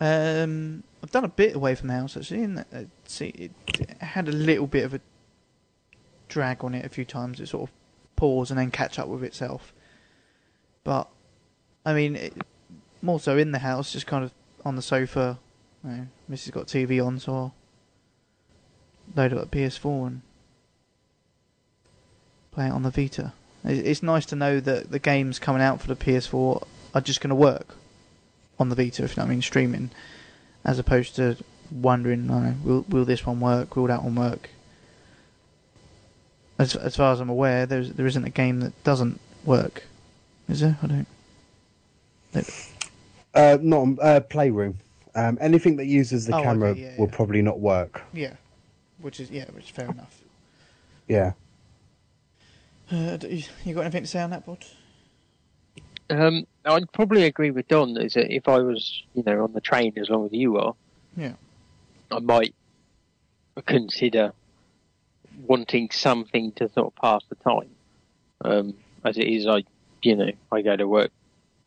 Um, 0.00 0.82
I've 1.02 1.10
done 1.10 1.24
a 1.24 1.28
bit 1.28 1.54
away 1.54 1.74
from 1.74 1.88
the 1.88 1.94
house 1.94 2.16
actually, 2.16 2.42
and 2.44 2.58
uh, 2.60 2.84
see, 3.06 3.28
it, 3.28 3.52
had 4.00 4.28
a 4.28 4.32
little 4.32 4.66
bit 4.66 4.84
of 4.84 4.94
a 4.94 5.00
drag 6.28 6.64
on 6.64 6.74
it 6.74 6.84
a 6.84 6.88
few 6.88 7.04
times. 7.04 7.40
It 7.40 7.48
sort 7.48 7.68
of 7.68 7.74
pause 8.16 8.50
and 8.50 8.58
then 8.58 8.70
catch 8.70 8.98
up 8.98 9.08
with 9.08 9.22
itself. 9.22 9.72
But 10.82 11.08
I 11.84 11.92
mean, 11.92 12.16
it, 12.16 12.34
more 13.02 13.20
so 13.20 13.36
in 13.36 13.52
the 13.52 13.58
house, 13.60 13.92
just 13.92 14.06
kind 14.06 14.24
of 14.24 14.32
on 14.64 14.76
the 14.76 14.82
sofa. 14.82 15.38
You 15.84 15.90
know, 15.90 16.06
Mrs. 16.30 16.52
got 16.52 16.66
TV 16.66 17.04
on, 17.04 17.18
so 17.18 17.34
I'll 17.34 17.54
load 19.14 19.34
up 19.34 19.44
a 19.44 19.46
PS4 19.46 20.06
and 20.06 20.22
play 22.50 22.66
it 22.66 22.72
on 22.72 22.82
the 22.82 22.90
Vita. 22.90 23.32
It's 23.64 24.02
nice 24.02 24.26
to 24.26 24.36
know 24.36 24.60
that 24.60 24.90
the 24.90 24.98
games 24.98 25.38
coming 25.38 25.62
out 25.62 25.80
for 25.80 25.88
the 25.88 25.96
PS4 25.96 26.66
are 26.94 27.00
just 27.00 27.20
going 27.20 27.30
to 27.30 27.34
work 27.34 27.76
on 28.58 28.68
the 28.68 28.74
Vita, 28.74 29.04
if 29.04 29.16
you 29.16 29.20
know 29.20 29.24
what 29.24 29.30
I 29.30 29.34
mean, 29.34 29.42
streaming, 29.42 29.90
as 30.64 30.78
opposed 30.78 31.16
to 31.16 31.36
wondering, 31.70 32.30
I 32.30 32.54
will 32.62 32.84
will 32.88 33.04
this 33.04 33.26
one 33.26 33.40
work? 33.40 33.74
Will 33.76 33.86
that 33.86 34.02
one 34.04 34.14
work? 34.14 34.50
As 36.58 36.76
as 36.76 36.96
far 36.96 37.12
as 37.12 37.20
I'm 37.20 37.28
aware, 37.30 37.66
there's 37.66 37.92
there 37.94 38.06
isn't 38.06 38.24
a 38.24 38.30
game 38.30 38.60
that 38.60 38.84
doesn't 38.84 39.20
work, 39.44 39.84
is 40.48 40.60
there? 40.60 40.78
I 40.82 40.86
don't. 40.86 41.06
Uh, 43.34 43.58
not 43.60 43.78
on- 43.80 43.98
uh, 44.00 44.20
Playroom. 44.20 44.78
Um, 45.16 45.38
anything 45.40 45.76
that 45.76 45.86
uses 45.86 46.26
the 46.26 46.34
Oh, 46.34 46.38
okay, 46.38 46.44
camera 46.44 46.74
yeah, 46.74 46.96
will 46.98 47.06
yeah. 47.08 47.14
probably 47.14 47.42
not 47.42 47.60
work. 47.60 48.02
Yeah, 48.12 48.34
which 49.00 49.20
is 49.20 49.30
yeah, 49.30 49.44
which 49.52 49.64
is 49.64 49.70
fair 49.70 49.88
enough. 49.90 50.20
Yeah. 51.08 51.32
Uh, 52.90 53.16
you, 53.22 53.42
you 53.64 53.74
got 53.74 53.82
anything 53.82 54.02
to 54.02 54.08
say 54.08 54.20
on 54.20 54.30
that, 54.30 54.44
Bod? 54.44 54.64
Um, 56.10 56.46
I'd 56.64 56.90
probably 56.92 57.24
agree 57.24 57.50
with 57.50 57.68
Don. 57.68 57.96
Is 57.96 58.14
that 58.14 58.34
if 58.34 58.48
I 58.48 58.58
was, 58.58 59.02
you 59.14 59.22
know, 59.24 59.44
on 59.44 59.52
the 59.52 59.60
train 59.60 59.92
as 59.96 60.08
long 60.08 60.26
as 60.26 60.32
you 60.32 60.56
are, 60.58 60.74
Yeah. 61.16 61.34
I 62.10 62.18
might 62.20 62.54
consider 63.66 64.32
wanting 65.46 65.90
something 65.90 66.52
to 66.52 66.70
sort 66.72 66.86
of 66.86 66.94
pass 66.96 67.22
the 67.28 67.34
time. 67.36 67.70
Um, 68.42 68.74
as 69.04 69.18
it 69.18 69.26
is, 69.28 69.46
I, 69.46 69.64
you 70.02 70.16
know, 70.16 70.30
I 70.52 70.62
go 70.62 70.76
to 70.76 70.86
work 70.88 71.10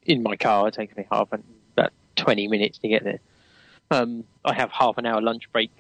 in 0.06 0.24
my 0.24 0.36
car. 0.36 0.68
It 0.68 0.74
takes 0.74 0.96
me 0.96 1.06
half 1.12 1.32
an 1.32 1.44
about 1.74 1.92
twenty 2.16 2.48
minutes 2.48 2.78
to 2.80 2.88
get 2.88 3.04
there. 3.04 3.20
Um, 3.92 4.24
I 4.44 4.54
have 4.54 4.72
half 4.72 4.98
an 4.98 5.06
hour 5.06 5.22
lunch 5.22 5.52
break. 5.52 5.72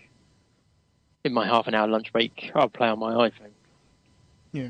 In 1.23 1.33
my 1.33 1.45
half 1.45 1.67
an 1.67 1.73
hour 1.73 1.87
lunch 1.87 2.13
break, 2.13 2.51
I'll 2.55 2.69
play 2.69 2.87
on 2.87 2.99
my 2.99 3.13
iPhone. 3.29 3.51
Yeah. 4.53 4.69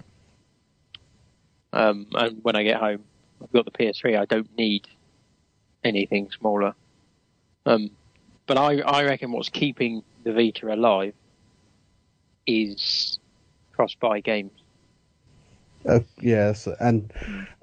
Um, 1.73 2.07
and 2.13 2.43
when 2.43 2.55
I 2.55 2.63
get 2.63 2.77
home, 2.79 3.03
I've 3.41 3.51
got 3.51 3.65
the 3.65 3.71
PS3. 3.71 4.19
I 4.19 4.25
don't 4.25 4.49
need 4.57 4.87
anything 5.83 6.29
smaller. 6.31 6.73
Um, 7.65 7.91
but 8.45 8.57
I, 8.57 8.79
I 8.79 9.03
reckon 9.03 9.31
what's 9.31 9.49
keeping 9.49 10.03
the 10.23 10.33
Vita 10.33 10.73
alive 10.73 11.13
is 12.45 13.19
cross-buy 13.73 14.21
games. 14.21 14.51
Uh, 15.85 15.99
yes, 16.19 16.67
and 16.79 17.13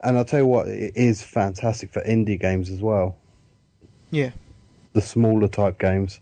and 0.03 0.17
I'll 0.17 0.25
tell 0.25 0.41
you 0.41 0.47
what, 0.47 0.69
it 0.69 0.93
is 0.97 1.23
fantastic 1.23 1.93
for 1.93 2.01
indie 2.03 2.41
games 2.41 2.71
as 2.71 2.81
well. 2.81 3.17
Yeah. 4.11 4.31
The 4.93 5.03
smaller 5.03 5.49
type 5.49 5.79
games. 5.79 6.21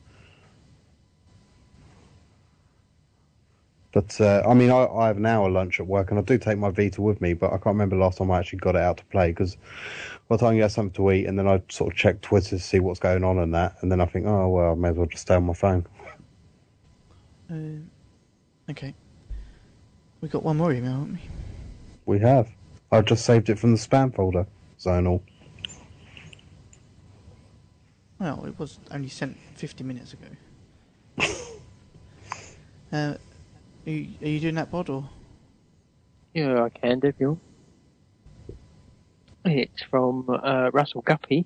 But 3.92 4.18
uh, 4.20 4.42
I 4.48 4.54
mean, 4.54 4.70
I, 4.70 4.86
I 4.86 5.06
have 5.08 5.18
an 5.18 5.26
hour 5.26 5.50
lunch 5.50 5.78
at 5.78 5.86
work, 5.86 6.10
and 6.10 6.18
I 6.18 6.22
do 6.22 6.38
take 6.38 6.58
my 6.58 6.70
Vita 6.70 7.02
with 7.02 7.20
me. 7.20 7.34
But 7.34 7.48
I 7.48 7.56
can't 7.56 7.66
remember 7.66 7.96
last 7.96 8.18
time 8.18 8.30
I 8.30 8.38
actually 8.38 8.60
got 8.60 8.74
it 8.74 8.80
out 8.80 8.96
to 8.96 9.04
play 9.06 9.30
because 9.30 9.56
by 10.28 10.36
the 10.36 10.38
time 10.38 10.54
you 10.56 10.62
have 10.62 10.72
something 10.72 10.94
to 10.94 11.10
eat, 11.12 11.26
and 11.26 11.38
then 11.38 11.46
I 11.46 11.62
sort 11.68 11.92
of 11.92 11.98
check 11.98 12.22
Twitter 12.22 12.56
to 12.56 12.58
see 12.58 12.80
what's 12.80 13.00
going 13.00 13.22
on 13.22 13.38
and 13.38 13.54
that, 13.54 13.76
and 13.82 13.92
then 13.92 14.00
I 14.00 14.06
think, 14.06 14.26
oh 14.26 14.48
well, 14.48 14.72
I 14.72 14.74
may 14.74 14.88
as 14.88 14.96
well 14.96 15.06
just 15.06 15.22
stay 15.22 15.34
on 15.34 15.44
my 15.44 15.52
phone. 15.52 15.86
Uh, 17.50 18.70
okay. 18.70 18.94
We 20.22 20.28
got 20.28 20.42
one 20.42 20.56
more 20.56 20.72
email, 20.72 20.92
haven't 20.92 21.12
we? 21.14 21.20
We 22.06 22.18
have. 22.20 22.48
I've 22.90 23.04
just 23.04 23.26
saved 23.26 23.50
it 23.50 23.58
from 23.58 23.72
the 23.72 23.78
spam 23.78 24.14
folder. 24.14 24.46
Zonal. 24.78 25.20
Well, 28.18 28.44
it 28.46 28.58
was 28.58 28.78
only 28.90 29.08
sent 29.08 29.36
50 29.56 29.84
minutes 29.84 30.14
ago. 30.14 30.28
uh, 32.92 33.14
are 33.86 33.90
you, 33.90 34.08
are 34.22 34.28
you 34.28 34.40
doing 34.40 34.54
that, 34.56 34.70
Bod, 34.70 34.88
or? 34.88 35.08
Yeah, 36.34 36.64
I 36.64 36.68
can 36.68 37.00
do 37.00 37.08
if 37.08 37.14
you 37.18 37.28
want. 37.28 37.40
It's 39.44 39.82
from 39.82 40.30
uh, 40.30 40.70
Russell 40.72 41.02
Guppy. 41.02 41.44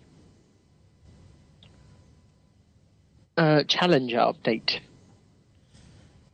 Uh, 3.37 3.63
challenger 3.65 4.19
update. 4.19 4.81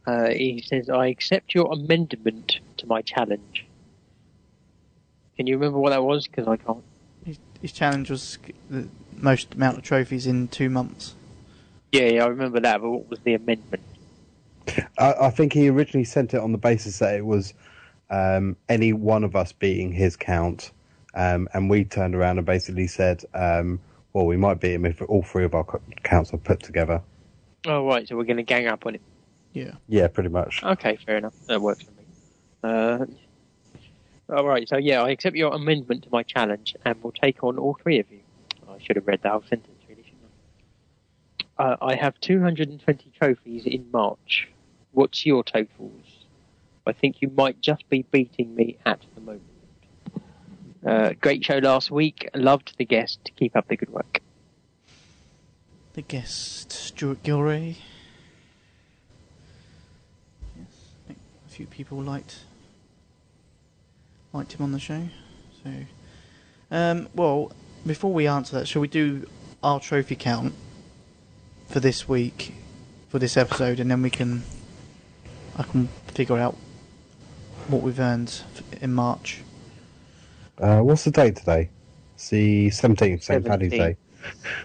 Uh, 0.07 0.31
he 0.31 0.65
says, 0.67 0.91
I 0.91 1.07
accept 1.07 1.55
your 1.55 1.73
amendment 1.73 2.59
to 2.79 2.87
my 2.87 3.03
challenge. 3.03 3.67
Can 5.37 5.47
you 5.47 5.55
remember 5.55 5.79
what 5.79 5.91
that 5.91 6.03
was? 6.03 6.27
Because 6.27 6.49
I 6.49 6.57
can't. 6.57 6.83
His, 7.25 7.39
his 7.61 7.73
challenge 7.73 8.11
was 8.11 8.39
the 8.69 8.89
most 9.17 9.55
amount 9.55 9.79
of 9.79 9.85
trophies 9.85 10.27
in 10.27 10.49
two 10.49 10.69
months. 10.69 11.15
Yeah, 11.93 12.07
yeah, 12.09 12.25
I 12.25 12.29
remember 12.29 12.61
that, 12.61 12.81
but 12.81 12.91
what 12.91 13.09
was 13.09 13.21
the 13.21 13.35
amendment? 13.35 13.83
I, 14.99 15.15
I 15.23 15.31
think 15.31 15.53
he 15.53 15.69
originally 15.69 16.05
sent 16.05 16.35
it 16.35 16.41
on 16.41 16.53
the 16.53 16.59
basis 16.59 16.99
that 16.99 17.15
it 17.15 17.27
was 17.27 17.55
um, 18.11 18.57
any 18.69 18.93
one 18.93 19.25
of 19.25 19.35
us 19.37 19.53
beating 19.53 19.93
his 19.93 20.17
count, 20.17 20.71
um, 21.15 21.49
and 21.55 21.71
we 21.71 21.85
turned 21.85 22.15
around 22.15 22.39
and 22.39 22.47
basically 22.47 22.87
said, 22.87 23.25
um, 23.35 23.81
"Well, 24.13 24.27
we 24.27 24.37
might 24.37 24.61
beat 24.61 24.75
him 24.75 24.87
if 24.87 25.01
all 25.03 25.23
three 25.23 25.45
of 25.45 25.55
our 25.55 25.65
counts 26.03 26.33
are 26.33 26.39
put 26.39 26.63
together." 26.63 27.03
Oh, 27.67 27.87
right, 27.87 28.07
so 28.07 28.17
we're 28.17 28.25
going 28.25 28.39
to 28.39 28.43
gang 28.43 28.67
up 28.67 28.85
on 28.87 28.97
him. 28.97 29.01
Yeah. 29.53 29.73
Yeah, 29.89 30.09
pretty 30.09 30.31
much. 30.31 30.63
Okay, 30.63 30.99
fair 31.07 31.17
enough. 31.17 31.35
That 31.47 31.61
works 31.61 31.85
for 31.85 31.91
me. 31.93 32.05
Uh, 32.65 33.07
all 34.35 34.47
right, 34.47 34.69
so 34.69 34.77
yeah, 34.79 35.03
I 35.03 35.11
accept 35.11 35.37
your 35.37 35.53
amendment 35.53 36.05
to 36.05 36.09
my 36.11 36.23
challenge, 36.23 36.75
and 36.85 36.97
we'll 37.03 37.13
take 37.13 37.45
on 37.45 37.59
all 37.59 37.77
three 37.83 37.99
of 37.99 38.11
you. 38.11 38.21
I 38.69 38.83
should 38.83 38.97
have 38.97 39.07
read 39.07 39.23
that 39.23 39.33
whole 39.33 39.45
sentence, 39.49 39.69
really, 39.69 39.69
shouldn't 39.69 39.69
I? 39.69 39.72
Uh, 41.63 41.77
I 41.81 41.95
have 41.95 42.19
220 42.19 43.13
trophies 43.17 43.67
in 43.67 43.87
March. 43.93 44.49
What's 44.91 45.25
your 45.25 45.45
totals? 45.45 46.25
I 46.89 46.93
think 46.93 47.23
you 47.23 47.31
might 47.37 47.61
just 47.61 47.89
be 47.89 48.03
beating 48.11 48.53
me 48.57 48.79
at 48.85 48.99
the 49.15 49.21
moment. 49.21 49.45
Uh, 50.85 51.13
great 51.21 51.45
show 51.45 51.59
last 51.59 51.93
week. 51.93 52.29
Loved 52.35 52.75
the 52.79 52.85
guest. 52.85 53.31
Keep 53.37 53.55
up 53.55 53.69
the 53.69 53.77
good 53.77 53.91
work. 53.91 54.21
The 55.93 56.03
guest, 56.03 56.73
Stuart 56.73 57.23
Gilray. 57.23 57.77
Yes, 60.59 60.67
a 61.47 61.49
few 61.49 61.67
people 61.67 62.03
liked 62.03 62.41
liked 64.33 64.55
him 64.55 64.65
on 64.65 64.73
the 64.73 64.81
show. 64.81 65.11
So, 65.63 65.71
um, 66.73 67.09
well, 67.15 67.53
before 67.87 68.13
we 68.13 68.27
answer 68.27 68.59
that, 68.59 68.67
shall 68.67 68.83
we 68.83 68.89
do 68.89 69.29
our 69.63 69.79
trophy 69.79 70.17
count 70.17 70.55
for 71.73 71.81
this 71.81 72.07
week, 72.07 72.55
for 73.09 73.19
this 73.19 73.37
episode, 73.37 73.81
and 73.81 73.91
then 73.91 74.03
we 74.03 74.11
can 74.11 74.43
I 75.57 75.63
can 75.63 75.89
figure 76.09 76.37
out 76.37 76.57
what 77.69 77.83
we've 77.83 77.99
earned 77.99 78.43
in 78.81 78.93
March. 78.93 79.41
Uh, 80.59 80.81
what's 80.81 81.05
the 81.05 81.11
date 81.11 81.37
today? 81.37 81.71
It's 82.15 82.29
the 82.29 82.71
seventeenth, 82.71 83.23
St. 83.25 83.45
Paddy's 83.45 83.71
Day. 83.73 83.97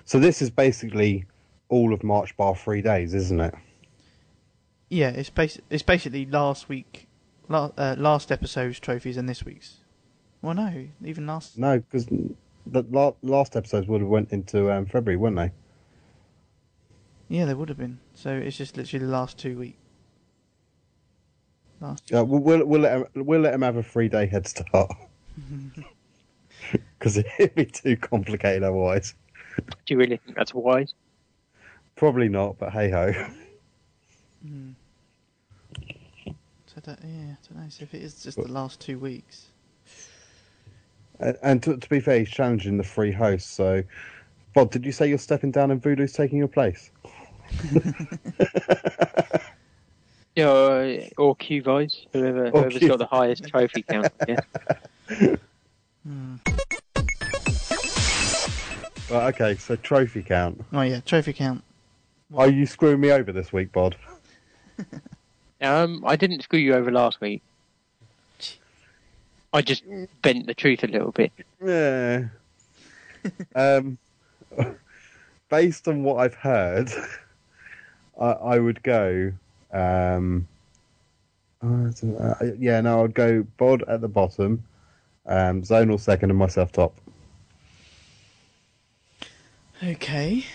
So 0.05 0.19
this 0.19 0.41
is 0.41 0.49
basically 0.49 1.25
all 1.69 1.93
of 1.93 2.03
March 2.03 2.35
bar 2.37 2.55
three 2.55 2.81
days, 2.81 3.13
isn't 3.13 3.39
it? 3.39 3.55
Yeah, 4.89 5.09
it's 5.09 5.29
bas- 5.29 5.59
it's 5.69 5.83
basically 5.83 6.25
last 6.25 6.69
week, 6.69 7.07
la- 7.47 7.71
uh, 7.77 7.95
last 7.97 8.31
episode's 8.31 8.79
trophies 8.79 9.17
and 9.17 9.27
this 9.27 9.43
week's. 9.43 9.77
Well, 10.41 10.53
no, 10.53 10.87
even 11.03 11.25
last. 11.25 11.57
No, 11.57 11.79
because 11.79 12.05
the 12.05 12.83
la- 12.91 13.13
last 13.21 13.55
episodes 13.55 13.87
would 13.87 14.01
have 14.01 14.09
went 14.09 14.31
into 14.31 14.71
um, 14.71 14.85
February, 14.85 15.17
wouldn't 15.17 15.37
they? 15.37 15.51
Yeah, 17.29 17.45
there 17.45 17.55
would 17.55 17.69
have 17.69 17.77
been. 17.77 17.99
So 18.13 18.31
it's 18.31 18.57
just 18.57 18.77
literally 18.77 19.05
the 19.05 19.11
last 19.11 19.37
two 19.37 19.57
weeks. 19.59 19.77
Last. 21.79 22.11
Uh, 22.13 22.25
we'll, 22.25 22.39
we'll, 22.41 22.65
we'll, 22.65 22.81
let 22.81 22.97
him, 22.97 23.25
we'll 23.25 23.41
let 23.41 23.53
him 23.53 23.61
have 23.61 23.77
a 23.77 23.83
three 23.83 24.09
day 24.09 24.25
head 24.25 24.47
start. 24.47 24.91
Because 26.99 27.17
it'd 27.17 27.53
be 27.55 27.65
too 27.65 27.95
complicated 27.95 28.63
otherwise. 28.63 29.13
Do 29.57 29.93
you 29.93 29.97
really 29.97 30.17
think 30.17 30.35
that's 30.35 30.53
wise? 30.53 30.95
Probably 31.95 32.27
not, 32.27 32.57
but 32.57 32.71
hey 32.73 32.89
ho. 32.89 33.13
Mm. 34.45 34.73
So 36.25 36.81
don't, 36.81 36.99
yeah, 37.03 37.33
I 37.33 37.37
don't 37.47 37.63
know. 37.63 37.69
So 37.69 37.83
if 37.83 37.93
it 37.93 38.01
is 38.01 38.23
just 38.23 38.37
the 38.37 38.51
last 38.51 38.81
two 38.81 38.97
weeks, 38.99 39.47
And, 41.19 41.37
and 41.41 41.63
to, 41.63 41.77
to 41.77 41.89
be 41.89 41.99
fair, 41.99 42.19
he's 42.19 42.29
challenging 42.29 42.77
the 42.77 42.83
free 42.83 43.11
host. 43.11 43.53
So, 43.55 43.83
Bod, 44.53 44.71
did 44.71 44.85
you 44.85 44.91
say 44.91 45.07
you're 45.07 45.17
stepping 45.17 45.51
down 45.51 45.71
and 45.71 45.81
Voodoo's 45.81 46.13
taking 46.13 46.37
your 46.39 46.47
place? 46.47 46.91
Yeah, 50.35 50.49
or, 50.49 50.99
or 51.17 51.35
Q 51.35 51.63
Vice, 51.63 52.05
whoever, 52.13 52.49
Or 52.49 52.61
whoever's 52.61 52.77
Q 52.77 52.89
got 52.89 52.99
the 52.99 53.07
highest 53.07 53.47
trophy 53.47 53.81
count. 53.81 54.13
Yeah. 54.27 54.39
Right, 59.09 59.33
okay, 59.33 59.55
so 59.55 59.75
trophy 59.77 60.21
count. 60.21 60.63
oh 60.73 60.81
yeah, 60.81 60.99
trophy 60.99 61.33
count. 61.33 61.63
Are 62.35 62.49
you 62.49 62.65
screwing 62.65 62.99
me 62.99 63.11
over 63.11 63.31
this 63.31 63.51
week, 63.51 63.71
Bod? 63.71 63.95
Um, 65.59 66.03
I 66.05 66.15
didn't 66.15 66.43
screw 66.43 66.59
you 66.59 66.75
over 66.75 66.91
last 66.91 67.19
week. 67.19 67.41
I 69.53 69.61
just 69.61 69.83
bent 70.21 70.45
the 70.45 70.53
truth 70.53 70.83
a 70.83 70.87
little 70.87 71.11
bit. 71.11 71.31
Yeah. 71.65 72.25
um, 73.55 73.97
based 75.49 75.87
on 75.87 76.03
what 76.03 76.17
I've 76.17 76.35
heard, 76.35 76.91
I, 78.19 78.31
I 78.31 78.59
would 78.59 78.81
go. 78.83 79.33
Um, 79.71 80.47
uh, 81.61 81.91
yeah, 82.57 82.81
no, 82.81 83.03
I'd 83.03 83.13
go 83.13 83.45
Bod 83.57 83.83
at 83.87 84.01
the 84.01 84.07
bottom, 84.07 84.63
um, 85.25 85.61
Zonal 85.63 85.99
second, 85.99 86.29
and 86.29 86.39
myself 86.39 86.71
top. 86.71 86.95
Okay. 89.83 90.45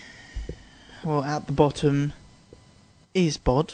Well, 1.03 1.23
at 1.23 1.47
the 1.47 1.53
bottom 1.53 2.13
is 3.13 3.37
Bod. 3.37 3.73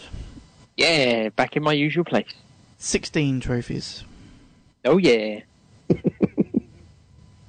Yeah, 0.78 1.30
back 1.30 1.56
in 1.56 1.64
my 1.64 1.74
usual 1.74 2.04
place. 2.04 2.34
Sixteen 2.78 3.40
trophies. 3.40 4.04
Oh 4.86 4.98
yeah, 4.98 5.42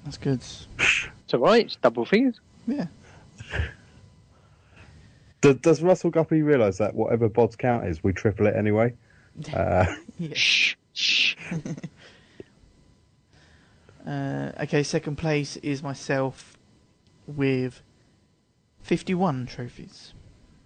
That's 0.05 0.19
good. 0.19 0.41
it's 0.79 1.35
alright. 1.35 1.67
It's 1.67 1.77
double 1.77 2.05
figures. 2.05 2.41
Yeah. 2.67 2.87
Does, 5.41 5.57
does 5.57 5.83
Russell 5.83 6.11
Guppy 6.11 6.43
realise 6.43 6.79
that 6.79 6.95
whatever 6.95 7.29
Bod's 7.29 7.57
count 7.57 7.87
is, 7.87 8.03
we 8.05 8.13
triple 8.13 8.47
it 8.47 8.55
anyway? 8.57 8.95
Uh. 9.55 9.87
Shh, 10.35 10.75
shh. 10.93 11.35
Uh, 14.07 14.51
okay, 14.63 14.83
second 14.83 15.17
place 15.17 15.57
is 15.59 15.83
myself 15.83 16.57
with 17.27 17.83
fifty-one 18.83 19.45
trophies. 19.47 20.15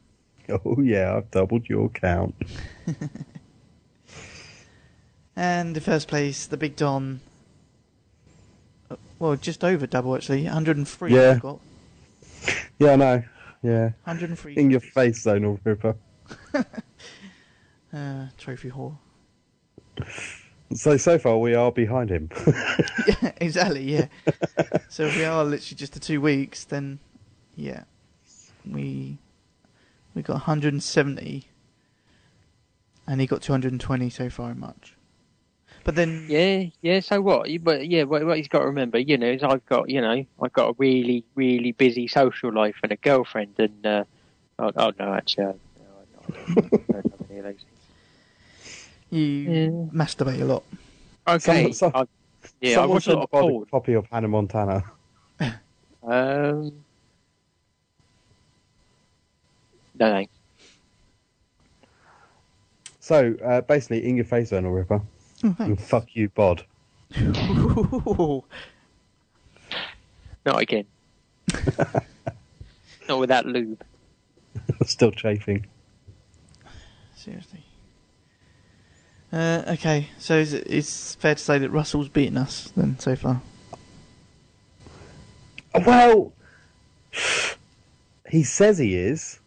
oh 0.48 0.80
yeah, 0.80 1.16
I've 1.16 1.30
doubled 1.32 1.68
your 1.68 1.88
count. 1.88 2.34
And 5.36 5.74
the 5.74 5.80
first 5.80 6.06
place, 6.06 6.46
the 6.46 6.56
Big 6.56 6.76
Don. 6.76 7.20
uh, 8.88 8.96
Well, 9.18 9.34
just 9.34 9.64
over 9.64 9.84
double 9.88 10.14
actually. 10.14 10.44
103 10.44 11.12
Yeah. 11.12 11.30
I've 11.30 11.40
got. 11.40 11.58
Yeah, 12.78 12.92
I 12.92 12.96
know. 12.96 13.22
Yeah, 13.64 13.92
103 14.04 14.56
in 14.56 14.70
your 14.70 14.80
face, 14.80 15.24
Zonal 15.24 15.58
Ripper. 15.64 15.96
uh, 16.54 18.26
trophy 18.36 18.70
whore. 18.70 18.98
So 20.74 20.98
so 20.98 21.18
far 21.18 21.38
we 21.38 21.54
are 21.54 21.72
behind 21.72 22.10
him. 22.10 22.28
yeah, 23.06 23.32
exactly. 23.38 23.82
Yeah. 23.82 24.08
so 24.90 25.04
if 25.04 25.16
we 25.16 25.24
are 25.24 25.42
literally 25.44 25.76
just 25.76 25.94
the 25.94 26.00
two 26.00 26.20
weeks, 26.20 26.64
then 26.64 26.98
yeah, 27.56 27.84
we 28.70 29.16
we 30.14 30.20
got 30.20 30.34
170, 30.34 31.48
and 33.06 33.20
he 33.20 33.26
got 33.26 33.40
220 33.40 34.10
so 34.10 34.28
far 34.28 34.50
in 34.50 34.60
March. 34.60 34.93
But 35.84 35.94
then 35.96 36.24
Yeah, 36.28 36.64
yeah. 36.80 37.00
So 37.00 37.20
what? 37.20 37.46
But 37.62 37.86
yeah, 37.86 38.04
what, 38.04 38.24
what 38.24 38.38
he's 38.38 38.48
got 38.48 38.60
to 38.60 38.66
remember, 38.66 38.98
you 38.98 39.18
know, 39.18 39.28
is 39.30 39.42
I've 39.42 39.64
got, 39.66 39.90
you 39.90 40.00
know, 40.00 40.24
I've 40.42 40.52
got 40.52 40.70
a 40.70 40.74
really, 40.78 41.24
really 41.34 41.72
busy 41.72 42.08
social 42.08 42.52
life 42.52 42.76
and 42.82 42.90
a 42.90 42.96
girlfriend, 42.96 43.54
and 43.58 43.86
uh, 43.86 44.04
oh, 44.58 44.72
oh 44.74 44.92
no, 44.98 45.12
actually, 45.12 45.44
I, 45.44 45.48
no, 45.48 45.56
I 46.18 46.92
don't 46.92 47.10
have 47.10 47.30
any 47.30 47.38
of 47.38 47.44
those 47.44 47.54
things. 47.56 47.66
you 49.10 49.20
Yeah. 49.20 49.68
masturbate 49.92 50.40
a 50.40 50.44
lot. 50.46 50.64
Okay, 51.28 51.64
Some- 51.64 51.72
some- 51.74 51.92
I, 51.94 52.06
yeah, 52.60 52.70
I 52.70 52.74
Someone 52.74 52.90
watch 52.90 53.06
a 53.06 53.14
lot 53.14 53.22
of 53.24 53.30
porn. 53.30 53.64
copy 53.70 53.92
of 53.94 54.06
Hannah 54.10 54.28
Montana. 54.28 54.84
Um, 56.06 56.84
no, 59.98 60.10
thanks. 60.10 60.32
So 63.00 63.34
uh, 63.44 63.60
basically, 63.62 64.06
in 64.06 64.16
your 64.16 64.24
face, 64.26 64.50
Zonal 64.50 64.74
Ripper. 64.74 65.00
Oh, 65.44 65.54
And 65.58 65.78
fuck 65.78 66.16
you, 66.16 66.30
Bod. 66.30 66.64
Ooh. 67.18 68.42
Not 70.46 70.60
again. 70.60 70.86
Not 73.08 73.18
with 73.18 73.28
that 73.28 73.44
lube. 73.44 73.82
Still 74.86 75.10
chafing. 75.10 75.66
Seriously. 77.14 77.64
Uh, 79.32 79.64
okay, 79.68 80.08
so 80.18 80.38
is 80.38 80.52
it, 80.54 80.66
it's 80.66 81.16
fair 81.16 81.34
to 81.34 81.42
say 81.42 81.58
that 81.58 81.70
Russell's 81.70 82.08
beaten 82.08 82.36
us 82.36 82.72
then 82.76 82.98
so 82.98 83.16
far. 83.16 83.42
Well, 85.84 86.32
he 88.30 88.44
says 88.44 88.78
he 88.78 88.94
is. 88.94 89.40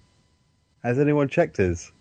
Has 0.84 1.00
anyone 1.00 1.30
checked 1.30 1.58
his? 1.58 1.92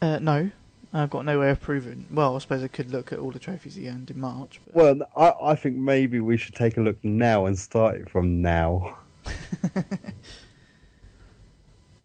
Uh, 0.00 0.18
no, 0.20 0.50
I've 0.92 1.10
got 1.10 1.24
no 1.24 1.38
way 1.38 1.50
of 1.50 1.60
proving. 1.60 2.06
Well, 2.10 2.34
I 2.34 2.38
suppose 2.38 2.62
I 2.62 2.68
could 2.68 2.90
look 2.90 3.12
at 3.12 3.18
all 3.18 3.30
the 3.30 3.38
trophies 3.38 3.74
he 3.74 3.88
earned 3.88 4.10
in 4.10 4.18
March. 4.18 4.58
But... 4.66 4.74
Well, 4.74 5.00
I, 5.16 5.50
I 5.50 5.54
think 5.54 5.76
maybe 5.76 6.20
we 6.20 6.36
should 6.36 6.54
take 6.54 6.78
a 6.78 6.80
look 6.80 6.96
now 7.04 7.46
and 7.46 7.58
start 7.58 7.96
it 7.96 8.08
from 8.08 8.40
now. 8.40 8.96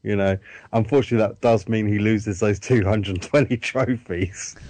you 0.03 0.17
know, 0.17 0.37
unfortunately, 0.73 1.25
that 1.25 1.39
does 1.39 1.69
mean 1.69 1.87
he 1.87 1.99
loses 1.99 2.39
those 2.41 2.59
220 2.59 3.57
trophies. 3.57 4.55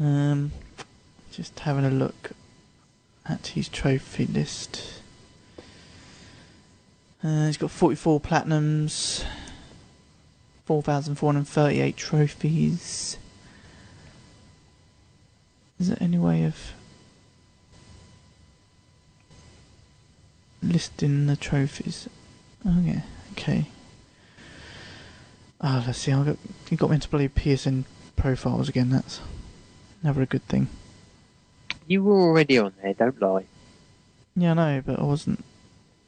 Um, 0.00 0.50
just 1.30 1.60
having 1.60 1.84
a 1.84 1.90
look 1.90 2.32
at 3.24 3.48
his 3.48 3.68
trophy 3.68 4.26
list. 4.26 5.00
Uh, 7.22 7.46
he's 7.46 7.56
got 7.56 7.70
44 7.70 8.20
platinums, 8.20 9.24
4,438 10.80 11.98
trophies. 11.98 13.18
Is 15.78 15.88
there 15.88 15.98
any 16.00 16.16
way 16.16 16.44
of 16.44 16.72
listing 20.62 21.26
the 21.26 21.36
trophies? 21.36 22.08
Okay, 22.66 22.80
yeah, 22.86 23.00
okay. 23.32 23.66
Oh, 25.60 25.84
let's 25.86 25.98
see. 25.98 26.10
I 26.10 26.24
got 26.24 26.38
you 26.70 26.78
got 26.78 26.88
me 26.88 26.94
into 26.94 27.08
believe 27.10 27.34
PSN 27.34 27.84
profiles 28.16 28.70
again. 28.70 28.88
That's 28.88 29.20
never 30.02 30.22
a 30.22 30.26
good 30.26 30.46
thing. 30.48 30.68
You 31.86 32.02
were 32.02 32.18
already 32.18 32.56
on 32.56 32.72
there, 32.82 32.94
don't 32.94 33.20
lie. 33.20 33.44
Yeah, 34.34 34.52
I 34.52 34.54
know, 34.54 34.82
but 34.86 34.98
I 34.98 35.02
wasn't 35.02 35.44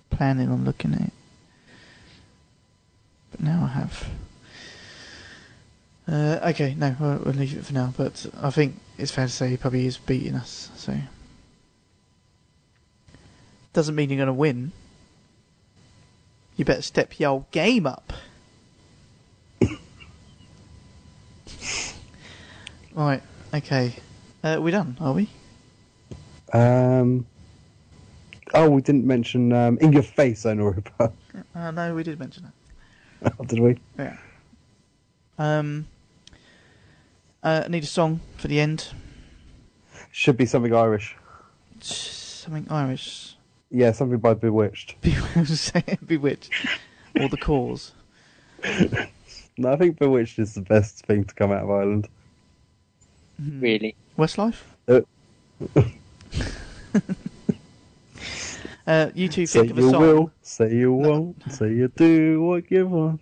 planning 0.08 0.48
on 0.48 0.64
looking 0.64 0.94
at 0.94 1.02
it. 1.02 1.12
But 3.30 3.42
now 3.42 3.64
I 3.64 3.78
have. 3.78 4.08
Uh, 6.06 6.38
okay, 6.50 6.74
no, 6.74 6.94
we'll, 7.00 7.18
we'll 7.18 7.34
leave 7.34 7.56
it 7.56 7.64
for 7.64 7.72
now. 7.72 7.92
But 7.96 8.26
I 8.40 8.50
think 8.50 8.76
it's 8.98 9.10
fair 9.10 9.26
to 9.26 9.32
say 9.32 9.48
he 9.48 9.56
probably 9.56 9.86
is 9.86 9.96
beating 9.96 10.34
us. 10.34 10.70
So 10.76 10.96
doesn't 13.72 13.94
mean 13.94 14.10
you're 14.10 14.18
going 14.18 14.26
to 14.26 14.32
win. 14.32 14.72
You 16.56 16.64
better 16.64 16.82
step 16.82 17.18
your 17.18 17.30
old 17.30 17.50
game 17.50 17.86
up. 17.86 18.12
right. 22.94 23.22
Okay. 23.52 23.94
Uh, 24.42 24.58
we 24.60 24.70
done? 24.70 24.96
Are 25.00 25.12
we? 25.12 25.28
Um. 26.52 27.26
Oh, 28.52 28.70
we 28.70 28.82
didn't 28.82 29.04
mention 29.04 29.52
um, 29.52 29.78
in 29.80 29.92
your 29.92 30.04
face, 30.04 30.44
Ripper. 30.44 31.12
Uh, 31.56 31.70
no, 31.72 31.94
we 31.94 32.04
did 32.04 32.18
mention 32.20 32.44
that. 32.44 32.52
Oh, 33.40 33.44
Did 33.44 33.58
we? 33.58 33.78
Yeah. 33.98 34.16
Um. 35.38 35.86
Uh, 37.44 37.62
I 37.66 37.68
need 37.68 37.82
a 37.84 37.86
song 37.86 38.20
for 38.38 38.48
the 38.48 38.58
end. 38.58 38.88
Should 40.10 40.36
be 40.36 40.46
something 40.46 40.74
Irish. 40.74 41.14
Something 41.80 42.66
Irish. 42.70 43.36
Yeah, 43.70 43.92
something 43.92 44.18
by 44.18 44.34
B*Witched. 44.34 44.94
B*Witched. 45.02 46.50
Or 47.20 47.28
the 47.28 47.36
Corrs. 47.36 47.92
No, 49.58 49.72
I 49.72 49.76
think 49.76 49.98
B*Witched 49.98 50.38
is 50.38 50.54
the 50.54 50.62
best 50.62 51.04
thing 51.06 51.24
to 51.24 51.34
come 51.34 51.52
out 51.52 51.64
of 51.64 51.70
Ireland. 51.70 52.08
Really. 53.38 53.94
Westlife? 54.18 54.62
Uh, 54.88 55.00
Uh, 58.86 59.10
you 59.14 59.28
two 59.28 59.46
say 59.46 59.60
think 59.60 59.70
of 59.72 59.78
a 59.78 59.80
you 59.80 59.90
song. 59.90 60.00
will, 60.02 60.30
say 60.42 60.74
you 60.74 60.92
won't, 60.92 61.42
say 61.50 61.72
you 61.72 61.88
do 61.96 62.42
what 62.42 62.70
you 62.70 62.86
want. 62.86 63.18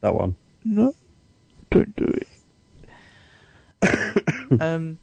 That 0.00 0.12
one. 0.12 0.34
No, 0.64 0.92
don't 1.70 1.96
do 1.96 2.20
it. 3.82 4.60
um, 4.60 4.98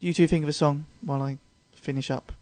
you 0.00 0.12
two 0.12 0.26
think 0.26 0.42
of 0.42 0.48
a 0.48 0.52
song 0.52 0.86
while 1.00 1.22
I 1.22 1.38
finish 1.74 2.10
up. 2.10 2.32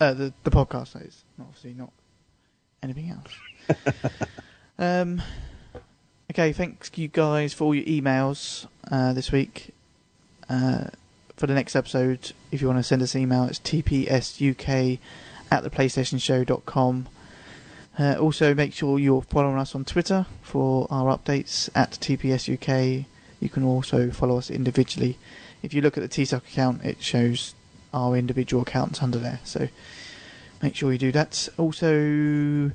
Uh, 0.00 0.12
the 0.12 0.32
the 0.42 0.50
podcast 0.50 0.92
that 0.92 1.02
is, 1.02 1.24
not 1.38 1.46
obviously 1.48 1.72
not 1.74 1.92
anything 2.82 3.10
else. 3.10 3.88
um, 4.78 5.22
okay, 6.30 6.52
thanks 6.52 6.90
you 6.96 7.08
guys 7.08 7.54
for 7.54 7.64
all 7.64 7.74
your 7.74 7.84
emails 7.84 8.66
uh, 8.90 9.12
this 9.12 9.32
week. 9.32 9.70
Uh, 10.48 10.86
for 11.36 11.46
the 11.46 11.54
next 11.54 11.74
episode, 11.74 12.32
if 12.52 12.60
you 12.60 12.66
want 12.66 12.78
to 12.78 12.82
send 12.82 13.02
us 13.02 13.14
an 13.14 13.22
email, 13.22 13.44
it's 13.44 13.58
tpsuk 13.60 14.98
at 15.50 15.64
theplaystationshow.com. 15.64 17.08
Uh, 17.98 18.16
also, 18.18 18.54
make 18.54 18.72
sure 18.72 18.98
you're 18.98 19.22
following 19.22 19.56
us 19.56 19.74
on 19.74 19.84
Twitter 19.84 20.26
for 20.42 20.88
our 20.90 21.16
updates 21.16 21.68
at 21.74 21.92
TPSUK. 21.92 23.04
You 23.40 23.48
can 23.48 23.62
also 23.62 24.10
follow 24.10 24.38
us 24.38 24.50
individually. 24.50 25.16
If 25.62 25.72
you 25.72 25.80
look 25.80 25.96
at 25.96 26.02
the 26.02 26.08
TSUK 26.08 26.38
account, 26.38 26.84
it 26.84 27.02
shows 27.02 27.54
our 27.92 28.16
individual 28.16 28.62
accounts 28.62 29.02
under 29.02 29.18
there. 29.18 29.38
So 29.44 29.68
make 30.60 30.74
sure 30.74 30.92
you 30.92 30.98
do 30.98 31.12
that. 31.12 31.48
Also, 31.56 32.72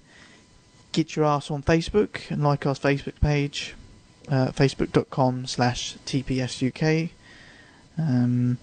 get 0.93 1.15
your 1.15 1.25
ass 1.25 1.51
on 1.51 1.63
Facebook 1.63 2.31
and 2.31 2.41
like 2.41 2.65
our 2.65 2.75
Facebook 2.75 3.19
page, 3.19 3.75
uh, 4.29 4.47
facebook.com 4.47 5.47
slash 5.47 5.97
TPSUK. 6.05 7.09
Um, 7.97 8.57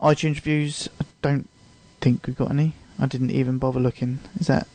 iTunes 0.00 0.34
reviews, 0.36 0.88
I 1.00 1.04
don't 1.22 1.48
think 2.00 2.26
we've 2.26 2.36
got 2.36 2.50
any. 2.50 2.72
I 2.98 3.06
didn't 3.06 3.30
even 3.30 3.58
bother 3.58 3.80
looking. 3.80 4.18
Is 4.40 4.48
that 4.48 4.66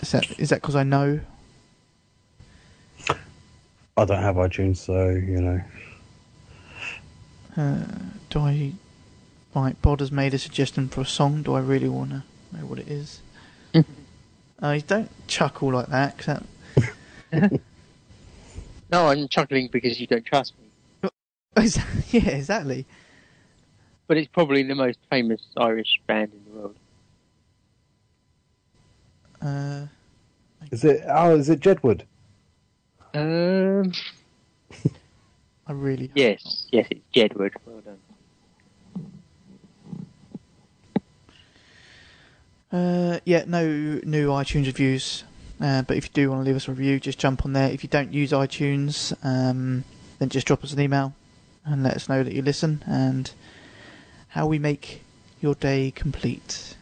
is 0.00 0.12
that 0.12 0.38
is 0.38 0.50
that 0.50 0.56
because 0.60 0.76
I 0.76 0.82
know? 0.82 1.20
I 3.96 4.04
don't 4.04 4.22
have 4.22 4.36
iTunes, 4.36 4.78
so 4.78 5.10
you 5.10 5.40
know. 5.40 5.60
Uh, 7.56 7.84
do 8.30 8.38
I? 8.40 8.72
Right, 9.54 9.80
Bod 9.82 10.00
has 10.00 10.12
made 10.12 10.32
a 10.32 10.38
suggestion 10.38 10.88
for 10.88 11.00
a 11.00 11.04
song. 11.06 11.42
Do 11.42 11.54
I 11.54 11.60
really 11.60 11.88
want 11.88 12.10
to 12.10 12.22
know 12.52 12.64
what 12.66 12.78
it 12.78 12.88
is? 12.88 13.20
uh, 14.62 14.78
don't 14.86 15.10
chuckle 15.26 15.72
like 15.72 15.86
that. 15.88 16.16
'cause 16.18 16.38
that 17.32 17.52
No, 18.92 19.08
I'm 19.08 19.28
chuckling 19.28 19.68
because 19.72 20.00
you 20.00 20.06
don't 20.06 20.24
trust 20.24 20.54
me. 20.58 20.66
yeah, 22.10 22.28
exactly. 22.30 22.86
But 24.06 24.16
it's 24.16 24.28
probably 24.28 24.62
the 24.62 24.74
most 24.74 24.98
famous 25.10 25.40
Irish 25.56 26.00
band 26.06 26.32
in 26.32 26.44
the 26.44 26.49
world. 26.49 26.49
Uh, 29.40 29.86
Is 30.70 30.84
it? 30.84 31.02
Oh, 31.08 31.34
is 31.36 31.48
it 31.48 31.60
Jedward? 31.60 32.02
Um, 33.14 33.92
I 35.66 35.72
really 35.72 36.08
hope 36.08 36.16
yes, 36.16 36.66
yes, 36.70 36.86
it's 36.90 37.00
Jedward. 37.14 37.52
Well 37.64 37.80
done. 37.80 37.98
Uh, 42.72 43.18
yeah, 43.24 43.44
no 43.46 43.64
new 44.04 44.28
iTunes 44.28 44.66
reviews. 44.66 45.24
Uh, 45.60 45.82
but 45.82 45.96
if 45.96 46.04
you 46.04 46.10
do 46.14 46.30
want 46.30 46.42
to 46.42 46.46
leave 46.46 46.56
us 46.56 46.68
a 46.68 46.70
review, 46.70 47.00
just 47.00 47.18
jump 47.18 47.44
on 47.44 47.52
there. 47.52 47.70
If 47.70 47.82
you 47.82 47.88
don't 47.88 48.12
use 48.12 48.32
iTunes, 48.32 49.12
um, 49.24 49.84
then 50.18 50.28
just 50.28 50.46
drop 50.46 50.64
us 50.64 50.72
an 50.72 50.80
email 50.80 51.14
and 51.64 51.82
let 51.82 51.94
us 51.94 52.08
know 52.08 52.22
that 52.22 52.32
you 52.32 52.40
listen 52.42 52.82
and 52.86 53.30
how 54.28 54.46
we 54.46 54.58
make 54.58 55.02
your 55.40 55.54
day 55.56 55.90
complete. 55.94 56.76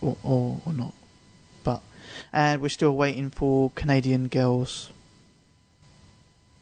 Or, 0.00 0.16
or, 0.22 0.60
or 0.66 0.72
not. 0.72 0.94
But, 1.62 1.82
and 2.32 2.60
we're 2.60 2.68
still 2.68 2.96
waiting 2.96 3.30
for 3.30 3.70
Canadian 3.74 4.28
girls 4.28 4.90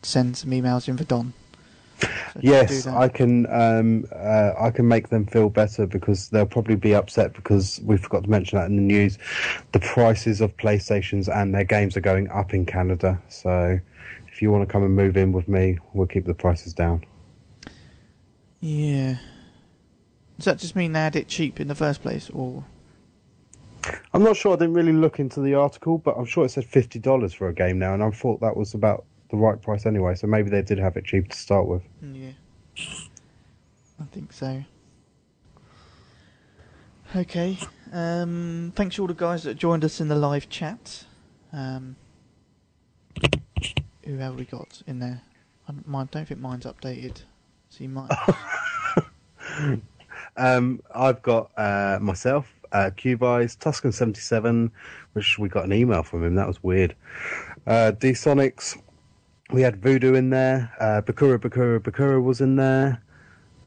to 0.03 0.09
send 0.09 0.37
some 0.37 0.51
emails 0.51 0.89
in 0.89 0.97
for 0.97 1.05
Don. 1.05 1.33
So 2.01 2.09
Yes. 2.41 2.87
I 2.87 3.09
can. 3.09 3.47
Um, 3.47 4.07
uh, 4.15 4.53
I 4.59 4.71
can 4.71 4.87
make 4.87 5.09
them 5.09 5.27
feel 5.27 5.49
better 5.49 5.87
because 5.87 6.29
they'll 6.29 6.47
probably 6.47 6.77
be 6.77 6.95
upset 6.95 7.33
because 7.33 7.81
we 7.85 7.97
forgot 7.97 8.25
to 8.25 8.31
mention 8.31 8.59
that 8.59 8.67
in 8.67 8.77
the 8.77 8.83
news. 8.83 9.19
The 9.73 9.81
prices 9.81 10.41
of 10.41 10.57
PlayStations 10.57 11.35
and 11.35 11.55
their 11.55 11.65
games 11.65 11.97
are 11.97 12.01
going 12.01 12.29
up 12.31 12.55
in 12.55 12.67
Canada. 12.67 13.21
So, 13.29 13.81
if 14.31 14.41
you 14.41 14.53
want 14.53 14.69
to 14.69 14.73
come 14.73 14.85
and 14.85 14.95
move 14.95 15.17
in 15.17 15.33
with 15.33 15.49
me, 15.49 15.79
we'll 15.93 16.07
keep 16.07 16.25
the 16.25 16.35
prices 16.35 16.73
down. 16.73 17.05
Yeah. 18.61 19.17
Does 20.37 20.45
that 20.45 20.59
just 20.59 20.77
mean 20.77 20.93
they 20.93 21.01
had 21.01 21.17
it 21.17 21.27
cheap 21.27 21.59
in 21.59 21.67
the 21.67 21.75
first 21.75 22.01
place, 22.03 22.31
or 22.31 22.65
I'm 24.13 24.23
not 24.23 24.37
sure. 24.37 24.53
I 24.53 24.57
didn't 24.57 24.75
really 24.75 24.93
look 24.93 25.19
into 25.19 25.41
the 25.41 25.55
article, 25.55 25.99
but 25.99 26.17
I'm 26.17 26.25
sure 26.25 26.45
it 26.45 26.51
said 26.51 26.65
fifty 26.65 26.99
dollars 26.99 27.33
for 27.35 27.49
a 27.49 27.55
game 27.55 27.79
now, 27.79 27.95
and 27.95 28.03
I 28.03 28.11
thought 28.11 28.41
that 28.41 28.57
was 28.57 28.75
about 28.75 29.05
the 29.31 29.37
right 29.37 29.61
price 29.61 29.87
anyway. 29.87 30.15
So 30.15 30.27
maybe 30.27 30.51
they 30.51 30.63
did 30.63 30.79
have 30.79 30.97
it 30.97 31.05
cheap 31.05 31.29
to 31.29 31.37
start 31.37 31.67
with. 31.67 31.83
yeah? 32.03 32.31
I 34.01 34.05
think 34.13 34.33
so. 34.33 34.65
Okay. 37.17 37.59
Um, 37.93 38.73
thanks 38.77 38.97
to 38.97 39.03
all 39.03 39.09
the 39.09 39.15
guys 39.15 39.45
that 39.45 39.55
joined 39.55 39.85
us 39.85 40.01
in 40.01 40.09
the 40.09 40.15
live 40.15 40.49
chat. 40.49 41.05
Um, 41.53 41.97
who 44.05 44.17
have 44.19 44.37
we 44.37 44.45
got 44.45 44.83
in 44.87 44.99
there? 44.99 45.23
I 45.69 45.73
don't, 45.73 45.89
mine, 45.89 46.09
don't 46.11 46.27
think 46.27 46.41
mine's 46.41 46.65
updated. 46.65 47.23
So 47.71 47.85
you 47.85 47.89
might. 47.89 48.11
Um, 50.39 50.81
I've 50.95 51.21
got 51.23 51.51
uh, 51.57 51.99
myself, 52.01 52.55
uh, 52.73 52.91
Cubeyes, 52.97 53.57
Tuscan77, 53.59 54.71
which 55.13 55.39
we 55.39 55.49
got 55.49 55.65
an 55.65 55.73
email 55.73 56.03
from 56.03 56.25
him. 56.25 56.35
That 56.35 56.47
was 56.47 56.63
weird. 56.63 56.95
Uh, 57.67 57.93
D 57.93 58.11
Sonics, 58.11 58.81
we 59.51 59.63
had 59.63 59.77
Voodoo 59.77 60.15
in 60.15 60.31
there. 60.31 60.73
Uh, 60.81 61.03
Bakura, 61.03 61.39
Bakura, 61.39 61.81
Bakura 61.81 62.23
was 62.23 62.41
in 62.41 62.57
there. 62.57 63.03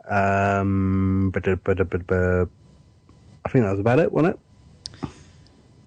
Um, 0.09 1.31
but, 1.33 1.43
but, 1.43 1.63
but, 1.63 1.89
but, 1.89 2.07
but, 2.07 2.49
I 3.45 3.49
think 3.49 3.65
that 3.65 3.71
was 3.71 3.79
about 3.79 3.99
it, 3.99 4.11
wasn't 4.11 4.35
it? 4.35 5.09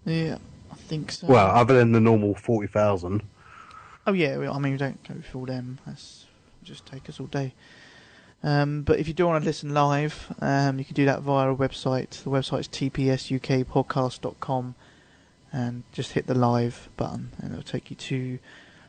yeah, 0.04 0.38
I 0.70 0.74
think 0.74 1.12
so. 1.12 1.26
Well, 1.26 1.46
other 1.46 1.74
than 1.74 1.92
the 1.92 2.00
normal 2.00 2.34
40,000. 2.34 3.22
Oh 4.06 4.12
yeah, 4.12 4.50
I 4.52 4.58
mean 4.58 4.72
we 4.72 4.78
don't 4.78 5.02
go 5.08 5.14
through 5.22 5.40
all 5.40 5.46
them. 5.46 5.78
That's 5.86 6.26
just 6.62 6.84
take 6.84 7.08
us 7.08 7.20
all 7.20 7.26
day. 7.26 7.54
Um, 8.44 8.82
but 8.82 8.98
if 9.00 9.08
you 9.08 9.14
do 9.14 9.26
want 9.26 9.42
to 9.42 9.46
listen 9.46 9.72
live, 9.72 10.32
um, 10.40 10.78
you 10.78 10.84
can 10.84 10.94
do 10.94 11.06
that 11.06 11.22
via 11.22 11.48
our 11.48 11.56
website. 11.56 12.22
The 12.22 12.28
website 12.30 12.60
is 12.60 12.68
tpsukpodcast.com, 12.68 14.74
and 15.50 15.82
just 15.92 16.12
hit 16.12 16.26
the 16.26 16.34
live 16.34 16.90
button, 16.98 17.30
and 17.38 17.52
it'll 17.52 17.64
take 17.64 17.88
you 17.90 17.96
to 17.96 18.38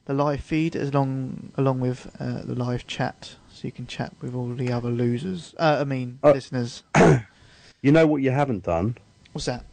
the 0.06 0.14
live 0.14 0.42
feed 0.42 0.76
as 0.76 0.94
long 0.94 1.54
along 1.56 1.80
with 1.80 2.14
uh, 2.20 2.42
the 2.44 2.54
live 2.54 2.86
chat, 2.86 3.36
so 3.50 3.66
you 3.66 3.72
can 3.72 3.88
chat 3.88 4.12
with 4.22 4.36
all 4.36 4.50
the 4.50 4.74
other 4.74 4.90
losers. 4.90 5.56
Uh, 5.58 5.78
I 5.80 5.86
mean, 5.86 6.20
Uh, 6.24 6.34
listeners. 6.34 6.84
You 7.82 7.92
know 7.92 8.08
what 8.08 8.22
you 8.24 8.32
haven't 8.32 8.64
done? 8.64 8.98
What's 9.32 9.46
that? 9.46 9.64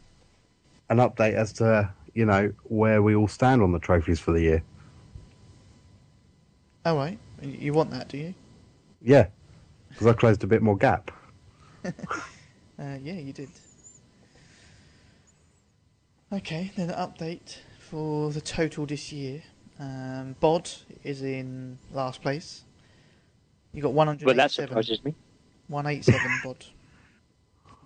An 0.89 0.97
update 0.97 1.33
as 1.33 1.51
to, 1.53 1.89
you 2.13 2.25
know, 2.27 2.53
where 2.65 3.01
we 3.01 3.15
all 3.15 3.27
stand 3.27 3.63
on 3.63 3.71
the 3.71 3.79
trophies 3.79 4.19
for 4.19 4.31
the 4.33 4.41
year. 4.41 4.61
Oh 6.85 6.95
right, 6.95 7.17
you 7.41 7.73
want 7.73 7.89
that, 7.89 8.09
do 8.09 8.19
you? 8.19 8.35
Yeah, 9.01 9.29
because 9.93 10.07
I 10.07 10.13
closed 10.13 10.43
a 10.43 10.47
bit 10.47 10.61
more 10.61 10.77
gap. 10.77 11.11
Uh, 12.79 12.97
yeah, 13.03 13.13
you 13.13 13.31
did. 13.31 13.49
Okay, 16.33 16.71
then 16.75 16.89
an 16.89 16.95
update 16.95 17.57
for 17.77 18.31
the 18.31 18.41
total 18.41 18.87
this 18.87 19.13
year. 19.13 19.43
Um, 19.79 20.35
Bod 20.39 20.67
is 21.03 21.21
in 21.21 21.77
last 21.91 22.23
place. 22.23 22.63
You 23.73 23.83
got 23.83 23.93
one 23.93 24.07
hundred. 24.07 24.25
Well, 24.25 24.33
that 24.35 24.51
187. 24.57 24.67
surprises 24.67 25.05
me. 25.05 25.13
187, 25.67 26.39
Bod. 26.43 26.65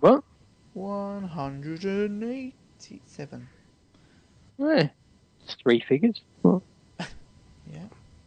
What? 0.00 0.24
187. 0.72 3.48
Eh, 4.60 4.88
it's 5.44 5.54
three 5.62 5.80
figures. 5.86 6.20
Well, 6.42 6.62
Yeah, 6.98 7.06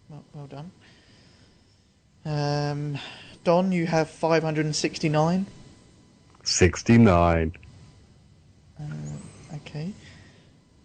well, 0.10 0.24
well 0.34 0.48
done. 0.48 0.72
Um, 2.24 2.98
Don, 3.44 3.72
you 3.72 3.86
have 3.88 4.10
569. 4.10 5.46
69. 6.44 7.54
Okay. 9.56 9.94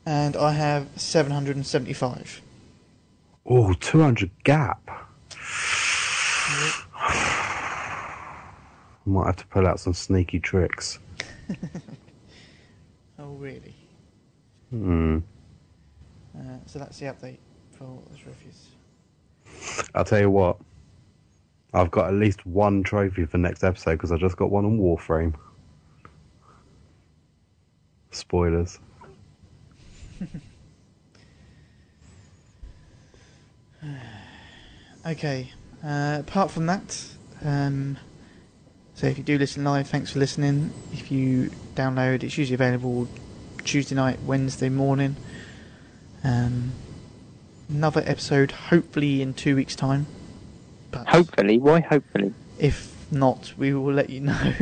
And 0.04 0.36
I 0.36 0.52
have 0.52 0.88
775. 0.96 2.42
Oh, 3.46 3.72
200 3.74 4.30
gap. 4.44 4.80
Might 9.06 9.26
have 9.26 9.36
to 9.36 9.46
pull 9.46 9.66
out 9.66 9.80
some 9.80 9.94
sneaky 9.94 10.40
tricks. 10.40 10.98
Oh, 13.18 13.32
really? 13.32 13.74
Hmm. 14.70 15.18
Uh, 16.38 16.58
so 16.66 16.78
that's 16.78 16.98
the 16.98 17.06
update 17.06 17.38
for 17.72 18.02
the 18.12 18.18
trophies. 18.18 18.68
I'll 19.94 20.04
tell 20.04 20.20
you 20.20 20.30
what. 20.30 20.58
I've 21.74 21.90
got 21.90 22.08
at 22.08 22.14
least 22.14 22.46
one 22.46 22.82
trophy 22.82 23.24
for 23.26 23.38
next 23.38 23.64
episode 23.64 23.92
because 23.92 24.12
I 24.12 24.16
just 24.16 24.36
got 24.36 24.50
one 24.50 24.64
on 24.64 24.78
Warframe. 24.78 25.34
Spoilers. 28.10 28.78
okay. 35.06 35.52
Uh, 35.84 36.18
apart 36.20 36.50
from 36.50 36.66
that, 36.66 37.06
um, 37.44 37.98
so 38.94 39.06
if 39.06 39.18
you 39.18 39.24
do 39.24 39.36
listen 39.38 39.62
live, 39.62 39.88
thanks 39.88 40.12
for 40.12 40.18
listening. 40.18 40.72
If 40.92 41.12
you 41.12 41.50
download, 41.74 42.22
it's 42.22 42.38
usually 42.38 42.54
available 42.54 43.06
Tuesday 43.62 43.94
night, 43.94 44.18
Wednesday 44.22 44.70
morning. 44.70 45.16
Um, 46.24 46.72
another 47.68 48.02
episode, 48.06 48.52
hopefully 48.52 49.20
in 49.20 49.34
two 49.34 49.54
weeks' 49.54 49.76
time. 49.76 50.06
But 51.04 51.08
Hopefully, 51.08 51.58
why 51.58 51.80
hopefully? 51.80 52.32
if 52.58 52.94
not, 53.10 53.52
we 53.58 53.74
will 53.74 53.92
let 53.92 54.08
you 54.10 54.20
know. 54.20 54.52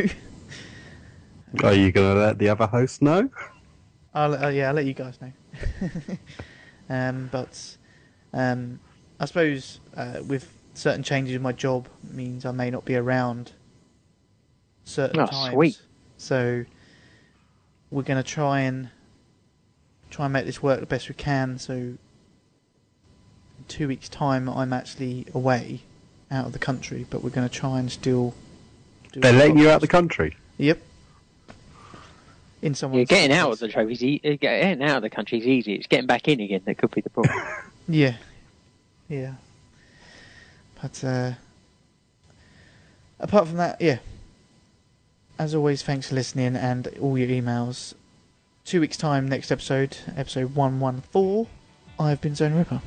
Are 1.62 1.74
you 1.74 1.92
going 1.92 2.14
to 2.14 2.20
let 2.20 2.38
the 2.38 2.48
other 2.48 2.66
host 2.66 3.00
know? 3.02 3.30
I'll, 4.14 4.34
uh, 4.34 4.48
yeah, 4.48 4.68
I'll 4.68 4.74
let 4.74 4.86
you 4.86 4.94
guys 4.94 5.18
know. 5.20 5.32
um, 6.90 7.28
but 7.30 7.76
um, 8.32 8.80
I 9.20 9.26
suppose 9.26 9.78
uh, 9.96 10.20
with 10.26 10.52
certain 10.74 11.04
changes 11.04 11.36
in 11.36 11.42
my 11.42 11.52
job 11.52 11.88
means 12.10 12.44
I 12.44 12.50
may 12.50 12.70
not 12.70 12.84
be 12.84 12.96
around 12.96 13.52
certain 14.84 15.20
Oh, 15.20 15.26
times. 15.26 15.52
sweet. 15.54 15.80
So 16.16 16.64
we're 17.90 18.02
going 18.02 18.22
to 18.22 18.28
try 18.28 18.60
and 18.60 18.90
try 20.10 20.26
and 20.26 20.32
make 20.32 20.46
this 20.46 20.62
work 20.62 20.80
the 20.80 20.86
best 20.86 21.08
we 21.08 21.14
can. 21.14 21.58
So 21.58 21.74
in 21.74 21.98
two 23.68 23.86
weeks' 23.88 24.08
time, 24.08 24.48
I'm 24.48 24.72
actually 24.72 25.26
away 25.32 25.82
out 26.30 26.46
of 26.46 26.52
the 26.52 26.58
country, 26.58 27.06
but 27.10 27.22
we're 27.22 27.30
going 27.30 27.48
to 27.48 27.54
try 27.54 27.78
and 27.78 27.90
still. 27.90 28.34
Do 29.12 29.20
They're 29.20 29.32
letting 29.32 29.58
you 29.58 29.68
out 29.70 29.78
podcast. 29.78 29.80
the 29.82 29.88
country. 29.88 30.36
Yep. 30.58 30.80
In 32.62 32.74
someone's 32.74 32.98
You're 33.10 33.18
getting 33.18 33.36
out 33.36 33.52
of 33.52 33.58
the 33.58 33.68
trophies. 33.68 34.00
Getting 34.00 34.82
out 34.82 34.96
of 34.96 35.02
the 35.02 35.10
country 35.10 35.38
is 35.38 35.46
easy. 35.46 35.74
It's 35.74 35.86
getting 35.86 36.06
back 36.06 36.28
in 36.28 36.40
again 36.40 36.62
that 36.64 36.78
could 36.78 36.90
be 36.90 37.00
the 37.00 37.10
problem. 37.10 37.34
Yeah, 37.86 38.14
yeah. 39.10 39.34
But 40.80 41.04
uh, 41.04 41.32
apart 43.20 43.46
from 43.48 43.58
that, 43.58 43.78
yeah. 43.78 43.98
As 45.38 45.54
always, 45.54 45.82
thanks 45.82 46.08
for 46.08 46.14
listening 46.14 46.56
and 46.56 46.88
all 46.98 47.18
your 47.18 47.28
emails. 47.28 47.92
Two 48.64 48.80
weeks' 48.80 48.96
time, 48.96 49.28
next 49.28 49.52
episode, 49.52 49.98
episode 50.16 50.54
one 50.54 50.80
one 50.80 51.02
four. 51.12 51.48
I've 52.00 52.22
been 52.22 52.34
Zone 52.34 52.54
Ripper. 52.54 52.80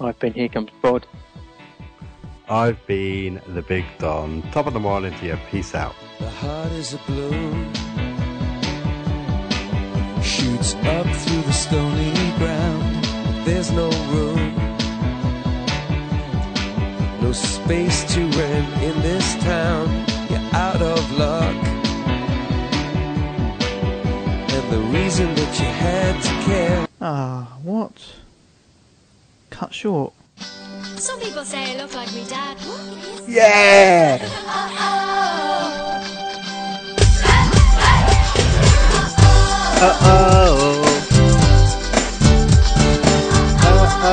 I've 0.00 0.18
been 0.18 0.32
here 0.32 0.48
comes 0.48 0.70
Bod. 0.80 1.06
I've 2.48 2.84
been 2.86 3.40
the 3.48 3.62
Big 3.62 3.84
Don. 3.98 4.42
Top 4.52 4.66
of 4.66 4.72
the 4.72 4.80
morning 4.80 5.12
to 5.18 5.26
you. 5.26 5.38
Peace 5.50 5.74
out. 5.74 5.96
The 6.20 6.30
heart 6.30 6.70
is 6.72 6.94
a 6.94 6.98
balloon 6.98 7.72
Shoots 10.22 10.74
up 10.74 11.06
through 11.06 11.42
the 11.42 11.52
stony 11.52 12.12
ground 12.38 13.04
There's 13.44 13.70
no 13.72 13.90
room 14.12 14.54
No 17.20 17.32
space 17.32 18.04
to 18.14 18.20
rent 18.20 18.82
in 18.82 19.02
this 19.02 19.34
town 19.42 19.88
You're 20.30 20.54
out 20.54 20.80
of 20.80 21.12
luck 21.18 21.56
And 24.54 24.72
the 24.72 24.80
reason 24.96 25.34
that 25.34 25.58
you 25.58 25.66
had 25.66 26.22
to 26.22 26.46
care 26.46 26.88
Ah, 27.00 27.58
what? 27.62 28.14
Cut 29.50 29.74
short. 29.74 30.12
Some 30.98 31.20
people 31.20 31.44
say 31.44 31.74
I 31.74 31.76
look 31.76 31.94
like 31.94 32.12
me 32.14 32.24
dad. 32.24 32.56
Yeah! 33.28 34.18
Uh-oh. 39.78 40.82
Uh-oh. 43.62 44.06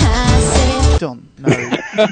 I 0.00 0.40
said, 0.52 1.00
Don, 1.00 1.18
no. 1.38 2.06